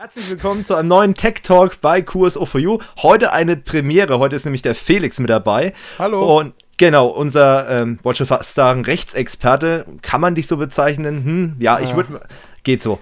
Herzlich 0.00 0.30
willkommen 0.30 0.64
zu 0.64 0.76
einem 0.76 0.86
neuen 0.86 1.14
Tech 1.14 1.42
Talk 1.42 1.80
bei 1.80 1.98
QSO4U. 1.98 2.80
Heute 3.02 3.32
eine 3.32 3.56
Premiere. 3.56 4.20
Heute 4.20 4.36
ist 4.36 4.44
nämlich 4.44 4.62
der 4.62 4.76
Felix 4.76 5.18
mit 5.18 5.28
dabei. 5.28 5.72
Hallo. 5.98 6.38
Und 6.38 6.54
genau, 6.76 7.08
unser, 7.08 7.68
ähm, 7.68 7.98
wollte 8.04 8.18
schon 8.18 8.28
fast 8.28 8.54
sagen, 8.54 8.84
Rechtsexperte. 8.84 9.86
Kann 10.00 10.20
man 10.20 10.36
dich 10.36 10.46
so 10.46 10.56
bezeichnen? 10.56 11.24
Hm, 11.24 11.56
ja, 11.58 11.80
ich 11.80 11.96
würde. 11.96 12.20
Geht 12.62 12.80
so. 12.80 13.00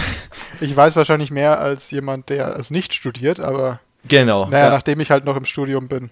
ich 0.62 0.74
weiß 0.74 0.96
wahrscheinlich 0.96 1.30
mehr 1.30 1.60
als 1.60 1.90
jemand, 1.90 2.30
der 2.30 2.56
es 2.56 2.70
nicht 2.70 2.94
studiert, 2.94 3.38
aber. 3.38 3.80
Genau. 4.08 4.46
Naja, 4.46 4.64
ja. 4.64 4.70
nachdem 4.70 5.00
ich 5.00 5.10
halt 5.10 5.26
noch 5.26 5.36
im 5.36 5.44
Studium 5.44 5.88
bin. 5.88 6.08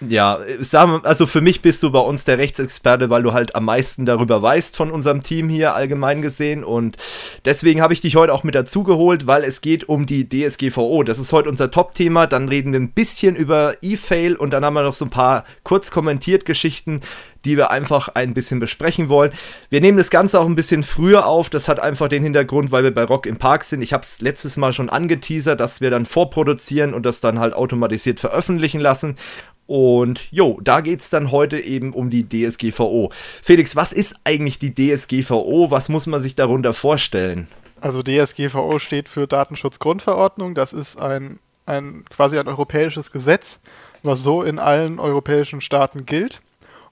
Ja, 0.00 0.40
sagen 0.60 0.92
wir, 0.92 1.06
also 1.06 1.26
für 1.26 1.40
mich 1.40 1.62
bist 1.62 1.82
du 1.82 1.90
bei 1.90 1.98
uns 1.98 2.24
der 2.24 2.36
Rechtsexperte, 2.36 3.08
weil 3.08 3.22
du 3.22 3.32
halt 3.32 3.54
am 3.54 3.64
meisten 3.64 4.04
darüber 4.04 4.42
weißt 4.42 4.76
von 4.76 4.90
unserem 4.90 5.22
Team 5.22 5.48
hier 5.48 5.74
allgemein 5.74 6.20
gesehen. 6.20 6.64
Und 6.64 6.98
deswegen 7.46 7.80
habe 7.80 7.94
ich 7.94 8.02
dich 8.02 8.14
heute 8.14 8.34
auch 8.34 8.44
mit 8.44 8.54
dazu 8.54 8.82
geholt, 8.82 9.26
weil 9.26 9.42
es 9.42 9.62
geht 9.62 9.88
um 9.88 10.04
die 10.04 10.28
DSGVO. 10.28 11.02
Das 11.02 11.18
ist 11.18 11.32
heute 11.32 11.48
unser 11.48 11.70
Top-Thema. 11.70 12.26
Dann 12.26 12.50
reden 12.50 12.72
wir 12.72 12.80
ein 12.80 12.92
bisschen 12.92 13.36
über 13.36 13.76
E-Fail 13.80 14.36
und 14.36 14.50
dann 14.50 14.66
haben 14.66 14.74
wir 14.74 14.82
noch 14.82 14.92
so 14.92 15.06
ein 15.06 15.10
paar 15.10 15.44
kurz 15.62 15.90
kommentiert 15.90 16.44
Geschichten, 16.44 17.00
die 17.46 17.56
wir 17.56 17.70
einfach 17.70 18.08
ein 18.08 18.34
bisschen 18.34 18.60
besprechen 18.60 19.08
wollen. 19.08 19.32
Wir 19.70 19.80
nehmen 19.80 19.96
das 19.96 20.10
Ganze 20.10 20.40
auch 20.40 20.46
ein 20.46 20.56
bisschen 20.56 20.82
früher 20.82 21.24
auf. 21.24 21.48
Das 21.48 21.68
hat 21.68 21.80
einfach 21.80 22.08
den 22.08 22.22
Hintergrund, 22.22 22.70
weil 22.70 22.84
wir 22.84 22.92
bei 22.92 23.04
Rock 23.04 23.24
im 23.24 23.38
Park 23.38 23.64
sind. 23.64 23.80
Ich 23.80 23.94
habe 23.94 24.02
es 24.02 24.20
letztes 24.20 24.58
Mal 24.58 24.74
schon 24.74 24.90
angeteasert, 24.90 25.58
dass 25.58 25.80
wir 25.80 25.90
dann 25.90 26.04
vorproduzieren 26.04 26.92
und 26.92 27.06
das 27.06 27.22
dann 27.22 27.38
halt 27.38 27.54
automatisiert 27.54 28.20
veröffentlichen 28.20 28.80
lassen. 28.80 29.16
Und 29.66 30.28
jo, 30.30 30.60
da 30.62 30.80
geht 30.80 31.00
es 31.00 31.10
dann 31.10 31.32
heute 31.32 31.58
eben 31.58 31.92
um 31.92 32.10
die 32.10 32.28
DSGVO. 32.28 33.10
Felix, 33.42 33.74
was 33.74 33.92
ist 33.92 34.14
eigentlich 34.24 34.58
die 34.58 34.74
DSGVO? 34.74 35.70
Was 35.70 35.88
muss 35.88 36.06
man 36.06 36.20
sich 36.20 36.36
darunter 36.36 36.72
vorstellen? 36.72 37.48
Also 37.80 38.02
DSGVO 38.02 38.78
steht 38.78 39.08
für 39.08 39.26
Datenschutzgrundverordnung. 39.26 40.54
Das 40.54 40.72
ist 40.72 40.98
ein, 40.98 41.40
ein 41.66 42.04
quasi 42.10 42.38
ein 42.38 42.48
europäisches 42.48 43.10
Gesetz, 43.10 43.60
was 44.02 44.22
so 44.22 44.42
in 44.42 44.58
allen 44.58 45.00
europäischen 45.00 45.60
Staaten 45.60 46.06
gilt. 46.06 46.40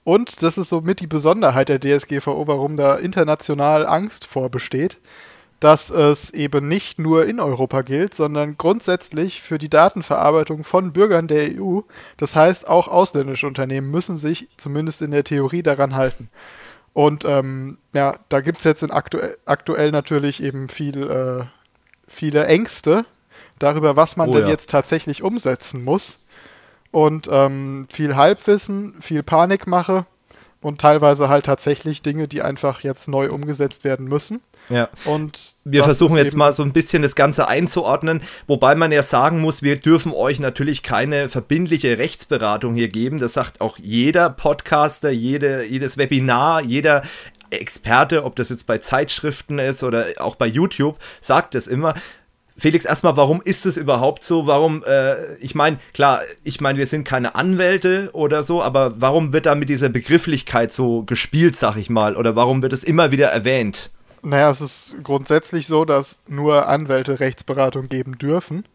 Und 0.03 0.43
das 0.43 0.57
ist 0.57 0.69
somit 0.69 0.99
die 0.99 1.07
Besonderheit 1.07 1.69
der 1.69 1.79
DSGVO, 1.79 2.45
warum 2.45 2.77
da 2.77 2.95
international 2.95 3.87
Angst 3.87 4.25
vorbesteht 4.25 4.99
dass 5.59 5.89
es 5.89 6.31
eben 6.31 6.67
nicht 6.67 6.99
nur 6.99 7.25
in 7.25 7.39
Europa 7.39 7.81
gilt, 7.81 8.13
sondern 8.13 8.57
grundsätzlich 8.57 9.41
für 9.41 9.57
die 9.57 9.69
Datenverarbeitung 9.69 10.63
von 10.63 10.91
Bürgern 10.93 11.27
der 11.27 11.59
EU. 11.59 11.81
Das 12.17 12.35
heißt, 12.35 12.67
auch 12.67 12.87
ausländische 12.87 13.47
Unternehmen 13.47 13.89
müssen 13.89 14.17
sich 14.17 14.49
zumindest 14.57 15.01
in 15.01 15.11
der 15.11 15.23
Theorie 15.23 15.63
daran 15.63 15.95
halten. 15.95 16.29
Und 16.93 17.25
ähm, 17.25 17.77
ja, 17.93 18.19
da 18.29 18.41
gibt 18.41 18.59
es 18.59 18.63
jetzt 18.63 18.83
in 18.83 18.91
aktuell, 18.91 19.37
aktuell 19.45 19.91
natürlich 19.91 20.41
eben 20.41 20.69
viel, 20.69 21.03
äh, 21.09 21.45
viele 22.07 22.45
Ängste 22.47 23.05
darüber, 23.59 23.95
was 23.95 24.17
man 24.17 24.29
oh, 24.29 24.33
denn 24.33 24.43
ja. 24.43 24.49
jetzt 24.49 24.69
tatsächlich 24.69 25.23
umsetzen 25.23 25.83
muss. 25.83 26.27
Und 26.91 27.27
ähm, 27.29 27.87
viel 27.89 28.15
Halbwissen, 28.15 29.01
viel 29.01 29.23
Panikmache 29.23 30.05
und 30.61 30.79
teilweise 30.79 31.27
halt 31.27 31.45
tatsächlich 31.45 32.01
Dinge, 32.01 32.27
die 32.27 32.41
einfach 32.41 32.79
jetzt 32.79 33.07
neu 33.07 33.29
umgesetzt 33.29 33.83
werden 33.83 34.07
müssen. 34.07 34.41
Ja. 34.69 34.89
Und 35.05 35.55
wir 35.63 35.83
versuchen 35.83 36.17
jetzt 36.17 36.35
mal 36.35 36.51
so 36.53 36.63
ein 36.63 36.73
bisschen 36.73 37.01
das 37.01 37.15
Ganze 37.15 37.47
einzuordnen, 37.47 38.21
wobei 38.47 38.75
man 38.75 38.91
ja 38.91 39.03
sagen 39.03 39.39
muss, 39.39 39.61
wir 39.61 39.77
dürfen 39.77 40.11
euch 40.11 40.39
natürlich 40.39 40.83
keine 40.83 41.29
verbindliche 41.29 41.97
Rechtsberatung 41.97 42.75
hier 42.75 42.89
geben. 42.89 43.19
Das 43.19 43.33
sagt 43.33 43.61
auch 43.61 43.77
jeder 43.77 44.29
Podcaster, 44.29 45.11
jede, 45.11 45.65
jedes 45.65 45.97
Webinar, 45.97 46.61
jeder 46.61 47.03
Experte, 47.51 48.23
ob 48.23 48.35
das 48.35 48.49
jetzt 48.49 48.67
bei 48.67 48.79
Zeitschriften 48.79 49.59
ist 49.59 49.83
oder 49.83 50.07
auch 50.17 50.35
bei 50.35 50.47
YouTube, 50.47 50.97
sagt 51.21 51.55
es 51.55 51.67
immer. 51.67 51.93
Felix, 52.57 52.85
erstmal, 52.85 53.17
warum 53.17 53.41
ist 53.43 53.65
es 53.65 53.75
überhaupt 53.75 54.23
so? 54.23 54.47
Warum, 54.47 54.81
äh, 54.85 55.35
ich 55.35 55.55
meine, 55.55 55.77
klar, 55.93 56.21
ich 56.43 56.61
meine, 56.61 56.79
wir 56.79 56.85
sind 56.85 57.03
keine 57.03 57.35
Anwälte 57.35 58.09
oder 58.13 58.43
so, 58.43 58.63
aber 58.63 58.93
warum 58.95 59.33
wird 59.33 59.45
da 59.45 59.55
mit 59.55 59.67
dieser 59.67 59.89
Begrifflichkeit 59.89 60.71
so 60.71 61.03
gespielt, 61.03 61.57
sag 61.57 61.75
ich 61.75 61.89
mal? 61.89 62.15
Oder 62.15 62.37
warum 62.37 62.61
wird 62.61 62.71
es 62.71 62.85
immer 62.85 63.11
wieder 63.11 63.27
erwähnt? 63.27 63.91
Naja, 64.25 64.49
es 64.49 64.59
ist 64.59 64.95
grundsätzlich 65.03 65.67
so, 65.67 65.85
dass 65.85 66.19
nur 66.27 66.67
Anwälte 66.67 67.19
Rechtsberatung 67.19 67.89
geben 67.89 68.17
dürfen. 68.17 68.65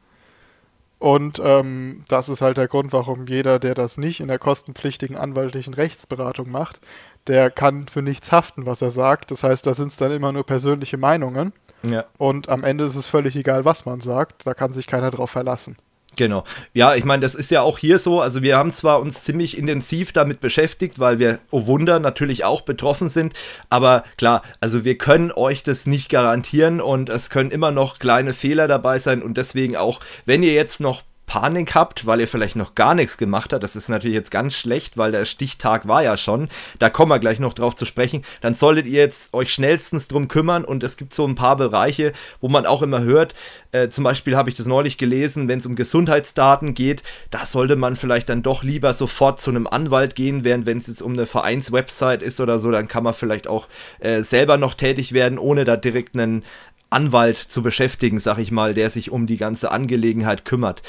Und 1.01 1.41
ähm, 1.43 2.05
das 2.09 2.29
ist 2.29 2.41
halt 2.41 2.57
der 2.57 2.69
Grund, 2.69 2.93
warum 2.93 3.27
jeder, 3.27 3.59
der 3.59 3.75
das 3.75 3.97
nicht 3.99 4.21
in 4.21 4.29
der 4.29 4.39
kostenpflichtigen 4.39 5.17
anwaltlichen 5.17 5.75
Rechtsberatung 5.75 6.51
macht, 6.51 6.81
der 7.27 7.51
kann 7.51 7.89
für 7.89 8.03
nichts 8.03 8.31
haften, 8.31 8.65
was 8.65 8.81
er 8.81 8.93
sagt. 8.93 9.33
Das 9.33 9.43
heißt, 9.43 9.67
da 9.67 9.75
sind 9.75 9.89
es 9.89 9.97
dann 9.97 10.13
immer 10.13 10.31
nur 10.31 10.45
persönliche 10.45 10.99
Meinungen. 10.99 11.53
Ja. 11.83 12.05
Und 12.17 12.49
am 12.49 12.63
Ende 12.63 12.85
ist 12.85 12.97
es 12.97 13.07
völlig 13.07 13.35
egal, 13.35 13.65
was 13.65 13.87
man 13.87 14.01
sagt. 14.01 14.47
Da 14.47 14.55
kann 14.55 14.73
sich 14.73 14.87
keiner 14.87 15.11
drauf 15.11 15.31
verlassen. 15.31 15.77
Genau. 16.21 16.45
Ja, 16.75 16.95
ich 16.97 17.07
meine, 17.07 17.23
das 17.23 17.35
ist 17.35 17.51
ja 17.51 17.63
auch 17.63 17.79
hier 17.79 17.99
so. 17.99 18.21
Also 18.21 18.43
wir 18.43 18.59
haben 18.59 18.73
zwar 18.73 19.01
uns 19.01 19.25
ziemlich 19.25 19.57
intensiv 19.57 20.13
damit 20.13 20.41
beschäftigt, 20.41 20.99
weil 20.99 21.19
wir, 21.19 21.39
oh 21.51 21.65
Wunder, 21.65 21.99
natürlich 21.99 22.45
auch 22.45 22.61
betroffen 22.61 23.09
sind. 23.09 23.33
Aber 23.71 24.05
klar, 24.19 24.43
also 24.61 24.85
wir 24.85 24.99
können 24.99 25.33
euch 25.33 25.63
das 25.63 25.87
nicht 25.87 26.11
garantieren 26.11 26.83
und 26.83 27.09
es 27.09 27.31
können 27.31 27.51
immer 27.51 27.71
noch 27.71 27.99
kleine 27.99 28.35
Fehler 28.35 28.69
dabei 28.69 28.99
sein. 28.99 29.23
Und 29.23 29.39
deswegen 29.39 29.77
auch, 29.77 30.01
wenn 30.27 30.43
ihr 30.43 30.53
jetzt 30.53 30.83
noch 30.83 31.01
Panik 31.31 31.77
habt, 31.77 32.07
weil 32.07 32.19
ihr 32.19 32.27
vielleicht 32.27 32.57
noch 32.57 32.75
gar 32.75 32.97
nichts 32.97 33.17
gemacht 33.17 33.53
habt, 33.53 33.63
das 33.63 33.77
ist 33.77 33.89
natürlich 33.89 34.17
jetzt 34.17 34.33
ganz 34.33 34.53
schlecht, 34.53 34.99
weil 34.99 35.13
der 35.13 35.25
Stichtag 35.25 35.87
war 35.87 36.03
ja 36.03 36.17
schon, 36.17 36.49
da 36.81 36.91
kommen 36.91 37.13
wir 37.13 37.21
gleich 37.21 37.39
noch 37.39 37.55
drauf 37.55 37.77
zu 37.77 37.85
sprechen, 37.87 38.23
dann 38.41 38.53
solltet 38.53 38.87
ihr 38.87 38.99
jetzt 38.99 39.33
euch 39.33 39.53
schnellstens 39.53 40.09
drum 40.09 40.27
kümmern 40.27 40.65
und 40.65 40.83
es 40.83 40.97
gibt 40.97 41.15
so 41.15 41.25
ein 41.25 41.37
paar 41.37 41.55
Bereiche, 41.55 42.15
wo 42.41 42.49
man 42.49 42.67
auch 42.67 42.83
immer 42.83 43.03
hört, 43.03 43.37
äh, 43.71 43.89
zum 43.91 44.03
Beispiel 44.03 44.37
habe 44.37 44.51
ich 44.51 44.57
das 44.57 44.67
neulich 44.67 44.99
gelesen, 44.99 45.47
wenn 45.47 45.61
es 45.61 45.67
um 45.67 45.77
Gesundheitsdaten 45.77 46.75
geht, 46.75 47.05
da 47.31 47.47
sollte 47.47 47.77
man 47.77 47.95
vielleicht 47.95 48.29
dann 48.29 48.43
doch 48.43 48.65
lieber 48.65 48.93
sofort 48.93 49.41
zu 49.41 49.51
einem 49.51 49.69
Anwalt 49.69 50.17
gehen, 50.17 50.43
während 50.43 50.67
wenn 50.67 50.79
es 50.79 50.89
jetzt 50.89 51.01
um 51.01 51.13
eine 51.13 51.27
Vereinswebsite 51.27 52.25
ist 52.25 52.41
oder 52.41 52.59
so, 52.59 52.73
dann 52.73 52.89
kann 52.89 53.05
man 53.05 53.15
vielleicht 53.15 53.47
auch 53.47 53.69
äh, 54.01 54.23
selber 54.23 54.57
noch 54.57 54.75
tätig 54.75 55.13
werden, 55.13 55.39
ohne 55.39 55.65
da 55.65 55.77
direkt 55.77 56.17
einen 56.17 56.43
Anwalt 56.91 57.39
zu 57.39 57.63
beschäftigen, 57.63 58.21
sag 58.21 58.39
ich 58.39 58.51
mal, 58.51 58.75
der 58.75 58.91
sich 58.91 59.11
um 59.11 59.27
die 59.27 59.37
ganze 59.37 59.71
Angelegenheit 59.71 60.45
kümmert. 60.45 60.83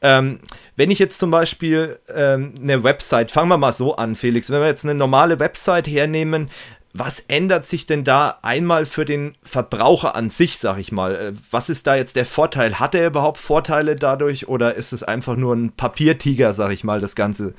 Ähm, 0.00 0.38
wenn 0.76 0.90
ich 0.90 1.00
jetzt 1.00 1.18
zum 1.18 1.30
Beispiel 1.30 1.98
ähm, 2.14 2.54
eine 2.60 2.84
Website, 2.84 3.30
fangen 3.32 3.48
wir 3.48 3.58
mal 3.58 3.72
so 3.72 3.96
an, 3.96 4.14
Felix, 4.14 4.50
wenn 4.50 4.60
wir 4.60 4.68
jetzt 4.68 4.84
eine 4.84 4.94
normale 4.94 5.40
Website 5.40 5.88
hernehmen, 5.88 6.48
was 6.94 7.20
ändert 7.28 7.64
sich 7.66 7.86
denn 7.86 8.02
da 8.04 8.38
einmal 8.42 8.86
für 8.86 9.04
den 9.04 9.34
Verbraucher 9.42 10.16
an 10.16 10.30
sich, 10.30 10.58
sag 10.58 10.78
ich 10.78 10.92
mal? 10.92 11.14
Äh, 11.14 11.32
was 11.50 11.68
ist 11.68 11.86
da 11.86 11.96
jetzt 11.96 12.16
der 12.16 12.26
Vorteil? 12.26 12.78
Hat 12.78 12.94
er 12.94 13.06
überhaupt 13.06 13.38
Vorteile 13.38 13.96
dadurch 13.96 14.48
oder 14.48 14.74
ist 14.74 14.92
es 14.92 15.02
einfach 15.02 15.36
nur 15.36 15.54
ein 15.54 15.72
Papiertiger, 15.72 16.54
sag 16.54 16.72
ich 16.72 16.84
mal, 16.84 17.00
das 17.00 17.14
Ganze? 17.14 17.54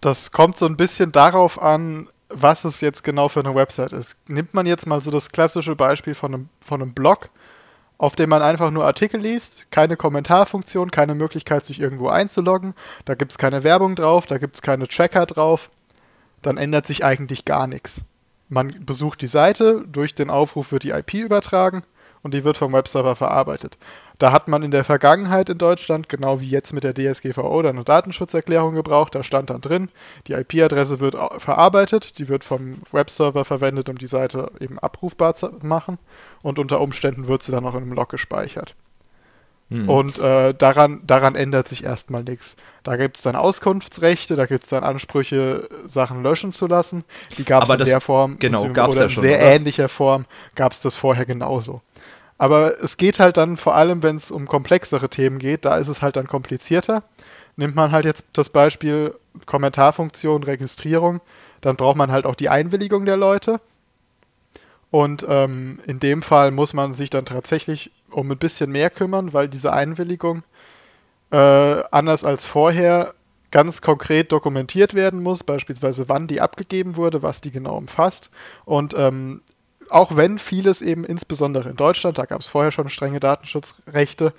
Das 0.00 0.32
kommt 0.32 0.56
so 0.56 0.66
ein 0.66 0.76
bisschen 0.76 1.12
darauf 1.12 1.62
an, 1.62 2.08
was 2.34 2.64
es 2.64 2.80
jetzt 2.80 3.04
genau 3.04 3.28
für 3.28 3.40
eine 3.40 3.54
Website 3.54 3.92
ist. 3.92 4.16
Nimmt 4.28 4.54
man 4.54 4.66
jetzt 4.66 4.86
mal 4.86 5.00
so 5.00 5.10
das 5.10 5.30
klassische 5.30 5.76
Beispiel 5.76 6.14
von 6.14 6.34
einem, 6.34 6.48
von 6.60 6.82
einem 6.82 6.94
Blog, 6.94 7.30
auf 7.98 8.16
dem 8.16 8.30
man 8.30 8.42
einfach 8.42 8.70
nur 8.70 8.84
Artikel 8.84 9.20
liest, 9.20 9.70
keine 9.70 9.96
Kommentarfunktion, 9.96 10.90
keine 10.90 11.14
Möglichkeit, 11.14 11.64
sich 11.64 11.80
irgendwo 11.80 12.08
einzuloggen, 12.08 12.74
da 13.04 13.14
gibt 13.14 13.32
es 13.32 13.38
keine 13.38 13.64
Werbung 13.64 13.94
drauf, 13.94 14.26
da 14.26 14.38
gibt 14.38 14.56
es 14.56 14.62
keine 14.62 14.88
Tracker 14.88 15.26
drauf, 15.26 15.70
dann 16.42 16.56
ändert 16.56 16.86
sich 16.86 17.04
eigentlich 17.04 17.44
gar 17.44 17.66
nichts. 17.66 18.02
Man 18.48 18.84
besucht 18.84 19.22
die 19.22 19.28
Seite, 19.28 19.84
durch 19.86 20.14
den 20.14 20.30
Aufruf 20.30 20.72
wird 20.72 20.82
die 20.82 20.90
IP 20.90 21.14
übertragen 21.14 21.84
und 22.22 22.34
die 22.34 22.44
wird 22.44 22.56
vom 22.56 22.72
Webserver 22.72 23.16
verarbeitet. 23.16 23.76
Da 24.18 24.30
hat 24.30 24.46
man 24.46 24.62
in 24.62 24.70
der 24.70 24.84
Vergangenheit 24.84 25.48
in 25.48 25.58
Deutschland, 25.58 26.08
genau 26.08 26.38
wie 26.40 26.48
jetzt 26.48 26.72
mit 26.72 26.84
der 26.84 26.94
DSGVO, 26.94 27.62
dann 27.62 27.76
eine 27.76 27.84
Datenschutzerklärung 27.84 28.74
gebraucht. 28.74 29.14
Da 29.14 29.24
stand 29.24 29.50
dann 29.50 29.60
drin, 29.60 29.88
die 30.28 30.34
IP-Adresse 30.34 31.00
wird 31.00 31.16
verarbeitet, 31.38 32.18
die 32.18 32.28
wird 32.28 32.44
vom 32.44 32.82
Webserver 32.92 33.44
verwendet, 33.44 33.88
um 33.88 33.98
die 33.98 34.06
Seite 34.06 34.52
eben 34.60 34.78
abrufbar 34.78 35.34
zu 35.34 35.50
machen. 35.62 35.98
Und 36.42 36.58
unter 36.58 36.80
Umständen 36.80 37.26
wird 37.26 37.42
sie 37.42 37.52
dann 37.52 37.66
auch 37.66 37.74
in 37.74 37.82
einem 37.82 37.94
Log 37.94 38.10
gespeichert. 38.10 38.76
Hm. 39.72 39.88
Und 39.88 40.18
äh, 40.18 40.54
daran, 40.54 41.00
daran 41.04 41.34
ändert 41.34 41.66
sich 41.66 41.84
erstmal 41.84 42.22
nichts. 42.22 42.56
Da 42.82 42.96
gibt 42.96 43.16
es 43.16 43.22
dann 43.22 43.36
Auskunftsrechte, 43.36 44.36
da 44.36 44.46
gibt 44.46 44.64
es 44.64 44.70
dann 44.70 44.84
Ansprüche, 44.84 45.68
Sachen 45.86 46.22
löschen 46.22 46.52
zu 46.52 46.66
lassen. 46.66 47.04
Die 47.38 47.44
gab 47.44 47.64
es 47.64 47.70
in 47.70 47.84
der 47.84 48.00
Form, 48.00 48.38
genau, 48.38 48.68
gab's 48.72 48.96
oder 48.96 49.06
ja 49.06 49.10
schon, 49.10 49.24
in 49.24 49.30
sehr 49.30 49.38
oder? 49.38 49.54
ähnlicher 49.54 49.88
Form 49.88 50.26
gab 50.54 50.72
es 50.72 50.80
das 50.80 50.96
vorher 50.96 51.24
genauso. 51.24 51.80
Aber 52.42 52.82
es 52.82 52.96
geht 52.96 53.20
halt 53.20 53.36
dann 53.36 53.56
vor 53.56 53.76
allem, 53.76 54.02
wenn 54.02 54.16
es 54.16 54.32
um 54.32 54.48
komplexere 54.48 55.08
Themen 55.08 55.38
geht, 55.38 55.64
da 55.64 55.76
ist 55.76 55.86
es 55.86 56.02
halt 56.02 56.16
dann 56.16 56.26
komplizierter. 56.26 57.04
Nimmt 57.54 57.76
man 57.76 57.92
halt 57.92 58.04
jetzt 58.04 58.24
das 58.32 58.48
Beispiel 58.48 59.14
Kommentarfunktion, 59.46 60.42
Registrierung, 60.42 61.20
dann 61.60 61.76
braucht 61.76 61.96
man 61.96 62.10
halt 62.10 62.26
auch 62.26 62.34
die 62.34 62.48
Einwilligung 62.48 63.04
der 63.04 63.16
Leute. 63.16 63.60
Und 64.90 65.24
ähm, 65.28 65.78
in 65.86 66.00
dem 66.00 66.20
Fall 66.20 66.50
muss 66.50 66.74
man 66.74 66.94
sich 66.94 67.10
dann 67.10 67.26
tatsächlich 67.26 67.92
um 68.10 68.28
ein 68.32 68.38
bisschen 68.38 68.72
mehr 68.72 68.90
kümmern, 68.90 69.32
weil 69.32 69.46
diese 69.46 69.72
Einwilligung 69.72 70.42
äh, 71.30 71.36
anders 71.92 72.24
als 72.24 72.44
vorher 72.44 73.14
ganz 73.52 73.82
konkret 73.82 74.32
dokumentiert 74.32 74.94
werden 74.94 75.22
muss, 75.22 75.44
beispielsweise 75.44 76.08
wann 76.08 76.26
die 76.26 76.40
abgegeben 76.40 76.96
wurde, 76.96 77.22
was 77.22 77.40
die 77.40 77.52
genau 77.52 77.76
umfasst. 77.76 78.30
Und 78.64 78.94
ähm, 78.98 79.42
auch 79.92 80.16
wenn 80.16 80.38
vieles 80.38 80.80
eben 80.80 81.04
insbesondere 81.04 81.70
in 81.70 81.76
Deutschland, 81.76 82.18
da 82.18 82.24
gab 82.24 82.40
es 82.40 82.46
vorher 82.46 82.70
schon 82.70 82.88
strenge 82.88 83.20
Datenschutzrechte, 83.20 84.32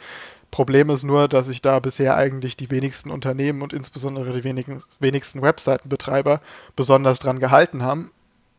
Problem 0.54 0.92
ist 0.92 1.02
nur, 1.02 1.28
dass 1.28 1.48
sich 1.48 1.64
da 1.64 1.80
bisher 1.80 2.16
eigentlich 2.16 2.56
die 2.56 2.70
wenigsten 2.70 3.10
Unternehmen 3.10 3.64
und 3.64 3.74
insbesondere 3.74 4.34
die 4.34 4.44
wenigen, 4.44 4.84
wenigsten 5.00 5.42
Webseitenbetreiber 5.42 6.42
besonders 6.76 7.18
dran 7.18 7.40
gehalten 7.40 7.82
haben. 7.82 8.12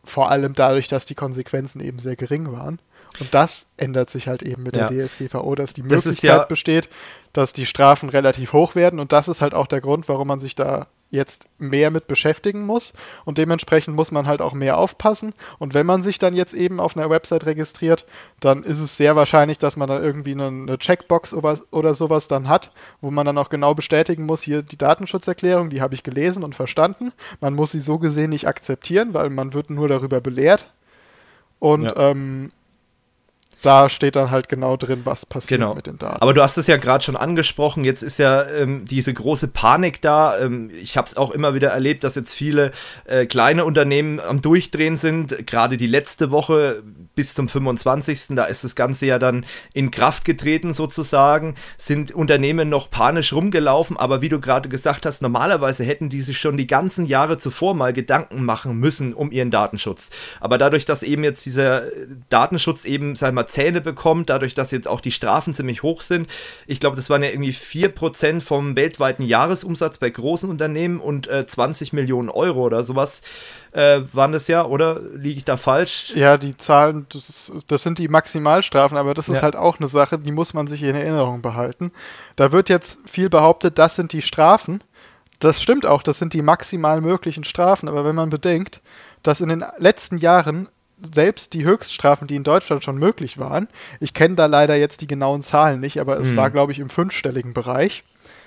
Vor 0.02 0.28
allem 0.28 0.54
dadurch, 0.54 0.88
dass 0.88 1.06
die 1.06 1.14
Konsequenzen 1.14 1.80
eben 1.80 2.00
sehr 2.00 2.16
gering 2.16 2.50
waren. 2.50 2.80
Und 3.20 3.32
das 3.32 3.68
ändert 3.76 4.10
sich 4.10 4.26
halt 4.26 4.42
eben 4.42 4.64
mit 4.64 4.74
ja. 4.74 4.88
der 4.88 5.06
DSGVO, 5.06 5.54
dass 5.54 5.72
die 5.72 5.82
das 5.82 6.04
Möglichkeit 6.04 6.24
ja 6.24 6.44
besteht, 6.44 6.88
dass 7.32 7.52
die 7.52 7.64
Strafen 7.64 8.08
relativ 8.08 8.52
hoch 8.52 8.74
werden. 8.74 8.98
Und 8.98 9.12
das 9.12 9.28
ist 9.28 9.40
halt 9.40 9.54
auch 9.54 9.68
der 9.68 9.80
Grund, 9.80 10.08
warum 10.08 10.26
man 10.26 10.40
sich 10.40 10.56
da 10.56 10.88
jetzt 11.10 11.46
mehr 11.58 11.90
mit 11.90 12.06
beschäftigen 12.06 12.66
muss 12.66 12.92
und 13.24 13.38
dementsprechend 13.38 13.96
muss 13.96 14.10
man 14.10 14.26
halt 14.26 14.42
auch 14.42 14.52
mehr 14.52 14.78
aufpassen. 14.78 15.32
Und 15.58 15.72
wenn 15.74 15.86
man 15.86 16.02
sich 16.02 16.18
dann 16.18 16.34
jetzt 16.34 16.54
eben 16.54 16.80
auf 16.80 16.96
einer 16.96 17.08
Website 17.08 17.46
registriert, 17.46 18.04
dann 18.40 18.64
ist 18.64 18.80
es 18.80 18.96
sehr 18.96 19.14
wahrscheinlich, 19.16 19.58
dass 19.58 19.76
man 19.76 19.88
da 19.88 20.00
irgendwie 20.00 20.32
eine, 20.32 20.48
eine 20.48 20.78
Checkbox 20.78 21.32
oder, 21.32 21.58
oder 21.70 21.94
sowas 21.94 22.28
dann 22.28 22.48
hat, 22.48 22.72
wo 23.00 23.10
man 23.10 23.26
dann 23.26 23.38
auch 23.38 23.48
genau 23.48 23.74
bestätigen 23.74 24.26
muss, 24.26 24.42
hier 24.42 24.62
die 24.62 24.78
Datenschutzerklärung, 24.78 25.70
die 25.70 25.80
habe 25.80 25.94
ich 25.94 26.02
gelesen 26.02 26.42
und 26.42 26.54
verstanden. 26.54 27.12
Man 27.40 27.54
muss 27.54 27.72
sie 27.72 27.80
so 27.80 27.98
gesehen 27.98 28.30
nicht 28.30 28.48
akzeptieren, 28.48 29.14
weil 29.14 29.30
man 29.30 29.54
wird 29.54 29.70
nur 29.70 29.88
darüber 29.88 30.20
belehrt. 30.20 30.72
Und 31.60 31.84
ja. 31.84 32.10
ähm, 32.10 32.50
da 33.64 33.88
steht 33.88 34.16
dann 34.16 34.30
halt 34.30 34.48
genau 34.48 34.76
drin, 34.76 35.02
was 35.04 35.26
passiert 35.26 35.60
genau. 35.60 35.74
mit 35.74 35.86
den 35.86 35.98
Daten. 35.98 36.20
Aber 36.20 36.34
du 36.34 36.42
hast 36.42 36.56
es 36.56 36.66
ja 36.66 36.76
gerade 36.76 37.02
schon 37.02 37.16
angesprochen, 37.16 37.84
jetzt 37.84 38.02
ist 38.02 38.18
ja 38.18 38.44
ähm, 38.48 38.84
diese 38.84 39.12
große 39.14 39.48
Panik 39.48 40.00
da. 40.02 40.38
Ähm, 40.38 40.70
ich 40.70 40.96
habe 40.96 41.06
es 41.06 41.16
auch 41.16 41.30
immer 41.30 41.54
wieder 41.54 41.70
erlebt, 41.70 42.04
dass 42.04 42.14
jetzt 42.14 42.34
viele 42.34 42.72
äh, 43.06 43.26
kleine 43.26 43.64
Unternehmen 43.64 44.20
am 44.20 44.42
Durchdrehen 44.42 44.96
sind. 44.96 45.46
Gerade 45.46 45.76
die 45.76 45.86
letzte 45.86 46.30
Woche 46.30 46.82
bis 47.14 47.34
zum 47.34 47.48
25. 47.48 48.28
Da 48.30 48.44
ist 48.44 48.64
das 48.64 48.74
Ganze 48.74 49.06
ja 49.06 49.18
dann 49.18 49.46
in 49.72 49.90
Kraft 49.90 50.24
getreten 50.24 50.74
sozusagen. 50.74 51.54
Sind 51.78 52.12
Unternehmen 52.12 52.68
noch 52.68 52.90
panisch 52.90 53.32
rumgelaufen, 53.32 53.96
aber 53.96 54.20
wie 54.20 54.28
du 54.28 54.40
gerade 54.40 54.68
gesagt 54.68 55.06
hast, 55.06 55.22
normalerweise 55.22 55.84
hätten 55.84 56.08
die 56.08 56.20
sich 56.20 56.38
schon 56.38 56.56
die 56.56 56.66
ganzen 56.66 57.06
Jahre 57.06 57.36
zuvor 57.36 57.74
mal 57.74 57.92
Gedanken 57.92 58.44
machen 58.44 58.78
müssen 58.78 59.14
um 59.14 59.30
ihren 59.30 59.50
Datenschutz. 59.50 60.10
Aber 60.40 60.58
dadurch, 60.58 60.84
dass 60.84 61.02
eben 61.02 61.24
jetzt 61.24 61.46
dieser 61.46 61.84
Datenschutz 62.28 62.84
eben, 62.84 63.16
sag 63.16 63.34
mal, 63.34 63.46
Zähne 63.46 63.80
bekommt, 63.80 64.30
dadurch, 64.30 64.54
dass 64.54 64.70
jetzt 64.70 64.88
auch 64.88 65.00
die 65.00 65.10
Strafen 65.10 65.54
ziemlich 65.54 65.82
hoch 65.82 66.00
sind. 66.00 66.28
Ich 66.66 66.80
glaube, 66.80 66.96
das 66.96 67.10
waren 67.10 67.22
ja 67.22 67.30
irgendwie 67.30 67.52
4% 67.52 68.40
vom 68.40 68.76
weltweiten 68.76 69.22
Jahresumsatz 69.24 69.98
bei 69.98 70.10
großen 70.10 70.50
Unternehmen 70.50 71.00
und 71.00 71.28
äh, 71.28 71.46
20 71.46 71.92
Millionen 71.92 72.28
Euro 72.28 72.62
oder 72.62 72.84
sowas 72.84 73.22
äh, 73.74 74.02
waren 74.12 74.30
das 74.30 74.46
ja, 74.46 74.64
oder 74.64 75.00
liege 75.14 75.36
ich 75.36 75.44
da 75.44 75.56
falsch? 75.56 76.12
Ja, 76.14 76.38
die 76.38 76.56
Zahlen, 76.56 77.06
das, 77.12 77.50
das 77.66 77.82
sind 77.82 77.98
die 77.98 78.06
Maximalstrafen, 78.06 78.96
aber 78.96 79.14
das 79.14 79.28
ist 79.28 79.36
ja. 79.36 79.42
halt 79.42 79.56
auch 79.56 79.80
eine 79.80 79.88
Sache, 79.88 80.16
die 80.16 80.30
muss 80.30 80.54
man 80.54 80.68
sich 80.68 80.82
in 80.84 80.94
Erinnerung 80.94 81.42
behalten. 81.42 81.90
Da 82.36 82.52
wird 82.52 82.68
jetzt 82.68 82.98
viel 83.04 83.28
behauptet, 83.28 83.78
das 83.78 83.96
sind 83.96 84.12
die 84.12 84.22
Strafen. 84.22 84.82
Das 85.40 85.60
stimmt 85.60 85.86
auch, 85.86 86.04
das 86.04 86.20
sind 86.20 86.34
die 86.34 86.42
maximal 86.42 87.00
möglichen 87.00 87.42
Strafen, 87.42 87.88
aber 87.88 88.04
wenn 88.04 88.14
man 88.14 88.30
bedenkt, 88.30 88.80
dass 89.24 89.40
in 89.40 89.48
den 89.48 89.64
letzten 89.78 90.18
Jahren 90.18 90.68
selbst 91.12 91.52
die 91.52 91.64
Höchststrafen, 91.64 92.28
die 92.28 92.36
in 92.36 92.44
Deutschland 92.44 92.84
schon 92.84 92.96
möglich 92.96 93.38
waren, 93.38 93.66
ich 93.98 94.14
kenne 94.14 94.36
da 94.36 94.46
leider 94.46 94.76
jetzt 94.76 95.00
die 95.00 95.08
genauen 95.08 95.42
Zahlen 95.42 95.80
nicht, 95.80 96.00
aber 96.00 96.20
es 96.20 96.30
mhm. 96.30 96.36
war, 96.36 96.50
glaube 96.50 96.70
ich, 96.70 96.78
im 96.78 96.88
fünfstelligen 96.88 97.52
Bereich, 97.52 98.04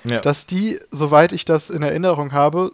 ja. 0.10 0.22
dass 0.22 0.46
die, 0.46 0.80
soweit 0.90 1.34
ich 1.34 1.44
das 1.44 1.70
in 1.70 1.84
Erinnerung 1.84 2.32
habe, 2.32 2.72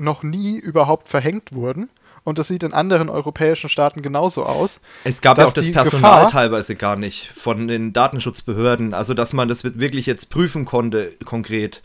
noch 0.00 0.22
nie 0.22 0.56
überhaupt 0.56 1.08
verhängt 1.08 1.52
wurden. 1.52 1.88
Und 2.22 2.38
das 2.38 2.48
sieht 2.48 2.62
in 2.62 2.74
anderen 2.74 3.08
europäischen 3.08 3.70
Staaten 3.70 4.02
genauso 4.02 4.44
aus. 4.44 4.80
Es 5.04 5.22
gab 5.22 5.38
ja 5.38 5.46
auch 5.46 5.54
das 5.54 5.70
Personal 5.72 6.24
Gefahr, 6.24 6.28
teilweise 6.28 6.76
gar 6.76 6.96
nicht 6.96 7.28
von 7.28 7.66
den 7.66 7.92
Datenschutzbehörden, 7.94 8.92
also 8.92 9.14
dass 9.14 9.32
man 9.32 9.48
das 9.48 9.64
wirklich 9.64 10.04
jetzt 10.04 10.28
prüfen 10.28 10.66
konnte, 10.66 11.12
konkret. 11.24 11.82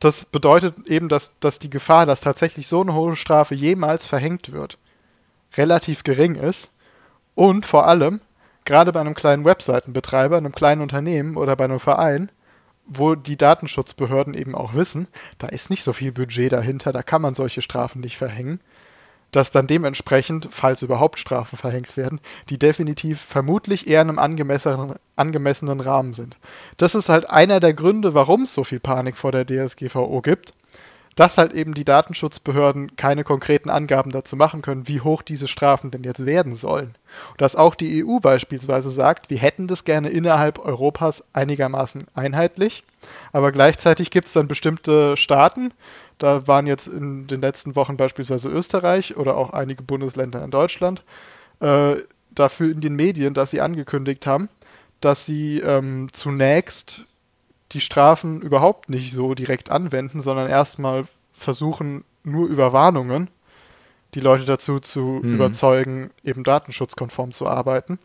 Das 0.00 0.24
bedeutet 0.24 0.88
eben, 0.88 1.08
dass, 1.08 1.38
dass 1.38 1.58
die 1.58 1.70
Gefahr, 1.70 2.06
dass 2.06 2.22
tatsächlich 2.22 2.66
so 2.66 2.80
eine 2.80 2.94
hohe 2.94 3.16
Strafe 3.16 3.54
jemals 3.54 4.06
verhängt 4.06 4.52
wird, 4.52 4.78
relativ 5.56 6.02
gering 6.02 6.34
ist 6.34 6.70
und 7.34 7.66
vor 7.66 7.86
allem 7.86 8.20
gerade 8.64 8.92
bei 8.92 9.00
einem 9.00 9.14
kleinen 9.14 9.44
Webseitenbetreiber, 9.44 10.36
einem 10.36 10.52
kleinen 10.52 10.82
Unternehmen 10.82 11.36
oder 11.36 11.56
bei 11.56 11.64
einem 11.64 11.78
Verein, 11.78 12.30
wo 12.86 13.14
die 13.14 13.36
Datenschutzbehörden 13.36 14.34
eben 14.34 14.54
auch 14.54 14.74
wissen, 14.74 15.08
da 15.38 15.48
ist 15.48 15.70
nicht 15.70 15.82
so 15.82 15.92
viel 15.92 16.12
Budget 16.12 16.52
dahinter, 16.52 16.92
da 16.92 17.02
kann 17.02 17.22
man 17.22 17.34
solche 17.34 17.62
Strafen 17.62 18.00
nicht 18.00 18.16
verhängen, 18.16 18.60
dass 19.32 19.50
dann 19.50 19.66
dementsprechend, 19.66 20.48
falls 20.50 20.82
überhaupt 20.82 21.18
Strafen 21.18 21.56
verhängt 21.56 21.96
werden, 21.96 22.20
die 22.48 22.58
definitiv 22.58 23.20
vermutlich 23.20 23.86
eher 23.86 24.02
in 24.02 24.08
einem 24.08 24.18
angemessenen, 24.18 24.94
angemessenen 25.16 25.80
Rahmen 25.80 26.14
sind. 26.14 26.38
Das 26.76 26.94
ist 26.94 27.08
halt 27.08 27.28
einer 27.28 27.60
der 27.60 27.74
Gründe, 27.74 28.14
warum 28.14 28.42
es 28.42 28.54
so 28.54 28.64
viel 28.64 28.80
Panik 28.80 29.16
vor 29.16 29.32
der 29.32 29.44
DSGVO 29.44 30.20
gibt 30.22 30.54
dass 31.16 31.38
halt 31.38 31.54
eben 31.54 31.74
die 31.74 31.84
Datenschutzbehörden 31.84 32.94
keine 32.96 33.24
konkreten 33.24 33.70
Angaben 33.70 34.12
dazu 34.12 34.36
machen 34.36 34.62
können, 34.62 34.86
wie 34.86 35.00
hoch 35.00 35.22
diese 35.22 35.48
Strafen 35.48 35.90
denn 35.90 36.04
jetzt 36.04 36.26
werden 36.26 36.54
sollen. 36.54 36.94
Und 37.30 37.40
dass 37.40 37.56
auch 37.56 37.74
die 37.74 38.04
EU 38.04 38.20
beispielsweise 38.20 38.90
sagt, 38.90 39.30
wir 39.30 39.38
hätten 39.38 39.66
das 39.66 39.84
gerne 39.84 40.10
innerhalb 40.10 40.58
Europas 40.58 41.24
einigermaßen 41.32 42.06
einheitlich, 42.14 42.84
aber 43.32 43.50
gleichzeitig 43.50 44.10
gibt 44.10 44.28
es 44.28 44.34
dann 44.34 44.46
bestimmte 44.46 45.16
Staaten, 45.16 45.72
da 46.18 46.46
waren 46.46 46.66
jetzt 46.66 46.86
in 46.86 47.26
den 47.26 47.40
letzten 47.40 47.76
Wochen 47.76 47.96
beispielsweise 47.96 48.48
Österreich 48.48 49.16
oder 49.16 49.36
auch 49.36 49.50
einige 49.50 49.82
Bundesländer 49.82 50.44
in 50.44 50.50
Deutschland, 50.50 51.02
äh, 51.60 51.96
dafür 52.30 52.70
in 52.70 52.82
den 52.82 52.94
Medien, 52.94 53.32
dass 53.32 53.50
sie 53.50 53.62
angekündigt 53.62 54.26
haben, 54.26 54.50
dass 55.00 55.24
sie 55.24 55.60
ähm, 55.60 56.08
zunächst 56.12 57.04
die 57.72 57.80
Strafen 57.80 58.42
überhaupt 58.42 58.88
nicht 58.88 59.12
so 59.12 59.34
direkt 59.34 59.70
anwenden, 59.70 60.20
sondern 60.20 60.48
erstmal 60.48 61.06
versuchen, 61.32 62.04
nur 62.22 62.48
über 62.48 62.72
Warnungen 62.72 63.28
die 64.14 64.20
Leute 64.20 64.44
dazu 64.44 64.80
zu 64.80 65.20
mhm. 65.22 65.34
überzeugen, 65.34 66.10
eben 66.24 66.42
datenschutzkonform 66.42 67.32
zu 67.32 67.46
arbeiten. 67.46 67.98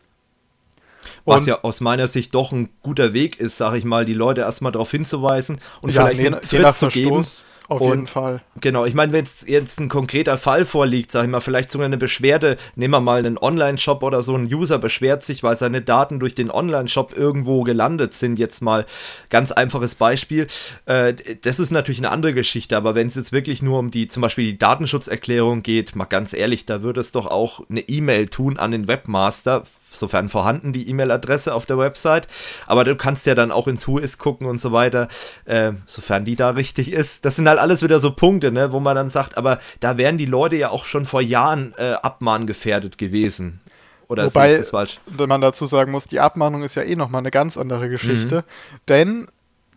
Was 1.24 1.42
und, 1.42 1.48
ja 1.48 1.62
aus 1.62 1.80
meiner 1.80 2.06
Sicht 2.06 2.34
doch 2.34 2.52
ein 2.52 2.68
guter 2.82 3.12
Weg 3.12 3.40
ist, 3.40 3.56
sage 3.56 3.78
ich 3.78 3.84
mal, 3.84 4.04
die 4.04 4.12
Leute 4.12 4.42
erstmal 4.42 4.72
darauf 4.72 4.90
hinzuweisen 4.90 5.60
und 5.80 5.92
ja, 5.92 6.06
vielleicht 6.06 6.26
eine 6.26 6.42
Frist 6.42 6.78
zu 6.78 6.88
geben. 6.88 7.26
Auf 7.68 7.80
und, 7.80 7.90
jeden 7.90 8.06
Fall. 8.06 8.42
Genau, 8.60 8.84
ich 8.84 8.94
meine, 8.94 9.12
wenn 9.12 9.20
jetzt, 9.20 9.48
jetzt 9.48 9.80
ein 9.80 9.88
konkreter 9.88 10.36
Fall 10.36 10.64
vorliegt, 10.64 11.10
sag 11.10 11.24
ich 11.24 11.30
mal, 11.30 11.40
vielleicht 11.40 11.70
sogar 11.70 11.86
eine 11.86 11.96
Beschwerde, 11.96 12.56
nehmen 12.74 12.92
wir 12.92 13.00
mal 13.00 13.18
einen 13.18 13.38
Online-Shop 13.38 14.02
oder 14.02 14.22
so, 14.22 14.34
ein 14.34 14.52
User 14.52 14.78
beschwert 14.78 15.22
sich, 15.22 15.42
weil 15.42 15.56
seine 15.56 15.80
Daten 15.80 16.18
durch 16.20 16.34
den 16.34 16.50
Online-Shop 16.50 17.16
irgendwo 17.16 17.62
gelandet 17.62 18.14
sind, 18.14 18.38
jetzt 18.38 18.62
mal 18.62 18.84
ganz 19.30 19.52
einfaches 19.52 19.94
Beispiel. 19.94 20.48
Äh, 20.86 21.14
das 21.42 21.60
ist 21.60 21.70
natürlich 21.70 22.00
eine 22.00 22.10
andere 22.10 22.34
Geschichte, 22.34 22.76
aber 22.76 22.94
wenn 22.94 23.06
es 23.06 23.14
jetzt 23.14 23.32
wirklich 23.32 23.62
nur 23.62 23.78
um 23.78 23.90
die, 23.90 24.08
zum 24.08 24.22
Beispiel 24.22 24.44
die 24.44 24.58
Datenschutzerklärung 24.58 25.62
geht, 25.62 25.94
mal 25.94 26.04
ganz 26.04 26.34
ehrlich, 26.34 26.66
da 26.66 26.82
würde 26.82 27.00
es 27.00 27.12
doch 27.12 27.26
auch 27.26 27.62
eine 27.70 27.80
E-Mail 27.80 28.28
tun 28.28 28.58
an 28.58 28.72
den 28.72 28.88
Webmaster, 28.88 29.64
sofern 29.92 30.28
vorhanden, 30.28 30.72
die 30.72 30.88
E-Mail-Adresse 30.88 31.54
auf 31.54 31.66
der 31.66 31.78
Website. 31.78 32.28
Aber 32.66 32.84
du 32.84 32.96
kannst 32.96 33.26
ja 33.26 33.34
dann 33.34 33.50
auch 33.50 33.68
ins 33.68 33.86
Whois 33.86 34.18
gucken 34.18 34.46
und 34.46 34.58
so 34.58 34.72
weiter, 34.72 35.08
äh, 35.44 35.72
sofern 35.86 36.24
die 36.24 36.36
da 36.36 36.50
richtig 36.50 36.92
ist. 36.92 37.24
Das 37.24 37.36
sind 37.36 37.48
halt 37.48 37.58
alles 37.58 37.82
wieder 37.82 38.00
so 38.00 38.12
Punkte, 38.12 38.52
ne, 38.52 38.72
wo 38.72 38.80
man 38.80 38.96
dann 38.96 39.10
sagt, 39.10 39.36
aber 39.36 39.58
da 39.80 39.98
wären 39.98 40.18
die 40.18 40.26
Leute 40.26 40.56
ja 40.56 40.70
auch 40.70 40.84
schon 40.84 41.04
vor 41.04 41.20
Jahren 41.20 41.74
äh, 41.76 41.92
abmahngefährdet 41.92 42.98
gewesen. 42.98 43.60
Oder 44.08 44.26
Wobei, 44.26 44.58
das 44.58 44.70
falsch? 44.70 45.00
wenn 45.06 45.28
man 45.28 45.40
dazu 45.40 45.64
sagen 45.64 45.90
muss, 45.90 46.04
die 46.04 46.20
Abmahnung 46.20 46.62
ist 46.62 46.74
ja 46.74 46.82
eh 46.82 46.96
nochmal 46.96 47.20
eine 47.20 47.30
ganz 47.30 47.56
andere 47.56 47.88
Geschichte. 47.88 48.36
Mhm. 48.36 48.76
Denn 48.88 49.28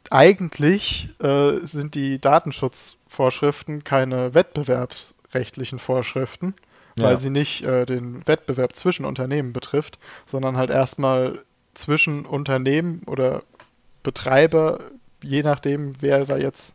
eigentlich 0.10 1.10
äh, 1.20 1.58
sind 1.64 1.96
die 1.96 2.20
Datenschutzvorschriften 2.20 3.84
keine 3.84 4.34
wettbewerbsrechtlichen 4.34 5.80
Vorschriften, 5.80 6.54
weil 6.96 7.12
ja. 7.12 7.18
sie 7.18 7.30
nicht 7.30 7.64
äh, 7.64 7.86
den 7.86 8.26
Wettbewerb 8.28 8.74
zwischen 8.74 9.06
Unternehmen 9.06 9.54
betrifft, 9.54 10.00
sondern 10.26 10.58
halt 10.58 10.70
erstmal 10.70 11.40
zwischen 11.74 12.26
Unternehmen 12.26 13.02
oder 13.06 13.44
Betreiber, 14.04 14.80
je 15.22 15.44
nachdem, 15.44 16.02
wer 16.02 16.26
da 16.26 16.38
jetzt 16.38 16.74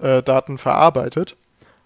äh, 0.00 0.22
Daten 0.22 0.58
verarbeitet 0.58 1.36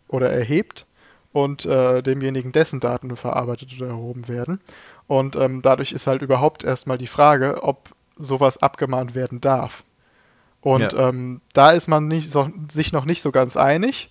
oder 0.08 0.30
erhebt 0.30 0.87
und 1.32 1.66
äh, 1.66 2.02
demjenigen, 2.02 2.52
dessen 2.52 2.80
Daten 2.80 3.14
verarbeitet 3.16 3.75
oder 3.76 3.88
erhoben 3.88 4.28
werden. 4.28 4.61
Und 5.06 5.37
ähm, 5.37 5.62
dadurch 5.62 5.92
ist 5.92 6.06
halt 6.06 6.23
überhaupt 6.23 6.64
erstmal 6.64 6.99
die 6.99 7.06
Frage, 7.06 7.62
ob 7.62 7.90
sowas 8.16 8.58
abgemahnt 8.58 9.14
werden 9.14 9.40
darf. 9.40 9.85
Und 10.61 10.92
ja. 10.92 11.08
ähm, 11.08 11.40
da 11.52 11.70
ist 11.70 11.88
man 11.88 12.08
nicht, 12.08 12.32
so, 12.32 12.50
sich 12.70 12.92
noch 12.92 13.04
nicht 13.04 13.23
so 13.23 13.30
ganz 13.30 13.56
einig. 13.56 14.11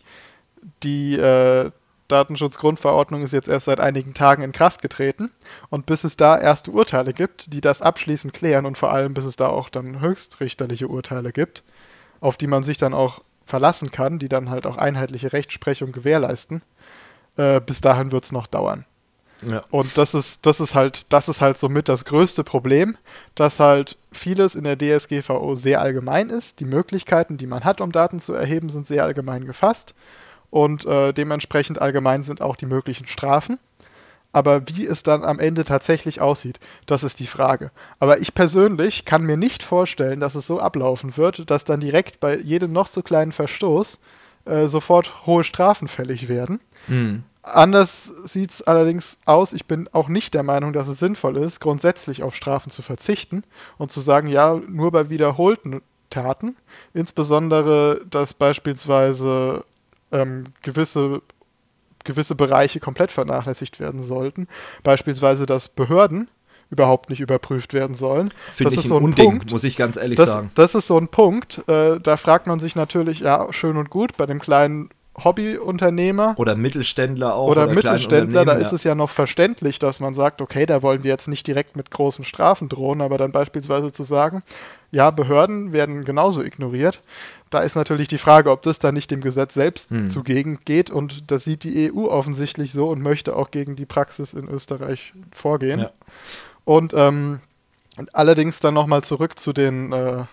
Die 0.83 1.15
äh, 1.15 1.71
Datenschutzgrundverordnung 2.07 3.21
ist 3.21 3.33
jetzt 3.33 3.47
erst 3.47 3.65
seit 3.65 3.79
einigen 3.79 4.13
Tagen 4.13 4.43
in 4.43 4.51
Kraft 4.51 4.81
getreten. 4.81 5.31
Und 5.69 5.85
bis 5.85 6.03
es 6.03 6.17
da 6.17 6.37
erste 6.37 6.71
Urteile 6.71 7.13
gibt, 7.13 7.53
die 7.53 7.61
das 7.61 7.81
abschließend 7.81 8.33
klären 8.33 8.65
und 8.65 8.77
vor 8.77 8.91
allem 8.91 9.13
bis 9.13 9.25
es 9.25 9.35
da 9.35 9.47
auch 9.47 9.69
dann 9.69 10.01
höchstrichterliche 10.01 10.87
Urteile 10.87 11.31
gibt, 11.31 11.63
auf 12.21 12.37
die 12.37 12.47
man 12.47 12.63
sich 12.63 12.77
dann 12.77 12.93
auch 12.93 13.21
verlassen 13.45 13.91
kann, 13.91 14.19
die 14.19 14.29
dann 14.29 14.49
halt 14.49 14.65
auch 14.67 14.77
einheitliche 14.77 15.33
Rechtsprechung 15.33 15.91
gewährleisten, 15.91 16.61
äh, 17.37 17.61
bis 17.61 17.81
dahin 17.81 18.11
wird 18.11 18.25
es 18.25 18.31
noch 18.31 18.47
dauern. 18.47 18.85
Ja. 19.45 19.61
Und 19.69 19.97
das 19.97 20.13
ist, 20.13 20.45
das 20.45 20.59
ist 20.59 20.73
halt, 20.73 21.13
das 21.13 21.29
ist 21.29 21.41
halt 21.41 21.57
somit 21.57 21.89
das 21.89 22.05
größte 22.05 22.43
Problem, 22.43 22.97
dass 23.35 23.59
halt 23.59 23.97
vieles 24.11 24.55
in 24.55 24.63
der 24.63 24.77
DSGVO 24.77 25.55
sehr 25.55 25.79
allgemein 25.79 26.29
ist. 26.29 26.59
Die 26.59 26.65
Möglichkeiten, 26.65 27.37
die 27.37 27.47
man 27.47 27.63
hat, 27.63 27.79
um 27.79 27.91
Daten 27.91 28.19
zu 28.19 28.33
erheben, 28.33 28.69
sind 28.69 28.87
sehr 28.87 29.03
allgemein 29.03 29.45
gefasst. 29.45 29.93
Und 30.49 30.85
äh, 30.85 31.13
dementsprechend 31.13 31.81
allgemein 31.81 32.23
sind 32.23 32.41
auch 32.41 32.55
die 32.55 32.65
möglichen 32.65 33.07
Strafen. 33.07 33.59
Aber 34.31 34.67
wie 34.67 34.85
es 34.85 35.03
dann 35.03 35.23
am 35.23 35.39
Ende 35.39 35.63
tatsächlich 35.63 36.21
aussieht, 36.21 36.59
das 36.85 37.03
ist 37.03 37.19
die 37.19 37.27
Frage. 37.27 37.71
Aber 37.99 38.19
ich 38.19 38.33
persönlich 38.33 39.05
kann 39.05 39.23
mir 39.23 39.37
nicht 39.37 39.63
vorstellen, 39.63 40.19
dass 40.19 40.35
es 40.35 40.45
so 40.45 40.59
ablaufen 40.59 41.17
wird, 41.17 41.49
dass 41.49 41.65
dann 41.65 41.79
direkt 41.79 42.19
bei 42.19 42.37
jedem 42.37 42.71
noch 42.71 42.87
so 42.87 43.01
kleinen 43.01 43.31
Verstoß 43.31 43.99
äh, 44.45 44.67
sofort 44.67 45.25
hohe 45.25 45.43
Strafen 45.43 45.87
fällig 45.87 46.27
werden. 46.27 46.59
Mhm. 46.87 47.23
Anders 47.41 48.13
sieht 48.25 48.51
es 48.51 48.61
allerdings 48.61 49.17
aus. 49.25 49.53
Ich 49.53 49.65
bin 49.65 49.89
auch 49.93 50.09
nicht 50.09 50.33
der 50.33 50.43
Meinung, 50.43 50.73
dass 50.73 50.89
es 50.89 50.99
sinnvoll 50.99 51.37
ist, 51.37 51.61
grundsätzlich 51.61 52.21
auf 52.21 52.35
Strafen 52.35 52.69
zu 52.69 52.81
verzichten 52.81 53.43
und 53.77 53.91
zu 53.91 54.01
sagen, 54.01 54.27
ja, 54.27 54.59
nur 54.67 54.91
bei 54.91 55.09
wiederholten 55.09 55.81
Taten. 56.09 56.57
Insbesondere, 56.93 58.01
dass 58.09 58.33
beispielsweise 58.33 59.63
ähm, 60.11 60.45
gewisse, 60.61 61.21
gewisse 62.03 62.35
Bereiche 62.35 62.79
komplett 62.79 63.11
vernachlässigt 63.11 63.79
werden 63.79 64.01
sollten. 64.01 64.47
Beispielsweise, 64.83 65.45
dass 65.45 65.69
Behörden 65.69 66.29
überhaupt 66.69 67.09
nicht 67.09 67.21
überprüft 67.21 67.73
werden 67.73 67.95
sollen. 67.95 68.33
Finde 68.51 68.73
ich 68.73 68.79
ist 68.79 68.87
so 68.87 68.97
ein 68.97 69.03
Unding, 69.03 69.29
Punkt, 69.29 69.51
muss 69.51 69.63
ich 69.63 69.77
ganz 69.77 69.95
ehrlich 69.95 70.17
das, 70.17 70.29
sagen. 70.29 70.51
Das 70.55 70.75
ist 70.75 70.87
so 70.87 70.97
ein 70.97 71.07
Punkt, 71.07 71.63
äh, 71.67 71.99
da 71.99 72.17
fragt 72.17 72.47
man 72.47 72.59
sich 72.59 72.75
natürlich, 72.75 73.19
ja, 73.21 73.51
schön 73.51 73.77
und 73.77 73.89
gut, 73.89 74.17
bei 74.17 74.25
dem 74.25 74.39
kleinen 74.39 74.89
Hobbyunternehmer. 75.23 76.35
Oder 76.37 76.55
Mittelständler 76.55 77.35
auch. 77.35 77.49
Oder, 77.49 77.63
oder 77.63 77.73
Mittelständler, 77.73 78.45
da 78.45 78.53
ist 78.53 78.71
es 78.71 78.83
ja 78.83 78.93
noch 78.93 79.09
verständlich, 79.09 79.79
dass 79.79 79.99
man 79.99 80.13
sagt, 80.13 80.41
okay, 80.41 80.65
da 80.65 80.83
wollen 80.83 81.03
wir 81.03 81.09
jetzt 81.09 81.27
nicht 81.27 81.47
direkt 81.47 81.75
mit 81.75 81.89
großen 81.89 82.23
Strafen 82.23 82.69
drohen, 82.69 83.01
aber 83.01 83.17
dann 83.17 83.31
beispielsweise 83.31 83.91
zu 83.91 84.03
sagen, 84.03 84.43
ja, 84.91 85.09
Behörden 85.09 85.73
werden 85.73 86.05
genauso 86.05 86.43
ignoriert. 86.43 87.01
Da 87.49 87.59
ist 87.59 87.75
natürlich 87.75 88.07
die 88.07 88.17
Frage, 88.17 88.51
ob 88.51 88.61
das 88.63 88.79
dann 88.79 88.93
nicht 88.93 89.09
dem 89.09 89.21
Gesetz 89.21 89.53
selbst 89.53 89.89
hm. 89.89 90.09
zugegen 90.09 90.59
geht 90.65 90.89
und 90.89 91.31
das 91.31 91.43
sieht 91.43 91.63
die 91.63 91.91
EU 91.91 92.07
offensichtlich 92.07 92.73
so 92.73 92.89
und 92.89 93.01
möchte 93.01 93.35
auch 93.35 93.51
gegen 93.51 93.75
die 93.75 93.85
Praxis 93.85 94.33
in 94.33 94.47
Österreich 94.47 95.13
vorgehen. 95.31 95.81
Ja. 95.81 95.91
Und 96.65 96.93
ähm, 96.95 97.39
allerdings 98.13 98.59
dann 98.59 98.73
nochmal 98.73 99.03
zurück 99.03 99.39
zu 99.39 99.53
den 99.53 99.93
äh, 99.93 100.25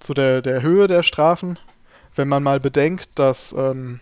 zu 0.00 0.12
der, 0.12 0.42
der 0.42 0.60
Höhe 0.60 0.86
der 0.86 1.02
Strafen 1.02 1.58
wenn 2.16 2.28
man 2.28 2.42
mal 2.42 2.60
bedenkt, 2.60 3.10
dass, 3.16 3.52
ähm, 3.52 4.00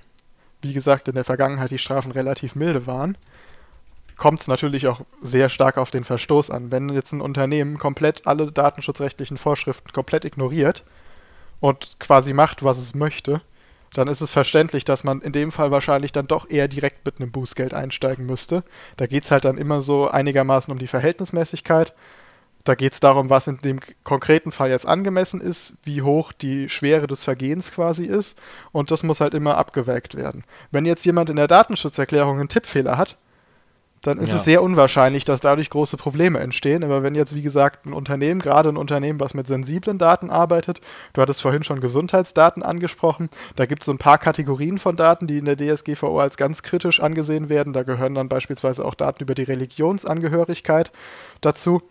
wie 0.61 0.73
gesagt, 0.73 1.09
in 1.09 1.15
der 1.15 1.25
Vergangenheit 1.25 1.71
die 1.71 1.79
Strafen 1.79 2.13
relativ 2.13 2.55
milde 2.55 2.87
waren, 2.87 3.17
kommt 4.17 4.41
es 4.41 4.49
natürlich 4.49 4.87
auch 4.87 5.01
sehr 5.21 5.49
stark 5.49 5.79
auf 5.79 5.91
den 5.91 6.05
Verstoß 6.05 6.51
an. 6.51 6.71
Wenn 6.71 6.91
jetzt 6.91 7.13
ein 7.13 7.21
Unternehmen 7.21 7.79
komplett 7.79 8.27
alle 8.27 8.53
datenschutzrechtlichen 8.53 9.37
Vorschriften 9.37 9.93
komplett 9.93 10.25
ignoriert 10.25 10.85
und 11.63 11.99
quasi 11.99 12.35
macht, 12.35 12.63
was 12.63 12.77
es 12.77 12.95
möchte, 12.95 13.41
dann 13.95 14.09
ist 14.09 14.21
es 14.21 14.31
verständlich, 14.31 14.85
dass 14.85 15.05
man 15.05 15.23
in 15.23 15.33
dem 15.33 15.53
Fall 15.53 15.71
wahrscheinlich 15.71 16.13
dann 16.13 16.27
doch 16.27 16.51
eher 16.51 16.69
direkt 16.69 17.07
mit 17.07 17.21
einem 17.21 17.31
Bußgeld 17.31 17.73
einsteigen 17.73 18.27
müsste. 18.27 18.65
Da 18.99 19.07
geht 19.07 19.25
es 19.25 19.31
halt 19.31 19.47
dann 19.47 19.57
immer 19.57 19.81
so 19.81 20.09
einigermaßen 20.09 20.73
um 20.73 20.79
die 20.79 20.87
Verhältnismäßigkeit 20.87 21.95
da 22.65 22.75
geht 22.75 22.93
es 22.93 23.01
darum, 23.01 23.29
was 23.29 23.47
in 23.49 23.59
dem 23.59 23.81
konkreten 24.05 24.53
Fall 24.53 24.71
jetzt 24.71 24.87
angemessen 24.87 25.41
ist, 25.41 25.75
wie 25.85 26.03
hoch 26.03 26.33
die 26.33 26.69
Schwere 26.69 27.07
des 27.07 27.25
Vergehens 27.25 27.73
quasi 27.73 28.05
ist. 28.05 28.39
Und 28.71 28.91
das 28.91 29.03
muss 29.03 29.21
halt 29.21 29.35
immer 29.35 29.57
abgewägt 29.57 30.15
werden. 30.15 30.45
Wenn 30.71 30.87
jetzt 30.87 31.05
jemand 31.05 31.31
in 31.31 31.37
der 31.37 31.49
Datenschutzerklärung 31.49 32.39
einen 32.39 32.49
Tippfehler 32.49 32.97
hat, 32.97 33.17
dann 34.03 34.19
ist 34.19 34.31
ja. 34.31 34.37
es 34.37 34.45
sehr 34.45 34.63
unwahrscheinlich, 34.63 35.25
dass 35.25 35.41
dadurch 35.41 35.71
große 35.71 35.97
Probleme 35.97 36.41
entstehen. 36.41 36.85
Aber 36.85 37.03
wenn 37.03 37.15
jetzt, 37.15 37.35
wie 37.35 37.43
gesagt, 37.43 37.87
ein 37.87 37.93
Unternehmen, 37.93 38.41
gerade 38.41 38.69
ein 38.69 38.77
Unternehmen, 38.77 39.21
was 39.21 39.33
mit 39.33 39.47
sensiblen 39.47 39.99
Daten 39.99 40.29
arbeitet, 40.29 40.81
du 41.13 41.23
hattest 41.23 41.41
vorhin 41.41 41.63
schon 41.63 41.81
Gesundheitsdaten 41.81 42.63
angesprochen, 42.63 43.31
da 43.57 43.67
gibt 43.67 43.83
es 43.83 43.87
so 43.87 43.93
ein 43.93 43.99
paar 43.99 44.19
Kategorien 44.19 44.79
von 44.79 44.97
Daten, 44.97 45.27
die 45.27 45.39
in 45.39 45.45
der 45.45 45.57
DSGVO 45.57 46.19
als 46.19 46.37
ganz 46.37 46.63
kritisch 46.63 47.01
angesehen 47.01 47.49
werden. 47.49 47.73
Da 47.73 47.85
gehören 47.85 48.15
dann 48.15 48.29
beispielsweise 48.29 48.85
auch 48.85 48.95
Daten 48.95 49.23
über 49.23 49.35
die 49.35 49.45
Religionsangehörigkeit 49.45 50.93
dazu 51.41 51.83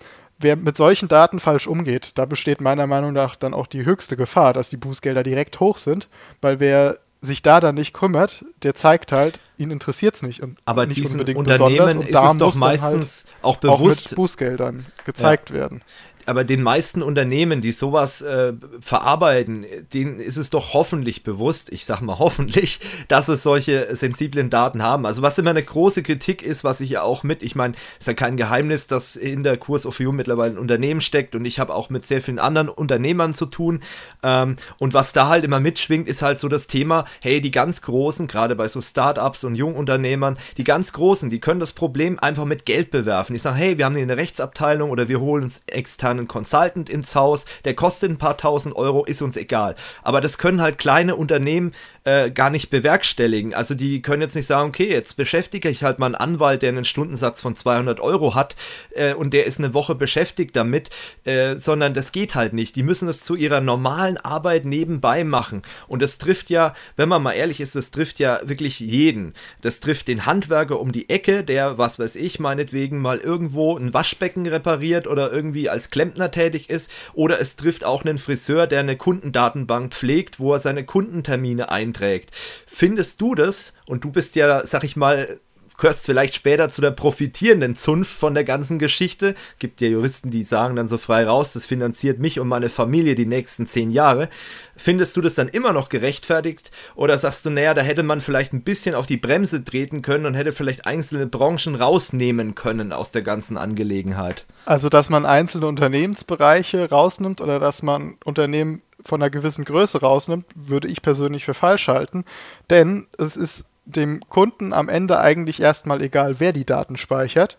wer 0.43 0.55
mit 0.55 0.75
solchen 0.75 1.07
Daten 1.07 1.39
falsch 1.39 1.67
umgeht, 1.67 2.17
da 2.17 2.25
besteht 2.25 2.61
meiner 2.61 2.87
Meinung 2.87 3.13
nach 3.13 3.35
dann 3.35 3.53
auch 3.53 3.67
die 3.67 3.85
höchste 3.85 4.17
Gefahr, 4.17 4.53
dass 4.53 4.69
die 4.69 4.77
Bußgelder 4.77 5.21
direkt 5.21 5.59
hoch 5.59 5.77
sind, 5.77 6.09
weil 6.41 6.59
wer 6.59 6.97
sich 7.21 7.43
da 7.43 7.59
dann 7.59 7.75
nicht 7.75 7.93
kümmert, 7.93 8.43
der 8.63 8.73
zeigt 8.73 9.11
halt, 9.11 9.41
ihn 9.57 9.69
interessiert 9.69 10.15
es 10.15 10.23
nicht. 10.23 10.41
Und 10.41 10.57
Aber 10.65 10.87
nicht 10.87 10.97
diesen 10.97 11.21
Unternehmen 11.35 12.01
ist 12.01 12.15
es 12.15 12.37
doch 12.37 12.55
meistens 12.55 13.25
halt 13.27 13.43
auch 13.43 13.57
bewusst 13.57 14.07
auch 14.07 14.11
mit 14.11 14.15
Bußgeldern 14.15 14.85
gezeigt 15.05 15.51
ja. 15.51 15.55
werden 15.55 15.83
aber 16.31 16.45
den 16.45 16.63
meisten 16.63 17.03
Unternehmen, 17.03 17.59
die 17.59 17.73
sowas 17.73 18.21
äh, 18.21 18.53
verarbeiten, 18.79 19.65
denen 19.93 20.21
ist 20.21 20.37
es 20.37 20.49
doch 20.49 20.73
hoffentlich 20.73 21.23
bewusst, 21.23 21.69
ich 21.73 21.83
sag 21.83 21.99
mal 21.99 22.19
hoffentlich, 22.19 22.79
dass 23.09 23.27
es 23.27 23.43
solche 23.43 23.93
sensiblen 23.97 24.49
Daten 24.49 24.81
haben. 24.81 25.05
Also 25.05 25.21
was 25.21 25.37
immer 25.37 25.49
eine 25.49 25.61
große 25.61 26.03
Kritik 26.03 26.41
ist, 26.41 26.63
was 26.63 26.79
ich 26.79 26.91
ja 26.91 27.01
auch 27.01 27.23
mit, 27.23 27.43
ich 27.43 27.55
meine, 27.55 27.73
ist 27.99 28.07
ja 28.07 28.13
kein 28.13 28.37
Geheimnis, 28.37 28.87
dass 28.87 29.17
in 29.17 29.43
der 29.43 29.57
Kurs 29.57 29.85
of 29.85 29.99
You 29.99 30.13
mittlerweile 30.13 30.53
ein 30.53 30.57
Unternehmen 30.57 31.01
steckt 31.01 31.35
und 31.35 31.43
ich 31.43 31.59
habe 31.59 31.75
auch 31.75 31.89
mit 31.89 32.05
sehr 32.05 32.21
vielen 32.21 32.39
anderen 32.39 32.69
Unternehmern 32.69 33.33
zu 33.33 33.45
tun. 33.45 33.81
Ähm, 34.23 34.55
und 34.77 34.93
was 34.93 35.11
da 35.11 35.27
halt 35.27 35.43
immer 35.43 35.59
mitschwingt, 35.59 36.07
ist 36.07 36.21
halt 36.21 36.39
so 36.39 36.47
das 36.47 36.67
Thema, 36.67 37.03
hey, 37.19 37.41
die 37.41 37.51
ganz 37.51 37.81
Großen, 37.81 38.27
gerade 38.27 38.55
bei 38.55 38.69
so 38.69 38.81
Startups 38.81 39.43
und 39.43 39.55
Jungunternehmern, 39.55 40.37
die 40.55 40.63
ganz 40.63 40.93
Großen, 40.93 41.29
die 41.29 41.41
können 41.41 41.59
das 41.59 41.73
Problem 41.73 42.19
einfach 42.19 42.45
mit 42.45 42.65
Geld 42.65 42.89
bewerfen. 42.89 43.33
Die 43.33 43.39
sagen, 43.39 43.57
hey, 43.57 43.77
wir 43.77 43.83
haben 43.83 43.95
hier 43.95 44.03
eine 44.03 44.15
Rechtsabteilung 44.15 44.91
oder 44.91 45.09
wir 45.09 45.19
holen 45.19 45.43
uns 45.43 45.63
extern 45.67 46.20
einen 46.21 46.27
Consultant 46.27 46.89
ins 46.89 47.15
Haus, 47.15 47.45
der 47.65 47.75
kostet 47.75 48.11
ein 48.11 48.17
paar 48.17 48.37
tausend 48.37 48.75
Euro, 48.75 49.03
ist 49.03 49.21
uns 49.21 49.37
egal. 49.37 49.75
Aber 50.03 50.21
das 50.21 50.37
können 50.37 50.61
halt 50.61 50.77
kleine 50.77 51.15
Unternehmen 51.15 51.73
äh, 52.03 52.31
gar 52.31 52.49
nicht 52.49 52.69
bewerkstelligen. 52.69 53.53
Also 53.53 53.75
die 53.75 54.01
können 54.01 54.21
jetzt 54.21 54.35
nicht 54.35 54.47
sagen, 54.47 54.69
okay, 54.69 54.89
jetzt 54.89 55.17
beschäftige 55.17 55.69
ich 55.69 55.83
halt 55.83 55.99
mal 55.99 56.07
einen 56.07 56.15
Anwalt, 56.15 56.63
der 56.63 56.69
einen 56.69 56.85
Stundensatz 56.85 57.41
von 57.41 57.55
200 57.55 57.99
Euro 57.99 58.33
hat 58.33 58.55
äh, 58.95 59.13
und 59.13 59.33
der 59.33 59.45
ist 59.45 59.59
eine 59.59 59.73
Woche 59.73 59.93
beschäftigt 59.93 60.55
damit, 60.55 60.89
äh, 61.25 61.57
sondern 61.57 61.93
das 61.93 62.11
geht 62.11 62.33
halt 62.33 62.53
nicht. 62.53 62.75
Die 62.75 62.83
müssen 62.83 63.05
das 63.05 63.23
zu 63.23 63.35
ihrer 63.35 63.61
normalen 63.61 64.17
Arbeit 64.17 64.65
nebenbei 64.65 65.23
machen. 65.23 65.61
Und 65.87 66.01
das 66.01 66.17
trifft 66.17 66.49
ja, 66.49 66.73
wenn 66.95 67.09
man 67.09 67.21
mal 67.21 67.33
ehrlich 67.33 67.61
ist, 67.61 67.75
das 67.75 67.91
trifft 67.91 68.19
ja 68.19 68.39
wirklich 68.43 68.79
jeden. 68.79 69.33
Das 69.61 69.79
trifft 69.79 70.07
den 70.07 70.25
Handwerker 70.25 70.79
um 70.79 70.91
die 70.91 71.09
Ecke, 71.09 71.43
der, 71.43 71.77
was 71.77 71.99
weiß 71.99 72.15
ich, 72.15 72.39
meinetwegen 72.39 72.99
mal 72.99 73.19
irgendwo 73.19 73.77
ein 73.77 73.93
Waschbecken 73.93 74.47
repariert 74.47 75.05
oder 75.05 75.31
irgendwie 75.31 75.69
als 75.69 75.91
Klempner 75.91 76.31
tätig 76.31 76.69
ist. 76.71 76.89
Oder 77.13 77.39
es 77.39 77.57
trifft 77.57 77.85
auch 77.85 78.03
einen 78.03 78.17
Friseur, 78.17 78.65
der 78.65 78.79
eine 78.79 78.97
Kundendatenbank 78.97 79.93
pflegt, 79.93 80.39
wo 80.39 80.53
er 80.53 80.59
seine 80.59 80.83
Kundentermine 80.83 81.69
ein 81.69 81.90
einträgt. 81.91 82.31
Findest 82.65 83.21
du 83.21 83.35
das, 83.35 83.73
und 83.85 84.03
du 84.03 84.11
bist 84.11 84.35
ja, 84.35 84.65
sag 84.65 84.83
ich 84.83 84.95
mal, 84.95 85.39
gehörst 85.81 86.05
vielleicht 86.05 86.35
später 86.35 86.69
zu 86.69 86.79
der 86.79 86.91
profitierenden 86.91 87.75
Zunft 87.75 88.11
von 88.11 88.33
der 88.33 88.43
ganzen 88.43 88.79
Geschichte. 88.79 89.35
Gibt 89.59 89.81
ja 89.81 89.89
Juristen, 89.89 90.29
die 90.29 90.43
sagen 90.43 90.75
dann 90.75 90.87
so 90.87 90.97
frei 90.97 91.25
raus, 91.25 91.53
das 91.53 91.65
finanziert 91.65 92.19
mich 92.19 92.39
und 92.39 92.47
meine 92.47 92.69
Familie 92.69 93.15
die 93.15 93.25
nächsten 93.25 93.65
zehn 93.65 93.91
Jahre. 93.91 94.29
Findest 94.77 95.17
du 95.17 95.21
das 95.21 95.35
dann 95.35 95.49
immer 95.49 95.73
noch 95.73 95.89
gerechtfertigt? 95.89 96.71
Oder 96.95 97.17
sagst 97.17 97.45
du, 97.45 97.49
naja, 97.49 97.73
da 97.73 97.81
hätte 97.81 98.03
man 98.03 98.21
vielleicht 98.21 98.53
ein 98.53 98.61
bisschen 98.61 98.95
auf 98.95 99.07
die 99.07 99.17
Bremse 99.17 99.63
treten 99.63 100.01
können 100.03 100.25
und 100.27 100.35
hätte 100.35 100.53
vielleicht 100.53 100.85
einzelne 100.85 101.25
Branchen 101.25 101.75
rausnehmen 101.75 102.53
können 102.53 102.93
aus 102.93 103.11
der 103.11 103.23
ganzen 103.23 103.57
Angelegenheit? 103.57 104.45
Also, 104.65 104.87
dass 104.87 105.09
man 105.09 105.25
einzelne 105.25 105.65
Unternehmensbereiche 105.65 106.89
rausnimmt 106.89 107.41
oder 107.41 107.59
dass 107.59 107.81
man 107.81 108.17
Unternehmen 108.23 108.83
von 109.03 109.19
einer 109.19 109.31
gewissen 109.31 109.65
Größe 109.65 109.99
rausnimmt, 109.99 110.45
würde 110.53 110.87
ich 110.87 111.01
persönlich 111.01 111.43
für 111.43 111.55
falsch 111.55 111.87
halten. 111.87 112.23
Denn 112.69 113.07
es 113.17 113.35
ist 113.35 113.65
dem 113.91 114.21
Kunden 114.21 114.73
am 114.73 114.89
Ende 114.89 115.19
eigentlich 115.19 115.61
erstmal 115.61 116.01
egal, 116.01 116.39
wer 116.39 116.53
die 116.53 116.65
Daten 116.65 116.97
speichert, 116.97 117.57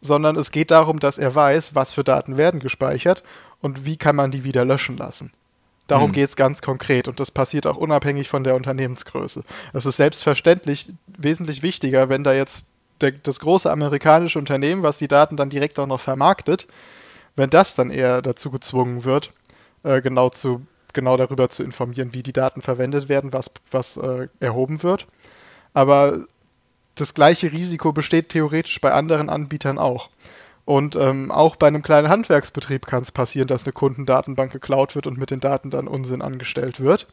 sondern 0.00 0.36
es 0.36 0.50
geht 0.50 0.70
darum, 0.70 1.00
dass 1.00 1.18
er 1.18 1.34
weiß, 1.34 1.74
was 1.74 1.92
für 1.92 2.04
Daten 2.04 2.36
werden 2.36 2.60
gespeichert 2.60 3.22
und 3.60 3.84
wie 3.84 3.96
kann 3.96 4.16
man 4.16 4.30
die 4.30 4.44
wieder 4.44 4.64
löschen 4.64 4.96
lassen. 4.96 5.32
Darum 5.86 6.08
hm. 6.08 6.12
geht 6.12 6.28
es 6.28 6.36
ganz 6.36 6.62
konkret 6.62 7.08
und 7.08 7.20
das 7.20 7.30
passiert 7.30 7.66
auch 7.66 7.76
unabhängig 7.76 8.28
von 8.28 8.44
der 8.44 8.56
Unternehmensgröße. 8.56 9.44
Es 9.72 9.86
ist 9.86 9.96
selbstverständlich 9.96 10.92
wesentlich 11.06 11.62
wichtiger, 11.62 12.08
wenn 12.08 12.24
da 12.24 12.32
jetzt 12.32 12.66
der, 13.00 13.12
das 13.12 13.40
große 13.40 13.70
amerikanische 13.70 14.38
Unternehmen, 14.38 14.82
was 14.82 14.98
die 14.98 15.08
Daten 15.08 15.36
dann 15.36 15.50
direkt 15.50 15.78
auch 15.78 15.86
noch 15.86 16.00
vermarktet, 16.00 16.66
wenn 17.36 17.50
das 17.50 17.74
dann 17.74 17.90
eher 17.90 18.22
dazu 18.22 18.50
gezwungen 18.50 19.04
wird, 19.04 19.32
äh, 19.84 20.00
genau, 20.00 20.30
zu, 20.30 20.66
genau 20.92 21.16
darüber 21.16 21.48
zu 21.48 21.62
informieren, 21.62 22.14
wie 22.14 22.22
die 22.22 22.32
Daten 22.32 22.62
verwendet 22.62 23.08
werden, 23.08 23.32
was, 23.32 23.50
was 23.70 23.96
äh, 23.96 24.28
erhoben 24.40 24.82
wird. 24.82 25.06
Aber 25.76 26.20
das 26.94 27.12
gleiche 27.12 27.52
Risiko 27.52 27.92
besteht 27.92 28.30
theoretisch 28.30 28.80
bei 28.80 28.92
anderen 28.92 29.28
Anbietern 29.28 29.78
auch. 29.78 30.08
Und 30.64 30.96
ähm, 30.96 31.30
auch 31.30 31.56
bei 31.56 31.66
einem 31.66 31.82
kleinen 31.82 32.08
Handwerksbetrieb 32.08 32.86
kann 32.86 33.02
es 33.02 33.12
passieren, 33.12 33.46
dass 33.46 33.64
eine 33.64 33.74
Kundendatenbank 33.74 34.50
geklaut 34.52 34.94
wird 34.94 35.06
und 35.06 35.18
mit 35.18 35.30
den 35.30 35.40
Daten 35.40 35.68
dann 35.68 35.86
Unsinn 35.86 36.22
angestellt 36.22 36.80
wird. 36.80 37.06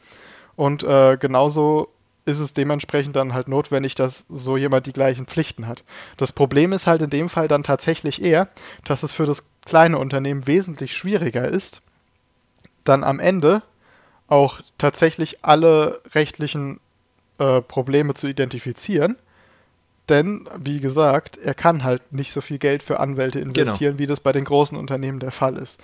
Und 0.55 0.81
äh, 0.81 1.17
genauso 1.17 1.89
ist 2.23 2.39
es 2.39 2.53
dementsprechend 2.53 3.17
dann 3.17 3.33
halt 3.33 3.49
notwendig, 3.49 3.95
dass 3.95 4.25
so 4.29 4.55
jemand 4.55 4.85
die 4.85 4.93
gleichen 4.93 5.25
Pflichten 5.25 5.67
hat. 5.67 5.83
Das 6.15 6.31
Problem 6.31 6.71
ist 6.71 6.87
halt 6.87 7.01
in 7.01 7.09
dem 7.09 7.27
Fall 7.27 7.49
dann 7.49 7.63
tatsächlich 7.63 8.21
eher, 8.21 8.47
dass 8.85 9.03
es 9.03 9.11
für 9.11 9.25
das 9.25 9.43
kleine 9.65 9.97
Unternehmen 9.97 10.47
wesentlich 10.47 10.95
schwieriger 10.95 11.49
ist, 11.49 11.81
dann 12.85 13.03
am 13.03 13.19
Ende 13.19 13.61
auch 14.29 14.61
tatsächlich 14.77 15.43
alle 15.43 16.01
rechtlichen 16.15 16.79
äh, 17.37 17.61
Probleme 17.61 18.13
zu 18.13 18.27
identifizieren. 18.27 19.15
Denn, 20.09 20.49
wie 20.57 20.79
gesagt, 20.79 21.37
er 21.37 21.53
kann 21.53 21.83
halt 21.83 22.11
nicht 22.11 22.33
so 22.33 22.41
viel 22.41 22.57
Geld 22.57 22.83
für 22.83 22.99
Anwälte 22.99 23.39
genau. 23.39 23.53
investieren, 23.53 23.93
genau. 23.93 23.99
wie 23.99 24.07
das 24.07 24.19
bei 24.19 24.33
den 24.33 24.43
großen 24.43 24.77
Unternehmen 24.77 25.19
der 25.19 25.31
Fall 25.31 25.57
ist. 25.57 25.79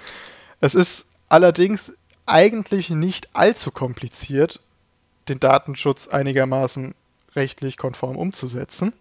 Es 0.59 0.75
ist 0.75 1.07
allerdings 1.29 1.93
eigentlich 2.25 2.89
nicht 2.89 3.29
allzu 3.33 3.71
kompliziert, 3.71 4.59
den 5.29 5.39
Datenschutz 5.39 6.07
einigermaßen 6.07 6.93
rechtlich 7.35 7.77
konform 7.77 8.17
umzusetzen. 8.17 8.93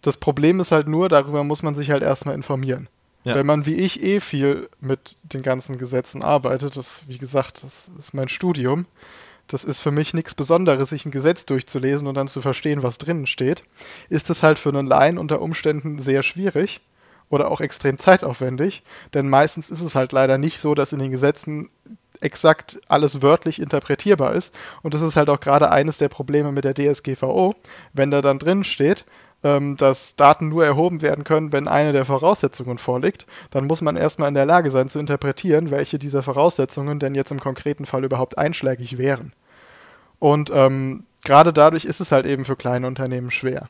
Das 0.00 0.16
Problem 0.16 0.60
ist 0.60 0.72
halt 0.72 0.88
nur, 0.88 1.08
darüber 1.08 1.44
muss 1.44 1.62
man 1.62 1.74
sich 1.74 1.90
halt 1.90 2.02
erstmal 2.02 2.34
informieren. 2.34 2.88
Ja. 3.24 3.34
Wenn 3.34 3.46
man 3.46 3.66
wie 3.66 3.74
ich 3.74 4.02
eh 4.02 4.20
viel 4.20 4.70
mit 4.80 5.16
den 5.24 5.42
ganzen 5.42 5.76
Gesetzen 5.76 6.22
arbeitet, 6.22 6.76
das, 6.76 7.04
wie 7.06 7.18
gesagt, 7.18 7.62
das 7.62 7.90
ist 7.98 8.14
mein 8.14 8.28
Studium, 8.28 8.86
das 9.52 9.64
ist 9.64 9.80
für 9.80 9.90
mich 9.90 10.14
nichts 10.14 10.34
Besonderes, 10.34 10.90
sich 10.90 11.04
ein 11.04 11.10
Gesetz 11.10 11.46
durchzulesen 11.46 12.06
und 12.06 12.14
dann 12.14 12.28
zu 12.28 12.40
verstehen, 12.40 12.82
was 12.82 12.98
drinnen 12.98 13.26
steht, 13.26 13.64
ist 14.08 14.30
es 14.30 14.42
halt 14.42 14.58
für 14.58 14.70
einen 14.70 14.86
Laien 14.86 15.18
unter 15.18 15.42
Umständen 15.42 15.98
sehr 15.98 16.22
schwierig 16.22 16.80
oder 17.28 17.50
auch 17.50 17.60
extrem 17.60 17.98
zeitaufwendig, 17.98 18.82
denn 19.14 19.28
meistens 19.28 19.70
ist 19.70 19.80
es 19.80 19.94
halt 19.94 20.12
leider 20.12 20.38
nicht 20.38 20.58
so, 20.58 20.74
dass 20.74 20.92
in 20.92 20.98
den 20.98 21.10
Gesetzen 21.10 21.70
exakt 22.20 22.80
alles 22.88 23.22
wörtlich 23.22 23.60
interpretierbar 23.60 24.34
ist. 24.34 24.54
Und 24.82 24.94
das 24.94 25.02
ist 25.02 25.16
halt 25.16 25.30
auch 25.30 25.40
gerade 25.40 25.70
eines 25.70 25.98
der 25.98 26.08
Probleme 26.08 26.52
mit 26.52 26.64
der 26.64 26.74
DSGVO, 26.74 27.54
wenn 27.92 28.10
da 28.10 28.20
dann 28.20 28.38
drin 28.38 28.64
steht, 28.64 29.04
ähm, 29.42 29.76
dass 29.76 30.16
Daten 30.16 30.48
nur 30.48 30.64
erhoben 30.64 31.02
werden 31.02 31.24
können, 31.24 31.52
wenn 31.52 31.68
eine 31.68 31.92
der 31.92 32.04
Voraussetzungen 32.04 32.78
vorliegt, 32.78 33.26
dann 33.50 33.66
muss 33.66 33.80
man 33.80 33.96
erstmal 33.96 34.28
in 34.28 34.34
der 34.34 34.46
Lage 34.46 34.70
sein 34.70 34.88
zu 34.88 34.98
interpretieren, 34.98 35.70
welche 35.70 35.98
dieser 35.98 36.22
Voraussetzungen 36.22 36.98
denn 36.98 37.14
jetzt 37.14 37.30
im 37.30 37.40
konkreten 37.40 37.86
Fall 37.86 38.04
überhaupt 38.04 38.36
einschlägig 38.36 38.98
wären. 38.98 39.32
Und 40.20 40.50
ähm, 40.54 41.04
gerade 41.24 41.52
dadurch 41.52 41.84
ist 41.84 42.00
es 42.00 42.12
halt 42.12 42.26
eben 42.26 42.44
für 42.44 42.54
kleine 42.54 42.86
Unternehmen 42.86 43.32
schwer. 43.32 43.68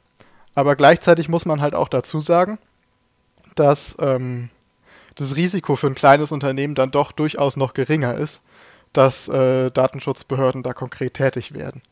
Aber 0.55 0.77
gleichzeitig 0.77 1.31
muss 1.31 1.47
man 1.47 1.63
halt 1.63 1.75
auch 1.75 1.89
dazu 1.89 2.21
sagen, 2.21 2.59
dass 3.55 3.97
ähm, 4.01 4.51
das 5.15 5.37
Risiko 5.37 5.77
für 5.77 5.87
ein 5.87 5.95
kleines 5.95 6.33
Unternehmen 6.33 6.75
dann 6.75 6.91
doch 6.91 7.13
durchaus 7.13 7.57
noch 7.57 7.73
geringer 7.73 8.17
ist, 8.17 8.43
dass 8.93 9.29
äh, 9.29 9.71
Datenschutzbehörden 9.71 10.63
da 10.63 10.73
konkret 10.73 11.15
tätig 11.15 11.55
werden. 11.55 11.83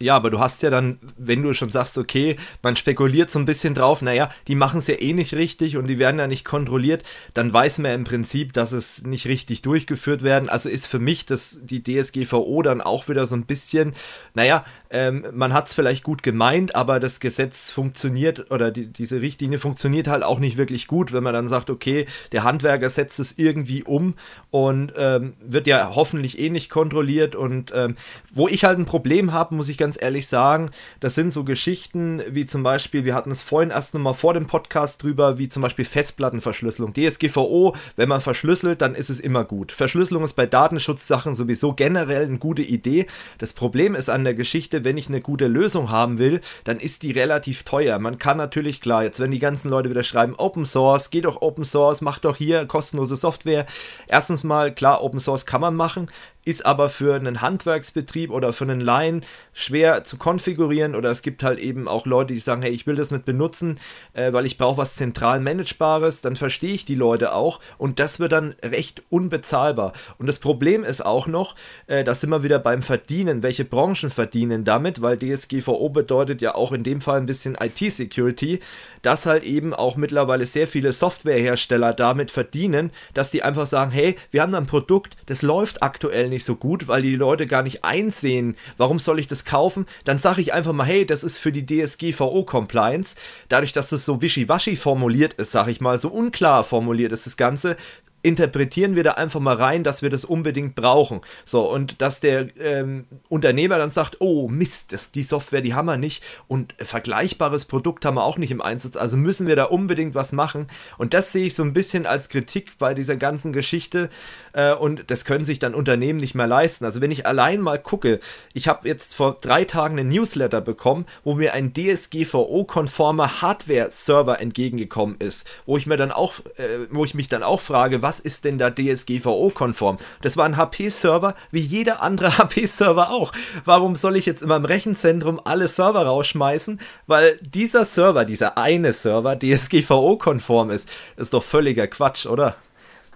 Ja, 0.00 0.16
aber 0.16 0.30
du 0.30 0.40
hast 0.40 0.60
ja 0.62 0.70
dann, 0.70 0.98
wenn 1.16 1.42
du 1.42 1.54
schon 1.54 1.70
sagst, 1.70 1.96
okay, 1.98 2.36
man 2.62 2.76
spekuliert 2.76 3.30
so 3.30 3.38
ein 3.38 3.44
bisschen 3.44 3.74
drauf, 3.74 4.02
naja, 4.02 4.28
die 4.48 4.56
machen 4.56 4.78
es 4.78 4.88
ja 4.88 4.96
eh 4.96 5.12
nicht 5.12 5.34
richtig 5.34 5.76
und 5.76 5.86
die 5.86 6.00
werden 6.00 6.18
ja 6.18 6.26
nicht 6.26 6.44
kontrolliert, 6.44 7.04
dann 7.32 7.52
weiß 7.52 7.78
man 7.78 7.90
ja 7.90 7.94
im 7.94 8.02
Prinzip, 8.02 8.52
dass 8.52 8.72
es 8.72 9.04
nicht 9.04 9.28
richtig 9.28 9.62
durchgeführt 9.62 10.24
werden. 10.24 10.48
Also 10.48 10.68
ist 10.68 10.88
für 10.88 10.98
mich 10.98 11.26
das, 11.26 11.60
die 11.62 11.82
DSGVO 11.84 12.62
dann 12.62 12.80
auch 12.80 13.08
wieder 13.08 13.24
so 13.26 13.36
ein 13.36 13.46
bisschen, 13.46 13.94
naja, 14.34 14.64
ähm, 14.90 15.26
man 15.32 15.52
hat 15.52 15.68
es 15.68 15.74
vielleicht 15.74 16.02
gut 16.02 16.24
gemeint, 16.24 16.74
aber 16.74 16.98
das 16.98 17.20
Gesetz 17.20 17.70
funktioniert 17.70 18.50
oder 18.50 18.72
die, 18.72 18.86
diese 18.86 19.20
Richtlinie 19.20 19.58
funktioniert 19.58 20.08
halt 20.08 20.24
auch 20.24 20.40
nicht 20.40 20.58
wirklich 20.58 20.88
gut, 20.88 21.12
wenn 21.12 21.22
man 21.22 21.34
dann 21.34 21.46
sagt, 21.46 21.70
okay, 21.70 22.06
der 22.32 22.42
Handwerker 22.42 22.90
setzt 22.90 23.20
es 23.20 23.38
irgendwie 23.38 23.84
um 23.84 24.14
und 24.50 24.92
ähm, 24.96 25.34
wird 25.40 25.68
ja 25.68 25.92
hoffentlich 25.94 26.40
eh 26.40 26.50
nicht 26.50 26.68
kontrolliert 26.68 27.36
und 27.36 27.72
ähm, 27.74 27.94
wo 28.32 28.48
ich 28.48 28.64
halt 28.64 28.78
ein 28.78 28.86
Problem 28.86 29.32
habe, 29.32 29.54
muss 29.54 29.68
ich 29.68 29.78
ganz 29.78 29.83
ehrlich 30.00 30.26
sagen, 30.26 30.70
das 31.00 31.14
sind 31.14 31.32
so 31.32 31.44
Geschichten 31.44 32.22
wie 32.30 32.46
zum 32.46 32.62
Beispiel, 32.62 33.04
wir 33.04 33.14
hatten 33.14 33.30
es 33.30 33.42
vorhin 33.42 33.70
erst 33.70 33.94
nochmal 33.94 34.14
vor 34.14 34.34
dem 34.34 34.46
Podcast 34.46 35.02
drüber, 35.02 35.38
wie 35.38 35.48
zum 35.48 35.62
Beispiel 35.62 35.84
Festplattenverschlüsselung. 35.84 36.92
DSGVO, 36.94 37.76
wenn 37.96 38.08
man 38.08 38.20
verschlüsselt, 38.20 38.80
dann 38.80 38.94
ist 38.94 39.10
es 39.10 39.20
immer 39.20 39.44
gut. 39.44 39.72
Verschlüsselung 39.72 40.24
ist 40.24 40.34
bei 40.34 40.46
Datenschutzsachen 40.46 41.34
sowieso 41.34 41.74
generell 41.74 42.24
eine 42.24 42.38
gute 42.38 42.62
Idee. 42.62 43.06
Das 43.38 43.52
Problem 43.52 43.94
ist 43.94 44.08
an 44.08 44.24
der 44.24 44.34
Geschichte, 44.34 44.84
wenn 44.84 44.96
ich 44.96 45.08
eine 45.08 45.20
gute 45.20 45.46
Lösung 45.46 45.90
haben 45.90 46.18
will, 46.18 46.40
dann 46.64 46.78
ist 46.80 47.02
die 47.02 47.12
relativ 47.12 47.64
teuer. 47.64 47.98
Man 47.98 48.18
kann 48.18 48.36
natürlich, 48.36 48.80
klar, 48.80 49.04
jetzt 49.04 49.20
wenn 49.20 49.30
die 49.30 49.38
ganzen 49.38 49.70
Leute 49.70 49.90
wieder 49.90 50.02
schreiben, 50.02 50.34
Open 50.36 50.64
Source, 50.64 51.10
geht 51.10 51.26
doch 51.26 51.42
Open 51.42 51.64
Source, 51.64 52.00
macht 52.00 52.24
doch 52.24 52.36
hier 52.36 52.66
kostenlose 52.66 53.16
Software. 53.16 53.66
Erstens 54.06 54.44
mal, 54.44 54.74
klar, 54.74 55.02
Open 55.02 55.20
Source 55.20 55.46
kann 55.46 55.60
man 55.60 55.76
machen 55.76 56.08
ist 56.44 56.66
aber 56.66 56.88
für 56.88 57.14
einen 57.14 57.40
Handwerksbetrieb 57.40 58.30
oder 58.30 58.52
für 58.52 58.64
einen 58.64 58.80
Laien 58.80 59.24
schwer 59.52 60.04
zu 60.04 60.16
konfigurieren. 60.16 60.94
Oder 60.94 61.10
es 61.10 61.22
gibt 61.22 61.42
halt 61.42 61.58
eben 61.58 61.88
auch 61.88 62.06
Leute, 62.06 62.34
die 62.34 62.40
sagen, 62.40 62.62
hey, 62.62 62.72
ich 62.72 62.86
will 62.86 62.96
das 62.96 63.10
nicht 63.10 63.24
benutzen, 63.24 63.78
äh, 64.12 64.32
weil 64.32 64.46
ich 64.46 64.58
brauche 64.58 64.78
was 64.78 64.96
zentral 64.96 65.40
managebares, 65.40 66.20
dann 66.20 66.36
verstehe 66.36 66.74
ich 66.74 66.84
die 66.84 66.94
Leute 66.94 67.34
auch 67.34 67.60
und 67.78 67.98
das 67.98 68.20
wird 68.20 68.32
dann 68.32 68.54
recht 68.62 69.02
unbezahlbar. 69.10 69.92
Und 70.18 70.26
das 70.26 70.38
Problem 70.38 70.84
ist 70.84 71.04
auch 71.04 71.26
noch, 71.26 71.54
äh, 71.86 72.04
da 72.04 72.14
sind 72.14 72.30
wir 72.30 72.42
wieder 72.42 72.58
beim 72.58 72.82
Verdienen, 72.82 73.42
welche 73.42 73.64
Branchen 73.64 74.10
verdienen 74.10 74.64
damit, 74.64 75.02
weil 75.02 75.18
DSGVO 75.18 75.88
bedeutet 75.88 76.42
ja 76.42 76.54
auch 76.54 76.72
in 76.72 76.82
dem 76.82 77.00
Fall 77.00 77.20
ein 77.20 77.26
bisschen 77.26 77.56
IT-Security, 77.58 78.60
dass 79.04 79.26
halt 79.26 79.44
eben 79.44 79.72
auch 79.72 79.96
mittlerweile 79.96 80.46
sehr 80.46 80.66
viele 80.66 80.92
Softwarehersteller 80.92 81.92
damit 81.92 82.30
verdienen, 82.30 82.90
dass 83.12 83.30
sie 83.30 83.42
einfach 83.42 83.66
sagen, 83.66 83.90
hey, 83.90 84.16
wir 84.30 84.42
haben 84.42 84.52
da 84.52 84.58
ein 84.58 84.66
Produkt, 84.66 85.16
das 85.26 85.42
läuft 85.42 85.82
aktuell 85.82 86.28
nicht 86.28 86.44
so 86.44 86.56
gut, 86.56 86.88
weil 86.88 87.02
die 87.02 87.14
Leute 87.14 87.46
gar 87.46 87.62
nicht 87.62 87.84
einsehen, 87.84 88.56
warum 88.76 88.98
soll 88.98 89.20
ich 89.20 89.26
das 89.26 89.44
kaufen, 89.44 89.86
dann 90.04 90.18
sage 90.18 90.40
ich 90.40 90.52
einfach 90.52 90.72
mal, 90.72 90.86
hey, 90.86 91.06
das 91.06 91.22
ist 91.22 91.38
für 91.38 91.52
die 91.52 91.66
DSGVO-Compliance. 91.66 93.14
Dadurch, 93.48 93.72
dass 93.72 93.92
es 93.92 94.04
so 94.04 94.22
wischiwaschi 94.22 94.76
formuliert 94.76 95.34
ist, 95.34 95.52
sage 95.52 95.70
ich 95.70 95.80
mal, 95.80 95.98
so 95.98 96.08
unklar 96.08 96.64
formuliert 96.64 97.12
ist 97.12 97.26
das 97.26 97.36
Ganze, 97.36 97.76
interpretieren 98.24 98.96
wir 98.96 99.04
da 99.04 99.12
einfach 99.12 99.38
mal 99.38 99.54
rein, 99.54 99.84
dass 99.84 100.00
wir 100.00 100.08
das 100.08 100.24
unbedingt 100.24 100.74
brauchen. 100.74 101.20
So, 101.44 101.70
und 101.70 102.00
dass 102.00 102.20
der 102.20 102.48
ähm, 102.58 103.04
Unternehmer 103.28 103.76
dann 103.76 103.90
sagt, 103.90 104.16
oh 104.20 104.48
Mist, 104.48 104.92
das, 104.92 105.12
die 105.12 105.22
Software, 105.22 105.60
die 105.60 105.74
haben 105.74 105.86
wir 105.86 105.98
nicht 105.98 106.24
und 106.48 106.74
vergleichbares 106.80 107.66
Produkt 107.66 108.04
haben 108.06 108.16
wir 108.16 108.24
auch 108.24 108.38
nicht 108.38 108.50
im 108.50 108.62
Einsatz, 108.62 108.96
also 108.96 109.18
müssen 109.18 109.46
wir 109.46 109.56
da 109.56 109.64
unbedingt 109.64 110.14
was 110.14 110.32
machen. 110.32 110.68
Und 110.96 111.12
das 111.12 111.32
sehe 111.32 111.46
ich 111.46 111.54
so 111.54 111.62
ein 111.62 111.74
bisschen 111.74 112.06
als 112.06 112.30
Kritik 112.30 112.78
bei 112.78 112.94
dieser 112.94 113.16
ganzen 113.16 113.52
Geschichte 113.52 114.08
äh, 114.54 114.74
und 114.74 115.10
das 115.10 115.24
können 115.24 115.44
sich 115.44 115.58
dann 115.58 115.74
Unternehmen 115.74 116.18
nicht 116.18 116.34
mehr 116.34 116.46
leisten. 116.46 116.84
Also 116.84 117.00
wenn 117.00 117.10
ich 117.10 117.26
allein 117.26 117.60
mal 117.60 117.78
gucke, 117.78 118.20
ich 118.54 118.68
habe 118.68 118.88
jetzt 118.88 119.14
vor 119.14 119.36
drei 119.40 119.64
Tagen 119.64 119.98
einen 119.98 120.08
Newsletter 120.08 120.60
bekommen, 120.60 121.06
wo 121.24 121.34
mir 121.34 121.52
ein 121.52 121.74
DSGVO-konformer 121.74 123.42
Hardware-Server 123.42 124.40
entgegengekommen 124.40 125.16
ist, 125.18 125.46
wo 125.66 125.76
ich 125.76 125.86
mir 125.86 125.96
dann 125.96 126.12
auch, 126.12 126.34
äh, 126.56 126.86
wo 126.90 127.04
ich 127.04 127.14
mich 127.14 127.28
dann 127.28 127.42
auch 127.42 127.60
frage, 127.60 128.02
was 128.02 128.20
ist 128.20 128.44
denn 128.44 128.58
da 128.58 128.70
DSGVO-konform? 128.70 129.98
Das 130.22 130.36
war 130.36 130.44
ein 130.44 130.56
HP-Server, 130.56 131.34
wie 131.50 131.60
jeder 131.60 132.02
andere 132.02 132.38
HP-Server 132.38 133.10
auch. 133.10 133.32
Warum 133.64 133.96
soll 133.96 134.16
ich 134.16 134.26
jetzt 134.26 134.42
in 134.42 134.48
meinem 134.48 134.64
Rechenzentrum 134.64 135.40
alle 135.44 135.68
Server 135.68 136.06
rausschmeißen? 136.06 136.80
Weil 137.06 137.38
dieser 137.42 137.84
Server, 137.84 138.24
dieser 138.24 138.56
eine 138.56 138.92
Server, 138.92 139.36
DSGVO-konform 139.36 140.70
ist. 140.70 140.88
Das 141.16 141.26
ist 141.26 141.34
doch 141.34 141.42
völliger 141.42 141.86
Quatsch, 141.86 142.26
oder? 142.26 142.56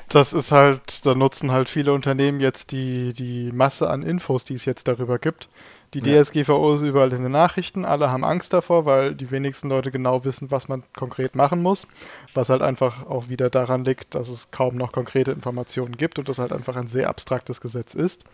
Das 0.09 0.33
ist 0.33 0.53
halt, 0.53 1.05
da 1.05 1.15
nutzen 1.15 1.53
halt 1.53 1.69
viele 1.69 1.93
Unternehmen 1.93 2.41
jetzt 2.41 2.73
die, 2.73 3.13
die 3.13 3.53
Masse 3.53 3.91
an 3.91 4.03
Infos, 4.03 4.45
die 4.45 4.55
es 4.55 4.65
jetzt 4.65 4.89
darüber 4.89 5.19
gibt. 5.19 5.49
Die 5.95 6.01
ja. 6.01 6.23
DSGVO 6.23 6.75
ist 6.75 6.83
überall 6.83 7.13
in 7.13 7.23
den 7.23 7.33
Nachrichten, 7.33 7.85
alle 7.85 8.11
haben 8.11 8.25
Angst 8.25 8.53
davor, 8.53 8.85
weil 8.85 9.15
die 9.15 9.31
wenigsten 9.31 9.69
Leute 9.69 9.91
genau 9.91 10.25
wissen, 10.25 10.51
was 10.51 10.69
man 10.69 10.83
konkret 10.97 11.35
machen 11.35 11.63
muss. 11.63 11.87
Was 12.35 12.49
halt 12.49 12.63
einfach 12.63 13.07
auch 13.07 13.29
wieder 13.29 13.51
daran 13.51 13.85
liegt, 13.85 14.15
dass 14.15 14.29
es 14.29 14.51
kaum 14.51 14.77
noch 14.77 14.93
konkrete 14.93 15.33
Informationen 15.33 15.97
gibt 15.97 16.19
und 16.19 16.29
das 16.29 16.39
halt 16.39 16.53
einfach 16.53 16.77
ein 16.77 16.89
sehr 16.89 17.09
abstraktes 17.09 17.61
Gesetz 17.61 17.95
ist. 17.95 18.25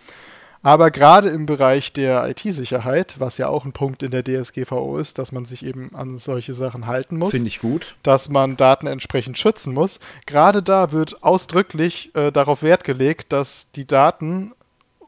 Aber 0.64 0.90
gerade 0.90 1.28
im 1.28 1.44
Bereich 1.44 1.92
der 1.92 2.26
IT-Sicherheit, 2.26 3.16
was 3.18 3.36
ja 3.36 3.48
auch 3.48 3.66
ein 3.66 3.74
Punkt 3.74 4.02
in 4.02 4.10
der 4.10 4.24
DSGVO 4.24 4.96
ist, 4.96 5.18
dass 5.18 5.30
man 5.30 5.44
sich 5.44 5.62
eben 5.62 5.94
an 5.94 6.16
solche 6.16 6.54
Sachen 6.54 6.86
halten 6.86 7.18
muss. 7.18 7.32
Finde 7.32 7.48
ich 7.48 7.60
gut. 7.60 7.96
Dass 8.02 8.30
man 8.30 8.56
Daten 8.56 8.86
entsprechend 8.86 9.36
schützen 9.36 9.74
muss. 9.74 10.00
Gerade 10.24 10.62
da 10.62 10.90
wird 10.90 11.22
ausdrücklich 11.22 12.14
äh, 12.14 12.32
darauf 12.32 12.62
Wert 12.62 12.82
gelegt, 12.82 13.30
dass 13.34 13.70
die 13.72 13.86
Daten, 13.86 14.54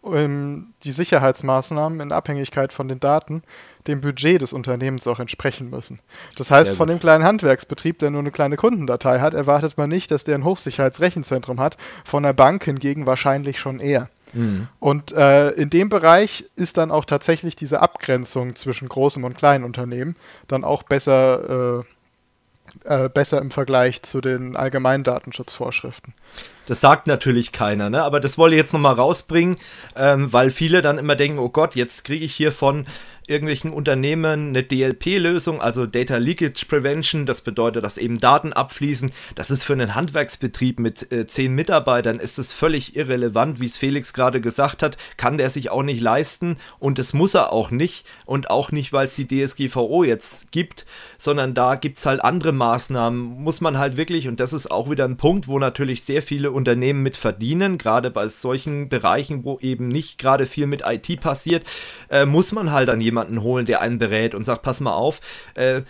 ähm, 0.05 0.75
die 0.85 0.93
Sicherheitsmaßnahmen 0.93 2.01
in 2.01 2.13
Abhängigkeit 2.13 2.71
von 2.71 2.87
den 2.87 3.01
Daten 3.01 3.43
dem 3.87 4.03
Budget 4.03 4.43
des 4.43 4.53
Unternehmens 4.53 5.07
auch 5.07 5.21
entsprechen 5.21 5.71
müssen. 5.71 6.01
Das 6.37 6.51
heißt, 6.51 6.77
von 6.77 6.89
dem 6.89 7.01
kleinen 7.01 7.25
Handwerksbetrieb, 7.25 7.99
der 7.99 8.11
nur 8.11 8.21
eine 8.21 8.31
kleine 8.31 8.59
Kundendatei 8.59 9.21
hat, 9.21 9.33
erwartet 9.33 9.79
man 9.79 9.89
nicht, 9.89 10.11
dass 10.11 10.25
der 10.25 10.35
ein 10.35 10.45
Hochsicherheitsrechenzentrum 10.45 11.61
hat. 11.61 11.79
Von 12.05 12.25
der 12.25 12.35
Bank 12.35 12.65
hingegen 12.65 13.07
wahrscheinlich 13.07 13.59
schon 13.59 13.81
eher. 13.81 14.11
Mhm. 14.37 14.69
Und 14.79 15.13
äh, 15.13 15.51
in 15.53 15.71
dem 15.71 15.89
Bereich 15.89 16.45
ist 16.57 16.77
dann 16.77 16.91
auch 16.91 17.07
tatsächlich 17.07 17.57
diese 17.57 17.81
Abgrenzung 17.81 18.55
zwischen 18.55 18.89
großem 18.89 19.25
und 19.25 19.37
kleinen 19.37 19.65
Unternehmen 19.65 20.15
dann 20.47 20.63
auch 20.63 20.83
besser, 20.83 21.85
äh, 22.85 23.05
äh, 23.05 23.09
besser 23.09 23.41
im 23.41 23.51
Vergleich 23.51 24.03
zu 24.03 24.21
den 24.21 24.55
allgemeinen 24.55 25.05
Datenschutzvorschriften. 25.05 26.13
Das 26.67 26.81
sagt 26.81 27.07
natürlich 27.07 27.53
keiner, 27.53 27.89
ne? 27.89 28.03
aber 28.03 28.21
das 28.21 28.37
wollte 28.37 28.57
ich 28.57 28.61
jetzt 28.61 28.73
nochmal 28.73 28.95
rausbringen, 28.95 29.57
ähm, 29.95 30.33
weil 30.33 30.51
viele 30.51 30.83
dann 30.83 30.99
immer 30.99 31.17
denken, 31.17 31.39
oh 31.39 31.49
Gott, 31.49 31.75
jetzt 31.75 32.05
kriege 32.05 32.25
ich 32.25 32.35
hier 32.35 32.53
von 32.53 32.87
irgendwelchen 33.29 33.73
Unternehmen 33.73 34.49
eine 34.49 34.63
DLP-Lösung, 34.63 35.61
also 35.61 35.87
Data 35.87 36.17
Leakage 36.17 36.67
Prevention. 36.67 37.27
Das 37.27 37.41
bedeutet, 37.41 37.85
dass 37.85 37.99
eben 37.99 38.19
Daten 38.19 38.53
abfließen. 38.53 39.11
Das 39.35 39.51
ist 39.51 39.65
für 39.65 39.73
einen 39.73 39.95
Handwerksbetrieb 39.95 40.79
mit 40.79 41.11
äh, 41.13 41.27
zehn 41.27 41.55
Mitarbeitern 41.55 42.19
ist 42.21 42.39
es 42.39 42.53
völlig 42.53 42.97
irrelevant, 42.97 43.61
wie 43.61 43.67
es 43.67 43.79
Felix 43.79 44.13
gerade 44.13 44.41
gesagt 44.41 44.83
hat, 44.83 44.97
kann 45.17 45.39
der 45.39 45.51
sich 45.51 45.71
auch 45.71 45.83
nicht 45.83 46.01
leisten 46.01 46.57
und 46.79 46.99
das 46.99 47.13
muss 47.15 47.35
er 47.35 47.53
auch 47.53 47.71
nicht 47.71 48.07
und 48.25 48.51
auch 48.51 48.71
nicht, 48.71 48.93
weil 48.93 49.07
es 49.07 49.17
die 49.17 49.27
DSGVO 49.27 50.05
jetzt 50.05 50.53
gibt, 50.53 50.87
sondern 51.19 51.55
da 51.55 51.75
gibt 51.75 51.99
es 51.99 52.07
halt 52.07 52.23
andere 52.23 52.53
Maßnahmen. 52.53 53.43
Muss 53.43 53.61
man 53.61 53.79
halt 53.79 53.97
wirklich, 53.97 54.29
und 54.29 54.41
das 54.41 54.53
ist 54.53 54.71
auch 54.71 54.91
wieder 54.91 55.05
ein 55.05 55.17
Punkt, 55.17 55.49
wo 55.49 55.59
natürlich 55.59 56.05
sehr 56.05 56.23
viele 56.23 56.53
Unternehmen 56.53 57.03
mit 57.03 57.17
verdienen, 57.17 57.79
gerade 57.79 58.11
bei 58.11 58.29
solchen 58.29 58.89
Bereichen, 58.89 59.45
wo 59.45 59.59
eben 59.61 59.89
nicht 59.89 60.19
gerade 60.19 60.47
viel 60.47 60.67
mit 60.67 60.83
IT 60.87 61.21
passiert, 61.21 61.65
äh, 62.09 62.27
muss 62.27 62.53
man 62.53 62.71
halt 62.71 62.89
an 62.89 63.01
jemanden 63.01 63.16
holen, 63.17 63.67
der 63.67 63.81
einen 63.81 63.99
berät 63.99 64.35
und 64.35 64.45
sagt, 64.45 64.63
pass 64.63 64.81
mal 64.81 64.95
auf, 64.95 65.21
äh, 65.55 65.83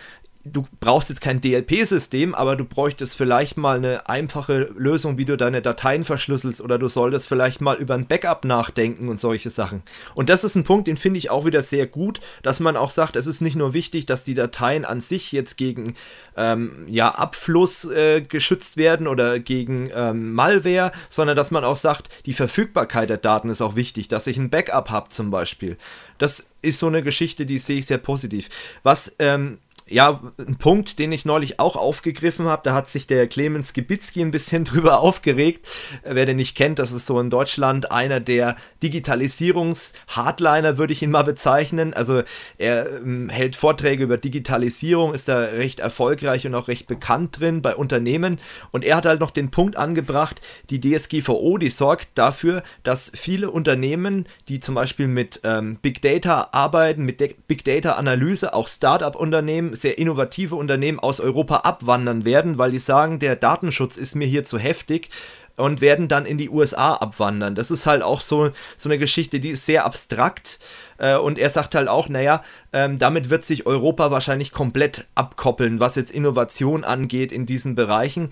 du 0.53 0.67
brauchst 0.81 1.09
jetzt 1.09 1.21
kein 1.21 1.41
DLP-System, 1.41 2.35
aber 2.35 2.57
du 2.57 2.65
bräuchtest 2.65 3.17
vielleicht 3.17 3.57
mal 3.57 3.77
eine 3.77 4.09
einfache 4.09 4.71
Lösung, 4.77 5.19
wie 5.19 5.25
du 5.25 5.37
deine 5.37 5.63
Dateien 5.63 6.05
verschlüsselst 6.05 6.61
oder 6.61 6.79
du 6.79 6.89
solltest 6.89 7.29
vielleicht 7.29 7.61
mal 7.61 7.77
über 7.77 7.95
ein 7.95 8.07
Backup 8.07 8.45
nachdenken 8.45 9.09
und 9.09 9.19
solche 9.19 9.51
Sachen. 9.51 9.83
Und 10.15 10.31
das 10.31 10.45
ist 10.45 10.55
ein 10.55 10.65
Punkt, 10.65 10.89
den 10.89 10.97
finde 10.97 11.19
ich 11.19 11.31
auch 11.31 11.45
wieder 11.45 11.63
sehr 11.63 11.87
gut, 11.87 12.21
dass 12.43 12.61
man 12.61 12.77
auch 12.77 12.91
sagt, 12.91 13.17
es 13.17 13.27
ist 13.27 13.41
nicht 13.41 13.57
nur 13.57 13.75
wichtig, 13.75 14.07
dass 14.07 14.25
die 14.25 14.35
Dateien 14.35 14.85
an 14.85 15.01
sich 15.01 15.33
jetzt 15.33 15.57
gegen 15.57 15.95
ähm, 16.37 16.87
ja, 16.89 17.11
Abfluss 17.11 17.85
äh, 17.85 18.21
geschützt 18.21 18.77
werden 18.77 19.07
oder 19.07 19.39
gegen 19.39 19.91
ähm, 19.95 20.33
Malware, 20.35 20.93
sondern 21.09 21.37
dass 21.37 21.51
man 21.51 21.65
auch 21.65 21.77
sagt, 21.77 22.09
die 22.27 22.35
Verfügbarkeit 22.35 23.11
der 23.11 23.19
Daten 23.19 23.49
ist 23.49 23.63
auch 23.63 23.77
wichtig, 23.77 24.09
dass 24.09 24.27
ich 24.27 24.37
ein 24.37 24.51
Backup 24.51 24.91
habe 24.91 25.09
zum 25.09 25.31
Beispiel. 25.31 25.77
Das 26.19 26.49
ist 26.67 26.79
so 26.79 26.87
eine 26.87 27.03
Geschichte, 27.03 27.47
die 27.47 27.59
sehe 27.59 27.79
ich 27.79 27.87
sehr 27.87 27.99
positiv. 27.99 28.49
Was 28.83 29.15
ähm, 29.19 29.59
ja, 29.89 30.21
ein 30.39 30.57
Punkt, 30.57 30.99
den 30.99 31.13
ich 31.13 31.25
neulich 31.25 31.61
auch 31.61 31.77
aufgegriffen 31.77 32.47
habe, 32.47 32.63
da 32.65 32.75
hat 32.75 32.89
sich 32.89 33.07
der 33.07 33.29
Clemens 33.29 33.73
Gebitzki 33.73 34.21
ein 34.21 34.33
bisschen 34.33 34.65
drüber 34.65 34.99
aufgeregt. 34.99 35.67
Wer 36.03 36.27
den 36.27 36.39
nicht 36.39 36.57
kennt, 36.57 36.81
das 36.81 36.91
ist 36.91 37.07
so 37.07 37.21
in 37.21 37.31
Deutschland 37.31 37.93
einer 37.93 38.19
der 38.19 38.57
Digitalisierungs-Hardliner, 38.83 40.79
würde 40.79 40.93
ich 40.93 41.03
ihn 41.03 41.13
mal 41.13 41.23
bezeichnen. 41.23 41.95
Also 41.95 42.23
er 42.59 42.97
ähm, 42.97 43.29
hält 43.29 43.55
Vorträge 43.55 44.03
über 44.03 44.19
Digitalisierung, 44.19 45.15
ist 45.15 45.29
da 45.29 45.39
recht 45.39 45.79
erfolgreich 45.79 46.45
und 46.47 46.57
auch 46.57 46.67
recht 46.67 46.89
bekannt 46.89 47.39
drin 47.39 47.63
bei 47.63 47.77
Unternehmen. 47.77 48.41
Und 48.73 48.85
er 48.85 48.97
hat 48.97 49.07
halt 49.07 49.21
noch 49.21 49.31
den 49.31 49.53
Punkt 49.53 49.77
angebracht, 49.77 50.41
die 50.69 50.81
DSGVO, 50.81 51.59
die 51.59 51.71
sorgt 51.71 52.09
dafür, 52.17 52.65
dass 52.83 53.13
viele 53.15 53.53
Unternehmen, 53.53 54.27
die 54.49 54.59
zum 54.59 54.75
Beispiel 54.75 55.07
mit 55.07 55.41
ähm, 55.45 55.79
Big 55.81 56.03
Data 56.03 56.49
arbeiten, 56.51 57.05
mit 57.05 57.21
De 57.21 57.37
Big 57.47 57.65
Data 57.65 57.93
Analyse, 57.93 58.53
auch 58.53 58.67
Startup-Unternehmen, 58.67 59.76
sehr 59.77 59.99
innovative 59.99 60.57
Unternehmen 60.57 60.99
aus 60.99 61.21
Europa 61.21 61.59
abwandern 61.59 62.25
werden, 62.25 62.59
weil 62.59 62.71
die 62.71 62.79
sagen, 62.79 63.19
der 63.19 63.37
Datenschutz 63.37 63.97
ist 63.97 64.15
mir 64.15 64.27
hier 64.27 64.45
zu 64.45 64.59
heftig 64.59 65.11
und 65.57 65.81
werden 65.81 66.09
dann 66.09 66.27
in 66.27 66.39
die 66.39 66.51
USA 66.51 66.95
abwandern. 66.95 67.55
Das 67.55 67.71
ist 67.71 67.87
halt 67.87 68.03
auch 68.03 68.21
so, 68.21 68.51
so 68.77 68.89
eine 68.89 68.99
Geschichte, 68.99 69.41
die 69.41 69.51
ist 69.51 69.65
sehr 69.65 69.85
abstrakt. 69.85 70.59
Äh, 70.99 71.17
und 71.17 71.39
er 71.39 71.51
sagt 71.51 71.75
halt 71.75 71.89
auch, 71.89 72.09
naja, 72.09 72.43
ähm, 72.73 72.99
damit 72.99 73.31
wird 73.31 73.45
sich 73.45 73.67
Europa 73.67 74.11
wahrscheinlich 74.11 74.53
komplett 74.53 75.07
abkoppeln, 75.15 75.81
was 75.81 75.97
jetzt 75.97 76.11
Innovation 76.11 76.85
angeht 76.85 77.33
in 77.33 77.47
diesen 77.47 77.75
Bereichen. 77.75 78.31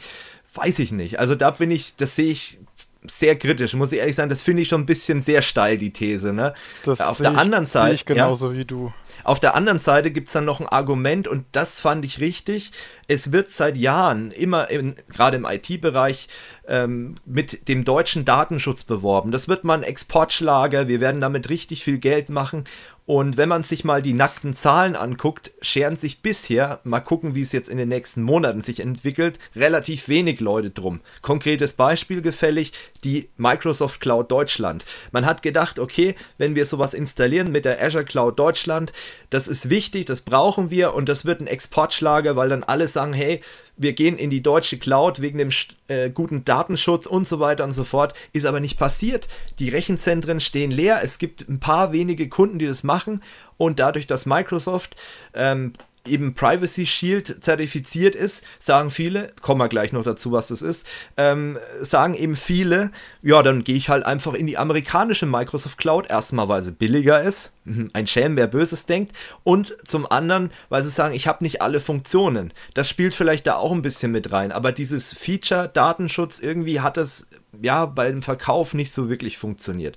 Weiß 0.55 0.79
ich 0.79 0.93
nicht. 0.93 1.19
Also 1.19 1.35
da 1.35 1.51
bin 1.51 1.71
ich, 1.71 1.97
das 1.97 2.15
sehe 2.15 2.31
ich 2.31 2.59
sehr 3.07 3.37
kritisch, 3.37 3.75
muss 3.75 3.93
ich 3.93 3.99
ehrlich 3.99 4.17
sagen. 4.17 4.31
Das 4.31 4.43
finde 4.43 4.63
ich 4.63 4.69
schon 4.69 4.83
ein 4.83 4.87
bisschen 4.87 5.21
sehr 5.21 5.43
steil, 5.43 5.79
die 5.79 5.93
These. 5.93 6.33
Ne? 6.33 6.55
Das 6.85 7.01
Auf 7.01 7.19
der 7.19 7.33
ich, 7.33 7.39
anderen 7.39 7.67
Seite. 7.67 7.95
Ich 7.95 8.05
genauso 8.07 8.53
ja, 8.53 8.59
wie 8.59 8.65
du. 8.65 8.93
Auf 9.25 9.41
der 9.41 9.55
anderen 9.55 9.79
Seite 9.79 10.11
gibt 10.11 10.29
es 10.29 10.35
dann 10.35 10.45
noch 10.45 10.61
ein 10.61 10.69
Argument 10.69 11.27
und 11.27 11.47
das 11.53 11.81
fand 11.81 12.05
ich 12.05 12.21
richtig. 12.21 12.73
Es 13.09 13.33
wird 13.33 13.51
seit 13.51 13.77
Jahren 13.77 14.31
immer, 14.31 14.69
gerade 15.09 15.39
im 15.39 15.47
IT-Bereich, 15.47 16.29
ähm, 16.69 17.15
mit 17.25 17.69
dem 17.69 17.85
deutschen 17.85 18.25
Datenschutz 18.25 18.85
beworben. 18.85 19.31
Das 19.31 19.49
wird 19.49 19.65
mal 19.65 19.79
ein 19.79 19.83
Exportschlager, 19.83 20.89
wir 20.89 21.01
werden 21.01 21.21
damit 21.21 21.49
richtig 21.49 21.83
viel 21.85 21.99
Geld 21.99 22.29
machen 22.29 22.65
und 23.07 23.37
wenn 23.37 23.51
man 23.51 23.63
sich 23.63 23.85
mal 23.85 24.01
die 24.01 24.15
nackten 24.15 24.55
Zahlen 24.55 24.97
anguckt, 24.97 25.53
scheren 25.61 25.95
sich 25.95 26.23
bisher, 26.23 26.81
mal 26.85 27.01
gucken, 27.01 27.35
wie 27.35 27.43
es 27.43 27.53
jetzt 27.53 27.69
in 27.69 27.77
den 27.77 27.91
nächsten 27.91 28.23
Monaten 28.23 28.63
sich 28.63 28.81
entwickelt, 28.81 29.39
relativ 29.55 30.09
wenig 30.09 30.41
Leute 30.41 30.71
drum. 30.71 31.01
Konkretes 31.21 31.75
Beispiel 31.75 32.23
gefällig, 32.23 32.73
die 33.05 33.29
Microsoft 33.37 34.01
Cloud 34.01 34.31
Deutschland. 34.31 34.87
Man 35.13 35.27
hat 35.27 35.43
gedacht, 35.43 35.79
okay, 35.79 36.15
wenn 36.39 36.55
wir 36.55 36.65
sowas 36.65 36.95
installieren 36.95 37.53
mit 37.53 37.67
der 37.67 37.83
Azure 37.83 38.07
Cloud 38.07 38.39
Deutschland, 38.39 38.95
das 39.35 39.49
ist 39.49 39.69
wichtig, 39.69 40.07
das 40.07 40.21
brauchen 40.21 40.71
wir 40.71 40.95
und 40.95 41.09
das 41.09 41.25
wird 41.25 41.41
ein 41.41 41.49
Exportschlager, 41.49 42.37
weil 42.37 42.51
dann 42.51 42.63
alle 42.63 42.87
sagen, 42.87 43.13
hey, 43.13 43.41
wir 43.77 43.93
gehen 43.93 44.17
in 44.17 44.31
die 44.31 44.43
deutsche 44.43 44.79
Cloud 44.79 45.21
wegen 45.21 45.39
dem 45.39 45.51
äh, 45.89 46.09
guten 46.09 46.45
Datenschutz 46.45 47.07
und 47.07 47.27
so 47.27 47.41
weiter 47.41 47.65
und 47.65 47.73
so 47.73 47.83
fort. 47.83 48.15
Ist 48.33 48.47
aber 48.47 48.61
nicht 48.61 48.79
passiert. 48.79 49.27
Die 49.59 49.71
Rechenzentren 49.71 50.39
stehen 50.39 50.71
leer. 50.71 51.01
Es 51.03 51.19
gibt 51.19 51.49
ein 51.49 51.59
paar 51.59 51.93
wenige 51.93 52.29
Kunden, 52.29 52.61
die 52.61 52.67
das 52.67 52.85
machen. 52.85 53.25
Und 53.57 53.81
dadurch, 53.81 54.07
dass 54.07 54.25
Microsoft 54.25 54.95
ähm, 55.35 55.73
eben 56.07 56.35
Privacy 56.35 56.87
Shield 56.87 57.43
zertifiziert 57.43 58.15
ist, 58.15 58.45
sagen 58.59 58.91
viele, 58.91 59.33
kommen 59.41 59.61
wir 59.61 59.69
gleich 59.69 59.93
noch 59.93 60.03
dazu, 60.03 60.33
was 60.33 60.49
das 60.49 60.61
ist, 60.61 60.87
ähm, 61.17 61.59
sagen 61.81 62.15
eben 62.15 62.37
viele, 62.37 62.91
ja, 63.23 63.43
dann 63.43 63.65
gehe 63.65 63.77
ich 63.77 63.89
halt 63.89 64.05
einfach 64.05 64.35
in 64.35 64.47
die 64.47 64.59
amerikanische 64.59 65.27
Microsoft 65.27 65.79
Cloud, 65.79 66.11
erstmal, 66.11 66.49
weil 66.49 66.63
sie 66.63 66.73
billiger 66.73 67.23
ist, 67.23 67.57
ein 67.93 68.07
Schelm, 68.07 68.37
wer 68.37 68.47
Böses 68.47 68.87
denkt, 68.87 69.13
und 69.45 69.77
zum 69.85 70.11
anderen, 70.11 70.51
weil 70.69 70.83
sie 70.83 70.91
sagen, 70.91 71.15
ich 71.15 71.27
habe 71.27 71.43
nicht 71.43 71.63
alle 71.63 71.81
Funktionen. 71.81 72.53
Das 72.75 72.89
spielt 72.89 73.15
vielleicht 73.15 73.47
da 73.47 73.57
auch 73.57 73.73
ein 73.73 73.83
bisschen 73.83 74.13
mit 74.13 74.31
rein, 74.31 74.53
aber 74.53 74.73
dieses 74.73 75.13
Feature 75.13 75.71
Datenschutz, 75.73 76.39
irgendwie 76.39 76.81
hat 76.81 76.97
das 76.97 77.27
ja 77.63 77.87
beim 77.87 78.23
Verkauf 78.23 78.75
nicht 78.75 78.93
so 78.93 79.09
wirklich 79.09 79.39
funktioniert. 79.39 79.97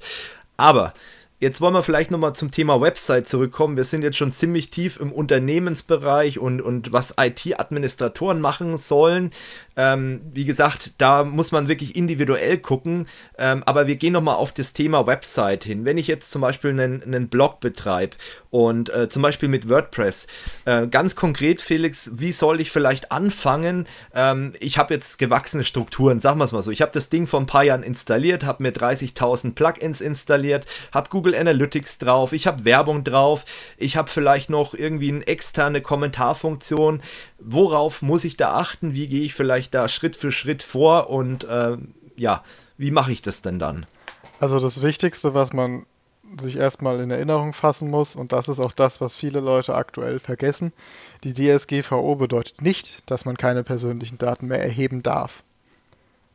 Aber 0.56 0.94
Jetzt 1.40 1.62
wollen 1.62 1.76
wir 1.76 1.84
vielleicht 1.84 2.10
nochmal 2.10 2.34
zum 2.34 2.50
Thema 2.50 2.82
Website 2.82 3.28
zurückkommen. 3.28 3.78
Wir 3.78 3.84
sind 3.84 4.02
jetzt 4.02 4.18
schon 4.18 4.32
ziemlich 4.32 4.72
tief 4.72 5.00
im 5.00 5.12
Unternehmensbereich 5.12 6.40
und, 6.40 6.62
und 6.62 6.92
was 6.92 7.14
IT-Administratoren 7.20 8.42
machen 8.42 8.80
sollen. 8.80 9.30
Ähm, 9.78 10.22
wie 10.34 10.46
gesagt, 10.46 10.92
da 10.98 11.24
muss 11.24 11.52
man 11.52 11.68
wirklich 11.68 11.96
individuell 11.96 12.58
gucken. 12.58 13.08
Ähm, 13.38 13.64
aber 13.66 13.88
wir 13.88 13.96
gehen 13.96 14.14
nochmal 14.14 14.36
auf 14.36 14.52
das 14.52 14.74
Thema 14.74 15.06
Website 15.06 15.64
hin. 15.64 15.86
Wenn 15.86 15.98
ich 15.98 16.08
jetzt 16.08 16.32
zum 16.32 16.42
Beispiel 16.42 16.72
einen, 16.72 17.04
einen 17.04 17.30
Blog 17.30 17.60
betreibe 17.60 18.18
und 18.50 18.90
äh, 18.90 19.08
zum 19.08 19.22
Beispiel 19.22 19.50
mit 19.50 19.70
WordPress, 19.70 20.26
äh, 20.66 20.88
ganz 20.88 21.16
konkret, 21.16 21.62
Felix, 21.62 22.12
wie 22.16 22.32
soll 22.32 22.60
ich 22.60 22.72
vielleicht 22.72 23.12
anfangen? 23.12 23.88
Ähm, 24.16 24.54
ich 24.60 24.80
habe 24.80 24.96
jetzt 24.96 25.20
gewachsene 25.20 25.64
Strukturen, 25.64 26.20
sagen 26.20 26.40
wir 26.40 26.46
es 26.46 26.52
mal 26.52 26.64
so. 26.64 26.72
Ich 26.72 26.82
habe 26.82 26.92
das 26.92 27.10
Ding 27.10 27.28
vor 27.28 27.40
ein 27.40 27.46
paar 27.46 27.64
Jahren 27.64 27.84
installiert, 27.84 28.44
habe 28.44 28.64
mir 28.64 28.72
30.000 28.72 29.54
Plugins 29.54 30.02
installiert, 30.02 30.66
habe 30.92 31.10
Google 31.10 31.36
Analytics 31.36 32.00
drauf, 32.00 32.34
ich 32.34 32.48
habe 32.48 32.66
Werbung 32.66 33.04
drauf, 33.04 33.46
ich 33.78 33.96
habe 33.96 34.10
vielleicht 34.10 34.50
noch 34.50 34.74
irgendwie 34.74 35.12
eine 35.12 35.28
externe 35.28 35.82
Kommentarfunktion. 35.82 37.04
Worauf 37.40 38.02
muss 38.02 38.24
ich 38.24 38.36
da 38.38 38.54
achten? 38.54 38.96
Wie 38.96 39.08
gehe 39.08 39.22
ich 39.22 39.36
vielleicht 39.36 39.67
da 39.70 39.88
Schritt 39.88 40.16
für 40.16 40.32
Schritt 40.32 40.64
vor 40.64 41.10
und 41.10 41.44
äh, 41.44 41.78
ja, 42.16 42.44
wie 42.78 42.92
mache 42.92 43.12
ich 43.12 43.22
das 43.22 43.42
denn 43.42 43.60
dann? 43.60 43.86
Also 44.40 44.60
das 44.60 44.82
Wichtigste, 44.82 45.34
was 45.34 45.54
man 45.54 45.86
sich 46.40 46.58
erstmal 46.58 47.00
in 47.00 47.10
Erinnerung 47.10 47.54
fassen 47.54 47.90
muss, 47.90 48.16
und 48.16 48.34
das 48.34 48.50
ist 48.50 48.60
auch 48.60 48.74
das, 48.74 49.00
was 49.00 49.16
viele 49.16 49.40
Leute 49.40 49.76
aktuell 49.76 50.20
vergessen, 50.20 50.74
die 51.24 51.34
DSGVO 51.34 52.16
bedeutet 52.16 52.62
nicht, 52.62 53.10
dass 53.10 53.26
man 53.26 53.38
keine 53.38 53.64
persönlichen 53.64 54.18
Daten 54.18 54.48
mehr 54.48 54.62
erheben 54.62 55.04
darf. 55.04 55.44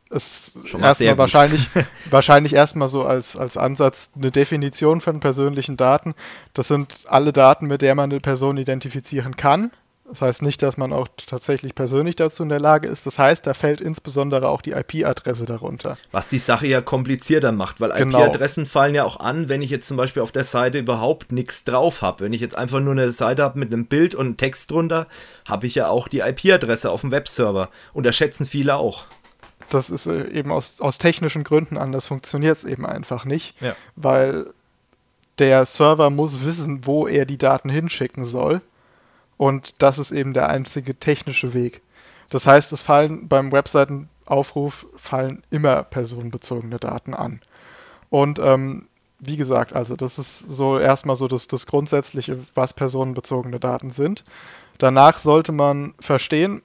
Es 0.09 0.55
ist 0.55 0.73
erstmal 0.75 1.17
wahrscheinlich, 1.17 1.67
wahrscheinlich 2.09 2.53
erstmal 2.53 2.87
so 2.87 3.03
als, 3.03 3.35
als 3.35 3.57
Ansatz 3.57 4.11
eine 4.15 4.31
Definition 4.31 5.01
von 5.01 5.19
persönlichen 5.19 5.77
Daten. 5.77 6.13
Das 6.53 6.67
sind 6.67 7.05
alle 7.07 7.33
Daten, 7.33 7.67
mit 7.67 7.81
der 7.81 7.95
man 7.95 8.11
eine 8.11 8.19
Person 8.19 8.57
identifizieren 8.57 9.37
kann. 9.37 9.71
Das 10.05 10.21
heißt 10.21 10.41
nicht, 10.41 10.61
dass 10.61 10.75
man 10.75 10.91
auch 10.91 11.07
tatsächlich 11.27 11.75
persönlich 11.75 12.17
dazu 12.17 12.43
in 12.43 12.49
der 12.49 12.59
Lage 12.59 12.89
ist. 12.89 13.07
Das 13.07 13.17
heißt, 13.17 13.47
da 13.47 13.53
fällt 13.53 13.79
insbesondere 13.79 14.49
auch 14.49 14.61
die 14.61 14.71
IP-Adresse 14.71 15.45
darunter. 15.45 15.97
Was 16.11 16.27
die 16.27 16.39
Sache 16.39 16.67
ja 16.67 16.81
komplizierter 16.81 17.53
macht, 17.53 17.79
weil 17.79 17.91
genau. 17.93 18.19
IP-Adressen 18.19 18.65
fallen 18.65 18.95
ja 18.95 19.05
auch 19.05 19.19
an, 19.21 19.47
wenn 19.47 19.61
ich 19.61 19.69
jetzt 19.69 19.87
zum 19.87 19.95
Beispiel 19.95 20.21
auf 20.21 20.33
der 20.33 20.43
Seite 20.43 20.79
überhaupt 20.79 21.31
nichts 21.31 21.63
drauf 21.63 22.01
habe. 22.01 22.25
Wenn 22.25 22.33
ich 22.33 22.41
jetzt 22.41 22.57
einfach 22.57 22.81
nur 22.81 22.91
eine 22.91 23.13
Seite 23.13 23.43
habe 23.43 23.57
mit 23.57 23.71
einem 23.71 23.85
Bild 23.85 24.13
und 24.13 24.25
einem 24.25 24.37
Text 24.37 24.71
drunter, 24.71 25.07
habe 25.47 25.67
ich 25.67 25.75
ja 25.75 25.87
auch 25.87 26.09
die 26.09 26.19
IP-Adresse 26.19 26.91
auf 26.91 27.01
dem 27.01 27.11
Webserver. 27.11 27.69
Unterschätzen 27.93 28.45
viele 28.45 28.75
auch. 28.75 29.05
Das 29.69 29.89
ist 29.89 30.05
äh, 30.05 30.27
eben 30.27 30.51
aus, 30.51 30.81
aus 30.81 30.97
technischen 30.97 31.45
Gründen 31.45 31.77
anders, 31.77 32.07
funktioniert 32.07 32.57
es 32.57 32.65
eben 32.65 32.85
einfach 32.85 33.23
nicht, 33.23 33.59
ja. 33.61 33.73
weil 33.95 34.47
der 35.39 35.65
Server 35.65 36.09
muss 36.09 36.45
wissen, 36.45 36.85
wo 36.85 37.07
er 37.07 37.25
die 37.25 37.37
Daten 37.37 37.69
hinschicken 37.69 38.25
soll 38.25 38.61
und 39.43 39.75
das 39.79 39.99
ist 39.99 40.11
eben 40.11 40.31
der 40.31 40.47
einzige 40.47 40.95
technische 40.95 41.53
Weg. 41.53 41.81
Das 42.29 42.47
heißt, 42.47 42.71
es 42.71 42.81
fallen 42.81 43.27
beim 43.27 43.51
Webseitenaufruf 43.51 44.87
fallen 44.95 45.43
immer 45.49 45.83
personenbezogene 45.83 46.79
Daten 46.79 47.13
an. 47.13 47.41
Und 48.09 48.39
ähm, 48.39 48.87
wie 49.19 49.35
gesagt, 49.35 49.73
also 49.73 49.97
das 49.97 50.17
ist 50.17 50.39
so 50.39 50.79
erstmal 50.79 51.17
so 51.17 51.27
das, 51.27 51.49
das 51.49 51.67
Grundsätzliche, 51.67 52.39
was 52.55 52.71
personenbezogene 52.71 53.59
Daten 53.59 53.89
sind. 53.89 54.23
Danach 54.77 55.19
sollte 55.19 55.51
man 55.51 55.93
verstehen, 55.99 56.61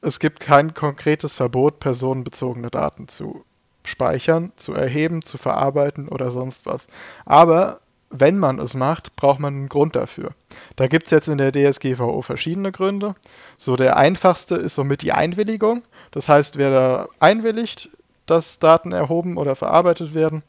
es 0.00 0.20
gibt 0.20 0.38
kein 0.38 0.74
konkretes 0.74 1.34
Verbot, 1.34 1.80
personenbezogene 1.80 2.70
Daten 2.70 3.08
zu 3.08 3.44
speichern, 3.82 4.52
zu 4.54 4.74
erheben, 4.74 5.22
zu 5.22 5.38
verarbeiten 5.38 6.06
oder 6.06 6.30
sonst 6.30 6.66
was. 6.66 6.86
Aber 7.24 7.80
wenn 8.10 8.38
man 8.38 8.58
es 8.58 8.74
macht, 8.74 9.16
braucht 9.16 9.40
man 9.40 9.54
einen 9.54 9.68
Grund 9.68 9.96
dafür. 9.96 10.30
Da 10.76 10.86
gibt 10.86 11.06
es 11.06 11.10
jetzt 11.10 11.28
in 11.28 11.38
der 11.38 11.52
DSGVO 11.52 12.22
verschiedene 12.22 12.72
Gründe. 12.72 13.14
So 13.58 13.76
der 13.76 13.96
einfachste 13.96 14.56
ist 14.56 14.74
somit 14.74 15.02
die 15.02 15.12
Einwilligung. 15.12 15.82
Das 16.12 16.28
heißt, 16.28 16.56
wer 16.56 16.70
da 16.70 17.08
einwilligt, 17.18 17.90
dass 18.26 18.58
Daten 18.58 18.92
erhoben 18.92 19.36
oder 19.36 19.56
verarbeitet 19.56 20.14
werden, 20.14 20.42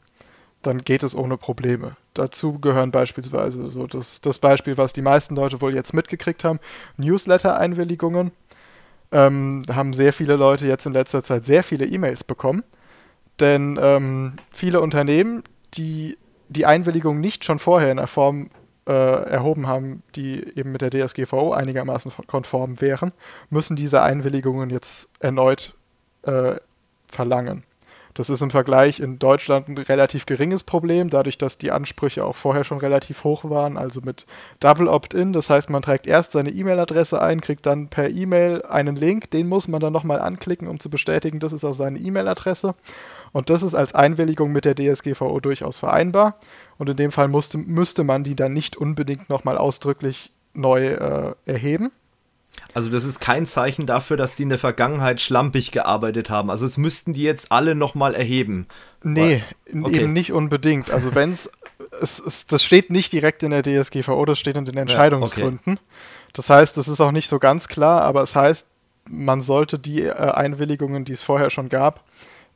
dann 0.62 0.82
geht 0.84 1.02
es 1.02 1.14
ohne 1.14 1.36
Probleme. 1.36 1.96
Dazu 2.14 2.58
gehören 2.58 2.90
beispielsweise 2.90 3.68
so 3.68 3.86
das, 3.86 4.20
das 4.20 4.38
Beispiel, 4.38 4.76
was 4.76 4.92
die 4.92 5.02
meisten 5.02 5.36
Leute 5.36 5.60
wohl 5.60 5.74
jetzt 5.74 5.94
mitgekriegt 5.94 6.44
haben, 6.44 6.58
Newsletter-Einwilligungen. 6.96 8.32
Ähm, 9.10 9.62
haben 9.72 9.94
sehr 9.94 10.12
viele 10.12 10.36
Leute 10.36 10.66
jetzt 10.66 10.84
in 10.84 10.92
letzter 10.92 11.24
Zeit 11.24 11.46
sehr 11.46 11.62
viele 11.62 11.86
E-Mails 11.86 12.24
bekommen. 12.24 12.62
Denn 13.40 13.78
ähm, 13.80 14.34
viele 14.50 14.80
Unternehmen, 14.80 15.44
die 15.74 16.18
die 16.48 16.66
Einwilligung 16.66 17.20
nicht 17.20 17.44
schon 17.44 17.58
vorher 17.58 17.90
in 17.90 17.96
der 17.98 18.06
Form 18.06 18.50
äh, 18.86 18.92
erhoben 18.92 19.66
haben, 19.66 20.02
die 20.16 20.56
eben 20.56 20.72
mit 20.72 20.80
der 20.80 20.90
DSGVO 20.90 21.52
einigermaßen 21.52 22.12
konform 22.26 22.80
wären, 22.80 23.12
müssen 23.50 23.76
diese 23.76 24.02
Einwilligungen 24.02 24.70
jetzt 24.70 25.10
erneut 25.20 25.74
äh, 26.22 26.56
verlangen. 27.06 27.64
Das 28.18 28.30
ist 28.30 28.40
im 28.40 28.50
Vergleich 28.50 28.98
in 28.98 29.20
Deutschland 29.20 29.68
ein 29.68 29.78
relativ 29.78 30.26
geringes 30.26 30.64
Problem, 30.64 31.08
dadurch, 31.08 31.38
dass 31.38 31.56
die 31.56 31.70
Ansprüche 31.70 32.24
auch 32.24 32.34
vorher 32.34 32.64
schon 32.64 32.78
relativ 32.78 33.22
hoch 33.22 33.44
waren, 33.48 33.76
also 33.76 34.00
mit 34.00 34.26
Double 34.58 34.88
Opt-in. 34.88 35.32
Das 35.32 35.50
heißt, 35.50 35.70
man 35.70 35.82
trägt 35.82 36.08
erst 36.08 36.32
seine 36.32 36.50
E-Mail-Adresse 36.50 37.22
ein, 37.22 37.40
kriegt 37.40 37.64
dann 37.64 37.86
per 37.86 38.10
E-Mail 38.10 38.62
einen 38.62 38.96
Link, 38.96 39.30
den 39.30 39.46
muss 39.46 39.68
man 39.68 39.80
dann 39.80 39.92
nochmal 39.92 40.20
anklicken, 40.20 40.66
um 40.66 40.80
zu 40.80 40.90
bestätigen, 40.90 41.38
das 41.38 41.52
ist 41.52 41.64
auch 41.64 41.74
seine 41.74 42.00
E-Mail-Adresse. 42.00 42.74
Und 43.32 43.50
das 43.50 43.62
ist 43.62 43.74
als 43.74 43.94
Einwilligung 43.94 44.52
mit 44.52 44.64
der 44.64 44.74
DSGVO 44.74 45.40
durchaus 45.40 45.78
vereinbar. 45.78 46.38
Und 46.78 46.88
in 46.88 46.96
dem 46.96 47.12
Fall 47.12 47.28
musste, 47.28 47.58
müsste 47.58 48.04
man 48.04 48.24
die 48.24 48.34
dann 48.34 48.52
nicht 48.52 48.76
unbedingt 48.76 49.28
nochmal 49.28 49.58
ausdrücklich 49.58 50.30
neu 50.54 50.86
äh, 50.86 51.34
erheben. 51.44 51.90
Also 52.74 52.90
das 52.90 53.04
ist 53.04 53.20
kein 53.20 53.46
Zeichen 53.46 53.86
dafür, 53.86 54.16
dass 54.16 54.36
die 54.36 54.42
in 54.42 54.48
der 54.48 54.58
Vergangenheit 54.58 55.20
schlampig 55.20 55.72
gearbeitet 55.72 56.30
haben. 56.30 56.50
Also 56.50 56.66
es 56.66 56.76
müssten 56.76 57.12
die 57.12 57.22
jetzt 57.22 57.52
alle 57.52 57.74
nochmal 57.74 58.14
erheben. 58.14 58.66
Nee, 59.02 59.42
okay. 59.82 60.00
eben 60.00 60.12
nicht 60.12 60.32
unbedingt. 60.32 60.90
Also 60.90 61.14
wenn 61.14 61.32
es, 61.32 61.50
das 62.00 62.62
steht 62.62 62.90
nicht 62.90 63.12
direkt 63.12 63.42
in 63.42 63.50
der 63.50 63.62
DSGVO, 63.62 64.24
das 64.24 64.38
steht 64.38 64.56
in 64.56 64.64
den 64.64 64.76
Entscheidungsgründen. 64.76 65.74
Ja, 65.74 65.80
okay. 65.80 66.32
Das 66.32 66.50
heißt, 66.50 66.76
das 66.76 66.88
ist 66.88 67.00
auch 67.00 67.12
nicht 67.12 67.28
so 67.28 67.38
ganz 67.38 67.68
klar, 67.68 68.02
aber 68.02 68.22
es 68.22 68.34
heißt, 68.34 68.66
man 69.08 69.40
sollte 69.40 69.78
die 69.78 70.02
äh, 70.02 70.12
Einwilligungen, 70.12 71.04
die 71.04 71.12
es 71.12 71.22
vorher 71.22 71.50
schon 71.50 71.68
gab, 71.68 72.04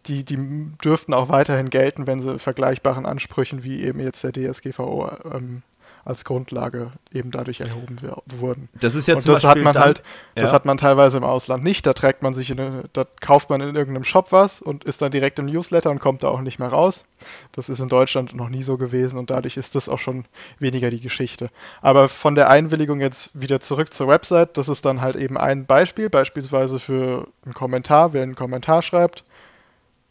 die, 0.06 0.24
die 0.24 0.36
dürften 0.84 1.14
auch 1.14 1.28
weiterhin 1.28 1.70
gelten, 1.70 2.06
wenn 2.06 2.20
sie 2.20 2.38
vergleichbaren 2.38 3.06
Ansprüchen 3.06 3.62
wie 3.64 3.82
eben 3.82 4.00
jetzt 4.00 4.24
der 4.24 4.32
DSGVO 4.32 5.10
ähm, 5.32 5.62
als 6.04 6.24
Grundlage 6.24 6.90
eben 7.12 7.30
dadurch 7.30 7.60
erhoben 7.60 7.96
wurden. 8.26 8.68
Das 8.80 8.96
ist 8.96 9.06
jetzt 9.06 9.28
und 9.28 9.34
das 9.34 9.44
hat 9.44 9.58
man 9.58 9.74
dann, 9.74 9.82
halt, 9.84 10.02
ja. 10.34 10.42
das 10.42 10.52
hat 10.52 10.64
man 10.64 10.76
teilweise 10.76 11.18
im 11.18 11.24
Ausland 11.24 11.62
nicht. 11.62 11.86
Da 11.86 11.92
trägt 11.92 12.22
man 12.22 12.34
sich 12.34 12.50
in 12.50 12.58
eine, 12.58 12.84
da 12.92 13.04
kauft 13.20 13.50
man 13.50 13.60
in 13.60 13.76
irgendeinem 13.76 14.02
Shop 14.02 14.32
was 14.32 14.60
und 14.60 14.82
ist 14.82 15.00
dann 15.00 15.12
direkt 15.12 15.38
im 15.38 15.46
Newsletter 15.46 15.90
und 15.90 16.00
kommt 16.00 16.24
da 16.24 16.28
auch 16.28 16.40
nicht 16.40 16.58
mehr 16.58 16.68
raus. 16.68 17.04
Das 17.52 17.68
ist 17.68 17.78
in 17.78 17.88
Deutschland 17.88 18.34
noch 18.34 18.48
nie 18.48 18.64
so 18.64 18.76
gewesen 18.76 19.16
und 19.16 19.30
dadurch 19.30 19.56
ist 19.56 19.76
das 19.76 19.88
auch 19.88 20.00
schon 20.00 20.24
weniger 20.58 20.90
die 20.90 21.00
Geschichte. 21.00 21.50
Aber 21.82 22.08
von 22.08 22.34
der 22.34 22.50
Einwilligung 22.50 23.00
jetzt 23.00 23.30
wieder 23.40 23.60
zurück 23.60 23.94
zur 23.94 24.08
Website, 24.08 24.56
das 24.56 24.68
ist 24.68 24.84
dann 24.84 25.02
halt 25.02 25.14
eben 25.14 25.38
ein 25.38 25.66
Beispiel, 25.66 26.10
beispielsweise 26.10 26.80
für 26.80 27.28
einen 27.44 27.54
Kommentar, 27.54 28.12
wer 28.12 28.24
einen 28.24 28.34
Kommentar 28.34 28.82
schreibt 28.82 29.22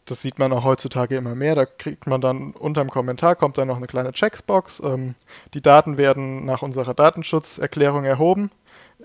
das 0.06 0.22
sieht 0.22 0.38
man 0.38 0.52
auch 0.52 0.64
heutzutage 0.64 1.16
immer 1.16 1.34
mehr. 1.34 1.54
Da 1.54 1.66
kriegt 1.66 2.06
man 2.06 2.20
dann 2.20 2.52
unterm 2.52 2.90
Kommentar 2.90 3.36
kommt 3.36 3.58
dann 3.58 3.68
noch 3.68 3.76
eine 3.76 3.86
kleine 3.86 4.12
Checkbox. 4.12 4.80
Ähm, 4.84 5.14
die 5.54 5.62
Daten 5.62 5.96
werden 5.96 6.44
nach 6.44 6.62
unserer 6.62 6.94
Datenschutzerklärung 6.94 8.04
erhoben. 8.04 8.50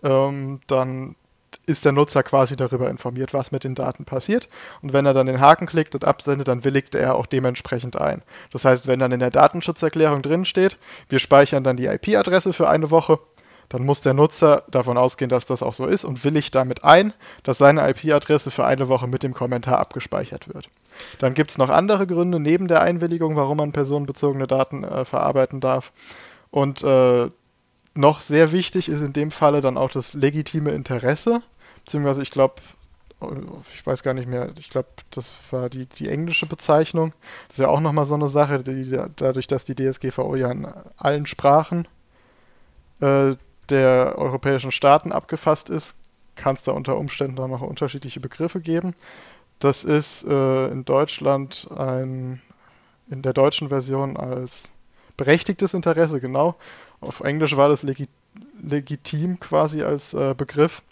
Ähm, 0.03 0.60
dann 0.67 1.15
ist 1.65 1.86
der 1.86 1.91
Nutzer 1.91 2.23
quasi 2.23 2.55
darüber 2.55 2.89
informiert, 2.89 3.33
was 3.33 3.51
mit 3.51 3.63
den 3.63 3.75
Daten 3.75 4.05
passiert. 4.05 4.47
Und 4.81 4.93
wenn 4.93 5.05
er 5.05 5.13
dann 5.13 5.27
den 5.27 5.39
Haken 5.39 5.67
klickt 5.67 5.95
und 5.95 6.05
absendet, 6.05 6.47
dann 6.47 6.63
willigt 6.63 6.95
er 6.95 7.15
auch 7.15 7.25
dementsprechend 7.25 7.99
ein. 7.99 8.21
Das 8.51 8.65
heißt, 8.65 8.88
wenn 8.88 8.99
dann 8.99 9.12
in 9.12 9.19
der 9.19 9.31
Datenschutzerklärung 9.31 10.21
drin 10.21 10.45
steht, 10.45 10.77
wir 11.10 11.19
speichern 11.19 11.63
dann 11.63 11.77
die 11.77 11.86
IP-Adresse 11.86 12.53
für 12.53 12.69
eine 12.69 12.89
Woche, 12.89 13.19
dann 13.69 13.86
muss 13.86 14.01
der 14.01 14.13
Nutzer 14.13 14.63
davon 14.69 14.97
ausgehen, 14.97 15.29
dass 15.29 15.45
das 15.45 15.62
auch 15.62 15.73
so 15.73 15.86
ist 15.86 16.05
und 16.05 16.23
willigt 16.23 16.55
damit 16.55 16.83
ein, 16.86 17.13
dass 17.43 17.57
seine 17.57 17.88
IP-Adresse 17.89 18.49
für 18.49 18.65
eine 18.65 18.88
Woche 18.88 19.07
mit 19.07 19.23
dem 19.23 19.33
Kommentar 19.33 19.79
abgespeichert 19.79 20.53
wird. 20.53 20.69
Dann 21.19 21.33
gibt 21.33 21.51
es 21.51 21.57
noch 21.57 21.69
andere 21.69 22.07
Gründe 22.07 22.39
neben 22.39 22.67
der 22.67 22.81
Einwilligung, 22.81 23.36
warum 23.36 23.57
man 23.57 23.71
personenbezogene 23.71 24.47
Daten 24.47 24.83
äh, 24.83 25.05
verarbeiten 25.05 25.60
darf. 25.60 25.91
Und 26.51 26.83
äh, 26.83 27.29
noch 27.93 28.21
sehr 28.21 28.51
wichtig 28.51 28.89
ist 28.89 29.01
in 29.01 29.13
dem 29.13 29.31
Falle 29.31 29.62
dann 29.62 29.77
auch 29.77 29.91
das 29.91 30.13
legitime 30.13 30.71
Interesse, 30.71 31.41
beziehungsweise 31.83 32.21
ich 32.21 32.31
glaube, 32.31 32.55
ich 33.73 33.86
weiß 33.86 34.03
gar 34.03 34.13
nicht 34.13 34.27
mehr, 34.27 34.51
ich 34.60 34.69
glaube, 34.69 34.89
das 35.10 35.39
war 35.49 35.69
die, 35.69 35.88
die 35.88 36.07
englische 36.07 36.45
Bezeichnung. 36.45 37.13
Das 37.47 37.57
ist 37.57 37.63
ja 37.63 37.69
auch 37.69 37.79
nochmal 37.79 38.05
so 38.05 38.13
eine 38.13 38.29
Sache, 38.29 38.63
die, 38.63 38.99
dadurch, 39.15 39.47
dass 39.47 39.65
die 39.65 39.73
DSGVO 39.73 40.36
ja 40.36 40.51
in 40.51 40.67
allen 40.97 41.25
Sprachen 41.25 41.88
äh, 43.01 43.36
der 43.69 44.15
europäischen 44.17 44.71
Staaten 44.71 45.12
abgefasst 45.12 45.69
ist, 45.69 45.95
kann 46.36 46.55
es 46.55 46.63
da 46.63 46.71
unter 46.71 46.97
Umständen 46.97 47.36
dann 47.36 47.49
noch 47.49 47.62
unterschiedliche 47.62 48.19
Begriffe 48.19 48.62
geben. 48.62 48.93
Das 49.60 49.84
ist 49.84 50.24
äh, 50.26 50.67
in 50.67 50.86
Deutschland 50.86 51.67
ein, 51.76 52.41
in 53.10 53.22
der 53.22 53.34
deutschen 53.34 53.70
Version 53.70 54.17
als 54.17 54.72
berechtigtes 55.15 55.74
Interesse, 55.74 56.22
genau. 56.22 56.56
Auf 57.02 57.22
Englisch 57.22 57.58
war 57.58 57.70
das 57.70 57.84
legi 57.84 58.08
legitim 58.62 59.39
quasi 59.39 59.82
als 59.82 60.13
äh, 60.13 60.36
Begriff. 60.38 60.84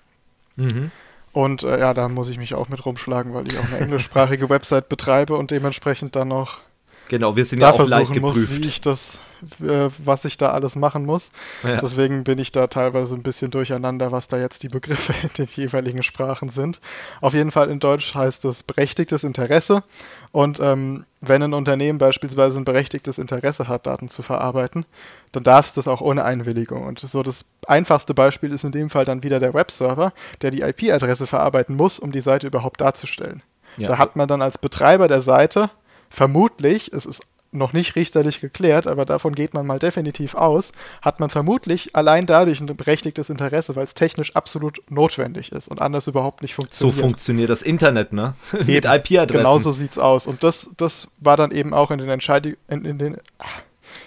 Mhm. 0.55 0.89
Und 1.31 1.63
äh, 1.63 1.79
ja, 1.79 1.93
da 1.93 2.09
muss 2.09 2.29
ich 2.29 2.39
mich 2.39 2.55
auch 2.55 2.69
mit 2.69 2.83
rumschlagen, 2.85 3.33
weil 3.33 3.51
ich 3.51 3.59
auch 3.59 3.65
eine 3.65 3.77
englischsprachige 3.79 4.49
Website 4.49 4.89
betreibe 4.89 5.35
und 5.35 5.51
dementsprechend 5.51 6.15
dann 6.15 6.29
noch 6.29 6.61
Genau, 7.09 7.35
wir 7.35 7.45
sind 7.45 7.61
da 7.61 7.67
ja 7.67 7.73
auch 7.73 7.87
versuchen 7.87 8.19
muss, 8.21 8.49
wie 8.49 8.67
ich 8.67 8.81
das, 8.81 9.19
was 9.59 10.25
ich 10.25 10.37
da 10.37 10.51
alles 10.51 10.75
machen 10.75 11.05
muss. 11.05 11.31
Ja. 11.63 11.77
Deswegen 11.77 12.23
bin 12.23 12.39
ich 12.39 12.51
da 12.51 12.67
teilweise 12.67 13.15
ein 13.15 13.23
bisschen 13.23 13.51
durcheinander, 13.51 14.11
was 14.11 14.27
da 14.27 14.37
jetzt 14.37 14.63
die 14.63 14.69
Begriffe 14.69 15.13
in 15.23 15.29
den 15.37 15.47
jeweiligen 15.47 16.03
Sprachen 16.03 16.49
sind. 16.49 16.79
Auf 17.21 17.33
jeden 17.33 17.51
Fall 17.51 17.69
in 17.69 17.79
Deutsch 17.79 18.15
heißt 18.15 18.45
es 18.45 18.63
berechtigtes 18.63 19.23
Interesse. 19.23 19.83
Und 20.31 20.59
ähm, 20.59 21.05
wenn 21.21 21.41
ein 21.41 21.53
Unternehmen 21.53 21.97
beispielsweise 21.97 22.59
ein 22.59 22.65
berechtigtes 22.65 23.17
Interesse 23.17 23.67
hat, 23.67 23.87
Daten 23.87 24.09
zu 24.09 24.21
verarbeiten, 24.21 24.85
dann 25.31 25.43
darf 25.43 25.67
es 25.67 25.73
das 25.73 25.87
auch 25.87 26.01
ohne 26.01 26.23
Einwilligung. 26.23 26.85
Und 26.85 26.99
so 26.99 27.23
das 27.23 27.45
einfachste 27.67 28.13
Beispiel 28.13 28.51
ist 28.51 28.63
in 28.63 28.71
dem 28.71 28.89
Fall 28.89 29.05
dann 29.05 29.23
wieder 29.23 29.39
der 29.39 29.53
Webserver, 29.53 30.13
der 30.41 30.51
die 30.51 30.61
IP-Adresse 30.61 31.27
verarbeiten 31.27 31.75
muss, 31.75 31.99
um 31.99 32.11
die 32.11 32.21
Seite 32.21 32.47
überhaupt 32.47 32.81
darzustellen. 32.81 33.41
Ja. 33.77 33.87
Da 33.87 33.97
hat 33.97 34.15
man 34.15 34.27
dann 34.27 34.41
als 34.41 34.57
Betreiber 34.57 35.07
der 35.07 35.21
Seite 35.21 35.69
vermutlich, 36.09 36.93
es 36.93 37.05
ist 37.05 37.23
noch 37.55 37.73
nicht 37.73 37.95
richterlich 37.95 38.41
geklärt, 38.41 38.87
aber 38.87 39.05
davon 39.05 39.35
geht 39.35 39.53
man 39.53 39.65
mal 39.65 39.79
definitiv 39.79 40.35
aus, 40.35 40.71
hat 41.01 41.19
man 41.19 41.29
vermutlich 41.29 41.95
allein 41.95 42.25
dadurch 42.25 42.59
ein 42.59 42.67
berechtigtes 42.67 43.29
Interesse, 43.29 43.75
weil 43.75 43.83
es 43.83 43.93
technisch 43.93 44.35
absolut 44.35 44.81
notwendig 44.89 45.51
ist 45.51 45.67
und 45.67 45.81
anders 45.81 46.07
überhaupt 46.07 46.41
nicht 46.41 46.55
funktioniert. 46.55 46.95
So 46.95 47.01
funktioniert 47.01 47.49
das 47.49 47.61
Internet, 47.61 48.13
ne? 48.13 48.35
Mit 48.65 48.85
IP-Adressen. 48.85 49.27
Genau 49.27 49.59
so 49.59 49.71
sieht's 49.71 49.97
aus. 49.97 50.27
Und 50.27 50.43
das, 50.43 50.69
das 50.77 51.07
war 51.19 51.37
dann 51.37 51.51
eben 51.51 51.73
auch 51.73 51.91
in 51.91 51.99
den 51.99 52.09
Entscheidungen, 52.09 52.57
in, 52.67 52.85
in, 52.85 52.97
den, 52.97 53.17
ach, 53.39 53.61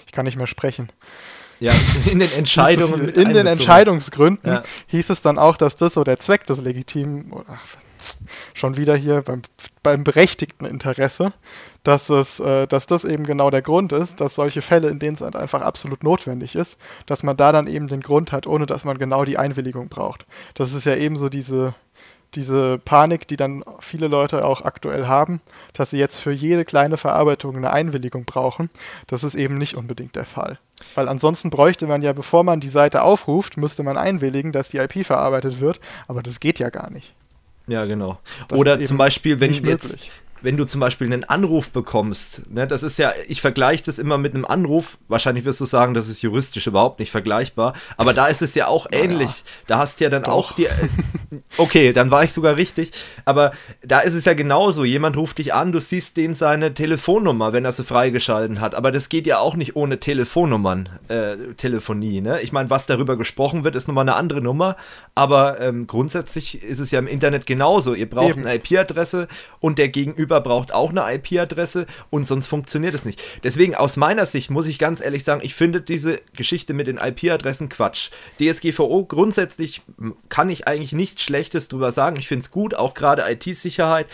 ich 0.06 0.12
kann 0.12 0.24
nicht 0.24 0.36
mehr 0.36 0.46
sprechen. 0.46 0.90
Ja, 1.60 1.72
in 2.04 2.20
den 2.20 2.30
Entscheidungen. 2.36 3.08
in 3.08 3.32
den 3.32 3.46
Entscheidungsgründen 3.46 4.52
ja. 4.52 4.62
hieß 4.86 5.10
es 5.10 5.22
dann 5.22 5.38
auch, 5.38 5.56
dass 5.56 5.76
das 5.76 5.94
so 5.94 6.04
der 6.04 6.18
Zweck 6.18 6.46
des 6.46 6.60
legitimen, 6.60 7.32
ach, 7.48 7.76
schon 8.54 8.76
wieder 8.76 8.96
hier 8.96 9.22
beim, 9.22 9.42
beim 9.82 10.04
berechtigten 10.04 10.64
Interesse, 10.66 11.32
dass, 11.84 12.10
es, 12.10 12.40
äh, 12.40 12.66
dass 12.66 12.86
das 12.86 13.04
eben 13.04 13.24
genau 13.24 13.50
der 13.50 13.62
Grund 13.62 13.92
ist, 13.92 14.20
dass 14.20 14.34
solche 14.34 14.62
Fälle, 14.62 14.88
in 14.88 14.98
denen 14.98 15.14
es 15.14 15.20
halt 15.20 15.36
einfach 15.36 15.62
absolut 15.62 16.02
notwendig 16.02 16.54
ist, 16.54 16.78
dass 17.06 17.22
man 17.22 17.36
da 17.36 17.52
dann 17.52 17.66
eben 17.66 17.86
den 17.86 18.00
Grund 18.00 18.32
hat, 18.32 18.46
ohne 18.46 18.66
dass 18.66 18.84
man 18.84 18.98
genau 18.98 19.24
die 19.24 19.38
Einwilligung 19.38 19.88
braucht. 19.88 20.26
Das 20.54 20.74
ist 20.74 20.84
ja 20.84 20.96
ebenso 20.96 21.28
diese, 21.28 21.74
diese 22.34 22.78
Panik, 22.78 23.26
die 23.28 23.36
dann 23.36 23.64
viele 23.80 24.08
Leute 24.08 24.44
auch 24.44 24.62
aktuell 24.62 25.06
haben, 25.06 25.40
dass 25.72 25.90
sie 25.90 25.98
jetzt 25.98 26.18
für 26.18 26.32
jede 26.32 26.64
kleine 26.64 26.96
Verarbeitung 26.96 27.56
eine 27.56 27.72
Einwilligung 27.72 28.24
brauchen. 28.24 28.70
Das 29.06 29.24
ist 29.24 29.34
eben 29.34 29.56
nicht 29.56 29.76
unbedingt 29.76 30.16
der 30.16 30.26
Fall. 30.26 30.58
Weil 30.94 31.08
ansonsten 31.08 31.50
bräuchte 31.50 31.86
man 31.86 32.02
ja, 32.02 32.12
bevor 32.12 32.44
man 32.44 32.60
die 32.60 32.68
Seite 32.68 33.02
aufruft, 33.02 33.56
müsste 33.56 33.82
man 33.82 33.96
einwilligen, 33.96 34.52
dass 34.52 34.68
die 34.68 34.78
IP 34.78 35.06
verarbeitet 35.06 35.60
wird, 35.60 35.80
aber 36.06 36.22
das 36.22 36.40
geht 36.40 36.58
ja 36.58 36.70
gar 36.70 36.90
nicht. 36.90 37.14
Ja, 37.66 37.84
genau. 37.84 38.18
Das 38.48 38.58
Oder 38.58 38.80
zum 38.80 38.96
Beispiel, 38.96 39.40
wenn 39.40 39.52
jetzt, 39.52 40.08
wenn 40.42 40.56
du 40.56 40.64
zum 40.64 40.80
Beispiel 40.80 41.06
einen 41.06 41.24
Anruf 41.24 41.70
bekommst, 41.70 42.50
ne, 42.50 42.66
das 42.66 42.82
ist 42.82 42.98
ja, 42.98 43.12
ich 43.26 43.40
vergleiche 43.40 43.84
das 43.84 43.98
immer 43.98 44.18
mit 44.18 44.34
einem 44.34 44.44
Anruf, 44.44 44.98
wahrscheinlich 45.08 45.44
wirst 45.44 45.60
du 45.60 45.66
sagen, 45.66 45.94
das 45.94 46.08
ist 46.08 46.22
juristisch 46.22 46.66
überhaupt 46.66 47.00
nicht 47.00 47.10
vergleichbar, 47.10 47.74
aber 47.96 48.14
da 48.14 48.26
ist 48.26 48.42
es 48.42 48.54
ja 48.54 48.66
auch 48.68 48.86
ähnlich. 48.92 49.30
Ja. 49.30 49.36
Da 49.66 49.78
hast 49.78 50.00
du 50.00 50.04
ja 50.04 50.10
dann 50.10 50.24
Doch. 50.24 50.32
auch 50.32 50.52
die, 50.52 50.66
äh, 50.66 50.70
okay, 51.56 51.92
dann 51.92 52.10
war 52.10 52.24
ich 52.24 52.32
sogar 52.32 52.56
richtig, 52.56 52.92
aber 53.24 53.52
da 53.82 54.00
ist 54.00 54.14
es 54.14 54.24
ja 54.24 54.34
genauso, 54.34 54.84
jemand 54.84 55.16
ruft 55.16 55.38
dich 55.38 55.54
an, 55.54 55.72
du 55.72 55.80
siehst 55.80 56.16
den 56.16 56.34
seine 56.34 56.74
Telefonnummer, 56.74 57.52
wenn 57.52 57.64
er 57.64 57.72
sie 57.72 57.84
freigeschalten 57.84 58.60
hat, 58.60 58.74
aber 58.74 58.92
das 58.92 59.08
geht 59.08 59.26
ja 59.26 59.38
auch 59.38 59.56
nicht 59.56 59.76
ohne 59.76 60.00
Telefonnummern, 60.00 60.88
äh, 61.08 61.36
Telefonie, 61.56 62.20
ne? 62.20 62.40
Ich 62.42 62.52
meine, 62.52 62.70
was 62.70 62.86
darüber 62.86 63.16
gesprochen 63.16 63.64
wird, 63.64 63.74
ist 63.74 63.88
nochmal 63.88 64.02
eine 64.02 64.14
andere 64.14 64.40
Nummer, 64.40 64.76
aber 65.14 65.60
ähm, 65.60 65.86
grundsätzlich 65.86 66.62
ist 66.62 66.78
es 66.78 66.90
ja 66.90 66.98
im 66.98 67.06
Internet 67.06 67.46
genauso, 67.46 67.94
ihr 67.94 68.08
braucht 68.08 68.36
Eben. 68.36 68.46
eine 68.46 68.56
IP-Adresse 68.56 69.28
und 69.60 69.78
der 69.78 69.88
Gegenüber 69.88 70.27
Gegenüber 70.28 70.40
braucht 70.42 70.72
auch 70.72 70.90
eine 70.90 71.14
IP-Adresse 71.14 71.86
und 72.10 72.24
sonst 72.24 72.48
funktioniert 72.48 72.92
es 72.92 73.06
nicht. 73.06 73.20
Deswegen 73.44 73.74
aus 73.74 73.96
meiner 73.96 74.26
Sicht 74.26 74.50
muss 74.50 74.66
ich 74.66 74.78
ganz 74.78 75.00
ehrlich 75.00 75.24
sagen, 75.24 75.40
ich 75.42 75.54
finde 75.54 75.80
diese 75.80 76.20
Geschichte 76.36 76.74
mit 76.74 76.86
den 76.86 76.98
IP-Adressen 76.98 77.70
Quatsch. 77.70 78.10
DSGVO 78.38 79.06
grundsätzlich 79.06 79.80
kann 80.28 80.50
ich 80.50 80.68
eigentlich 80.68 80.92
nichts 80.92 81.22
Schlechtes 81.22 81.68
drüber 81.68 81.92
sagen. 81.92 82.16
Ich 82.18 82.28
finde 82.28 82.44
es 82.44 82.50
gut, 82.50 82.74
auch 82.74 82.92
gerade 82.92 83.24
IT-Sicherheit 83.26 84.06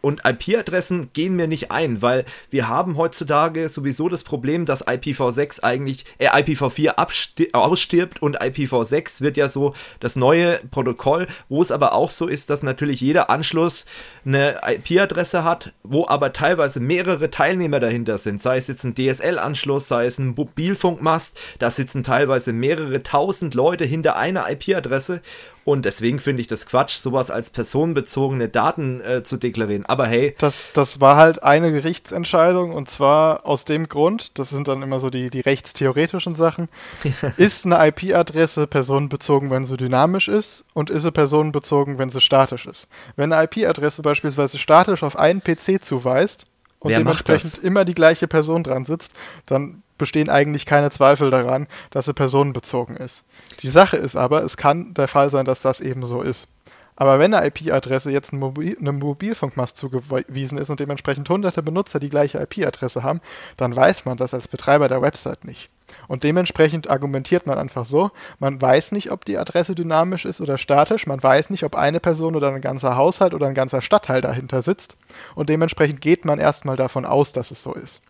und 0.00 0.22
IP-Adressen 0.24 1.12
gehen 1.12 1.36
mir 1.36 1.46
nicht 1.46 1.70
ein, 1.70 2.02
weil 2.02 2.24
wir 2.50 2.68
haben 2.68 2.96
heutzutage 2.96 3.68
sowieso 3.68 4.08
das 4.08 4.24
Problem, 4.24 4.64
dass 4.64 4.86
IPv6 4.86 5.62
eigentlich, 5.62 6.04
äh, 6.18 6.28
IPv4 6.28 7.54
ausstirbt 7.54 8.22
und 8.22 8.40
IPv6 8.40 9.20
wird 9.20 9.36
ja 9.36 9.48
so 9.48 9.74
das 10.00 10.16
neue 10.16 10.60
Protokoll, 10.70 11.26
wo 11.48 11.60
es 11.62 11.70
aber 11.70 11.92
auch 11.92 12.10
so 12.10 12.26
ist, 12.26 12.50
dass 12.50 12.62
natürlich 12.62 13.00
jeder 13.00 13.30
Anschluss 13.30 13.84
eine 14.24 14.60
IP-Adresse 14.66 15.44
hat, 15.44 15.72
wo 15.82 16.06
aber 16.06 16.32
teilweise 16.32 16.80
mehrere 16.80 17.30
Teilnehmer 17.30 17.80
dahinter 17.80 18.18
sind, 18.18 18.40
sei 18.40 18.56
es 18.56 18.68
jetzt 18.68 18.84
ein 18.84 18.94
DSL-Anschluss, 18.94 19.88
sei 19.88 20.06
es 20.06 20.18
ein 20.18 20.34
Mobilfunkmast, 20.34 21.38
da 21.58 21.70
sitzen 21.70 22.02
teilweise 22.02 22.52
mehrere 22.52 23.02
tausend 23.02 23.54
Leute 23.54 23.84
hinter 23.84 24.16
einer 24.16 24.50
IP-Adresse 24.50 25.20
und 25.64 25.84
deswegen 25.84 26.18
finde 26.18 26.40
ich 26.40 26.46
das 26.46 26.66
Quatsch, 26.66 26.96
sowas 26.96 27.30
als 27.30 27.50
personenbezogene 27.50 28.48
Daten 28.48 29.00
äh, 29.00 29.22
zu 29.22 29.36
deklarieren. 29.36 29.86
Aber 29.86 30.06
hey. 30.06 30.34
Das, 30.38 30.72
das 30.72 31.00
war 31.00 31.16
halt 31.16 31.42
eine 31.42 31.72
Gerichtsentscheidung 31.72 32.72
und 32.72 32.88
zwar 32.88 33.46
aus 33.46 33.64
dem 33.64 33.88
Grund, 33.88 34.38
das 34.38 34.50
sind 34.50 34.68
dann 34.68 34.82
immer 34.82 35.00
so 35.00 35.10
die, 35.10 35.30
die 35.30 35.40
rechtstheoretischen 35.40 36.34
Sachen, 36.34 36.68
ist 37.36 37.66
eine 37.66 37.86
IP-Adresse 37.88 38.66
personenbezogen, 38.66 39.50
wenn 39.50 39.64
sie 39.64 39.76
dynamisch 39.76 40.28
ist 40.28 40.64
und 40.72 40.90
ist 40.90 41.02
sie 41.02 41.12
personenbezogen, 41.12 41.98
wenn 41.98 42.10
sie 42.10 42.20
statisch 42.20 42.66
ist. 42.66 42.88
Wenn 43.16 43.32
eine 43.32 43.44
IP-Adresse 43.44 44.02
beispielsweise 44.02 44.58
statisch 44.58 45.02
auf 45.02 45.16
einen 45.16 45.42
PC 45.42 45.82
zuweist 45.82 46.44
und 46.78 46.90
Wer 46.90 46.98
dementsprechend 46.98 47.58
immer 47.58 47.84
die 47.84 47.94
gleiche 47.94 48.26
Person 48.26 48.64
dran 48.64 48.84
sitzt, 48.84 49.12
dann 49.46 49.82
bestehen 50.00 50.28
eigentlich 50.28 50.66
keine 50.66 50.90
Zweifel 50.90 51.30
daran, 51.30 51.68
dass 51.90 52.06
sie 52.06 52.14
personenbezogen 52.14 52.96
ist. 52.96 53.24
Die 53.60 53.68
Sache 53.68 53.96
ist 53.96 54.16
aber, 54.16 54.42
es 54.42 54.56
kann 54.56 54.94
der 54.94 55.06
Fall 55.06 55.30
sein, 55.30 55.44
dass 55.44 55.62
das 55.62 55.78
eben 55.80 56.04
so 56.04 56.22
ist. 56.22 56.48
Aber 56.96 57.18
wenn 57.18 57.32
eine 57.32 57.46
IP-Adresse 57.46 58.10
jetzt 58.10 58.32
einem 58.32 58.40
Mobil 58.40 58.76
eine 58.78 58.92
Mobilfunkmast 58.92 59.76
zugewiesen 59.76 60.58
ist 60.58 60.68
und 60.68 60.80
dementsprechend 60.80 61.30
hunderte 61.30 61.62
Benutzer 61.62 61.98
die 61.98 62.10
gleiche 62.10 62.38
IP-Adresse 62.38 63.02
haben, 63.02 63.22
dann 63.56 63.74
weiß 63.74 64.04
man 64.04 64.18
das 64.18 64.34
als 64.34 64.48
Betreiber 64.48 64.86
der 64.88 65.00
Website 65.00 65.46
nicht. 65.46 65.70
Und 66.08 66.24
dementsprechend 66.24 66.90
argumentiert 66.90 67.46
man 67.46 67.56
einfach 67.56 67.86
so, 67.86 68.10
man 68.38 68.60
weiß 68.60 68.92
nicht, 68.92 69.10
ob 69.10 69.24
die 69.24 69.38
Adresse 69.38 69.74
dynamisch 69.74 70.26
ist 70.26 70.42
oder 70.42 70.58
statisch, 70.58 71.06
man 71.06 71.22
weiß 71.22 71.48
nicht, 71.48 71.64
ob 71.64 71.74
eine 71.74 72.00
Person 72.00 72.36
oder 72.36 72.52
ein 72.52 72.60
ganzer 72.60 72.96
Haushalt 72.96 73.32
oder 73.32 73.46
ein 73.46 73.54
ganzer 73.54 73.80
Stadtteil 73.80 74.20
dahinter 74.20 74.60
sitzt 74.60 74.98
und 75.34 75.48
dementsprechend 75.48 76.02
geht 76.02 76.26
man 76.26 76.38
erstmal 76.38 76.76
davon 76.76 77.06
aus, 77.06 77.32
dass 77.32 77.50
es 77.50 77.62
so 77.62 77.72
ist. 77.72 78.02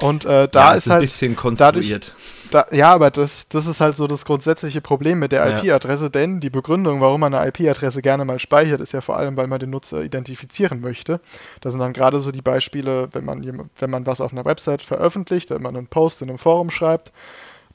Und 0.00 0.24
äh, 0.24 0.48
da 0.48 0.70
ja, 0.70 0.74
ist, 0.74 0.86
ist 0.86 0.90
halt 0.90 1.00
ein 1.00 1.02
bisschen 1.02 1.36
konstruiert. 1.36 2.14
Dadurch, 2.14 2.28
da, 2.50 2.66
ja, 2.70 2.92
aber 2.92 3.10
das, 3.10 3.48
das 3.48 3.66
ist 3.66 3.80
halt 3.80 3.96
so 3.96 4.06
das 4.06 4.24
grundsätzliche 4.24 4.80
Problem 4.80 5.18
mit 5.18 5.32
der 5.32 5.58
IP-Adresse, 5.58 6.04
ja. 6.04 6.08
denn 6.08 6.40
die 6.40 6.50
Begründung, 6.50 7.00
warum 7.00 7.20
man 7.20 7.34
eine 7.34 7.48
IP-Adresse 7.48 8.00
gerne 8.00 8.24
mal 8.24 8.38
speichert, 8.38 8.80
ist 8.80 8.92
ja 8.92 9.00
vor 9.00 9.16
allem, 9.16 9.36
weil 9.36 9.46
man 9.46 9.60
den 9.60 9.70
Nutzer 9.70 10.02
identifizieren 10.02 10.80
möchte. 10.80 11.20
Das 11.60 11.72
sind 11.72 11.80
dann 11.80 11.92
gerade 11.92 12.20
so 12.20 12.32
die 12.32 12.42
Beispiele, 12.42 13.08
wenn 13.12 13.24
man, 13.24 13.68
wenn 13.78 13.90
man 13.90 14.06
was 14.06 14.20
auf 14.20 14.32
einer 14.32 14.44
Website 14.44 14.82
veröffentlicht, 14.82 15.50
wenn 15.50 15.62
man 15.62 15.76
einen 15.76 15.88
Post 15.88 16.22
in 16.22 16.28
einem 16.28 16.38
Forum 16.38 16.70
schreibt, 16.70 17.12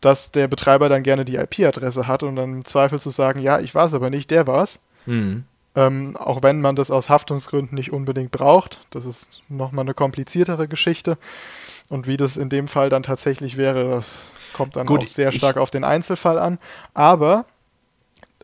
dass 0.01 0.31
der 0.31 0.47
Betreiber 0.47 0.89
dann 0.89 1.03
gerne 1.03 1.25
die 1.25 1.35
IP-Adresse 1.35 2.07
hat 2.07 2.23
und 2.23 2.35
dann 2.35 2.53
im 2.53 2.65
Zweifel 2.65 2.99
zu 2.99 3.09
sagen, 3.09 3.39
ja, 3.39 3.59
ich 3.59 3.73
weiß 3.73 3.93
aber 3.93 4.09
nicht, 4.09 4.31
der 4.31 4.47
war's. 4.47 4.79
Mhm. 5.05 5.45
Ähm, 5.75 6.15
auch 6.17 6.43
wenn 6.43 6.61
man 6.61 6.75
das 6.75 6.91
aus 6.91 7.09
Haftungsgründen 7.09 7.75
nicht 7.75 7.91
unbedingt 7.91 8.31
braucht. 8.31 8.81
Das 8.91 9.05
ist 9.05 9.41
nochmal 9.49 9.85
eine 9.85 9.95
kompliziertere 9.95 10.67
Geschichte. 10.67 11.17
Und 11.93 12.07
wie 12.07 12.17
das 12.17 12.37
in 12.37 12.49
dem 12.49 12.67
Fall 12.67 12.89
dann 12.89 13.03
tatsächlich 13.03 13.55
wäre, 13.55 13.87
das 13.87 14.15
kommt 14.53 14.77
dann 14.77 14.87
Gut, 14.87 15.01
auch 15.01 15.07
sehr 15.07 15.31
stark 15.31 15.57
auf 15.57 15.69
den 15.69 15.83
Einzelfall 15.83 16.39
an. 16.39 16.57
Aber 16.95 17.45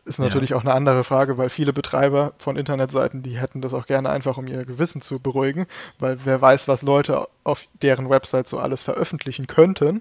ist 0.04 0.20
natürlich 0.20 0.50
ja. 0.50 0.56
auch 0.56 0.60
eine 0.60 0.72
andere 0.72 1.02
Frage, 1.02 1.36
weil 1.36 1.50
viele 1.50 1.72
Betreiber 1.72 2.32
von 2.38 2.54
Internetseiten, 2.54 3.24
die 3.24 3.40
hätten 3.40 3.60
das 3.60 3.74
auch 3.74 3.88
gerne 3.88 4.08
einfach, 4.08 4.36
um 4.36 4.46
ihr 4.46 4.64
Gewissen 4.64 5.02
zu 5.02 5.18
beruhigen, 5.18 5.66
weil 5.98 6.18
wer 6.22 6.40
weiß, 6.40 6.68
was 6.68 6.82
Leute 6.82 7.26
auf 7.42 7.66
deren 7.82 8.08
Website 8.08 8.46
so 8.46 8.56
alles 8.60 8.84
veröffentlichen 8.84 9.48
könnten. 9.48 10.00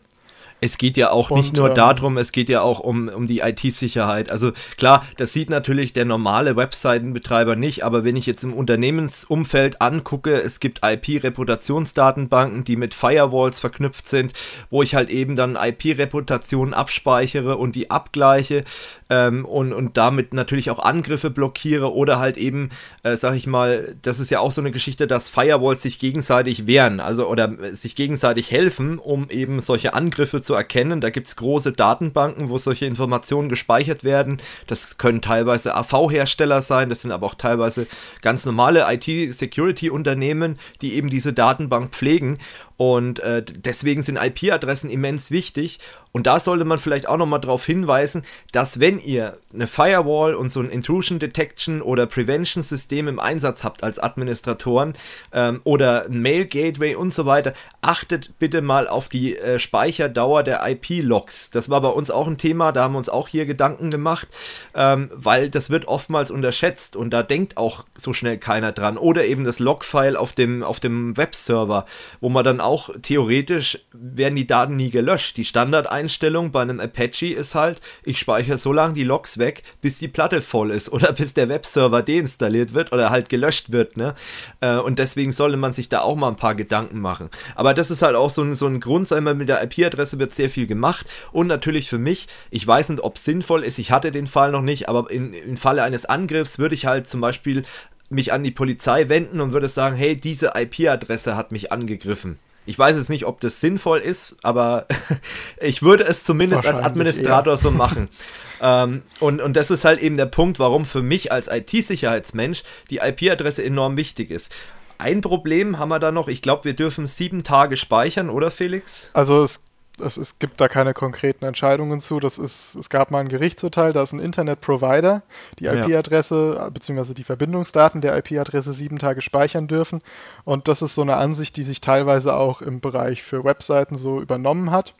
Es 0.61 0.77
geht 0.77 0.97
ja 0.97 1.11
auch 1.11 1.29
und, 1.29 1.39
nicht 1.39 1.55
nur 1.55 1.69
ähm, 1.69 1.75
darum, 1.75 2.17
es 2.17 2.31
geht 2.31 2.49
ja 2.49 2.61
auch 2.61 2.79
um, 2.79 3.07
um 3.07 3.27
die 3.27 3.39
IT-Sicherheit. 3.39 4.29
Also 4.31 4.51
klar, 4.77 5.05
das 5.17 5.33
sieht 5.33 5.49
natürlich 5.49 5.93
der 5.93 6.05
normale 6.05 6.55
Webseitenbetreiber 6.55 7.55
nicht, 7.55 7.83
aber 7.83 8.03
wenn 8.03 8.15
ich 8.15 8.25
jetzt 8.25 8.43
im 8.43 8.53
Unternehmensumfeld 8.53 9.81
angucke, 9.81 10.41
es 10.41 10.59
gibt 10.59 10.81
IP-Reputationsdatenbanken, 10.83 12.63
die 12.63 12.75
mit 12.75 12.93
Firewalls 12.93 13.59
verknüpft 13.59 14.07
sind, 14.07 14.33
wo 14.69 14.83
ich 14.83 14.95
halt 14.95 15.09
eben 15.09 15.35
dann 15.35 15.55
IP-Reputationen 15.55 16.73
abspeichere 16.73 17.57
und 17.57 17.75
die 17.75 17.89
abgleiche 17.91 18.63
ähm, 19.09 19.45
und, 19.45 19.73
und 19.73 19.97
damit 19.97 20.33
natürlich 20.33 20.69
auch 20.71 20.79
Angriffe 20.79 21.29
blockiere 21.29 21.93
oder 21.93 22.19
halt 22.19 22.37
eben, 22.37 22.69
äh, 23.03 23.15
sag 23.15 23.35
ich 23.35 23.47
mal, 23.47 23.95
das 24.01 24.19
ist 24.19 24.29
ja 24.29 24.39
auch 24.39 24.51
so 24.51 24.61
eine 24.61 24.71
Geschichte, 24.71 25.07
dass 25.07 25.29
Firewalls 25.29 25.81
sich 25.81 25.99
gegenseitig 25.99 26.67
wehren, 26.67 26.99
also 26.99 27.27
oder 27.27 27.49
sich 27.71 27.95
gegenseitig 27.95 28.51
helfen, 28.51 28.99
um 28.99 29.29
eben 29.29 29.59
solche 29.59 29.93
Angriffe 29.93 30.41
zu 30.41 30.48
erkennen. 30.53 31.01
Da 31.01 31.09
gibt 31.09 31.27
es 31.27 31.35
große 31.35 31.73
Datenbanken, 31.73 32.49
wo 32.49 32.57
solche 32.57 32.85
Informationen 32.85 33.49
gespeichert 33.49 34.03
werden. 34.03 34.41
Das 34.67 34.97
können 34.97 35.21
teilweise 35.21 35.75
AV-Hersteller 35.75 36.61
sein, 36.61 36.89
das 36.89 37.01
sind 37.01 37.11
aber 37.11 37.25
auch 37.27 37.35
teilweise 37.35 37.87
ganz 38.21 38.45
normale 38.45 38.85
IT-Security-Unternehmen, 38.89 40.59
die 40.81 40.95
eben 40.95 41.09
diese 41.09 41.33
Datenbank 41.33 41.91
pflegen. 41.91 42.37
Und 42.79 43.19
äh, 43.19 43.43
deswegen 43.43 44.03
sind 44.03 44.15
IP-Adressen 44.15 44.89
immens 44.89 45.31
wichtig. 45.31 45.79
Und 46.11 46.25
da 46.25 46.39
sollte 46.39 46.65
man 46.65 46.79
vielleicht 46.79 47.07
auch 47.07 47.17
nochmal 47.17 47.41
darauf 47.41 47.65
hinweisen, 47.65 48.23
dass 48.51 48.79
wenn 48.79 48.99
ihr 48.99 49.37
eine 49.53 49.67
Firewall 49.67 50.33
und 50.33 50.49
so 50.49 50.59
ein 50.59 50.69
Intrusion 50.69 51.19
Detection 51.19 51.81
oder 51.81 52.07
Prevention 52.07 52.63
System 52.63 53.07
im 53.07 53.19
Einsatz 53.19 53.63
habt 53.63 53.83
als 53.83 53.99
Administratoren 53.99 54.93
ähm, 55.33 55.61
oder 55.65 56.05
ein 56.05 56.21
Mail 56.21 56.45
Gateway 56.45 56.95
und 56.95 57.13
so 57.13 57.25
weiter, 57.25 57.53
achtet 57.81 58.39
bitte 58.39 58.61
mal 58.61 58.87
auf 58.87 59.09
die 59.09 59.37
äh, 59.37 59.59
Speicherdauer 59.59 60.43
der 60.43 60.67
IP-Logs. 60.67 61.51
Das 61.51 61.69
war 61.69 61.81
bei 61.81 61.89
uns 61.89 62.09
auch 62.09 62.27
ein 62.27 62.37
Thema, 62.37 62.71
da 62.71 62.83
haben 62.83 62.93
wir 62.93 62.99
uns 62.99 63.09
auch 63.09 63.27
hier 63.27 63.45
Gedanken 63.45 63.91
gemacht, 63.91 64.29
ähm, 64.73 65.11
weil 65.13 65.49
das 65.49 65.69
wird 65.69 65.87
oftmals 65.87 66.31
unterschätzt 66.31 66.95
und 66.95 67.11
da 67.11 67.23
denkt 67.23 67.57
auch 67.57 67.85
so 67.95 68.13
schnell 68.13 68.37
keiner 68.37 68.71
dran. 68.71 68.97
Oder 68.97 69.25
eben 69.25 69.43
das 69.43 69.59
Logfile 69.59 70.19
auf 70.19 70.31
dem, 70.33 70.63
auf 70.63 70.79
dem 70.79 71.17
Webserver, 71.17 71.85
wo 72.19 72.29
man 72.29 72.43
dann 72.43 72.61
auch 72.61 72.68
theoretisch 72.77 73.79
werden 73.91 74.35
die 74.35 74.47
Daten 74.47 74.75
nie 74.75 74.89
gelöscht. 74.89 75.37
Die 75.37 75.45
Standard 75.45 75.89
Einstellung 75.89 76.51
bei 76.51 76.61
einem 76.61 76.79
Apache 76.79 77.33
ist 77.33 77.55
halt, 77.55 77.81
ich 78.03 78.19
speichere 78.19 78.57
so 78.57 78.71
lange 78.71 78.93
die 78.93 79.03
Logs 79.03 79.37
weg, 79.37 79.63
bis 79.81 79.99
die 79.99 80.07
Platte 80.07 80.41
voll 80.41 80.71
ist 80.71 80.89
oder 80.93 81.11
bis 81.11 81.33
der 81.33 81.49
Webserver 81.49 82.01
deinstalliert 82.01 82.73
wird 82.73 82.91
oder 82.91 83.09
halt 83.09 83.29
gelöscht 83.29 83.71
wird. 83.71 83.97
Ne? 83.97 84.15
Äh, 84.61 84.77
und 84.77 84.99
deswegen 84.99 85.31
sollte 85.31 85.57
man 85.57 85.73
sich 85.73 85.89
da 85.89 86.01
auch 86.01 86.15
mal 86.15 86.29
ein 86.29 86.35
paar 86.35 86.55
Gedanken 86.55 86.99
machen. 86.99 87.29
Aber 87.55 87.73
das 87.73 87.91
ist 87.91 88.01
halt 88.01 88.15
auch 88.15 88.29
so 88.29 88.41
ein, 88.41 88.55
so 88.55 88.67
ein 88.67 88.79
Grund, 88.79 89.09
einmal 89.11 89.35
mit 89.35 89.49
der 89.49 89.63
IP-Adresse 89.63 90.19
wird 90.19 90.33
sehr 90.33 90.49
viel 90.49 90.67
gemacht 90.67 91.05
und 91.31 91.47
natürlich 91.47 91.89
für 91.89 91.97
mich, 91.97 92.27
ich 92.51 92.65
weiß 92.65 92.89
nicht, 92.89 93.01
ob 93.01 93.15
es 93.15 93.25
sinnvoll 93.25 93.63
ist, 93.63 93.79
ich 93.79 93.91
hatte 93.91 94.11
den 94.11 94.27
Fall 94.27 94.51
noch 94.51 94.61
nicht, 94.61 94.89
aber 94.89 95.09
in, 95.09 95.33
im 95.33 95.57
Falle 95.57 95.83
eines 95.83 96.05
Angriffs 96.05 96.59
würde 96.59 96.75
ich 96.75 96.85
halt 96.85 97.07
zum 97.07 97.21
Beispiel 97.21 97.63
mich 98.09 98.33
an 98.33 98.43
die 98.43 98.51
Polizei 98.51 99.09
wenden 99.09 99.39
und 99.39 99.53
würde 99.53 99.69
sagen, 99.69 99.95
hey, 99.95 100.15
diese 100.15 100.53
IP-Adresse 100.55 101.35
hat 101.35 101.51
mich 101.51 101.71
angegriffen. 101.71 102.39
Ich 102.69 102.77
weiß 102.77 102.97
jetzt 102.97 103.09
nicht, 103.09 103.25
ob 103.25 103.41
das 103.41 103.59
sinnvoll 103.59 103.97
ist, 103.97 104.37
aber 104.43 104.85
ich 105.59 105.81
würde 105.81 106.03
es 106.03 106.23
zumindest 106.23 106.67
als 106.67 106.79
Administrator 106.79 107.53
eher. 107.53 107.57
so 107.57 107.71
machen. 107.71 108.09
ähm, 108.61 109.01
und, 109.19 109.41
und 109.41 109.55
das 109.55 109.71
ist 109.71 109.85
halt 109.85 109.99
eben 109.99 110.17
der 110.17 110.27
Punkt, 110.27 110.59
warum 110.59 110.85
für 110.85 111.01
mich 111.01 111.31
als 111.31 111.47
IT-Sicherheitsmensch 111.47 112.63
die 112.91 112.97
IP-Adresse 112.97 113.63
enorm 113.63 113.97
wichtig 113.97 114.29
ist. 114.29 114.53
Ein 114.99 115.21
Problem 115.21 115.79
haben 115.79 115.89
wir 115.89 115.97
da 115.97 116.11
noch. 116.11 116.27
Ich 116.27 116.43
glaube, 116.43 116.65
wir 116.65 116.73
dürfen 116.73 117.07
sieben 117.07 117.43
Tage 117.43 117.75
speichern, 117.75 118.29
oder 118.29 118.51
Felix? 118.51 119.09
Also 119.13 119.43
es 119.43 119.63
es, 119.99 120.17
es, 120.17 120.39
gibt 120.39 120.61
da 120.61 120.67
keine 120.67 120.93
konkreten 120.93 121.45
Entscheidungen 121.45 121.99
zu. 121.99 122.19
Das 122.19 122.37
ist, 122.37 122.75
es 122.75 122.89
gab 122.89 123.11
mal 123.11 123.19
ein 123.19 123.29
Gerichtsurteil, 123.29 123.93
da 123.93 124.03
ist 124.03 124.13
ein 124.13 124.19
Internetprovider 124.19 125.21
die 125.59 125.65
IP-Adresse 125.65 126.55
ja. 126.57 126.69
bzw. 126.69 127.13
die 127.13 127.23
Verbindungsdaten 127.23 128.01
der 128.01 128.17
IP-Adresse 128.17 128.73
sieben 128.73 128.99
Tage 128.99 129.21
speichern 129.21 129.67
dürfen. 129.67 130.01
Und 130.43 130.67
das 130.67 130.81
ist 130.81 130.95
so 130.95 131.01
eine 131.01 131.17
Ansicht, 131.17 131.57
die 131.57 131.63
sich 131.63 131.81
teilweise 131.81 132.35
auch 132.35 132.61
im 132.61 132.79
Bereich 132.79 133.23
für 133.23 133.43
Webseiten 133.43 133.95
so 133.95 134.21
übernommen 134.21 134.71
hat, 134.71 134.93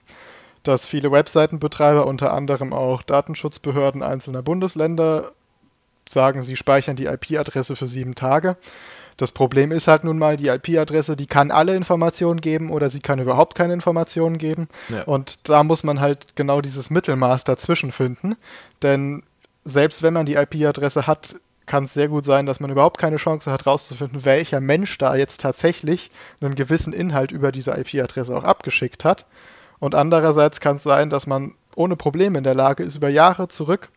dass 0.63 0.85
viele 0.85 1.11
Webseitenbetreiber, 1.11 2.05
unter 2.05 2.33
anderem 2.33 2.73
auch 2.73 3.01
Datenschutzbehörden 3.01 4.03
einzelner 4.03 4.41
Bundesländer, 4.41 5.31
sagen, 6.07 6.41
sie 6.41 6.55
speichern 6.55 6.95
die 6.95 7.05
IP-Adresse 7.05 7.75
für 7.75 7.87
sieben 7.87 8.15
Tage. 8.15 8.57
Das 9.19 9.33
Problem 9.33 9.73
ist 9.73 9.89
halt 9.89 10.05
nun 10.05 10.17
mal, 10.17 10.37
die 10.37 10.47
IP-Adresse, 10.47 11.17
die 11.17 11.27
kann 11.27 11.51
alle 11.51 11.75
Informationen 11.75 12.39
geben 12.39 12.71
oder 12.71 12.89
sie 12.89 13.01
kann 13.01 13.19
überhaupt 13.19 13.53
keine 13.53 13.73
Informationen 13.73 14.37
geben. 14.37 14.69
Ja. 14.87 15.03
Und 15.03 15.49
da 15.49 15.61
muss 15.65 15.83
man 15.83 15.99
halt 15.99 16.37
genau 16.37 16.61
dieses 16.61 16.89
Mittelmaß 16.89 17.43
dazwischen 17.43 17.91
finden. 17.91 18.37
Denn 18.81 19.23
selbst 19.65 20.03
wenn 20.03 20.13
man 20.13 20.25
die 20.25 20.35
IP-Adresse 20.35 21.05
hat, 21.05 21.35
kann 21.65 21.83
es 21.83 21.93
sehr 21.93 22.07
gut 22.07 22.23
sein, 22.23 22.45
dass 22.45 22.61
man 22.61 22.71
überhaupt 22.71 22.97
keine 22.97 23.17
Chance 23.17 23.51
hat, 23.51 23.65
herauszufinden, 23.65 24.23
welcher 24.23 24.61
Mensch 24.61 24.97
da 24.97 25.13
jetzt 25.15 25.41
tatsächlich 25.41 26.11
einen 26.39 26.55
gewissen 26.55 26.93
Inhalt 26.93 27.33
über 27.33 27.51
diese 27.51 27.71
IP-Adresse 27.71 28.33
auch 28.33 28.45
abgeschickt 28.45 29.03
hat. 29.03 29.25
Und 29.79 29.95
andererseits 29.95 30.61
kann 30.61 30.77
es 30.77 30.83
sein, 30.83 31.09
dass 31.09 31.27
man 31.27 31.55
ohne 31.75 31.97
Probleme 31.97 32.37
in 32.37 32.45
der 32.45 32.55
Lage 32.55 32.83
ist, 32.83 32.95
über 32.95 33.09
Jahre 33.09 33.49
zurück 33.49 33.89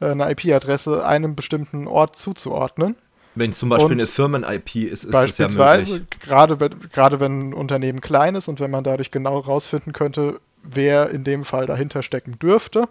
äh, 0.00 0.06
eine 0.06 0.30
IP-Adresse 0.30 1.04
einem 1.04 1.34
bestimmten 1.34 1.88
Ort 1.88 2.14
zuzuordnen 2.14 2.94
wenn 3.38 3.52
zum 3.52 3.68
Beispiel 3.68 3.92
und 3.92 4.00
eine 4.00 4.06
Firmen-IP 4.06 4.76
ist, 4.76 5.04
ist 5.04 5.12
beispielsweise, 5.12 5.82
es 5.82 5.88
ja 5.88 5.94
möglich. 5.94 6.20
Gerade, 6.20 6.60
wenn, 6.60 6.80
gerade 6.92 7.20
wenn 7.20 7.50
ein 7.50 7.54
Unternehmen 7.54 8.00
klein 8.00 8.34
ist 8.34 8.48
und 8.48 8.60
wenn 8.60 8.70
man 8.70 8.84
dadurch 8.84 9.10
genau 9.10 9.42
herausfinden 9.42 9.92
könnte, 9.92 10.40
wer 10.62 11.10
in 11.10 11.24
dem 11.24 11.44
Fall 11.44 11.66
dahinter 11.66 12.02
stecken 12.02 12.38
dürfte, 12.38 12.88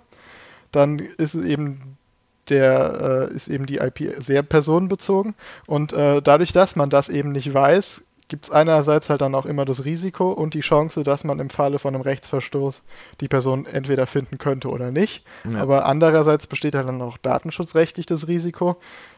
dann 0.71 0.99
ist 0.99 1.35
eben 1.35 1.97
der 2.49 3.29
äh, 3.29 3.35
ist 3.35 3.49
eben 3.49 3.65
die 3.65 3.77
IP 3.77 4.23
sehr 4.23 4.41
personenbezogen 4.41 5.35
und 5.65 5.91
äh, 5.91 6.21
dadurch, 6.21 6.53
dass 6.53 6.77
man 6.77 6.89
das 6.89 7.09
eben 7.09 7.33
nicht 7.33 7.53
weiß, 7.53 8.03
gibt 8.27 8.45
es 8.45 8.51
einerseits 8.51 9.09
halt 9.09 9.21
dann 9.21 9.35
auch 9.35 9.45
immer 9.45 9.65
das 9.65 9.85
Risiko 9.85 10.31
und 10.31 10.53
die 10.53 10.61
Chance, 10.61 11.03
dass 11.03 11.23
man 11.23 11.39
im 11.39 11.49
Falle 11.49 11.79
von 11.79 11.95
einem 11.95 12.01
Rechtsverstoß 12.01 12.83
die 13.21 13.27
Person 13.27 13.65
entweder 13.65 14.07
finden 14.07 14.37
könnte 14.37 14.69
oder 14.69 14.91
nicht. 14.91 15.23
Ja. 15.49 15.61
Aber 15.61 15.85
andererseits 15.85 16.47
besteht 16.47 16.75
halt 16.75 16.87
dann 16.87 17.01
auch 17.01 17.17
datenschutzrechtlich 17.17 18.05
das 18.05 18.27
Risiko, 18.27 18.77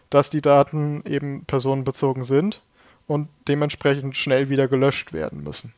dass 0.10 0.30
die 0.30 0.42
Daten 0.42 1.04
eben 1.06 1.46
personenbezogen 1.46 2.24
sind 2.24 2.62
und 3.08 3.28
dementsprechend 3.48 4.16
schnell 4.16 4.50
wieder 4.50 4.68
gelöscht 4.68 5.14
werden 5.14 5.44
müssen. 5.44 5.74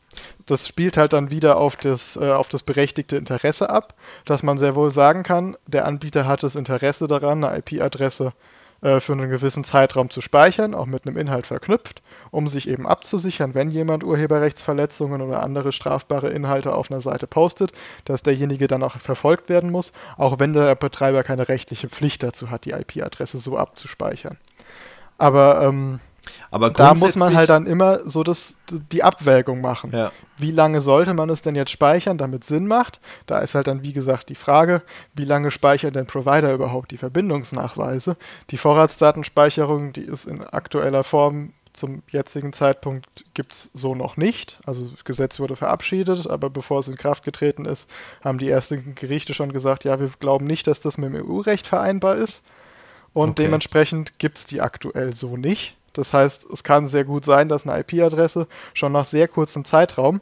Das 0.45 0.67
spielt 0.67 0.97
halt 0.97 1.13
dann 1.13 1.31
wieder 1.31 1.57
auf 1.57 1.77
das, 1.77 2.17
äh, 2.17 2.31
auf 2.31 2.49
das 2.49 2.63
berechtigte 2.63 3.15
Interesse 3.15 3.69
ab, 3.69 3.95
dass 4.25 4.43
man 4.43 4.57
sehr 4.57 4.75
wohl 4.75 4.91
sagen 4.91 5.23
kann, 5.23 5.55
der 5.67 5.85
Anbieter 5.85 6.25
hat 6.25 6.43
das 6.43 6.55
Interesse 6.55 7.07
daran, 7.07 7.43
eine 7.43 7.57
IP-Adresse 7.57 8.33
äh, 8.81 8.99
für 8.99 9.13
einen 9.13 9.29
gewissen 9.29 9.63
Zeitraum 9.63 10.09
zu 10.09 10.21
speichern, 10.21 10.73
auch 10.73 10.85
mit 10.85 11.05
einem 11.05 11.17
Inhalt 11.17 11.45
verknüpft, 11.45 12.01
um 12.31 12.47
sich 12.47 12.67
eben 12.67 12.87
abzusichern, 12.87 13.53
wenn 13.53 13.69
jemand 13.69 14.03
Urheberrechtsverletzungen 14.03 15.21
oder 15.21 15.43
andere 15.43 15.71
strafbare 15.71 16.29
Inhalte 16.29 16.73
auf 16.73 16.89
einer 16.89 17.01
Seite 17.01 17.27
postet, 17.27 17.73
dass 18.05 18.23
derjenige 18.23 18.67
dann 18.67 18.83
auch 18.83 18.97
verfolgt 18.97 19.49
werden 19.49 19.71
muss, 19.71 19.91
auch 20.17 20.39
wenn 20.39 20.53
der 20.53 20.75
Betreiber 20.75 21.23
keine 21.23 21.47
rechtliche 21.47 21.89
Pflicht 21.89 22.23
dazu 22.23 22.49
hat, 22.49 22.65
die 22.65 22.71
IP-Adresse 22.71 23.39
so 23.39 23.57
abzuspeichern. 23.57 24.37
Aber 25.17 25.61
ähm, 25.61 25.99
aber 26.51 26.69
da 26.69 26.93
muss 26.93 27.15
man 27.15 27.35
halt 27.35 27.49
dann 27.49 27.65
immer 27.65 28.07
so 28.07 28.23
das, 28.23 28.55
die 28.91 29.03
Abwägung 29.03 29.61
machen. 29.61 29.91
Ja. 29.93 30.11
Wie 30.37 30.51
lange 30.51 30.81
sollte 30.81 31.13
man 31.13 31.29
es 31.29 31.41
denn 31.41 31.55
jetzt 31.55 31.71
speichern, 31.71 32.17
damit 32.17 32.43
Sinn 32.43 32.67
macht? 32.67 32.99
Da 33.25 33.39
ist 33.39 33.55
halt 33.55 33.67
dann, 33.67 33.83
wie 33.83 33.93
gesagt, 33.93 34.29
die 34.29 34.35
Frage, 34.35 34.81
wie 35.15 35.25
lange 35.25 35.51
speichert 35.51 35.95
denn 35.95 36.05
Provider 36.05 36.53
überhaupt 36.53 36.91
die 36.91 36.97
Verbindungsnachweise? 36.97 38.17
Die 38.49 38.57
Vorratsdatenspeicherung, 38.57 39.93
die 39.93 40.01
ist 40.01 40.25
in 40.25 40.43
aktueller 40.43 41.03
Form 41.03 41.53
zum 41.73 42.03
jetzigen 42.09 42.51
Zeitpunkt 42.53 43.23
gibt 43.33 43.53
es 43.53 43.69
so 43.73 43.95
noch 43.95 44.17
nicht. 44.17 44.59
Also 44.65 44.87
das 44.87 45.05
Gesetz 45.05 45.39
wurde 45.39 45.55
verabschiedet, 45.55 46.27
aber 46.27 46.49
bevor 46.49 46.79
es 46.79 46.87
in 46.87 46.97
Kraft 46.97 47.23
getreten 47.23 47.65
ist, 47.65 47.89
haben 48.23 48.39
die 48.39 48.49
ersten 48.49 48.93
Gerichte 48.95 49.33
schon 49.33 49.53
gesagt, 49.53 49.85
ja, 49.85 49.99
wir 49.99 50.09
glauben 50.19 50.45
nicht, 50.45 50.67
dass 50.67 50.81
das 50.81 50.97
mit 50.97 51.13
dem 51.13 51.25
EU-Recht 51.25 51.67
vereinbar 51.67 52.17
ist. 52.17 52.43
Und 53.13 53.31
okay. 53.31 53.43
dementsprechend 53.43 54.19
gibt 54.19 54.37
es 54.37 54.45
die 54.45 54.61
aktuell 54.61 55.13
so 55.13 55.37
nicht. 55.37 55.75
Das 55.93 56.13
heißt, 56.13 56.47
es 56.51 56.63
kann 56.63 56.87
sehr 56.87 57.03
gut 57.03 57.25
sein, 57.25 57.49
dass 57.49 57.67
eine 57.67 57.79
IP-Adresse 57.79 58.47
schon 58.73 58.91
nach 58.91 59.05
sehr 59.05 59.27
kurzem 59.27 59.65
Zeitraum 59.65 60.21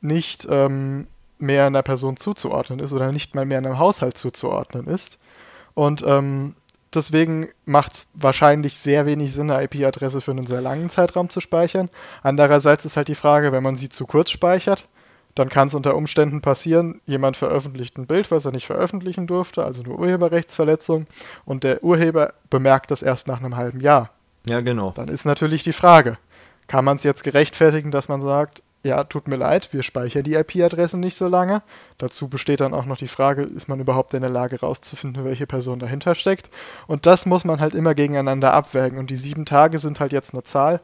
nicht 0.00 0.46
ähm, 0.50 1.06
mehr 1.38 1.66
einer 1.66 1.82
Person 1.82 2.16
zuzuordnen 2.16 2.80
ist 2.80 2.92
oder 2.92 3.12
nicht 3.12 3.34
mal 3.34 3.46
mehr 3.46 3.58
einem 3.58 3.78
Haushalt 3.78 4.16
zuzuordnen 4.16 4.86
ist. 4.86 5.18
Und 5.74 6.02
ähm, 6.06 6.54
deswegen 6.94 7.48
macht 7.64 7.92
es 7.92 8.06
wahrscheinlich 8.14 8.78
sehr 8.78 9.06
wenig 9.06 9.32
Sinn, 9.32 9.50
eine 9.50 9.64
IP-Adresse 9.64 10.20
für 10.20 10.30
einen 10.30 10.46
sehr 10.46 10.60
langen 10.60 10.88
Zeitraum 10.88 11.30
zu 11.30 11.40
speichern. 11.40 11.90
Andererseits 12.22 12.84
ist 12.84 12.96
halt 12.96 13.08
die 13.08 13.14
Frage, 13.14 13.52
wenn 13.52 13.62
man 13.62 13.76
sie 13.76 13.88
zu 13.88 14.06
kurz 14.06 14.30
speichert, 14.30 14.86
dann 15.34 15.50
kann 15.50 15.68
es 15.68 15.74
unter 15.74 15.96
Umständen 15.96 16.40
passieren, 16.40 17.02
jemand 17.04 17.36
veröffentlicht 17.36 17.98
ein 17.98 18.06
Bild, 18.06 18.30
was 18.30 18.46
er 18.46 18.52
nicht 18.52 18.64
veröffentlichen 18.64 19.26
durfte, 19.26 19.64
also 19.64 19.82
eine 19.82 19.92
Urheberrechtsverletzung, 19.92 21.06
und 21.44 21.62
der 21.62 21.84
Urheber 21.84 22.32
bemerkt 22.48 22.90
das 22.90 23.02
erst 23.02 23.28
nach 23.28 23.40
einem 23.40 23.54
halben 23.54 23.80
Jahr. 23.80 24.10
Ja, 24.48 24.60
genau. 24.60 24.92
Dann 24.92 25.08
ist 25.08 25.24
natürlich 25.24 25.64
die 25.64 25.72
Frage, 25.72 26.18
kann 26.68 26.84
man 26.84 26.96
es 26.96 27.02
jetzt 27.02 27.24
gerechtfertigen, 27.24 27.90
dass 27.90 28.08
man 28.08 28.20
sagt, 28.20 28.62
ja, 28.82 29.02
tut 29.02 29.26
mir 29.26 29.36
leid, 29.36 29.72
wir 29.72 29.82
speichern 29.82 30.22
die 30.22 30.34
IP-Adressen 30.34 31.00
nicht 31.00 31.16
so 31.16 31.26
lange. 31.26 31.62
Dazu 31.98 32.28
besteht 32.28 32.60
dann 32.60 32.72
auch 32.72 32.84
noch 32.84 32.96
die 32.96 33.08
Frage, 33.08 33.42
ist 33.42 33.68
man 33.68 33.80
überhaupt 33.80 34.14
in 34.14 34.20
der 34.20 34.30
Lage 34.30 34.60
rauszufinden, 34.60 35.24
welche 35.24 35.46
Person 35.46 35.80
dahinter 35.80 36.14
steckt. 36.14 36.48
Und 36.86 37.04
das 37.06 37.26
muss 37.26 37.44
man 37.44 37.60
halt 37.60 37.74
immer 37.74 37.94
gegeneinander 37.94 38.52
abwägen. 38.52 38.98
Und 38.98 39.10
die 39.10 39.16
sieben 39.16 39.44
Tage 39.44 39.80
sind 39.80 39.98
halt 39.98 40.12
jetzt 40.12 40.34
eine 40.34 40.44
Zahl. 40.44 40.80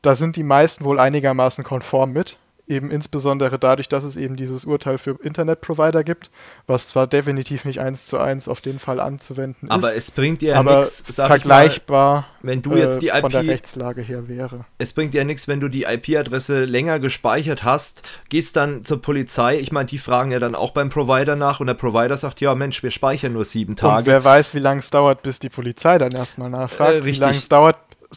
Da 0.00 0.14
sind 0.14 0.36
die 0.36 0.44
meisten 0.44 0.84
wohl 0.84 1.00
einigermaßen 1.00 1.64
konform 1.64 2.12
mit 2.12 2.38
eben 2.66 2.90
insbesondere 2.90 3.58
dadurch, 3.58 3.88
dass 3.88 4.04
es 4.04 4.16
eben 4.16 4.36
dieses 4.36 4.64
Urteil 4.64 4.98
für 4.98 5.18
Internetprovider 5.22 6.04
gibt, 6.04 6.30
was 6.66 6.88
zwar 6.88 7.06
definitiv 7.06 7.64
nicht 7.64 7.80
eins 7.80 8.06
zu 8.06 8.18
eins 8.18 8.48
auf 8.48 8.60
den 8.60 8.78
Fall 8.78 9.00
anzuwenden 9.00 9.68
ist, 9.68 9.74
aber 9.74 9.94
es 9.94 10.10
bringt 10.10 10.42
dir 10.42 10.50
ja 10.50 10.62
nichts, 10.62 11.02
vergleichbar, 11.06 12.20
mal, 12.20 12.26
wenn 12.42 12.62
du 12.62 12.76
jetzt 12.76 13.02
die 13.02 13.08
IP, 13.08 13.14
äh, 13.14 13.20
von 13.20 13.30
der 13.30 13.46
Rechtslage 13.46 14.02
her 14.02 14.28
wäre. 14.28 14.64
Es 14.78 14.92
bringt 14.92 15.14
dir 15.14 15.18
ja 15.18 15.24
nichts, 15.24 15.48
wenn 15.48 15.60
du 15.60 15.68
die 15.68 15.84
IP-Adresse 15.84 16.64
länger 16.64 17.00
gespeichert 17.00 17.64
hast, 17.64 18.02
gehst 18.28 18.56
dann 18.56 18.84
zur 18.84 19.02
Polizei. 19.02 19.58
Ich 19.58 19.72
meine, 19.72 19.86
die 19.86 19.98
fragen 19.98 20.30
ja 20.30 20.38
dann 20.38 20.54
auch 20.54 20.70
beim 20.70 20.88
Provider 20.88 21.36
nach 21.36 21.60
und 21.60 21.66
der 21.66 21.74
Provider 21.74 22.16
sagt, 22.16 22.40
ja 22.40 22.54
Mensch, 22.54 22.82
wir 22.82 22.90
speichern 22.90 23.32
nur 23.32 23.44
sieben 23.44 23.76
Tage. 23.76 23.98
Und 23.98 24.06
wer 24.06 24.24
weiß, 24.24 24.54
wie 24.54 24.60
lange 24.60 24.80
es 24.80 24.90
dauert, 24.90 25.22
bis 25.22 25.40
die 25.40 25.48
Polizei 25.48 25.98
dann 25.98 26.12
erstmal 26.12 26.50
nachfragt, 26.50 26.94
äh, 26.94 27.04
wie 27.04 27.12
lange 27.12 27.36
es 27.36 27.48
dauert, 27.48 27.76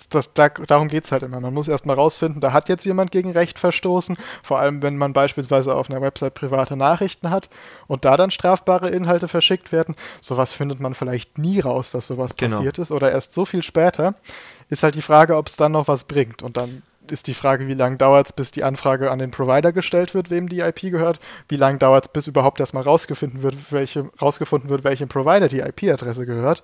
das, 0.09 0.33
da, 0.33 0.49
darum 0.49 0.87
geht 0.87 1.05
es 1.05 1.11
halt 1.11 1.23
immer. 1.23 1.39
Man 1.39 1.53
muss 1.53 1.67
erstmal 1.67 1.95
rausfinden, 1.95 2.41
da 2.41 2.53
hat 2.53 2.69
jetzt 2.69 2.85
jemand 2.85 3.11
gegen 3.11 3.31
Recht 3.31 3.59
verstoßen, 3.59 4.17
vor 4.43 4.59
allem 4.59 4.81
wenn 4.81 4.97
man 4.97 5.13
beispielsweise 5.13 5.75
auf 5.75 5.89
einer 5.89 6.01
Website 6.01 6.33
private 6.33 6.75
Nachrichten 6.75 7.29
hat 7.29 7.49
und 7.87 8.05
da 8.05 8.17
dann 8.17 8.31
strafbare 8.31 8.89
Inhalte 8.89 9.27
verschickt 9.27 9.71
werden. 9.71 9.95
Sowas 10.21 10.53
findet 10.53 10.79
man 10.79 10.93
vielleicht 10.93 11.37
nie 11.37 11.59
raus, 11.59 11.91
dass 11.91 12.07
sowas 12.07 12.35
genau. 12.35 12.57
passiert 12.57 12.79
ist 12.79 12.91
oder 12.91 13.11
erst 13.11 13.33
so 13.33 13.45
viel 13.45 13.63
später. 13.63 14.15
Ist 14.69 14.83
halt 14.83 14.95
die 14.95 15.01
Frage, 15.01 15.37
ob 15.37 15.47
es 15.47 15.55
dann 15.55 15.73
noch 15.73 15.87
was 15.87 16.05
bringt. 16.05 16.41
Und 16.41 16.57
dann 16.57 16.81
ist 17.11 17.27
die 17.27 17.33
Frage, 17.33 17.67
wie 17.67 17.73
lange 17.73 17.97
dauert 17.97 18.27
es, 18.27 18.33
bis 18.33 18.51
die 18.51 18.63
Anfrage 18.63 19.11
an 19.11 19.19
den 19.19 19.31
Provider 19.31 19.71
gestellt 19.71 20.13
wird, 20.13 20.29
wem 20.29 20.49
die 20.49 20.59
IP 20.59 20.81
gehört? 20.81 21.19
Wie 21.47 21.57
lange 21.57 21.77
dauert 21.77 22.05
es, 22.05 22.11
bis 22.11 22.27
überhaupt 22.27 22.59
erstmal 22.59 22.83
rausgefunden 22.83 23.43
wird, 23.43 23.55
welche, 23.71 24.09
rausgefunden 24.21 24.69
wird, 24.69 24.83
welchem 24.83 25.07
Provider 25.07 25.47
die 25.47 25.59
IP-Adresse 25.59 26.25
gehört? 26.25 26.63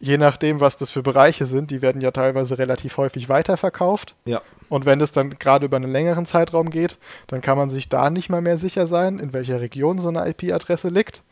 Je 0.00 0.18
nachdem, 0.18 0.60
was 0.60 0.76
das 0.76 0.90
für 0.90 1.02
Bereiche 1.02 1.46
sind, 1.46 1.70
die 1.70 1.82
werden 1.82 2.00
ja 2.00 2.10
teilweise 2.10 2.58
relativ 2.58 2.96
häufig 2.96 3.28
weiterverkauft. 3.28 4.14
Ja. 4.24 4.42
Und 4.68 4.86
wenn 4.86 5.00
es 5.00 5.12
dann 5.12 5.30
gerade 5.30 5.66
über 5.66 5.76
einen 5.76 5.92
längeren 5.92 6.26
Zeitraum 6.26 6.70
geht, 6.70 6.98
dann 7.26 7.40
kann 7.40 7.56
man 7.58 7.70
sich 7.70 7.88
da 7.88 8.10
nicht 8.10 8.28
mal 8.28 8.40
mehr 8.40 8.56
sicher 8.56 8.86
sein, 8.86 9.18
in 9.18 9.32
welcher 9.32 9.60
Region 9.60 9.98
so 9.98 10.08
eine 10.08 10.28
IP-Adresse 10.28 10.88
liegt. 10.88 11.22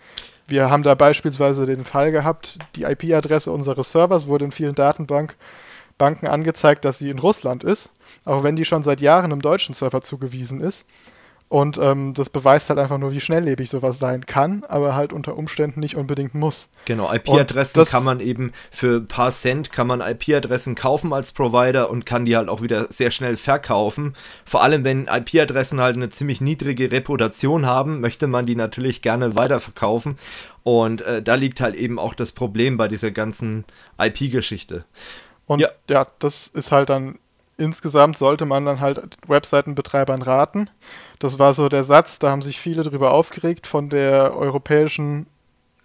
Wir 0.46 0.70
haben 0.70 0.82
da 0.82 0.94
beispielsweise 0.94 1.66
den 1.66 1.84
Fall 1.84 2.10
gehabt, 2.10 2.58
die 2.76 2.82
IP-Adresse 2.82 3.50
unseres 3.50 3.92
Servers 3.92 4.26
wurde 4.26 4.44
in 4.44 4.52
vielen 4.52 4.74
Datenbanken 4.74 5.36
angezeigt, 5.98 6.84
dass 6.84 6.98
sie 6.98 7.10
in 7.10 7.18
Russland 7.18 7.64
ist, 7.64 7.90
auch 8.24 8.42
wenn 8.42 8.56
die 8.56 8.64
schon 8.64 8.82
seit 8.82 9.00
Jahren 9.00 9.30
im 9.30 9.40
deutschen 9.40 9.74
Server 9.74 10.02
zugewiesen 10.02 10.60
ist. 10.60 10.84
Und 11.53 11.76
ähm, 11.76 12.14
das 12.14 12.30
beweist 12.30 12.70
halt 12.70 12.78
einfach 12.78 12.96
nur, 12.96 13.12
wie 13.12 13.20
schnelllebig 13.20 13.68
sowas 13.68 13.98
sein 13.98 14.24
kann, 14.24 14.64
aber 14.68 14.94
halt 14.94 15.12
unter 15.12 15.36
Umständen 15.36 15.80
nicht 15.80 15.96
unbedingt 15.96 16.34
muss. 16.34 16.70
Genau, 16.86 17.12
IP-Adressen 17.12 17.84
kann 17.84 18.05
man 18.05 18.20
eben 18.20 18.53
für 18.70 19.00
ein 19.00 19.07
paar 19.07 19.30
Cent 19.30 19.70
kann 19.70 19.86
man 19.86 20.00
IP-Adressen 20.00 20.76
kaufen 20.76 21.12
als 21.12 21.32
Provider 21.32 21.90
und 21.90 22.07
kann 22.07 22.24
die 22.24 22.38
halt 22.38 22.48
auch 22.48 22.62
wieder 22.62 22.86
sehr 22.88 23.11
schnell 23.11 23.36
verkaufen. 23.36 24.14
Vor 24.46 24.62
allem, 24.62 24.82
wenn 24.84 25.09
IP-Adressen 25.09 25.78
halt 25.78 25.96
eine 25.96 26.09
ziemlich 26.09 26.40
niedrige 26.40 26.90
Reputation 26.90 27.66
haben, 27.66 28.00
möchte 28.00 28.28
man 28.28 28.46
die 28.46 28.57
natürlich 28.57 29.03
gerne 29.03 29.36
weiterverkaufen. 29.36 30.16
Und 30.62 31.03
äh, 31.03 31.20
da 31.20 31.34
liegt 31.34 31.61
halt 31.61 31.74
eben 31.74 31.98
auch 31.98 32.14
das 32.14 32.32
Problem 32.32 32.78
bei 32.78 32.88
dieser 32.88 33.11
ganzen 33.11 33.66
IP-Geschichte. 33.98 34.86
Und 35.44 35.61
ja. 35.61 35.68
ja, 35.90 36.07
das 36.18 36.46
ist 36.46 36.72
halt 36.72 36.88
dann 36.88 37.18
insgesamt 37.57 38.18
sollte 38.18 38.46
man 38.46 38.64
dann 38.64 38.80
halt 38.80 39.16
Webseitenbetreibern 39.26 40.22
raten. 40.22 40.68
Das 41.18 41.38
war 41.38 41.55
so 41.55 41.68
der 41.68 41.84
Satz, 41.84 42.18
da 42.18 42.30
haben 42.30 42.42
sich 42.42 42.61
viele 42.61 42.82
drüber 42.82 43.12
aufgeregt 43.12 43.66
von 43.66 43.88
der 43.88 44.36
europäischen 44.36 45.26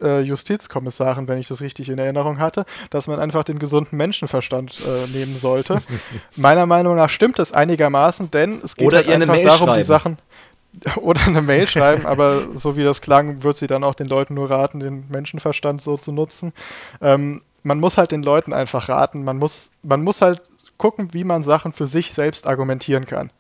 äh, 0.02 0.22
Justizkommissarin, 0.22 1.28
wenn 1.28 1.40
ich 1.40 1.48
das 1.48 1.62
richtig 1.62 1.90
in 1.90 1.98
Erinnerung 1.98 2.40
hatte, 2.40 2.66
dass 2.90 3.08
man 3.08 3.20
einfach 3.20 3.44
den 3.44 3.60
gesunden 3.60 3.98
Menschenverstand 3.98 4.80
äh, 4.86 5.08
nehmen 5.16 5.36
sollte. 5.36 5.82
Meiner 6.36 6.66
Meinung 6.66 6.96
nach 6.96 7.10
stimmt 7.10 7.40
das 7.40 7.52
einigermaßen, 7.52 8.32
denn 8.32 8.62
es 8.64 8.76
geht 8.76 8.94
halt 8.94 9.08
einfach 9.10 9.36
darum, 9.36 9.68
schreiben. 9.68 9.80
die 9.80 9.86
Sachen 9.86 10.18
oder 10.98 11.22
eine 11.26 11.42
Mail 11.42 11.68
schreiben, 11.68 12.06
aber 12.06 12.56
so 12.56 12.78
wie 12.78 12.84
das 12.84 13.02
klang, 13.02 13.44
wird 13.44 13.58
sie 13.58 13.68
dann 13.68 13.84
auch 13.84 13.96
den 13.96 14.08
Leuten 14.08 14.34
nur 14.34 14.50
raten, 14.50 14.80
den 14.80 15.06
Menschenverstand 15.10 15.82
so 15.82 15.98
zu 15.98 16.12
nutzen. 16.12 16.54
Ähm, 17.02 17.42
man 17.64 17.80
muss 17.80 17.98
halt 17.98 18.12
den 18.12 18.24
Leuten 18.24 18.54
einfach 18.54 18.88
raten, 18.88 19.24
man 19.24 19.38
muss, 19.38 19.72
man 19.84 20.04
muss 20.04 20.22
halt 20.22 20.42
gucken, 20.78 21.14
wie 21.14 21.24
man 21.24 21.44
Sachen 21.44 21.72
für 21.72 21.88
sich 21.88 22.14
selbst 22.14 22.48
argumentieren 22.48 23.06
kann. 23.06 23.32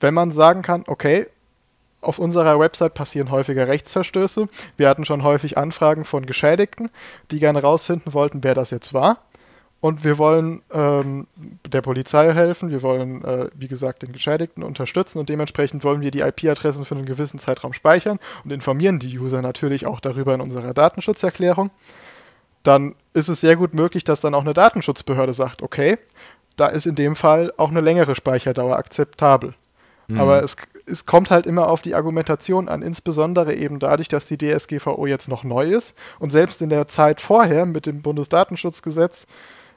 Wenn 0.00 0.14
man 0.14 0.32
sagen 0.32 0.62
kann, 0.62 0.84
okay, 0.86 1.26
auf 2.02 2.18
unserer 2.18 2.58
Website 2.58 2.94
passieren 2.94 3.30
häufiger 3.30 3.68
Rechtsverstöße. 3.68 4.48
Wir 4.76 4.88
hatten 4.88 5.04
schon 5.04 5.22
häufig 5.22 5.56
Anfragen 5.56 6.04
von 6.04 6.26
Geschädigten, 6.26 6.90
die 7.30 7.38
gerne 7.38 7.62
herausfinden 7.62 8.12
wollten, 8.12 8.42
wer 8.42 8.54
das 8.54 8.70
jetzt 8.70 8.92
war. 8.92 9.18
Und 9.80 10.04
wir 10.04 10.16
wollen 10.18 10.62
ähm, 10.72 11.26
der 11.66 11.80
Polizei 11.80 12.32
helfen, 12.32 12.70
wir 12.70 12.82
wollen, 12.82 13.24
äh, 13.24 13.50
wie 13.54 13.66
gesagt, 13.66 14.02
den 14.02 14.12
Geschädigten 14.12 14.62
unterstützen 14.62 15.18
und 15.18 15.28
dementsprechend 15.28 15.82
wollen 15.82 16.02
wir 16.02 16.12
die 16.12 16.20
IP-Adressen 16.20 16.84
für 16.84 16.94
einen 16.94 17.04
gewissen 17.04 17.40
Zeitraum 17.40 17.72
speichern 17.72 18.20
und 18.44 18.52
informieren 18.52 19.00
die 19.00 19.18
User 19.18 19.42
natürlich 19.42 19.86
auch 19.86 19.98
darüber 19.98 20.34
in 20.34 20.40
unserer 20.40 20.72
Datenschutzerklärung. 20.72 21.70
Dann 22.62 22.94
ist 23.12 23.28
es 23.28 23.40
sehr 23.40 23.56
gut 23.56 23.74
möglich, 23.74 24.04
dass 24.04 24.20
dann 24.20 24.34
auch 24.34 24.42
eine 24.42 24.54
Datenschutzbehörde 24.54 25.34
sagt, 25.34 25.62
okay, 25.62 25.98
da 26.56 26.68
ist 26.68 26.86
in 26.86 26.94
dem 26.94 27.16
Fall 27.16 27.52
auch 27.56 27.70
eine 27.70 27.80
längere 27.80 28.14
Speicherdauer 28.14 28.76
akzeptabel. 28.76 29.54
Mhm. 30.08 30.20
Aber 30.20 30.42
es, 30.42 30.56
es 30.86 31.06
kommt 31.06 31.30
halt 31.30 31.46
immer 31.46 31.68
auf 31.68 31.82
die 31.82 31.94
Argumentation 31.94 32.68
an, 32.68 32.82
insbesondere 32.82 33.54
eben 33.54 33.78
dadurch, 33.78 34.08
dass 34.08 34.26
die 34.26 34.38
DSGVO 34.38 35.06
jetzt 35.06 35.28
noch 35.28 35.44
neu 35.44 35.70
ist 35.70 35.96
und 36.18 36.30
selbst 36.30 36.62
in 36.62 36.68
der 36.68 36.88
Zeit 36.88 37.20
vorher 37.20 37.66
mit 37.66 37.86
dem 37.86 38.02
Bundesdatenschutzgesetz 38.02 39.26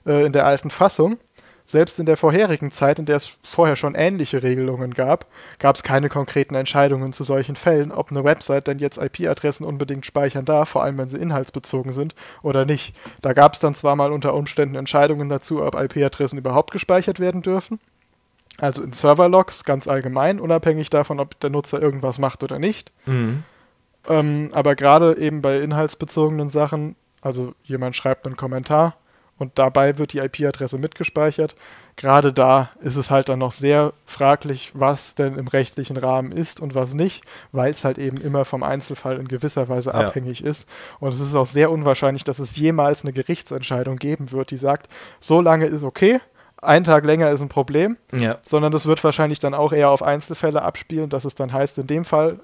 äh, 0.06 0.26
in 0.26 0.34
der 0.34 0.46
alten 0.46 0.70
Fassung, 0.70 1.18
selbst 1.66 2.00
in 2.00 2.06
der 2.06 2.16
vorherigen 2.16 2.72
Zeit, 2.72 3.00
in 3.00 3.06
der 3.06 3.18
es 3.18 3.38
vorher 3.44 3.76
schon 3.76 3.96
ähnliche 3.96 4.44
Regelungen 4.44 4.94
gab, 4.94 5.26
gab 5.58 5.76
es 5.76 5.84
keine 5.84 6.10
konkreten 6.10 6.56
Entscheidungen 6.56 7.12
zu 7.12 7.24
solchen 7.24 7.56
Fällen, 7.56 7.92
ob 7.92 8.12
eine 8.12 8.24
Website 8.24 8.68
denn 8.68 8.78
jetzt 8.78 8.98
IP-Adressen 8.98 9.66
unbedingt 9.66 10.06
speichern 10.06 10.46
darf, 10.46 10.70
vor 10.70 10.84
allem 10.84 10.98
wenn 10.98 11.10
sie 11.10 11.18
inhaltsbezogen 11.18 11.92
sind 11.92 12.14
oder 12.44 12.66
nicht. 12.66 12.96
Da 13.22 13.34
gab 13.34 13.54
es 13.54 13.60
dann 13.60 13.74
zwar 13.74 13.96
mal 13.96 14.12
unter 14.12 14.36
Umständen 14.36 14.76
Entscheidungen 14.76 15.28
dazu, 15.28 15.64
ob 15.64 15.76
IP-Adressen 15.76 16.38
überhaupt 16.38 16.72
gespeichert 16.72 17.20
werden 17.20 17.42
dürfen. 17.42 17.80
Also 18.60 18.84
in 18.84 18.94
Serverlogs 18.94 19.66
ganz 19.66 19.88
allgemein, 19.88 20.40
unabhängig 20.40 20.90
davon, 20.90 21.20
ob 21.20 21.40
der 21.40 21.50
Nutzer 21.50 21.82
irgendwas 21.82 22.20
macht 22.20 22.44
oder 22.44 22.60
nicht. 22.60 22.92
Mhm. 23.06 23.44
Ähm, 24.08 24.52
aber 24.54 24.76
gerade 24.76 25.18
eben 25.18 25.42
bei 25.42 25.60
inhaltsbezogenen 25.60 26.50
Sachen, 26.50 26.96
also 27.22 27.54
jemand 27.64 27.96
schreibt 27.96 28.28
einen 28.28 28.38
Kommentar 28.38 28.96
und 29.38 29.60
dabei 29.60 29.98
wird 29.98 30.14
die 30.14 30.20
IP-Adresse 30.20 30.78
mitgespeichert, 30.78 31.56
gerade 31.98 32.32
da 32.34 32.70
ist 32.82 32.96
es 32.96 33.12
halt 33.12 33.30
dann 33.30 33.40
noch 33.40 33.52
sehr 33.52 33.94
fraglich, 34.06 34.72
was 34.74 35.16
denn 35.16 35.38
im 35.38 35.48
rechtlichen 35.48 35.98
Rahmen 35.98 36.32
ist 36.32 36.60
und 36.60 36.76
was 36.76 36.94
nicht, 36.94 37.24
weil 37.52 37.72
es 37.72 37.84
halt 37.84 37.98
eben 37.98 38.18
immer 38.18 38.46
vom 38.46 38.64
Einzelfall 38.64 39.18
in 39.18 39.28
gewisser 39.28 39.68
Weise 39.70 39.90
Ja. 39.92 39.96
abhängig 40.08 40.44
ist. 40.44 40.68
Und 41.00 41.14
es 41.14 41.20
ist 41.20 41.36
auch 41.36 41.48
sehr 41.48 41.72
unwahrscheinlich, 41.72 42.24
dass 42.24 42.40
es 42.40 42.56
jemals 42.56 43.04
eine 43.04 43.14
Gerichtsentscheidung 43.14 43.98
geben 43.98 44.32
wird, 44.32 44.52
die 44.52 44.58
sagt, 44.58 44.88
so 45.20 45.42
lange 45.42 45.66
ist 45.66 45.84
okay, 45.84 46.20
ein 46.62 46.84
Tag 46.84 47.04
länger 47.06 47.30
ist 47.32 47.42
ein 47.42 47.50
Problem 47.50 47.98
Ja. 48.14 48.38
sondern 48.44 48.72
das 48.72 48.86
wird 48.86 49.04
wahrscheinlich 49.04 49.40
dann 49.40 49.54
auch 49.54 49.74
eher 49.74 49.90
auf 49.90 50.02
Einzelfälle 50.02 50.62
abspielen, 50.62 51.10
dass 51.10 51.26
es 51.26 51.36
dann 51.36 51.52
heißt, 51.54 51.78
in 51.78 51.88
dem 51.88 52.06
Fall, 52.06 52.40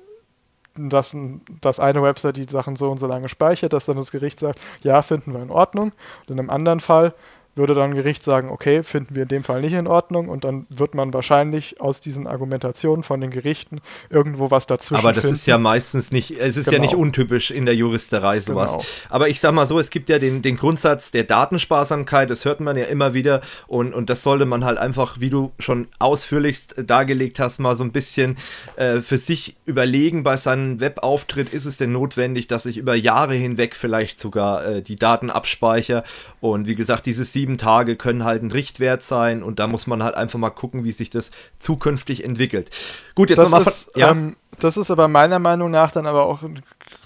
dass, 0.75 1.15
dass 1.61 1.79
eine 1.79 2.01
Website 2.01 2.37
die 2.37 2.45
Sachen 2.45 2.75
so 2.75 2.89
und 2.91 2.99
so 2.99 3.07
lange 3.07 3.29
speichert, 3.29 3.73
dass 3.73 3.85
dann 3.85 3.97
das 3.97 4.11
Gericht 4.11 4.39
sagt, 4.39 4.59
ja, 4.81 5.01
finden 5.01 5.33
wir 5.33 5.41
in 5.41 5.51
Ordnung. 5.51 5.91
Und 6.21 6.33
in 6.33 6.39
einem 6.39 6.49
anderen 6.49 6.79
Fall 6.79 7.13
würde 7.55 7.73
dann 7.73 7.91
ein 7.91 7.95
Gericht 7.95 8.23
sagen, 8.23 8.49
okay, 8.49 8.81
finden 8.83 9.15
wir 9.15 9.23
in 9.23 9.27
dem 9.27 9.43
Fall 9.43 9.61
nicht 9.61 9.73
in 9.73 9.87
Ordnung 9.87 10.29
und 10.29 10.43
dann 10.45 10.65
wird 10.69 10.95
man 10.95 11.13
wahrscheinlich 11.13 11.81
aus 11.81 11.99
diesen 11.99 12.25
Argumentationen 12.27 13.03
von 13.03 13.19
den 13.19 13.29
Gerichten 13.29 13.81
irgendwo 14.09 14.51
was 14.51 14.67
dazwischen 14.67 14.95
Aber 14.99 15.11
das 15.11 15.23
finden. 15.25 15.35
ist 15.35 15.45
ja 15.47 15.57
meistens 15.57 16.11
nicht, 16.11 16.31
es 16.39 16.55
ist 16.57 16.67
ja 16.67 16.71
Genau. 16.71 16.83
nicht 16.83 16.95
untypisch 16.95 17.51
in 17.51 17.65
der 17.65 17.75
Juristerei 17.75 18.39
sowas. 18.39 18.71
Genau. 18.71 18.85
Aber 19.09 19.27
ich 19.29 19.39
sag 19.39 19.53
mal 19.53 19.65
so, 19.65 19.79
es 19.79 19.89
gibt 19.89 20.09
ja 20.09 20.17
den, 20.17 20.41
den 20.41 20.55
Grundsatz 20.55 21.11
der 21.11 21.23
Datensparsamkeit, 21.25 22.29
das 22.29 22.45
hört 22.45 22.61
man 22.61 22.77
ja 22.77 22.85
immer 22.85 23.13
wieder 23.13 23.41
und, 23.67 23.93
und 23.93 24.09
das 24.09 24.23
sollte 24.23 24.45
man 24.45 24.63
halt 24.63 24.77
einfach, 24.77 25.19
wie 25.19 25.29
du 25.29 25.51
schon 25.59 25.87
ausführlichst 25.99 26.75
dargelegt 26.87 27.39
hast, 27.39 27.59
mal 27.59 27.75
so 27.75 27.83
ein 27.83 27.91
bisschen 27.91 28.37
äh, 28.77 29.01
für 29.01 29.17
sich 29.17 29.57
überlegen 29.65 30.23
bei 30.23 30.37
seinem 30.37 30.79
Webauftritt, 30.79 31.53
ist 31.53 31.65
es 31.65 31.77
denn 31.77 31.91
notwendig, 31.91 32.47
dass 32.47 32.65
ich 32.65 32.77
über 32.77 32.95
Jahre 32.95 33.33
hinweg 33.33 33.75
vielleicht 33.75 34.19
sogar 34.19 34.65
äh, 34.65 34.81
die 34.81 34.95
Daten 34.95 35.29
abspeichere 35.29 36.03
und 36.39 36.67
wie 36.67 36.75
gesagt, 36.75 37.05
diese 37.05 37.25
sieben 37.41 37.57
Tage 37.57 37.95
können 37.95 38.23
halt 38.23 38.43
ein 38.43 38.51
Richtwert 38.51 39.01
sein 39.01 39.41
und 39.41 39.57
da 39.57 39.65
muss 39.65 39.87
man 39.87 40.03
halt 40.03 40.13
einfach 40.13 40.37
mal 40.37 40.51
gucken, 40.51 40.83
wie 40.83 40.91
sich 40.91 41.09
das 41.09 41.31
zukünftig 41.57 42.23
entwickelt. 42.23 42.69
Gut, 43.15 43.31
jetzt 43.31 43.39
das 43.39 43.49
nochmal 43.49 43.67
ist, 43.67 43.91
ähm, 43.95 44.35
das 44.59 44.77
ist 44.77 44.91
aber 44.91 45.07
meiner 45.07 45.39
Meinung 45.39 45.71
nach 45.71 45.91
dann 45.91 46.05
aber 46.05 46.27
auch 46.27 46.43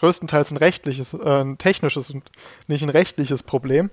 größtenteils 0.01 0.51
ein 0.51 0.57
rechtliches, 0.57 1.13
äh, 1.13 1.41
ein 1.41 1.57
technisches 1.57 2.11
und 2.11 2.23
nicht 2.67 2.83
ein 2.83 2.89
rechtliches 2.89 3.43
Problem. 3.43 3.89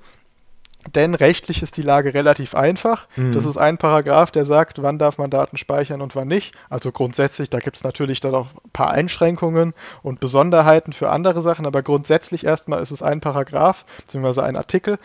Denn 0.97 1.15
rechtlich 1.15 1.63
ist 1.63 1.77
die 1.77 1.83
Lage 1.83 2.13
relativ 2.13 2.57
einfach. 2.57 3.07
Mhm. 3.15 3.31
Das 3.31 3.47
ist 3.47 3.57
ein 3.57 3.79
Paragraph, 3.79 4.33
der 4.33 4.45
sagt, 4.45 4.83
wann 4.83 4.99
darf 4.99 5.17
man 5.17 5.31
Daten 5.31 5.57
speichern 5.57 6.03
und 6.03 6.17
wann 6.17 6.27
nicht. 6.27 6.57
Also 6.71 6.91
grundsätzlich, 6.91 7.51
da 7.51 7.61
gibt 7.61 7.77
es 7.77 7.85
natürlich 7.85 8.19
dann 8.19 8.35
auch 8.35 8.49
ein 8.65 8.71
paar 8.73 8.91
Einschränkungen 8.91 9.75
und 10.03 10.19
Besonderheiten 10.19 10.93
für 10.93 11.11
andere 11.11 11.41
Sachen, 11.41 11.67
aber 11.67 11.83
grundsätzlich 11.83 12.45
erstmal 12.45 12.83
ist 12.83 12.91
es 12.91 13.01
ein 13.01 13.21
Paragraph, 13.21 13.85
beziehungsweise 13.99 14.43
ein 14.43 14.57
Artikel, 14.57 14.99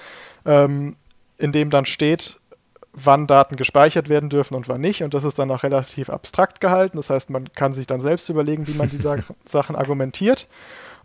ähm, 0.48 0.96
in 1.38 1.52
dem 1.52 1.70
dann 1.70 1.86
steht, 1.86 2.40
wann 2.94 3.28
Daten 3.28 3.56
gespeichert 3.58 4.10
werden 4.10 4.30
dürfen 4.30 4.56
und 4.56 4.68
wann 4.68 4.82
nicht. 4.82 5.04
Und 5.04 5.14
das 5.14 5.24
ist 5.24 5.38
dann 5.38 5.52
auch 5.52 5.64
relativ 5.64 6.10
abstrakt 6.10 6.60
gehalten. 6.60 6.98
Das 6.98 7.10
heißt, 7.10 7.30
man 7.30 7.54
kann 7.54 7.74
sich 7.74 7.86
dann 7.86 8.00
selbst 8.00 8.28
überlegen, 8.30 8.68
wie 8.68 8.74
man 8.74 8.90
die 8.90 8.98
Sa 8.98 9.18
Sachen 9.46 9.76
argumentiert. 9.76 10.48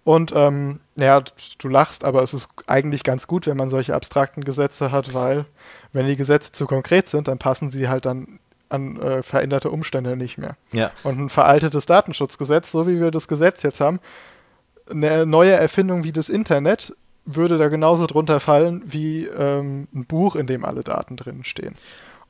Und 0.05 0.33
ähm, 0.35 0.81
ja, 0.97 1.23
du 1.59 1.69
lachst, 1.69 2.05
aber 2.05 2.23
es 2.23 2.35
ist 2.35 2.49
eigentlich 2.67 3.05
ganz 3.05 3.27
gut, 3.27 3.47
wenn 3.47 3.57
man 3.57 3.71
solche 3.71 3.95
abstrakten 3.95 4.43
Gesetze 4.43 4.91
hat, 4.91 5.15
weil 5.15 5.45
wenn 5.93 6.07
die 6.07 6.17
Gesetze 6.17 6.51
zu 6.51 6.67
konkret 6.67 7.09
sind, 7.09 7.29
dann 7.29 7.39
passen 7.39 7.71
sie 7.71 7.89
halt 7.89 8.07
dann 8.07 8.41
an 8.69 9.01
äh, 9.01 9.23
veränderte 9.23 9.71
Umstände 9.71 10.17
nicht 10.17 10.39
mehr. 10.39 10.57
ja. 10.73 10.91
Und 11.05 11.19
ein 11.19 11.29
veraltetes 11.29 11.87
Datenschutzgesetz, 11.87 12.73
so 12.73 12.89
wie 12.89 12.99
wir 13.01 13.11
das 13.11 13.29
Gesetz 13.29 13.63
jetzt 13.63 13.81
haben, 13.81 14.01
eine 14.91 15.27
neue 15.27 15.53
Erfindung 15.53 16.05
wie 16.05 16.13
das 16.13 16.29
Internet, 16.29 16.97
würde 17.25 17.57
da 17.57 17.69
genauso 17.69 18.07
drunter 18.07 18.41
fallen 18.41 18.83
wie 18.85 19.27
ähm, 19.27 19.89
ein 19.95 20.07
Buch, 20.07 20.37
in 20.37 20.47
dem 20.47 20.65
alle 20.65 20.83
Daten 20.83 21.17
drin 21.17 21.45
stehen. 21.45 21.75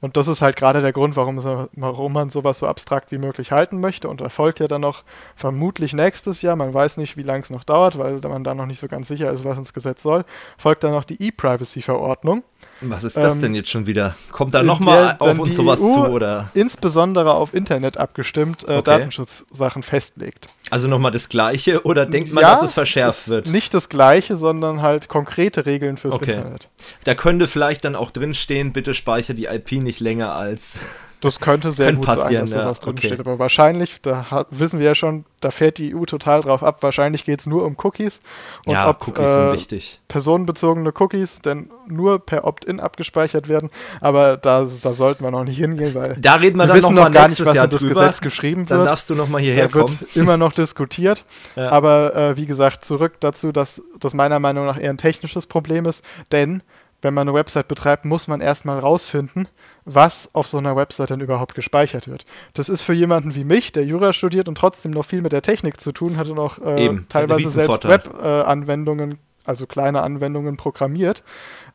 Und 0.03 0.17
das 0.17 0.27
ist 0.27 0.43
halt 0.43 0.57
gerade 0.57 0.81
der 0.81 0.93
Grund, 0.93 1.15
warum, 1.15 1.39
so, 1.39 1.69
warum 1.75 2.13
man 2.13 2.29
sowas 2.29 2.59
so 2.59 2.67
abstrakt 2.67 3.13
wie 3.13 3.19
möglich 3.19 3.53
halten 3.53 3.81
möchte. 3.81 4.09
Und 4.09 4.21
da 4.21 4.29
folgt 4.29 4.59
ja 4.59 4.67
dann 4.67 4.81
noch 4.81 5.05
vermutlich 5.37 5.93
nächstes 5.93 6.43
Jahr, 6.43 6.57
man 6.57 6.75
weiß 6.75 6.97
nicht, 6.97 7.17
wie 7.17 7.23
lange 7.23 7.45
es 7.45 7.51
noch 7.51 7.63
dauert, 7.63 7.99
weil 7.99 8.19
man 8.19 8.43
da 8.43 8.53
noch 8.53 8.67
nicht 8.67 8.81
so 8.81 8.89
ganz 8.89 9.07
sicher 9.07 9.31
ist, 9.31 9.45
was 9.45 9.57
ins 9.57 9.73
Gesetz 9.73 10.03
soll, 10.03 10.25
folgt 10.59 10.83
dann 10.83 10.91
noch 10.91 11.05
die 11.05 11.23
E-Privacy-Verordnung. 11.23 12.43
Was 12.85 13.05
ist 13.05 13.17
das 13.17 13.35
Ähm, 13.35 13.41
denn 13.43 13.55
jetzt 13.55 13.71
schon 13.71 13.87
wieder? 13.87 14.17
Kommt 14.31 14.55
da 14.55 14.63
nochmal 14.63 15.17
auf 15.19 15.39
uns 15.39 15.55
sowas 15.55 15.81
EU 15.81 15.93
zu 15.93 16.07
oder? 16.11 16.51
Insbesondere 16.55 17.35
auf 17.35 17.55
Internet 17.55 17.97
abgestimmt 17.99 18.63
äh, 18.65 18.73
Okay. 18.73 18.83
Datenschutzsachen 18.83 19.83
festlegt. 19.83 20.49
Also 20.71 20.89
nochmal 20.89 21.13
das 21.13 21.29
Gleiche 21.29 21.83
oder 21.85 22.07
denkt 22.07 22.33
man, 22.33 22.43
Ja, 22.43 22.51
dass 22.53 22.63
es 22.63 22.73
verschärft 22.73 23.29
wird? 23.29 23.47
Nicht 23.47 23.75
das 23.75 23.89
gleiche, 23.89 24.37
sondern 24.37 24.83
halt 24.83 25.09
konkrete 25.09 25.67
Regeln 25.67 25.97
fürs 25.97 26.15
Okay. 26.15 26.33
Internet. 26.33 26.69
Da 27.05 27.15
könnte 27.15 27.47
vielleicht 27.47 27.85
dann 27.85 27.95
auch 27.95 28.11
drinstehen, 28.11 28.73
bitte 28.73 28.95
speichere 28.95 29.35
die 29.35 29.45
IP 29.47 29.73
nicht 29.73 30.01
länger 30.01 30.35
als. 30.35 30.79
Das 31.23 31.39
könnte 31.39 31.71
sehr 31.71 31.93
gut 31.93 32.05
passieren, 32.05 32.33
sein, 32.33 32.41
dass 32.47 32.53
ja, 32.53 32.63
sowas 32.63 32.81
drin 32.81 32.93
okay. 32.99 33.07
steht. 33.07 33.21
Aber 33.21 33.39
wahrscheinlich, 33.39 34.03
da 34.03 34.31
hat, 34.31 34.49
wissen 34.51 34.81
wir 34.81 34.87
ja 34.87 34.95
schon, 34.97 35.25
da 35.41 35.53
fährt 35.53 35.79
die 35.79 35.95
EU 35.95 36.05
total 36.05 36.41
drauf 36.41 36.65
ab. 36.65 36.83
Wahrscheinlich 36.83 37.25
geht 37.25 37.41
es 37.41 37.47
nur 37.47 37.65
um 37.65 37.77
Cookies. 37.83 38.21
Und 38.67 38.73
ja, 38.73 38.91
ob 38.91 39.07
Cookies 39.07 39.29
sind 39.29 39.49
äh, 39.49 39.53
wichtig. 39.53 40.01
personenbezogene 40.09 40.93
Cookies 40.99 41.41
denn 41.41 41.71
nur 41.87 42.19
per 42.19 42.45
Opt-in 42.45 42.81
abgespeichert 42.81 43.49
werden. 43.49 43.71
Aber 44.01 44.37
da, 44.37 44.65
da 44.65 44.95
sollten 44.95 45.23
wir 45.23 45.31
noch 45.31 45.45
nicht 45.45 45.59
hingehen, 45.59 45.95
weil 45.95 46.17
Da 46.21 46.35
reden 46.35 46.59
wir 46.59 46.65
wir 46.65 46.67
dann 46.67 46.77
wissen 46.77 46.95
nochmal 46.95 47.11
noch 47.11 47.15
gar 47.15 47.29
nicht, 47.29 47.47
was 47.47 47.55
Jahr 47.55 47.65
in 47.67 47.71
das 47.71 47.81
drüber. 47.81 48.01
Gesetz 48.01 48.21
geschrieben 48.21 48.67
Dann 48.67 48.79
wird. 48.79 48.91
darfst 48.91 49.09
du 49.09 49.15
nochmal 49.15 49.41
hierher 49.41 49.69
Da 49.69 49.75
wird 49.75 49.87
kommen. 49.87 49.99
immer 50.15 50.37
noch 50.37 50.53
diskutiert. 50.53 51.25
Ja. 51.55 51.71
Aber 51.71 52.17
äh, 52.17 52.37
wie 52.37 52.47
gesagt, 52.47 52.85
zurück 52.85 53.15
dazu, 53.21 53.53
dass 53.53 53.81
das 54.01 54.13
meiner 54.13 54.41
Meinung 54.41 54.67
nach 54.67 54.79
eher 54.79 54.91
ein 54.91 54.99
technisches 54.99 55.47
Problem 55.47 55.87
ist. 55.87 56.05
Denn 56.33 56.65
wenn 57.03 57.15
man 57.15 57.29
eine 57.29 57.37
Website 57.37 57.69
betreibt, 57.69 58.05
muss 58.05 58.29
man 58.29 58.41
erstmal 58.41 58.79
rausfinden, 58.79 59.49
was 59.85 60.31
auf 60.33 60.47
so 60.47 60.59
einer 60.59 60.77
Website 60.77 61.11
denn 61.11 61.21
überhaupt 61.21 61.55
gespeichert 61.55 62.09
wird. 62.09 62.25
Das 62.55 62.69
ist 62.69 62.83
für 62.83 62.93
jemanden 62.93 63.35
wie 63.35 63.45
mich, 63.45 63.73
der 63.73 63.85
Jura 63.85 64.13
studiert 64.13 64.49
und 64.49 64.57
trotzdem 64.57 64.93
noch 64.93 65.05
viel 65.05 65.23
mit 65.23 65.33
der 65.33 65.43
Technik 65.43 65.81
zu 65.81 65.93
tun 65.93 66.17
hat 66.17 66.29
und 66.29 66.39
auch 66.39 66.59
äh, 66.59 66.85
Eben, 66.85 67.07
teilweise 67.09 67.51
selbst. 67.51 67.85
Web-Anwendungen 67.85 69.19
also 69.45 69.67
kleine 69.67 70.03
Anwendungen 70.03 70.57
programmiert, 70.57 71.25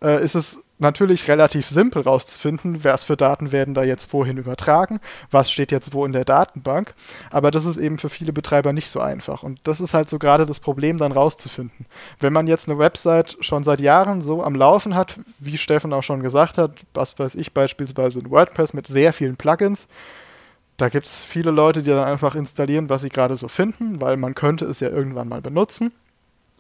äh, 0.02 0.24
ist 0.24 0.36
es 0.36 0.62
natürlich 0.80 1.28
relativ 1.28 1.68
simpel 1.68 2.04
rauszufinden, 2.04 2.84
was 2.84 3.04
für 3.04 3.18
Daten 3.18 3.52
werden 3.52 3.74
da 3.74 3.84
jetzt 3.84 4.14
wohin 4.14 4.38
übertragen, 4.38 5.00
was 5.32 5.52
steht 5.52 5.72
jetzt 5.72 5.94
wo 5.94 6.06
in 6.06 6.12
der 6.12 6.26
Datenbank. 6.26 6.94
Aber 7.32 7.52
das 7.52 7.66
ist 7.66 7.78
eben 7.78 7.98
für 7.98 8.10
viele 8.10 8.34
Betreiber 8.34 8.74
nicht 8.74 8.90
so 8.90 9.00
einfach. 9.00 9.44
Und 9.44 9.60
das 9.64 9.82
ist 9.82 9.94
halt 9.94 10.10
so 10.10 10.20
gerade 10.20 10.46
das 10.46 10.60
Problem, 10.60 10.98
dann 10.98 11.12
rauszufinden. 11.12 11.86
Wenn 12.20 12.34
man 12.34 12.48
jetzt 12.48 12.70
eine 12.70 12.78
Website 12.78 13.38
schon 13.40 13.64
seit 13.64 13.82
Jahren 13.82 14.22
so 14.22 14.44
am 14.44 14.56
Laufen 14.56 14.96
hat, 14.96 15.20
wie 15.40 15.58
Steffen 15.58 15.94
auch 15.94 16.04
schon 16.04 16.22
gesagt 16.22 16.58
hat, 16.58 16.72
was 16.94 17.18
weiß 17.18 17.36
ich, 17.36 17.54
beispielsweise 17.54 18.20
ein 18.20 18.30
WordPress 18.30 18.74
mit 18.74 18.88
sehr 18.88 19.14
vielen 19.14 19.38
Plugins, 19.38 19.88
da 20.78 20.90
gibt 20.90 21.08
es 21.08 21.26
viele 21.26 21.50
Leute, 21.50 21.82
die 21.82 21.90
dann 21.90 22.08
einfach 22.08 22.36
installieren, 22.36 22.88
was 22.88 23.02
sie 23.02 23.10
gerade 23.10 23.36
so 23.36 23.48
finden, 23.48 24.00
weil 24.00 24.16
man 24.16 24.36
könnte 24.36 24.66
es 24.66 24.80
ja 24.80 24.90
irgendwann 24.90 25.28
mal 25.28 25.42
benutzen. 25.42 25.92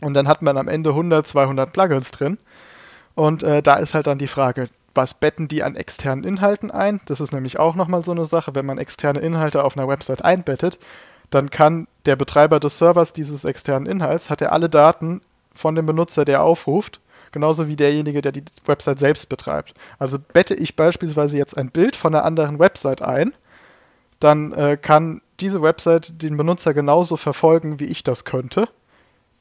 Und 0.01 0.15
dann 0.15 0.27
hat 0.27 0.41
man 0.41 0.57
am 0.57 0.67
Ende 0.67 0.89
100, 0.89 1.27
200 1.27 1.71
Plugins 1.71 2.11
drin. 2.11 2.39
Und 3.17 3.41
äh, 3.41 3.63
da 3.63 3.77
ist 3.77 3.95
halt 3.95 4.05
dann 4.05 4.19
die 4.19 4.27
Frage, 4.27 4.69
was 4.93 5.15
betten 5.15 5.47
die 5.47 5.63
an 5.63 5.75
externen 5.75 6.23
Inhalten 6.23 6.69
ein? 6.69 7.01
Das 7.07 7.19
ist 7.19 7.33
nämlich 7.33 7.57
auch 7.57 7.73
nochmal 7.73 8.03
so 8.03 8.11
eine 8.11 8.27
Sache, 8.27 8.53
wenn 8.53 8.67
man 8.67 8.77
externe 8.77 9.21
Inhalte 9.21 9.63
auf 9.63 9.75
einer 9.75 9.87
Website 9.87 10.23
einbettet, 10.23 10.77
dann 11.31 11.49
kann 11.49 11.87
der 12.05 12.15
Betreiber 12.15 12.59
des 12.59 12.77
Servers 12.77 13.13
dieses 13.13 13.43
externen 13.43 13.87
Inhalts, 13.87 14.29
hat 14.29 14.43
er 14.43 14.51
alle 14.51 14.69
Daten 14.69 15.21
von 15.55 15.73
dem 15.73 15.87
Benutzer, 15.87 16.25
der 16.25 16.43
aufruft, 16.43 17.01
genauso 17.31 17.67
wie 17.67 17.75
derjenige, 17.75 18.21
der 18.21 18.33
die 18.33 18.45
Website 18.67 18.99
selbst 18.99 19.29
betreibt. 19.29 19.73
Also 19.97 20.19
bette 20.19 20.53
ich 20.53 20.75
beispielsweise 20.75 21.37
jetzt 21.37 21.57
ein 21.57 21.71
Bild 21.71 21.95
von 21.95 22.13
einer 22.13 22.23
anderen 22.23 22.59
Website 22.59 23.01
ein, 23.01 23.33
dann 24.19 24.53
äh, 24.53 24.77
kann 24.79 25.23
diese 25.39 25.63
Website 25.63 26.21
den 26.21 26.37
Benutzer 26.37 26.75
genauso 26.75 27.17
verfolgen, 27.17 27.79
wie 27.79 27.85
ich 27.85 28.03
das 28.03 28.25
könnte 28.25 28.67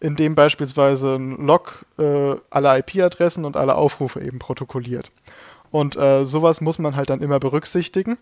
in 0.00 0.16
dem 0.16 0.34
beispielsweise 0.34 1.16
ein 1.16 1.46
Log 1.46 1.84
äh, 1.98 2.34
alle 2.50 2.78
IP-Adressen 2.78 3.44
und 3.44 3.56
alle 3.56 3.74
Aufrufe 3.76 4.20
eben 4.20 4.38
protokolliert. 4.38 5.10
Und 5.70 5.96
äh, 5.96 6.24
sowas 6.24 6.60
muss 6.60 6.78
man 6.78 6.96
halt 6.96 7.10
dann 7.10 7.20
immer 7.22 7.40
berücksichtigen. 7.40 8.18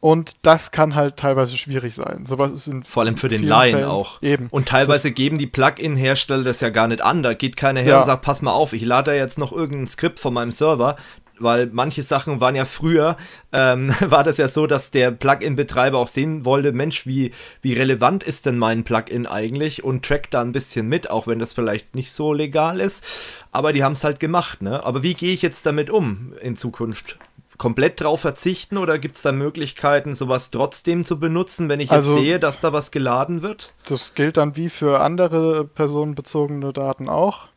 Und 0.00 0.36
das 0.42 0.72
kann 0.72 0.94
halt 0.94 1.16
teilweise 1.16 1.56
schwierig 1.56 1.94
sein. 1.94 2.26
Sowas 2.26 2.52
ist 2.52 2.66
in 2.68 2.84
Vor 2.84 3.02
allem 3.02 3.16
für 3.16 3.28
den 3.28 3.42
Laien 3.42 3.76
Fällen 3.76 3.88
auch. 3.90 4.20
Eben. 4.22 4.48
Und 4.50 4.68
teilweise 4.68 5.08
das, 5.08 5.16
geben 5.16 5.38
die 5.38 5.46
Plugin-Hersteller 5.46 6.44
das 6.44 6.60
ja 6.60 6.68
gar 6.68 6.86
nicht 6.86 7.02
an. 7.02 7.22
Da 7.22 7.34
geht 7.34 7.56
keiner 7.56 7.80
her 7.80 7.92
Ja. 7.94 7.98
und 8.00 8.04
sagt, 8.06 8.22
pass 8.22 8.42
mal 8.42 8.52
auf, 8.52 8.72
ich 8.72 8.84
lade 8.84 9.14
jetzt 9.14 9.38
noch 9.38 9.52
irgendein 9.52 9.86
Skript 9.86 10.20
von 10.20 10.34
meinem 10.34 10.52
Server, 10.52 10.96
weil 11.38 11.68
manche 11.72 12.02
Sachen 12.02 12.40
waren 12.40 12.54
ja 12.54 12.64
früher, 12.64 13.16
ähm, 13.52 13.92
war 14.00 14.24
das 14.24 14.38
ja 14.38 14.48
so, 14.48 14.66
dass 14.66 14.90
der 14.90 15.10
Plugin-Betreiber 15.10 15.98
auch 15.98 16.08
sehen 16.08 16.44
wollte, 16.44 16.72
Mensch, 16.72 17.06
wie, 17.06 17.32
wie 17.62 17.72
relevant 17.74 18.22
ist 18.22 18.46
denn 18.46 18.58
mein 18.58 18.84
Plugin 18.84 19.26
eigentlich 19.26 19.84
und 19.84 20.04
trackt 20.04 20.34
da 20.34 20.40
ein 20.42 20.52
bisschen 20.52 20.88
mit, 20.88 21.10
auch 21.10 21.26
wenn 21.26 21.38
das 21.38 21.52
vielleicht 21.52 21.94
nicht 21.94 22.12
so 22.12 22.32
legal 22.32 22.80
ist. 22.80 23.04
Aber 23.52 23.72
die 23.72 23.84
haben 23.84 23.92
es 23.92 24.04
halt 24.04 24.20
gemacht, 24.20 24.62
ne? 24.62 24.84
Aber 24.84 25.02
wie 25.02 25.14
gehe 25.14 25.32
ich 25.32 25.42
jetzt 25.42 25.66
damit 25.66 25.90
um 25.90 26.32
in 26.42 26.56
Zukunft? 26.56 27.18
Komplett 27.58 28.02
drauf 28.02 28.20
verzichten 28.20 28.76
oder 28.76 28.98
gibt 28.98 29.16
es 29.16 29.22
da 29.22 29.32
Möglichkeiten, 29.32 30.14
sowas 30.14 30.50
trotzdem 30.50 31.04
zu 31.04 31.18
benutzen, 31.18 31.70
wenn 31.70 31.80
ich 31.80 31.88
jetzt 31.90 31.96
Also- 32.06 32.18
sehe, 32.18 32.38
dass 32.38 32.60
da 32.60 32.74
was 32.74 32.90
geladen 32.90 33.40
wird? 33.40 33.72
Das 33.86 34.12
gilt 34.14 34.36
dann 34.36 34.56
wie 34.56 34.68
für 34.68 35.00
andere 35.00 35.64
personenbezogene 35.64 36.74
Daten 36.74 37.08
auch. 37.08 37.48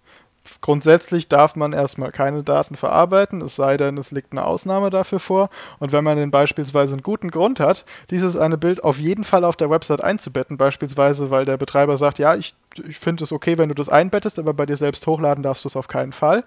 Grundsätzlich 0.61 1.29
darf 1.29 1.55
man 1.55 1.71
erstmal 1.71 2.11
keine 2.11 2.43
Daten 2.43 2.75
verarbeiten, 2.75 3.41
es 3.41 3.55
sei 3.55 3.77
denn, 3.77 3.97
es 3.97 4.11
liegt 4.11 4.33
eine 4.33 4.43
Ausnahme 4.43 4.89
dafür 4.89 5.21
vor. 5.21 5.49
Und 5.79 5.93
wenn 5.93 6.03
man 6.03 6.17
denn 6.17 6.31
beispielsweise 6.31 6.93
einen 6.93 7.01
guten 7.01 7.31
Grund 7.31 7.61
hat, 7.61 7.85
dieses 8.09 8.35
eine 8.35 8.57
Bild 8.57 8.83
auf 8.83 8.99
jeden 8.99 9.23
Fall 9.23 9.45
auf 9.45 9.55
der 9.55 9.69
Website 9.69 10.03
einzubetten, 10.03 10.57
beispielsweise 10.57 11.31
weil 11.31 11.45
der 11.45 11.57
Betreiber 11.57 11.95
sagt, 11.95 12.19
ja, 12.19 12.35
ich, 12.35 12.55
ich 12.87 12.99
finde 12.99 13.23
es 13.23 13.31
okay, 13.31 13.57
wenn 13.57 13.69
du 13.69 13.75
das 13.75 13.87
einbettest, 13.87 14.37
aber 14.37 14.53
bei 14.53 14.65
dir 14.65 14.75
selbst 14.75 15.07
hochladen 15.07 15.43
darfst 15.43 15.63
du 15.63 15.69
es 15.69 15.77
auf 15.77 15.87
keinen 15.87 16.11
Fall. 16.11 16.43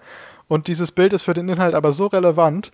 Und 0.47 0.67
dieses 0.67 0.91
Bild 0.91 1.13
ist 1.13 1.23
für 1.23 1.33
den 1.33 1.49
Inhalt 1.49 1.73
aber 1.73 1.91
so 1.91 2.05
relevant, 2.05 2.71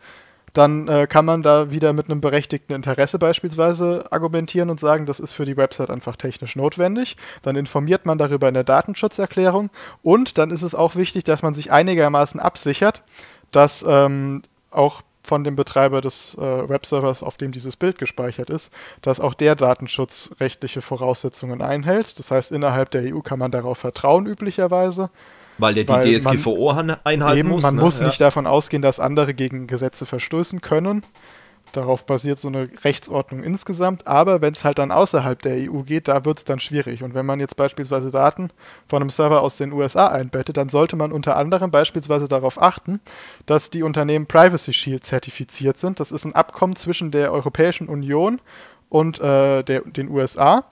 dann 0.53 0.87
äh, 0.87 1.07
kann 1.07 1.25
man 1.25 1.43
da 1.43 1.71
wieder 1.71 1.93
mit 1.93 2.09
einem 2.09 2.21
berechtigten 2.21 2.73
Interesse 2.73 3.19
beispielsweise 3.19 4.07
argumentieren 4.11 4.69
und 4.69 4.79
sagen, 4.79 5.05
das 5.05 5.19
ist 5.19 5.33
für 5.33 5.45
die 5.45 5.57
Website 5.57 5.89
einfach 5.89 6.15
technisch 6.15 6.55
notwendig. 6.55 7.17
Dann 7.41 7.55
informiert 7.55 8.05
man 8.05 8.17
darüber 8.17 8.47
in 8.47 8.53
der 8.53 8.63
Datenschutzerklärung 8.63 9.69
und 10.03 10.37
dann 10.37 10.51
ist 10.51 10.63
es 10.63 10.75
auch 10.75 10.95
wichtig, 10.95 11.23
dass 11.23 11.41
man 11.41 11.53
sich 11.53 11.71
einigermaßen 11.71 12.39
absichert, 12.39 13.03
dass 13.51 13.85
ähm, 13.87 14.41
auch 14.71 15.01
von 15.29 15.43
dem 15.43 15.55
Betreiber 15.55 16.01
des 16.01 16.35
äh, 16.35 16.69
Webservers, 16.69 17.21
auf 17.21 17.37
dem 17.37 17.51
dieses 17.51 17.77
Bild 17.77 17.99
gespeichert 17.99 18.49
ist, 18.49 18.73
dass 19.01 19.19
auch 19.19 19.35
der 19.35 19.55
datenschutzrechtliche 19.55 20.81
Voraussetzungen 20.81 21.61
einhält. 21.61 22.17
Das 22.17 22.31
heißt, 22.31 22.51
innerhalb 22.51 22.89
der 22.91 23.13
EU 23.13 23.19
kann 23.19 23.37
man 23.37 23.51
darauf 23.51 23.77
vertrauen 23.77 24.25
üblicherweise. 24.25 25.11
Weil 25.59 25.73
der 25.75 25.83
die 25.83 25.91
man- 25.91 26.01
DSGVO 26.03 26.75
han- 26.75 26.97
einhalten 27.03 27.39
Eben, 27.39 27.49
muss. 27.49 27.61
man 27.63 27.75
ne? 27.75 27.81
muss 27.81 27.99
Ja. 27.99 28.07
nicht 28.07 28.19
davon 28.21 28.47
ausgehen, 28.47 28.81
dass 28.81 28.99
andere 28.99 29.33
gegen 29.33 29.67
Gesetze 29.67 30.05
verstößen 30.05 30.61
können. 30.61 31.03
Darauf 31.71 32.03
basiert 32.07 32.39
so 32.39 32.47
eine 32.47 32.67
Rechtsordnung 32.83 33.43
insgesamt. 33.43 34.07
Aber 34.07 34.41
wenn 34.41 34.53
es 34.53 34.65
halt 34.65 34.79
dann 34.79 34.91
außerhalb 34.91 35.39
der 35.39 35.69
EU 35.71 35.81
geht, 35.83 36.07
da 36.07 36.25
wird 36.25 36.39
es 36.39 36.43
dann 36.43 36.59
schwierig. 36.59 37.03
Und 37.03 37.13
wenn 37.13 37.27
man 37.27 37.39
jetzt 37.39 37.57
beispielsweise 37.57 38.09
Daten 38.09 38.49
von 38.87 39.03
einem 39.03 39.11
Server 39.11 39.41
aus 39.41 39.57
den 39.57 39.71
USA 39.71 40.07
einbettet, 40.07 40.57
dann 40.57 40.69
sollte 40.69 40.95
man 40.95 41.11
unter 41.11 41.35
anderem 41.35 41.69
beispielsweise 41.69 42.27
darauf 42.27 42.59
achten, 42.59 42.99
dass 43.45 43.69
die 43.69 43.83
Unternehmen 43.83 44.25
Privacy 44.25 44.73
Shield 44.73 45.03
zertifiziert 45.03 45.77
sind. 45.77 45.99
Das 45.99 46.11
ist 46.11 46.25
ein 46.25 46.33
Abkommen 46.33 46.75
zwischen 46.75 47.11
der 47.11 47.31
Europäischen 47.31 47.87
Union 47.87 48.41
und 48.89 49.19
äh, 49.19 49.61
der, 49.61 49.81
den 49.81 50.09
USA. 50.09 50.63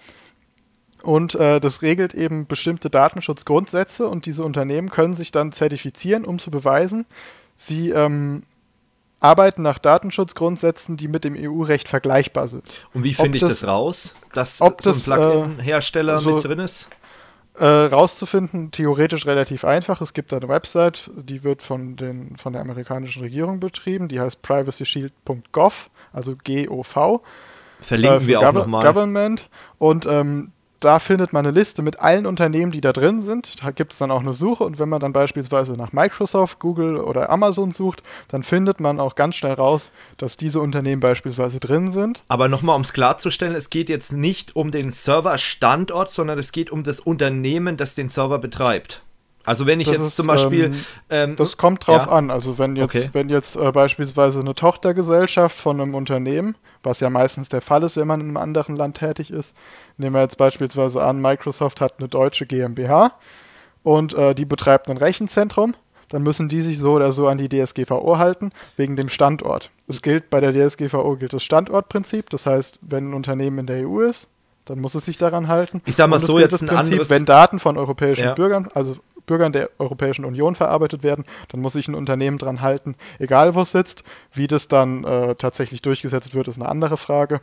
Und 1.07 1.35
äh, 1.35 1.61
das 1.61 1.81
regelt 1.83 2.13
eben 2.13 2.47
bestimmte 2.47 2.89
Datenschutzgrundsätze 2.89 4.09
und 4.09 4.25
diese 4.25 4.43
Unternehmen 4.43 4.89
können 4.89 5.13
sich 5.13 5.31
dann 5.31 5.53
zertifizieren, 5.53 6.25
um 6.25 6.37
zu 6.37 6.51
beweisen, 6.51 7.05
sie 7.55 7.91
ähm, 7.91 8.43
arbeiten 9.21 9.61
nach 9.61 9.79
Datenschutzgrundsätzen, 9.79 10.97
die 10.97 11.07
mit 11.07 11.23
dem 11.23 11.35
EU-Recht 11.37 11.87
vergleichbar 11.87 12.49
sind. 12.49 12.65
Und 12.93 13.05
wie 13.05 13.13
finde 13.13 13.37
ich 13.37 13.41
das- 13.41 13.61
das, 13.61 13.69
raus, 13.69 14.15
dass 14.33 14.59
ob 14.59 14.81
so 14.81 14.89
ein 14.89 14.95
das, 14.95 15.07
äh, 15.07 15.11
Plugin-Hersteller 15.15 16.19
so- 16.19 16.35
mit 16.35 16.43
drin 16.43 16.59
ist? 16.59 16.89
Äh, 17.57 17.65
rauszufinden, 17.65 18.71
theoretisch 18.71 19.25
relativ 19.25 19.63
einfach. 19.63 20.01
Es 20.01 20.13
gibt 20.13 20.33
eine 20.33 20.49
Website, 20.49 21.09
die 21.15 21.41
wird 21.45 21.61
von, 21.61 21.95
den, 21.95 22.35
von 22.35 22.51
der 22.51 22.61
amerikanischen 22.61 23.21
Regierung 23.23 23.61
betrieben, 23.61 24.09
die 24.09 24.19
heißt 24.19 24.41
privacyshield.gov, 24.41 25.89
also 26.11 26.35
G-O-V. 26.43 27.21
Verlinken 27.79 28.21
äh, 28.23 28.27
wir 28.27 28.41
auch 28.41 28.51
nochmal. 28.51 28.85
Government. 28.85 29.49
Und 29.79 30.05
ähm, 30.05 30.51
da 30.79 30.99
findet 30.99 31.33
man 31.33 31.45
eine 31.45 31.57
Liste 31.57 31.81
mit 31.81 31.99
allen 31.99 32.25
Unternehmen, 32.25 32.71
die 32.71 32.81
da 32.81 32.93
drin 32.93 33.21
sind. 33.21 33.63
Da 33.63 33.71
gibt 33.71 33.93
es 33.93 33.99
dann 33.99 34.11
auch 34.11 34.21
eine 34.21 34.33
Suche 34.33 34.63
und 34.63 34.79
wenn 34.79 34.89
man 34.89 34.99
dann 34.99 35.13
beispielsweise 35.13 35.73
nach 35.73 35.93
Microsoft, 35.93 36.59
Google 36.59 36.97
oder 36.97 37.29
Amazon 37.29 37.71
sucht, 37.71 38.03
dann 38.27 38.43
findet 38.43 38.79
man 38.79 38.99
auch 38.99 39.15
ganz 39.15 39.35
schnell 39.35 39.53
raus, 39.53 39.91
dass 40.17 40.37
diese 40.37 40.61
Unternehmen 40.61 41.01
beispielsweise 41.01 41.59
drin 41.59 41.91
sind. 41.91 42.23
Aber 42.27 42.47
nochmal, 42.47 42.75
um 42.75 42.81
es 42.81 42.93
klarzustellen, 42.93 43.55
es 43.55 43.69
geht 43.69 43.89
jetzt 43.89 44.13
nicht 44.13 44.55
um 44.55 44.71
den 44.71 44.91
Serverstandort, 44.91 46.11
sondern 46.11 46.37
es 46.37 46.51
geht 46.51 46.71
um 46.71 46.83
das 46.83 46.99
Unternehmen, 46.99 47.77
das 47.77 47.95
den 47.95 48.09
Server 48.09 48.39
betreibt. 48.39 49.01
Also 49.47 49.65
wenn 49.65 49.79
ich 49.79 49.87
Das 49.87 49.95
jetzt 49.97 50.07
ist, 50.07 50.15
zum 50.17 50.27
Beispiel... 50.27 50.65
ähm, 50.65 50.75
ähm, 51.09 51.35
Das 51.37 51.55
kommt 51.57 51.87
drauf 51.87 52.05
ja. 52.05 52.11
an. 52.11 52.29
Also 52.31 52.57
wenn 52.59 52.75
jetzt, 52.75 52.95
Okay. 52.95 53.09
wenn 53.13 53.29
jetzt 53.29 53.55
äh, 53.55 53.71
beispielsweise 53.71 54.41
eine 54.41 54.53
Tochtergesellschaft 54.53 55.55
von 55.57 55.79
einem 55.79 55.95
Unternehmen, 55.95 56.55
was 56.83 56.99
ja 56.99 57.09
meistens 57.09 57.47
der 57.49 57.61
Fall 57.61 57.83
ist, 57.83 57.95
wenn 57.97 58.07
man 58.07 58.19
in 58.19 58.27
einem 58.27 58.37
anderen 58.37 58.75
Land 58.75 58.97
tätig 58.97 59.31
ist, 59.31 59.55
nehmen 59.97 60.15
wir 60.15 60.21
jetzt 60.21 60.37
beispielsweise 60.37 61.01
an, 61.01 61.21
Microsoft 61.21 61.79
hat 61.81 61.95
eine 61.99 62.09
deutsche 62.09 62.45
GmbH 62.45 63.13
und 63.83 64.13
äh, 64.13 64.35
die 64.35 64.45
betreibt 64.45 64.89
ein 64.89 64.97
Rechenzentrum, 64.97 65.75
dann 66.09 66.23
müssen 66.23 66.49
die 66.49 66.61
sich 66.61 66.77
so 66.79 66.93
oder 66.93 67.11
so 67.13 67.27
an 67.27 67.37
die 67.37 67.49
DSGVO 67.49 68.17
halten, 68.17 68.51
wegen 68.75 68.95
dem 68.97 69.07
Standort. 69.09 69.71
Es 69.87 70.01
gilt 70.01 70.29
bei 70.29 70.39
der 70.41 70.51
DSGVO 70.53 71.15
gilt 71.15 71.31
das 71.33 71.43
Standortprinzip, 71.43 72.29
das 72.29 72.45
heißt, 72.45 72.79
wenn 72.81 73.11
ein 73.11 73.13
Unternehmen 73.13 73.59
in 73.59 73.65
der 73.67 73.87
EU 73.87 74.01
ist, 74.01 74.29
dann 74.65 74.79
muss 74.81 74.95
es 74.95 75.05
sich 75.05 75.17
daran 75.17 75.47
halten. 75.47 75.81
Ich 75.85 75.95
sag 75.95 76.09
mal 76.09 76.17
Und 76.17 76.23
so, 76.23 76.39
jetzt 76.39 76.51
das 76.51 76.61
ein 76.61 76.67
Prinzip, 76.67 76.91
anderes- 76.91 77.09
wenn 77.09 77.25
Daten 77.25 77.59
von 77.59 77.77
europäischen 77.77 78.25
Ja. 78.25 78.33
Bürgern, 78.33 78.67
also 78.73 78.97
Bürgern 79.27 79.51
der 79.51 79.69
Europäischen 79.77 80.25
Union 80.25 80.55
verarbeitet 80.55 81.03
werden, 81.03 81.25
dann 81.49 81.61
muss 81.61 81.73
sich 81.73 81.87
ein 81.87 81.93
Unternehmen 81.93 82.39
dran 82.39 82.61
halten, 82.61 82.95
egal 83.19 83.53
wo 83.53 83.61
es 83.61 83.71
sitzt. 83.71 84.03
Wie 84.33 84.47
das 84.47 84.67
dann 84.67 85.03
äh, 85.03 85.35
tatsächlich 85.35 85.83
durchgesetzt 85.83 86.33
wird, 86.33 86.47
ist 86.47 86.59
eine 86.59 86.69
andere 86.69 86.97
Frage. 86.97 87.41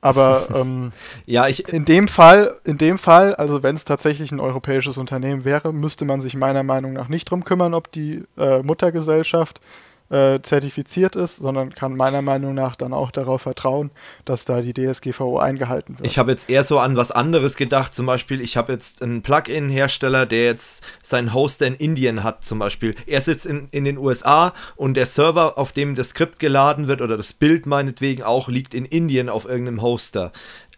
Aber 0.00 0.48
ähm, 0.54 0.92
ja, 1.26 1.48
ich, 1.48 1.68
in 1.68 1.84
dem 1.84 2.08
Fall, 2.08 2.56
in 2.64 2.78
dem 2.78 2.98
Fall, 2.98 3.34
also 3.34 3.62
wenn 3.62 3.76
es 3.76 3.84
tatsächlich 3.84 4.32
ein 4.32 4.40
europäisches 4.40 4.98
Unternehmen 4.98 5.44
wäre, 5.44 5.72
müsste 5.72 6.04
man 6.04 6.20
sich 6.20 6.34
meiner 6.34 6.62
Meinung 6.62 6.92
nach 6.92 7.08
nicht 7.08 7.30
drum 7.30 7.44
kümmern, 7.44 7.74
ob 7.74 7.92
die 7.92 8.24
äh, 8.38 8.62
Muttergesellschaft 8.62 9.60
äh, 10.08 10.40
zertifiziert 10.40 11.16
ist, 11.16 11.36
sondern 11.36 11.74
kann 11.74 11.96
meiner 11.96 12.22
Meinung 12.22 12.54
nach 12.54 12.76
dann 12.76 12.92
auch 12.92 13.10
darauf 13.10 13.42
vertrauen, 13.42 13.90
dass 14.24 14.44
da 14.44 14.60
die 14.60 14.72
DSGVO 14.72 15.38
eingehalten 15.38 15.98
wird. 15.98 16.06
Ich 16.06 16.18
habe 16.18 16.30
jetzt 16.30 16.48
eher 16.48 16.64
so 16.64 16.78
an 16.78 16.96
was 16.96 17.10
anderes 17.10 17.56
gedacht. 17.56 17.94
Zum 17.94 18.06
Beispiel, 18.06 18.40
ich 18.40 18.56
habe 18.56 18.72
jetzt 18.72 19.02
einen 19.02 19.22
Plugin-Hersteller, 19.22 20.26
der 20.26 20.44
jetzt 20.44 20.84
seinen 21.02 21.34
Hoster 21.34 21.66
in 21.66 21.74
Indien 21.74 22.22
hat, 22.22 22.44
zum 22.44 22.58
Beispiel. 22.58 22.94
Er 23.06 23.20
sitzt 23.20 23.46
in, 23.46 23.68
in 23.70 23.84
den 23.84 23.98
USA 23.98 24.52
und 24.76 24.94
der 24.94 25.06
Server, 25.06 25.58
auf 25.58 25.72
dem 25.72 25.94
das 25.94 26.10
Skript 26.10 26.38
geladen 26.38 26.86
wird 26.86 27.00
oder 27.00 27.16
das 27.16 27.32
Bild 27.32 27.66
meinetwegen 27.66 28.22
auch, 28.22 28.48
liegt 28.48 28.74
in 28.74 28.84
Indien 28.84 29.28
auf 29.28 29.44
irgendeinem 29.44 29.82
Hoster. 29.82 30.32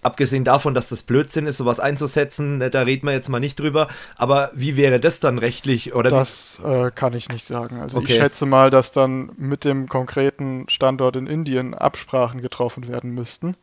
Abgesehen 0.09 0.45
davon, 0.45 0.75
dass 0.75 0.89
das 0.89 1.03
Blödsinn 1.03 1.47
ist, 1.47 1.59
sowas 1.59 1.79
einzusetzen, 1.79 2.59
ne, 2.59 2.71
da 2.71 2.83
reden 2.83 3.07
wir 3.07 3.13
jetzt 3.13 3.29
mal 3.29 3.41
nicht 3.41 3.61
drüber. 3.61 3.89
Aber 4.17 4.51
wie 4.55 4.77
wäre 4.77 4.99
das 4.99 5.21
dann 5.21 5.39
rechtlich? 5.39 5.95
Oder 5.95 6.11
das 6.11 6.61
äh, 6.65 6.91
kann 6.91 7.15
ich 7.15 7.29
nicht 7.29 7.45
sagen. 7.45 7.81
Also 7.81 7.99
okay. 7.99 8.13
ich 8.13 8.19
schätze 8.19 8.47
mal, 8.47 8.71
dass 8.71 8.91
dann 8.93 9.31
mit 9.37 9.65
dem 9.65 9.89
konkreten 9.89 10.69
Standort 10.69 11.17
in 11.17 11.27
Indien 11.27 11.75
Absprachen 11.75 12.41
getroffen 12.41 12.89
werden 12.89 13.13
müssten. 13.13 13.55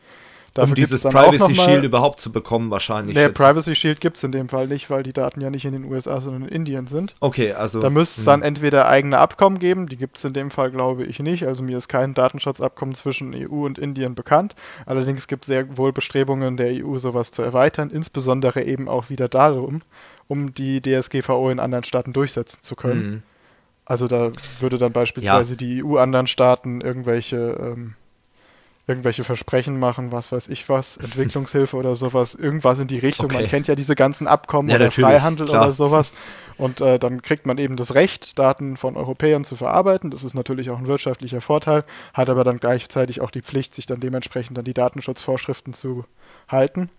Dafür 0.56 0.72
um 0.72 0.76
dieses 0.76 1.04
Privacy 1.04 1.54
Shield 1.54 1.84
überhaupt 1.84 2.22
zu 2.22 2.32
bekommen, 2.32 2.72
wahrscheinlich. 2.72 3.14
Nee, 3.14 3.28
Privacy 3.28 3.76
Shield 3.76 4.00
gibt 4.00 4.16
es 4.16 4.24
in 4.24 4.32
dem 4.32 4.48
Fall 4.48 4.68
nicht, 4.68 4.90
weil 4.90 5.04
die 5.04 5.12
Daten 5.12 5.42
ja 5.42 5.50
nicht 5.50 5.66
in 5.66 5.74
den 5.74 5.84
USA, 5.84 6.22
sondern 6.22 6.44
in 6.44 6.48
Indien 6.48 6.88
sind. 6.88 7.14
Okay, 7.20 7.52
also. 7.52 7.82
Da 7.82 7.90
müsste 7.90 8.22
es 8.22 8.26
hm. 8.26 8.32
dann 8.32 8.42
entweder 8.42 8.88
eigene 8.88 9.18
Abkommen 9.18 9.60
geben, 9.60 9.90
die 9.90 9.98
gibt 9.98 10.16
es 10.16 10.24
in 10.24 10.32
dem 10.32 10.52
Fall, 10.52 10.72
glaube 10.72 11.04
ich, 11.04 11.20
nicht. 11.20 11.46
Also 11.46 11.62
mir 11.62 11.78
ist 11.78 11.90
kein 11.90 12.14
Datenschutzabkommen 12.14 12.96
zwischen 12.96 13.36
EU 13.36 13.66
und 13.66 13.78
Indien 13.78 14.16
bekannt. 14.16 14.56
Allerdings 14.86 15.28
gibt 15.28 15.44
es 15.44 15.48
sehr 15.48 15.78
wohl 15.78 15.92
Bestrebungen 15.92 16.56
der 16.56 16.86
EU, 16.86 17.00
sowas 17.00 17.32
zu 17.32 17.42
erweitern, 17.42 17.90
insbesondere 17.90 18.64
eben 18.64 18.88
auch 18.88 19.10
wieder 19.10 19.28
darum, 19.28 19.82
um 20.30 20.54
die 20.54 20.82
DSGVO 20.82 21.50
in 21.50 21.60
anderen 21.60 21.84
Staaten 21.84 22.14
durchsetzen 22.14 22.60
zu 22.62 22.78
können. 22.78 23.02
Hm. 23.02 23.24
Also 23.84 24.08
da 24.08 24.32
würde 24.62 24.78
dann 24.78 24.94
beispielsweise 24.94 25.56
ja. 25.56 25.58
die 25.58 25.84
EU 25.84 25.98
anderen 25.98 26.28
Staaten 26.28 26.80
irgendwelche 26.80 27.58
ähm, 27.60 27.96
irgendwelche 28.88 29.24
Versprechen 29.24 29.80
machen, 29.80 30.12
was 30.12 30.32
weiß 30.32 30.48
ich 30.50 30.70
was, 30.70 30.98
Entwicklungshilfe 31.04 31.76
oder 31.76 31.96
sowas, 31.96 32.36
irgendwas 32.36 32.80
in 32.80 32.88
die 32.88 33.00
Richtung. 33.00 33.26
Okay. 33.26 33.38
Man 33.38 33.48
kennt 33.48 33.68
ja 33.68 33.76
diese 33.76 33.96
ganzen 33.96 34.28
Abkommen 34.28 34.70
ja, 34.70 34.76
oder 34.76 34.92
Freihandel 34.92 35.48
klar. 35.48 35.64
oder 35.64 35.72
sowas. 35.72 36.14
Und 36.58 36.80
äh, 36.80 37.00
dann 37.00 37.22
kriegt 37.22 37.46
man 37.46 37.58
eben 37.58 37.76
das 37.76 37.96
Recht, 37.96 38.40
Daten 38.40 38.78
von 38.78 38.96
Europäern 38.96 39.44
zu 39.44 39.58
verarbeiten. 39.58 40.10
Das 40.10 40.24
ist 40.24 40.36
natürlich 40.36 40.70
auch 40.70 40.78
ein 40.78 40.88
wirtschaftlicher 40.88 41.42
Vorteil, 41.42 41.84
hat 42.14 42.30
aber 42.30 42.44
dann 42.46 42.60
gleichzeitig 42.60 43.20
auch 43.20 43.32
die 43.32 43.42
Pflicht, 43.42 43.76
sich 43.76 43.88
dann 43.88 44.00
dementsprechend 44.00 44.58
an 44.58 44.64
die 44.64 44.74
Datenschutzvorschriften 44.74 45.74
zu 45.74 46.06
halten. 46.48 46.90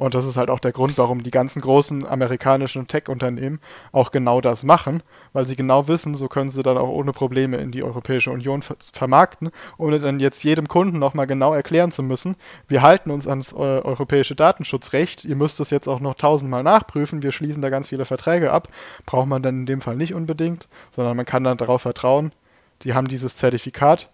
Und 0.00 0.14
das 0.14 0.24
ist 0.24 0.38
halt 0.38 0.48
auch 0.48 0.60
der 0.60 0.72
Grund, 0.72 0.96
warum 0.96 1.22
die 1.22 1.30
ganzen 1.30 1.60
großen 1.60 2.06
amerikanischen 2.06 2.88
Tech-Unternehmen 2.88 3.60
auch 3.92 4.12
genau 4.12 4.40
das 4.40 4.62
machen, 4.62 5.02
weil 5.34 5.46
sie 5.46 5.56
genau 5.56 5.88
wissen, 5.88 6.14
so 6.14 6.26
können 6.26 6.48
sie 6.48 6.62
dann 6.62 6.78
auch 6.78 6.88
ohne 6.88 7.12
Probleme 7.12 7.58
in 7.58 7.70
die 7.70 7.84
Europäische 7.84 8.30
Union 8.30 8.62
ver 8.62 8.76
vermarkten, 8.94 9.50
ohne 9.76 10.00
dann 10.00 10.18
jetzt 10.18 10.42
jedem 10.42 10.68
Kunden 10.68 10.98
nochmal 10.98 11.26
genau 11.26 11.52
erklären 11.52 11.92
zu 11.92 12.02
müssen, 12.02 12.36
wir 12.66 12.80
halten 12.80 13.10
uns 13.10 13.28
ans 13.28 13.52
äh, 13.52 13.56
europäische 13.56 14.34
Datenschutzrecht, 14.34 15.26
ihr 15.26 15.36
müsst 15.36 15.60
das 15.60 15.68
jetzt 15.68 15.86
auch 15.86 16.00
noch 16.00 16.14
tausendmal 16.14 16.62
nachprüfen, 16.62 17.22
wir 17.22 17.30
schließen 17.30 17.60
da 17.60 17.68
ganz 17.68 17.88
viele 17.88 18.06
Verträge 18.06 18.52
ab, 18.52 18.68
braucht 19.04 19.28
man 19.28 19.42
dann 19.42 19.60
in 19.60 19.66
dem 19.66 19.82
Fall 19.82 19.96
nicht 19.96 20.14
unbedingt, 20.14 20.66
sondern 20.92 21.14
man 21.14 21.26
kann 21.26 21.44
dann 21.44 21.58
darauf 21.58 21.82
vertrauen, 21.82 22.32
die 22.84 22.94
haben 22.94 23.08
dieses 23.08 23.36
Zertifikat, 23.36 24.08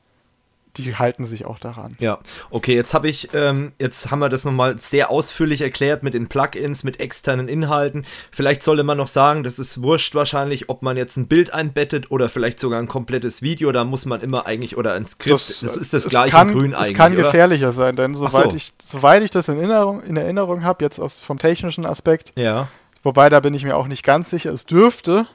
die 0.77 0.97
halten 0.97 1.25
sich 1.25 1.45
auch 1.45 1.59
daran. 1.59 1.93
Ja, 1.99 2.19
okay, 2.51 2.75
jetzt 2.75 2.95
habe 2.95 3.09
ich, 3.09 3.31
ähm, 3.35 3.73
jetzt 3.79 4.11
haben 4.11 4.19
wir 4.19 4.29
das 4.29 4.45
nochmal 4.45 4.79
sehr 4.79 5.11
ausführlich 5.11 5.63
erklärt 5.63 6.03
mit 6.03 6.15
den 6.15 6.29
Plugins, 6.29 6.85
mit 6.85 7.01
externen 7.01 7.49
Inhalten. 7.49 8.05
Vielleicht 8.31 8.63
sollte 8.63 8.85
man 8.85 8.99
noch 8.99 9.09
sagen, 9.09 9.43
das 9.43 9.59
ist 9.59 9.83
wurscht 9.83 10.15
wahrscheinlich, 10.15 10.69
ob 10.69 10.83
man 10.83 10.97
jetzt 10.97 11.17
ein 11.17 11.29
Bild 11.29 11.53
einbettet 11.53 12.11
oder 12.11 12.29
vielleicht 12.29 12.61
sogar 12.61 12.79
ein 12.79 12.89
komplettes 12.89 13.43
Video, 13.43 13.73
da 13.73 13.85
muss 13.85 14.07
man 14.07 14.21
immer 14.21 14.47
eigentlich, 14.47 14.77
oder 14.77 14.95
ein 14.95 15.07
Skript, 15.07 15.49
das, 15.49 15.61
das 15.61 15.77
ist 15.77 15.93
das 15.93 16.07
gleiche 16.07 16.31
kann, 16.31 16.53
Grün 16.53 16.75
eigentlich. 16.75 16.93
Es 16.93 16.97
kann 16.97 17.15
oder? 17.15 17.23
gefährlicher 17.23 17.73
sein, 17.73 17.97
denn 17.97 18.15
soweit, 18.15 18.51
so. 18.51 18.57
ich, 18.57 18.73
soweit 18.83 19.23
ich 19.23 19.31
das 19.31 19.49
in 19.49 19.59
Erinnerung, 19.59 20.03
in 20.03 20.17
Erinnerung 20.17 20.65
habe, 20.65 20.85
jetzt 20.85 20.99
aus, 20.99 21.21
vom 21.21 21.39
technischen 21.39 21.87
Aspekt, 21.87 22.33
ja. 22.37 22.69
wobei 23.03 23.29
da 23.29 23.41
bin 23.41 23.55
ich 23.55 23.65
mir 23.65 23.77
auch 23.77 23.89
nicht 23.89 24.05
ganz 24.05 24.31
sicher, 24.31 24.53
es 24.53 24.67
dürfte 24.67 25.27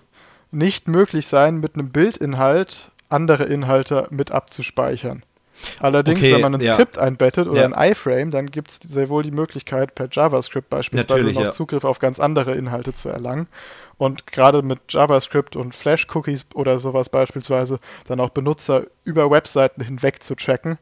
nicht 0.51 0.87
möglich 0.87 1.27
sein, 1.27 1.57
mit 1.57 1.75
einem 1.75 1.89
Bildinhalt 1.89 2.91
andere 3.11 3.43
Inhalte 3.43 4.07
mit 4.09 4.31
abzuspeichern. 4.31 5.23
Allerdings, 5.79 6.19
okay, 6.19 6.33
wenn 6.33 6.41
man 6.41 6.55
ein 6.55 6.61
ja. 6.61 6.73
Skript 6.73 6.97
einbettet 6.97 7.47
oder 7.47 7.61
ja. 7.61 7.67
ein 7.67 7.91
iFrame, 7.91 8.31
dann 8.31 8.47
gibt 8.47 8.71
es 8.71 8.79
sehr 8.87 9.09
wohl 9.09 9.23
die 9.23 9.31
Möglichkeit, 9.31 9.95
per 9.95 10.07
JavaScript 10.11 10.69
beispielsweise 10.69 11.13
Natürlich, 11.13 11.35
noch 11.35 11.43
ja. 11.43 11.51
Zugriff 11.51 11.83
auf 11.83 11.99
ganz 11.99 12.19
andere 12.19 12.55
Inhalte 12.55 12.93
zu 12.93 13.09
erlangen. 13.09 13.47
Und 13.97 14.25
gerade 14.27 14.63
mit 14.63 14.79
JavaScript 14.89 15.55
und 15.55 15.75
Flash-Cookies 15.75 16.47
oder 16.55 16.79
sowas 16.79 17.09
beispielsweise 17.09 17.79
dann 18.07 18.19
auch 18.19 18.29
Benutzer 18.29 18.85
über 19.03 19.29
Webseiten 19.29 19.83
hinweg 19.83 20.23
zu 20.23 20.35
tracken. 20.35 20.79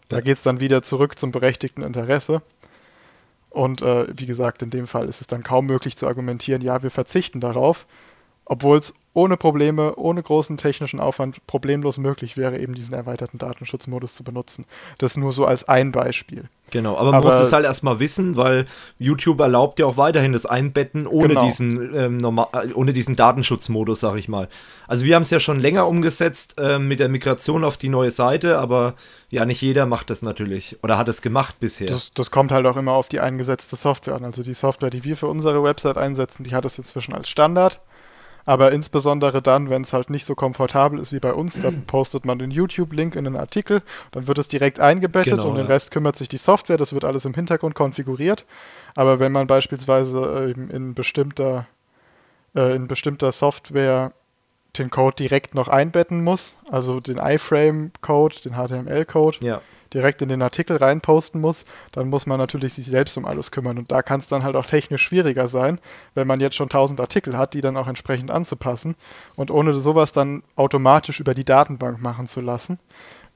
Da 0.08 0.20
geht 0.20 0.36
es 0.36 0.42
dann 0.42 0.60
wieder 0.60 0.82
zurück 0.82 1.18
zum 1.18 1.30
berechtigten 1.30 1.82
Interesse. 1.82 2.42
Und 3.54 3.82
äh, 3.82 4.06
wie 4.18 4.26
gesagt, 4.26 4.62
in 4.62 4.70
dem 4.70 4.88
Fall 4.88 5.08
ist 5.08 5.20
es 5.20 5.28
dann 5.28 5.44
kaum 5.44 5.66
möglich 5.66 5.96
zu 5.96 6.08
argumentieren, 6.08 6.60
ja, 6.60 6.82
wir 6.82 6.90
verzichten 6.90 7.38
darauf, 7.38 7.86
obwohl 8.44 8.78
es 8.78 8.94
ohne 9.12 9.36
Probleme, 9.36 9.94
ohne 9.94 10.24
großen 10.24 10.56
technischen 10.56 10.98
Aufwand 10.98 11.46
problemlos 11.46 11.96
möglich 11.96 12.36
wäre, 12.36 12.58
eben 12.58 12.74
diesen 12.74 12.94
erweiterten 12.94 13.38
Datenschutzmodus 13.38 14.16
zu 14.16 14.24
benutzen. 14.24 14.66
Das 14.98 15.16
nur 15.16 15.32
so 15.32 15.46
als 15.46 15.68
ein 15.68 15.92
Beispiel. 15.92 16.48
Genau, 16.74 16.96
aber 16.96 17.12
man 17.12 17.22
aber, 17.22 17.28
muss 17.28 17.40
es 17.40 17.52
halt 17.52 17.64
erstmal 17.64 18.00
wissen, 18.00 18.36
weil 18.36 18.66
YouTube 18.98 19.38
erlaubt 19.38 19.78
ja 19.78 19.86
auch 19.86 19.96
weiterhin 19.96 20.32
das 20.32 20.44
Einbetten 20.44 21.06
ohne 21.06 21.28
genau. 21.28 21.44
diesen 21.44 21.94
ähm, 21.94 22.16
normal, 22.16 22.48
äh, 22.52 22.72
ohne 22.72 22.92
diesen 22.92 23.14
Datenschutzmodus, 23.14 24.00
sag 24.00 24.16
ich 24.16 24.28
mal. 24.28 24.48
Also 24.88 25.04
wir 25.04 25.14
haben 25.14 25.22
es 25.22 25.30
ja 25.30 25.38
schon 25.38 25.60
länger 25.60 25.86
umgesetzt 25.86 26.56
äh, 26.58 26.80
mit 26.80 26.98
der 26.98 27.08
Migration 27.08 27.62
auf 27.62 27.76
die 27.76 27.88
neue 27.88 28.10
Seite, 28.10 28.58
aber 28.58 28.94
ja, 29.30 29.46
nicht 29.46 29.62
jeder 29.62 29.86
macht 29.86 30.10
das 30.10 30.22
natürlich 30.22 30.76
oder 30.82 30.98
hat 30.98 31.06
es 31.06 31.22
gemacht 31.22 31.60
bisher. 31.60 31.86
Das, 31.86 32.10
das 32.12 32.32
kommt 32.32 32.50
halt 32.50 32.66
auch 32.66 32.76
immer 32.76 32.94
auf 32.94 33.08
die 33.08 33.20
eingesetzte 33.20 33.76
Software 33.76 34.16
an. 34.16 34.24
Also 34.24 34.42
die 34.42 34.54
Software, 34.54 34.90
die 34.90 35.04
wir 35.04 35.16
für 35.16 35.28
unsere 35.28 35.62
Website 35.62 35.96
einsetzen, 35.96 36.42
die 36.42 36.56
hat 36.56 36.64
es 36.64 36.76
inzwischen 36.76 37.14
als 37.14 37.28
Standard. 37.28 37.78
Aber 38.46 38.72
insbesondere 38.72 39.40
dann, 39.40 39.70
wenn 39.70 39.82
es 39.82 39.92
halt 39.92 40.10
nicht 40.10 40.26
so 40.26 40.34
komfortabel 40.34 40.98
ist 40.98 41.12
wie 41.12 41.20
bei 41.20 41.32
uns, 41.32 41.60
da 41.60 41.70
postet 41.86 42.26
man 42.26 42.38
den 42.38 42.50
YouTube-Link 42.50 43.16
in 43.16 43.24
den 43.24 43.36
Artikel, 43.36 43.82
dann 44.12 44.26
wird 44.26 44.38
es 44.38 44.48
direkt 44.48 44.80
eingebettet 44.80 45.38
genau, 45.38 45.48
und 45.48 45.56
den 45.56 45.66
Rest 45.66 45.90
kümmert 45.90 46.16
sich 46.16 46.28
die 46.28 46.36
Software, 46.36 46.76
das 46.76 46.92
wird 46.92 47.04
alles 47.04 47.24
im 47.24 47.34
Hintergrund 47.34 47.74
konfiguriert. 47.74 48.44
Aber 48.94 49.18
wenn 49.18 49.32
man 49.32 49.46
beispielsweise 49.46 50.48
eben 50.50 50.70
in 50.70 50.94
bestimmter, 50.94 51.66
äh, 52.54 52.76
in 52.76 52.86
bestimmter 52.86 53.32
Software 53.32 54.12
den 54.78 54.90
Code 54.90 55.16
direkt 55.16 55.54
noch 55.54 55.68
einbetten 55.68 56.22
muss, 56.22 56.58
also 56.70 57.00
den 57.00 57.18
iFrame-Code, 57.18 58.36
den 58.44 58.54
HTML-Code, 58.54 59.38
ja 59.40 59.62
direkt 59.94 60.20
in 60.22 60.28
den 60.28 60.42
Artikel 60.42 60.76
reinposten 60.76 61.40
muss, 61.40 61.64
dann 61.92 62.10
muss 62.10 62.26
man 62.26 62.38
natürlich 62.38 62.74
sich 62.74 62.86
selbst 62.86 63.16
um 63.16 63.24
alles 63.24 63.50
kümmern. 63.50 63.78
Und 63.78 63.92
da 63.92 64.02
kann 64.02 64.20
es 64.20 64.28
dann 64.28 64.42
halt 64.42 64.56
auch 64.56 64.66
technisch 64.66 65.02
schwieriger 65.02 65.48
sein, 65.48 65.80
wenn 66.14 66.26
man 66.26 66.40
jetzt 66.40 66.56
schon 66.56 66.66
1000 66.66 67.00
Artikel 67.00 67.38
hat, 67.38 67.54
die 67.54 67.60
dann 67.60 67.76
auch 67.76 67.86
entsprechend 67.86 68.30
anzupassen. 68.30 68.96
Und 69.36 69.50
ohne 69.50 69.74
sowas 69.76 70.12
dann 70.12 70.42
automatisch 70.56 71.20
über 71.20 71.34
die 71.34 71.44
Datenbank 71.44 72.02
machen 72.02 72.26
zu 72.26 72.40
lassen, 72.40 72.78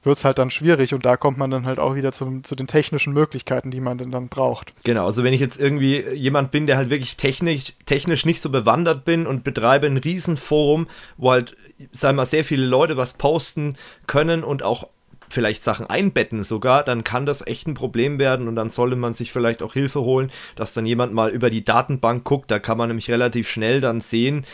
wird 0.03 0.17
es 0.17 0.25
halt 0.25 0.39
dann 0.39 0.49
schwierig 0.49 0.93
und 0.93 1.05
da 1.05 1.17
kommt 1.17 1.37
man 1.37 1.51
dann 1.51 1.65
halt 1.65 1.77
auch 1.77 1.95
wieder 1.95 2.11
zum, 2.11 2.43
zu 2.43 2.55
den 2.55 2.67
technischen 2.67 3.13
Möglichkeiten, 3.13 3.69
die 3.69 3.81
man 3.81 3.97
denn 3.97 4.11
dann 4.11 4.29
braucht. 4.29 4.73
Genau, 4.83 5.05
also 5.05 5.23
wenn 5.23 5.33
ich 5.33 5.41
jetzt 5.41 5.59
irgendwie 5.59 6.01
jemand 6.13 6.51
bin, 6.51 6.67
der 6.67 6.77
halt 6.77 6.89
wirklich 6.89 7.17
technisch, 7.17 7.73
technisch 7.85 8.25
nicht 8.25 8.41
so 8.41 8.49
bewandert 8.49 9.03
bin 9.03 9.27
und 9.27 9.43
betreibe 9.43 9.87
ein 9.87 9.97
Riesenforum, 9.97 10.87
wo 11.17 11.31
halt, 11.31 11.57
sagen 11.91 12.15
wir 12.15 12.21
mal, 12.21 12.25
sehr 12.25 12.45
viele 12.45 12.65
Leute 12.65 12.95
was 12.95 13.13
posten 13.13 13.75
können 14.07 14.43
und 14.43 14.63
auch 14.63 14.87
vielleicht 15.29 15.63
Sachen 15.63 15.87
einbetten 15.87 16.43
sogar, 16.43 16.83
dann 16.83 17.03
kann 17.03 17.25
das 17.25 17.45
echt 17.45 17.67
ein 17.67 17.73
Problem 17.73 18.19
werden 18.19 18.47
und 18.47 18.55
dann 18.55 18.69
sollte 18.69 18.95
man 18.95 19.13
sich 19.13 19.31
vielleicht 19.31 19.61
auch 19.61 19.73
Hilfe 19.73 20.01
holen, 20.01 20.31
dass 20.55 20.73
dann 20.73 20.85
jemand 20.85 21.13
mal 21.13 21.29
über 21.29 21.49
die 21.49 21.63
Datenbank 21.63 22.23
guckt. 22.23 22.51
Da 22.51 22.59
kann 22.59 22.77
man 22.77 22.89
nämlich 22.89 23.09
relativ 23.09 23.49
schnell 23.49 23.81
dann 23.81 24.01
sehen, 24.01 24.45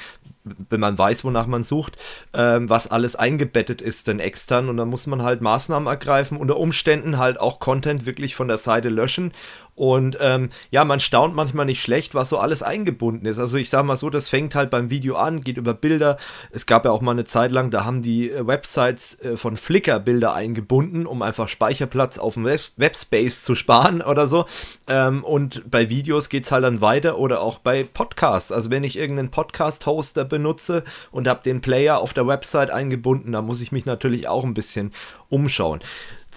wenn 0.69 0.79
man 0.79 0.97
weiß, 0.97 1.23
wonach 1.23 1.47
man 1.47 1.63
sucht, 1.63 1.97
ähm, 2.33 2.69
was 2.69 2.89
alles 2.89 3.15
eingebettet 3.15 3.81
ist, 3.81 4.07
denn 4.07 4.19
extern. 4.19 4.69
Und 4.69 4.77
dann 4.77 4.89
muss 4.89 5.07
man 5.07 5.23
halt 5.23 5.41
Maßnahmen 5.41 5.87
ergreifen, 5.87 6.37
unter 6.37 6.57
Umständen 6.57 7.17
halt 7.17 7.39
auch 7.39 7.59
Content 7.59 8.05
wirklich 8.05 8.35
von 8.35 8.47
der 8.47 8.57
Seite 8.57 8.89
löschen 8.89 9.31
und 9.75 10.17
ähm, 10.21 10.49
ja, 10.71 10.85
man 10.85 11.01
staunt 11.01 11.35
manchmal 11.35 11.65
nicht 11.65 11.81
schlecht, 11.81 12.15
was 12.15 12.29
so 12.29 12.37
alles 12.37 12.63
eingebunden 12.63 13.25
ist. 13.25 13.39
Also 13.39 13.57
ich 13.57 13.69
sage 13.69 13.85
mal 13.85 13.97
so, 13.97 14.09
das 14.09 14.29
fängt 14.29 14.55
halt 14.55 14.69
beim 14.69 14.89
Video 14.89 15.17
an, 15.17 15.41
geht 15.41 15.57
über 15.57 15.73
Bilder. 15.73 16.17
Es 16.51 16.65
gab 16.65 16.85
ja 16.85 16.91
auch 16.91 17.01
mal 17.01 17.11
eine 17.11 17.25
Zeit 17.25 17.51
lang, 17.51 17.71
da 17.71 17.83
haben 17.83 18.01
die 18.01 18.31
äh, 18.31 18.47
Websites 18.47 19.19
äh, 19.19 19.35
von 19.35 19.57
Flickr 19.57 19.99
Bilder 19.99 20.33
eingebunden, 20.33 21.05
um 21.05 21.21
einfach 21.21 21.49
Speicherplatz 21.49 22.17
auf 22.17 22.35
dem 22.35 22.45
Web 22.45 22.61
Webspace 22.77 23.43
zu 23.43 23.53
sparen 23.53 24.01
oder 24.01 24.27
so. 24.27 24.45
Ähm, 24.87 25.25
und 25.25 25.69
bei 25.69 25.89
Videos 25.89 26.29
geht 26.29 26.45
es 26.45 26.51
halt 26.53 26.63
dann 26.63 26.79
weiter 26.79 27.17
oder 27.17 27.41
auch 27.41 27.59
bei 27.59 27.83
Podcasts. 27.83 28.53
Also 28.53 28.69
wenn 28.69 28.85
ich 28.85 28.97
irgendeinen 28.97 29.29
Podcast-Hoster 29.29 30.23
benutze 30.35 30.83
und 31.11 31.27
habe 31.27 31.43
den 31.43 31.61
Player 31.61 31.99
auf 31.99 32.13
der 32.13 32.27
Website 32.27 32.71
eingebunden, 32.71 33.31
da 33.31 33.41
muss 33.41 33.61
ich 33.61 33.71
mich 33.71 33.85
natürlich 33.85 34.27
auch 34.27 34.43
ein 34.43 34.53
bisschen 34.53 34.91
umschauen. 35.29 35.79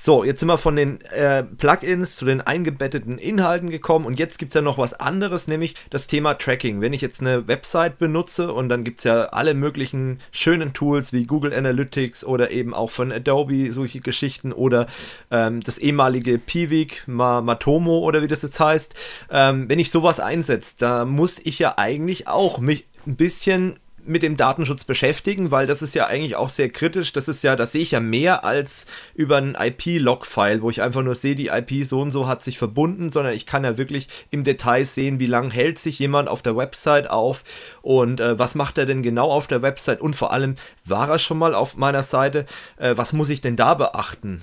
So, 0.00 0.22
jetzt 0.22 0.38
sind 0.38 0.48
wir 0.48 0.58
von 0.58 0.76
den 0.76 1.00
äh, 1.06 1.42
Plugins 1.42 2.14
zu 2.14 2.24
den 2.24 2.40
eingebetteten 2.40 3.18
Inhalten 3.18 3.68
gekommen 3.68 4.06
und 4.06 4.16
jetzt 4.16 4.38
gibt 4.38 4.50
es 4.50 4.54
ja 4.54 4.60
noch 4.60 4.78
was 4.78 4.94
anderes, 4.94 5.48
nämlich 5.48 5.74
das 5.90 6.06
Thema 6.06 6.34
Tracking. 6.34 6.80
Wenn 6.80 6.92
ich 6.92 7.00
jetzt 7.00 7.20
eine 7.20 7.48
Website 7.48 7.98
benutze 7.98 8.52
und 8.52 8.68
dann 8.68 8.84
gibt 8.84 8.98
es 8.98 9.04
ja 9.04 9.24
alle 9.24 9.54
möglichen 9.54 10.20
schönen 10.30 10.72
Tools 10.72 11.12
wie 11.12 11.26
Google 11.26 11.52
Analytics 11.52 12.22
oder 12.22 12.52
eben 12.52 12.74
auch 12.74 12.90
von 12.90 13.10
Adobe 13.10 13.72
solche 13.72 13.98
Geschichten 13.98 14.52
oder 14.52 14.86
ähm, 15.32 15.62
das 15.62 15.78
ehemalige 15.78 16.38
Piwik, 16.38 17.02
Matomo 17.08 17.98
oder 17.98 18.22
wie 18.22 18.28
das 18.28 18.42
jetzt 18.42 18.60
heißt. 18.60 18.94
Ähm, 19.32 19.68
wenn 19.68 19.80
ich 19.80 19.90
sowas 19.90 20.20
einsetze, 20.20 20.76
da 20.78 21.04
muss 21.06 21.40
ich 21.40 21.58
ja 21.58 21.74
eigentlich 21.76 22.28
auch 22.28 22.60
mich 22.60 22.86
ein 23.04 23.16
bisschen 23.16 23.80
mit 24.08 24.22
dem 24.22 24.36
Datenschutz 24.36 24.84
beschäftigen, 24.84 25.50
weil 25.50 25.66
das 25.66 25.82
ist 25.82 25.94
ja 25.94 26.06
eigentlich 26.06 26.36
auch 26.36 26.48
sehr 26.48 26.70
kritisch. 26.70 27.12
Das 27.12 27.28
ist 27.28 27.42
ja, 27.42 27.56
das 27.56 27.72
sehe 27.72 27.82
ich 27.82 27.92
ja 27.92 28.00
mehr 28.00 28.44
als 28.44 28.86
über 29.14 29.36
ein 29.36 29.54
IP-Log-File, 29.54 30.62
wo 30.62 30.70
ich 30.70 30.82
einfach 30.82 31.02
nur 31.02 31.14
sehe, 31.14 31.34
die 31.34 31.48
IP 31.48 31.84
so 31.84 32.00
und 32.00 32.10
so 32.10 32.26
hat 32.26 32.42
sich 32.42 32.58
verbunden, 32.58 33.10
sondern 33.10 33.34
ich 33.34 33.46
kann 33.46 33.64
ja 33.64 33.78
wirklich 33.78 34.08
im 34.30 34.44
Detail 34.44 34.84
sehen, 34.84 35.20
wie 35.20 35.26
lange 35.26 35.50
hält 35.50 35.78
sich 35.78 35.98
jemand 35.98 36.28
auf 36.28 36.42
der 36.42 36.56
Website 36.56 37.10
auf 37.10 37.44
und 37.82 38.20
äh, 38.20 38.38
was 38.38 38.54
macht 38.54 38.78
er 38.78 38.86
denn 38.86 39.02
genau 39.02 39.30
auf 39.30 39.46
der 39.46 39.62
Website 39.62 40.00
und 40.00 40.16
vor 40.16 40.32
allem, 40.32 40.56
war 40.84 41.08
er 41.08 41.18
schon 41.18 41.38
mal 41.38 41.54
auf 41.54 41.76
meiner 41.76 42.02
Seite? 42.02 42.46
Äh, 42.78 42.96
was 42.96 43.12
muss 43.12 43.30
ich 43.30 43.40
denn 43.40 43.56
da 43.56 43.74
beachten? 43.74 44.42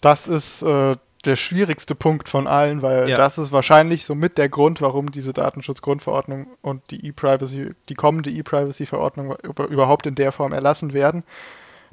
Das 0.00 0.26
ist 0.26 0.62
äh, 0.62 0.96
der 1.26 1.36
schwierigste 1.36 1.94
Punkt 1.94 2.28
von 2.28 2.46
allen, 2.46 2.82
weil 2.82 3.08
ja. 3.08 3.16
das 3.16 3.38
ist 3.38 3.52
wahrscheinlich 3.52 4.04
somit 4.04 4.38
der 4.38 4.48
Grund, 4.48 4.80
warum 4.80 5.10
diese 5.12 5.32
Datenschutzgrundverordnung 5.32 6.46
und 6.62 6.82
die 6.90 7.06
E-Privacy, 7.06 7.70
die 7.88 7.94
kommende 7.94 8.30
E-Privacy-Verordnung 8.30 9.36
überhaupt 9.68 10.06
in 10.06 10.14
der 10.14 10.32
Form 10.32 10.52
erlassen 10.52 10.92
werden, 10.92 11.24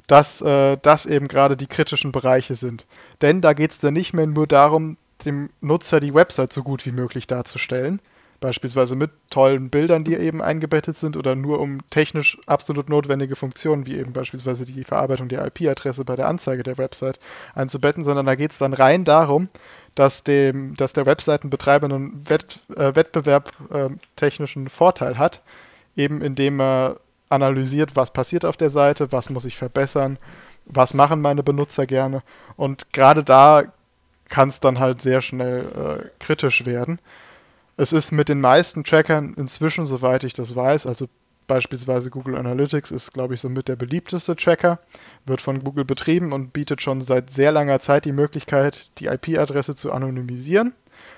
dass 0.06 0.40
äh, 0.40 0.76
das 0.82 1.06
eben 1.06 1.28
gerade 1.28 1.56
die 1.56 1.66
kritischen 1.66 2.12
Bereiche 2.12 2.56
sind. 2.56 2.86
Denn 3.20 3.40
da 3.40 3.52
geht 3.52 3.70
es 3.70 3.78
dann 3.78 3.94
nicht 3.94 4.12
mehr 4.12 4.26
nur 4.26 4.46
darum, 4.46 4.96
dem 5.24 5.50
Nutzer 5.60 6.00
die 6.00 6.14
Website 6.14 6.52
so 6.52 6.62
gut 6.62 6.84
wie 6.86 6.92
möglich 6.92 7.26
darzustellen, 7.26 8.00
beispielsweise 8.42 8.94
mit 8.96 9.10
tollen 9.30 9.70
Bildern, 9.70 10.04
die 10.04 10.14
eben 10.14 10.42
eingebettet 10.42 10.98
sind 10.98 11.16
oder 11.16 11.34
nur 11.34 11.60
um 11.60 11.78
technisch 11.88 12.38
absolut 12.46 12.90
notwendige 12.90 13.36
Funktionen, 13.36 13.86
wie 13.86 13.96
eben 13.96 14.12
beispielsweise 14.12 14.66
die 14.66 14.84
Verarbeitung 14.84 15.30
der 15.30 15.46
IP-Adresse 15.46 16.04
bei 16.04 16.16
der 16.16 16.28
Anzeige 16.28 16.62
der 16.62 16.76
Website 16.76 17.18
einzubetten, 17.54 18.04
sondern 18.04 18.26
da 18.26 18.34
geht 18.34 18.50
es 18.50 18.58
dann 18.58 18.74
rein 18.74 19.04
darum, 19.04 19.48
dass, 19.94 20.24
dem, 20.24 20.74
dass 20.74 20.92
der 20.92 21.06
Webseitenbetreiber 21.06 21.86
einen 21.86 22.28
Wett, 22.28 22.60
äh, 22.76 22.94
wettbewerbtechnischen 22.94 24.66
äh, 24.66 24.70
Vorteil 24.70 25.16
hat, 25.16 25.40
eben 25.96 26.20
indem 26.20 26.60
er 26.60 26.96
analysiert, 27.30 27.96
was 27.96 28.10
passiert 28.10 28.44
auf 28.44 28.58
der 28.58 28.70
Seite, 28.70 29.12
was 29.12 29.30
muss 29.30 29.46
ich 29.46 29.56
verbessern, 29.56 30.18
was 30.66 30.92
machen 30.92 31.22
meine 31.22 31.42
Benutzer 31.42 31.86
gerne. 31.86 32.22
Und 32.56 32.92
gerade 32.92 33.24
da 33.24 33.64
kann 34.28 34.48
es 34.48 34.60
dann 34.60 34.78
halt 34.78 35.00
sehr 35.00 35.20
schnell 35.20 35.64
äh, 36.04 36.08
kritisch 36.18 36.66
werden. 36.66 36.98
Es 37.76 37.92
ist 37.92 38.12
mit 38.12 38.28
den 38.28 38.40
meisten 38.40 38.84
Trackern 38.84 39.34
inzwischen, 39.34 39.86
soweit 39.86 40.24
ich 40.24 40.34
das 40.34 40.54
weiß, 40.54 40.86
also 40.86 41.08
beispielsweise 41.46 42.10
Google 42.10 42.36
Analytics 42.36 42.90
ist, 42.90 43.12
glaube 43.12 43.34
ich, 43.34 43.40
somit 43.40 43.68
der 43.68 43.76
beliebteste 43.76 44.36
Tracker, 44.36 44.78
wird 45.26 45.40
von 45.40 45.62
Google 45.62 45.84
betrieben 45.84 46.32
und 46.32 46.52
bietet 46.52 46.80
schon 46.80 47.00
seit 47.00 47.30
sehr 47.30 47.52
langer 47.52 47.80
Zeit 47.80 48.04
die 48.04 48.12
Möglichkeit, 48.12 48.90
die 48.98 49.06
IP-Adresse 49.06 49.74
zu 49.74 49.92
anonymisieren. 49.92 50.74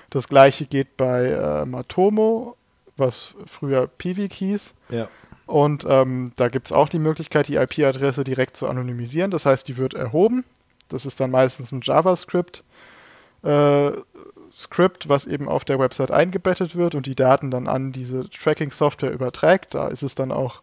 Das 0.09 0.27
gleiche 0.27 0.65
geht 0.65 0.97
bei 0.97 1.25
äh, 1.27 1.65
Matomo, 1.65 2.55
was 2.97 3.35
früher 3.45 3.87
Piwik 3.87 4.33
hieß. 4.33 4.73
Ja. 4.89 5.09
Und 5.45 5.85
ähm, 5.87 6.31
da 6.35 6.47
gibt 6.49 6.67
es 6.67 6.71
auch 6.71 6.89
die 6.89 6.99
Möglichkeit, 6.99 7.47
die 7.47 7.55
IP-Adresse 7.55 8.23
direkt 8.23 8.57
zu 8.57 8.67
anonymisieren. 8.67 9.31
Das 9.31 9.45
heißt, 9.45 9.67
die 9.67 9.77
wird 9.77 9.93
erhoben. 9.93 10.43
Das 10.89 11.05
ist 11.05 11.19
dann 11.19 11.31
meistens 11.31 11.71
ein 11.71 11.81
JavaScript. 11.83 12.63
Äh, 13.43 13.91
Skript, 14.57 15.09
was 15.09 15.27
eben 15.27 15.49
auf 15.49 15.65
der 15.65 15.79
Website 15.79 16.11
eingebettet 16.11 16.75
wird 16.75 16.95
und 16.95 17.05
die 17.05 17.15
Daten 17.15 17.51
dann 17.51 17.67
an 17.67 17.91
diese 17.91 18.29
Tracking-Software 18.29 19.11
überträgt. 19.11 19.75
Da 19.75 19.87
ist 19.89 20.01
es 20.01 20.15
dann 20.15 20.31
auch 20.31 20.61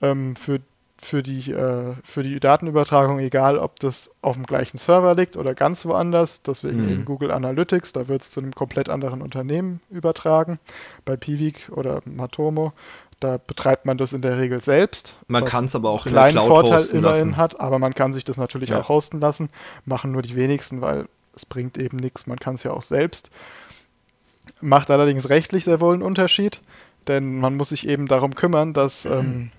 ähm, 0.00 0.36
für, 0.36 0.60
für, 0.96 1.24
die, 1.24 1.50
äh, 1.50 1.94
für 2.04 2.22
die 2.22 2.38
Datenübertragung 2.38 3.18
egal, 3.18 3.58
ob 3.58 3.80
das 3.80 4.12
auf 4.22 4.36
dem 4.36 4.46
gleichen 4.46 4.78
Server 4.78 5.16
liegt 5.16 5.36
oder 5.36 5.56
ganz 5.56 5.84
woanders. 5.84 6.42
Deswegen 6.42 6.84
mhm. 6.84 6.92
eben 6.92 7.04
Google 7.04 7.32
Analytics, 7.32 7.92
da 7.92 8.06
wird 8.06 8.22
es 8.22 8.30
zu 8.30 8.40
einem 8.40 8.54
komplett 8.54 8.88
anderen 8.88 9.20
Unternehmen 9.20 9.80
übertragen. 9.90 10.60
Bei 11.04 11.16
Piwik 11.16 11.70
oder 11.74 12.00
Matomo. 12.04 12.72
Da 13.18 13.36
betreibt 13.44 13.84
man 13.84 13.98
das 13.98 14.12
in 14.12 14.22
der 14.22 14.38
Regel 14.38 14.60
selbst. 14.60 15.16
Man 15.26 15.44
kann 15.44 15.64
es 15.64 15.74
aber 15.74 15.90
auch 15.90 16.06
in 16.06 16.14
der 16.14 16.28
Cloud 16.28 16.46
Vorteil 16.46 16.78
hosten 16.78 16.98
immerhin 16.98 17.30
lassen. 17.30 17.36
hat, 17.36 17.58
aber 17.58 17.80
man 17.80 17.92
kann 17.92 18.12
sich 18.12 18.22
das 18.22 18.36
natürlich 18.36 18.70
ja. 18.70 18.80
auch 18.80 18.88
hosten 18.88 19.18
lassen. 19.18 19.50
Machen 19.84 20.12
nur 20.12 20.22
die 20.22 20.36
wenigsten, 20.36 20.80
weil 20.80 21.06
es 21.38 21.46
bringt 21.46 21.78
eben 21.78 21.96
nichts, 21.96 22.26
man 22.26 22.38
kann 22.38 22.54
es 22.54 22.64
ja 22.64 22.72
auch 22.72 22.82
selbst. 22.82 23.30
Macht 24.60 24.90
allerdings 24.90 25.28
rechtlich 25.28 25.64
sehr 25.64 25.80
wohl 25.80 25.94
einen 25.94 26.02
Unterschied, 26.02 26.60
denn 27.06 27.38
man 27.38 27.56
muss 27.56 27.68
sich 27.68 27.86
eben 27.86 28.08
darum 28.08 28.34
kümmern, 28.34 28.72
dass 28.72 29.04
ähm, 29.04 29.50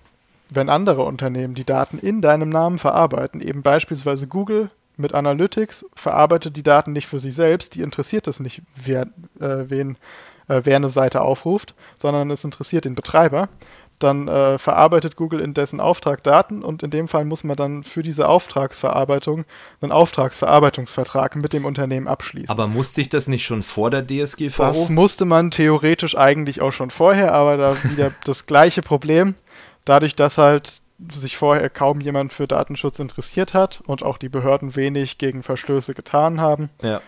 wenn 0.49 0.69
andere 0.69 1.03
Unternehmen 1.03 1.55
die 1.55 1.63
Daten 1.63 1.97
in 1.99 2.21
deinem 2.21 2.49
Namen 2.49 2.79
verarbeiten, 2.79 3.39
eben 3.39 3.61
beispielsweise 3.61 4.27
Google 4.27 4.69
mit 4.97 5.13
Analytics 5.13 5.85
verarbeitet 5.93 6.57
die 6.57 6.63
Daten 6.63 6.91
nicht 6.91 7.07
für 7.07 7.19
sich 7.19 7.33
selbst, 7.33 7.75
die 7.75 7.81
interessiert 7.81 8.27
es 8.27 8.39
nicht, 8.39 8.61
wer, 8.75 9.03
äh, 9.39 9.69
wen, 9.69 9.97
äh, 10.49 10.61
wer 10.63 10.75
eine 10.75 10.89
Seite 10.89 11.21
aufruft, 11.21 11.75
sondern 11.97 12.29
es 12.31 12.43
interessiert 12.43 12.83
den 12.83 12.95
Betreiber 12.95 13.47
dann 13.99 14.27
äh, 14.27 14.57
verarbeitet 14.57 15.15
Google 15.15 15.41
in 15.41 15.53
dessen 15.53 15.79
Auftrag 15.79 16.23
Daten 16.23 16.63
und 16.63 16.83
in 16.83 16.89
dem 16.89 17.07
Fall 17.07 17.25
muss 17.25 17.43
man 17.43 17.55
dann 17.55 17.83
für 17.83 18.01
diese 18.01 18.27
Auftragsverarbeitung 18.27 19.45
einen 19.81 19.91
Auftragsverarbeitungsvertrag 19.91 21.35
mit 21.35 21.53
dem 21.53 21.65
Unternehmen 21.65 22.07
abschließen. 22.07 22.49
Aber 22.49 22.67
musste 22.67 23.01
ich 23.01 23.09
das 23.09 23.27
nicht 23.27 23.45
schon 23.45 23.63
vor 23.63 23.91
der 23.91 24.05
DSGVO? 24.05 24.63
Das 24.63 24.89
musste 24.89 25.25
man 25.25 25.51
theoretisch 25.51 26.17
eigentlich 26.17 26.61
auch 26.61 26.71
schon 26.71 26.91
vorher, 26.91 27.33
aber 27.33 27.57
da 27.57 27.83
wieder 27.83 28.11
das 28.23 28.45
gleiche 28.45 28.81
Problem. 28.81 29.35
Dadurch, 29.85 30.15
dass 30.15 30.37
halt 30.37 30.81
sich 31.09 31.37
vorher 31.37 31.69
kaum 31.69 32.01
jemand 32.01 32.33
für 32.33 32.47
Datenschutz 32.47 32.99
interessiert 32.99 33.53
hat 33.53 33.81
und 33.85 34.03
auch 34.03 34.17
die 34.17 34.27
Behörden 34.27 34.75
wenig 34.75 35.17
gegen 35.17 35.43
Verstöße 35.43 35.93
getan 35.93 36.41
haben, 36.41 36.69
ja 36.81 37.01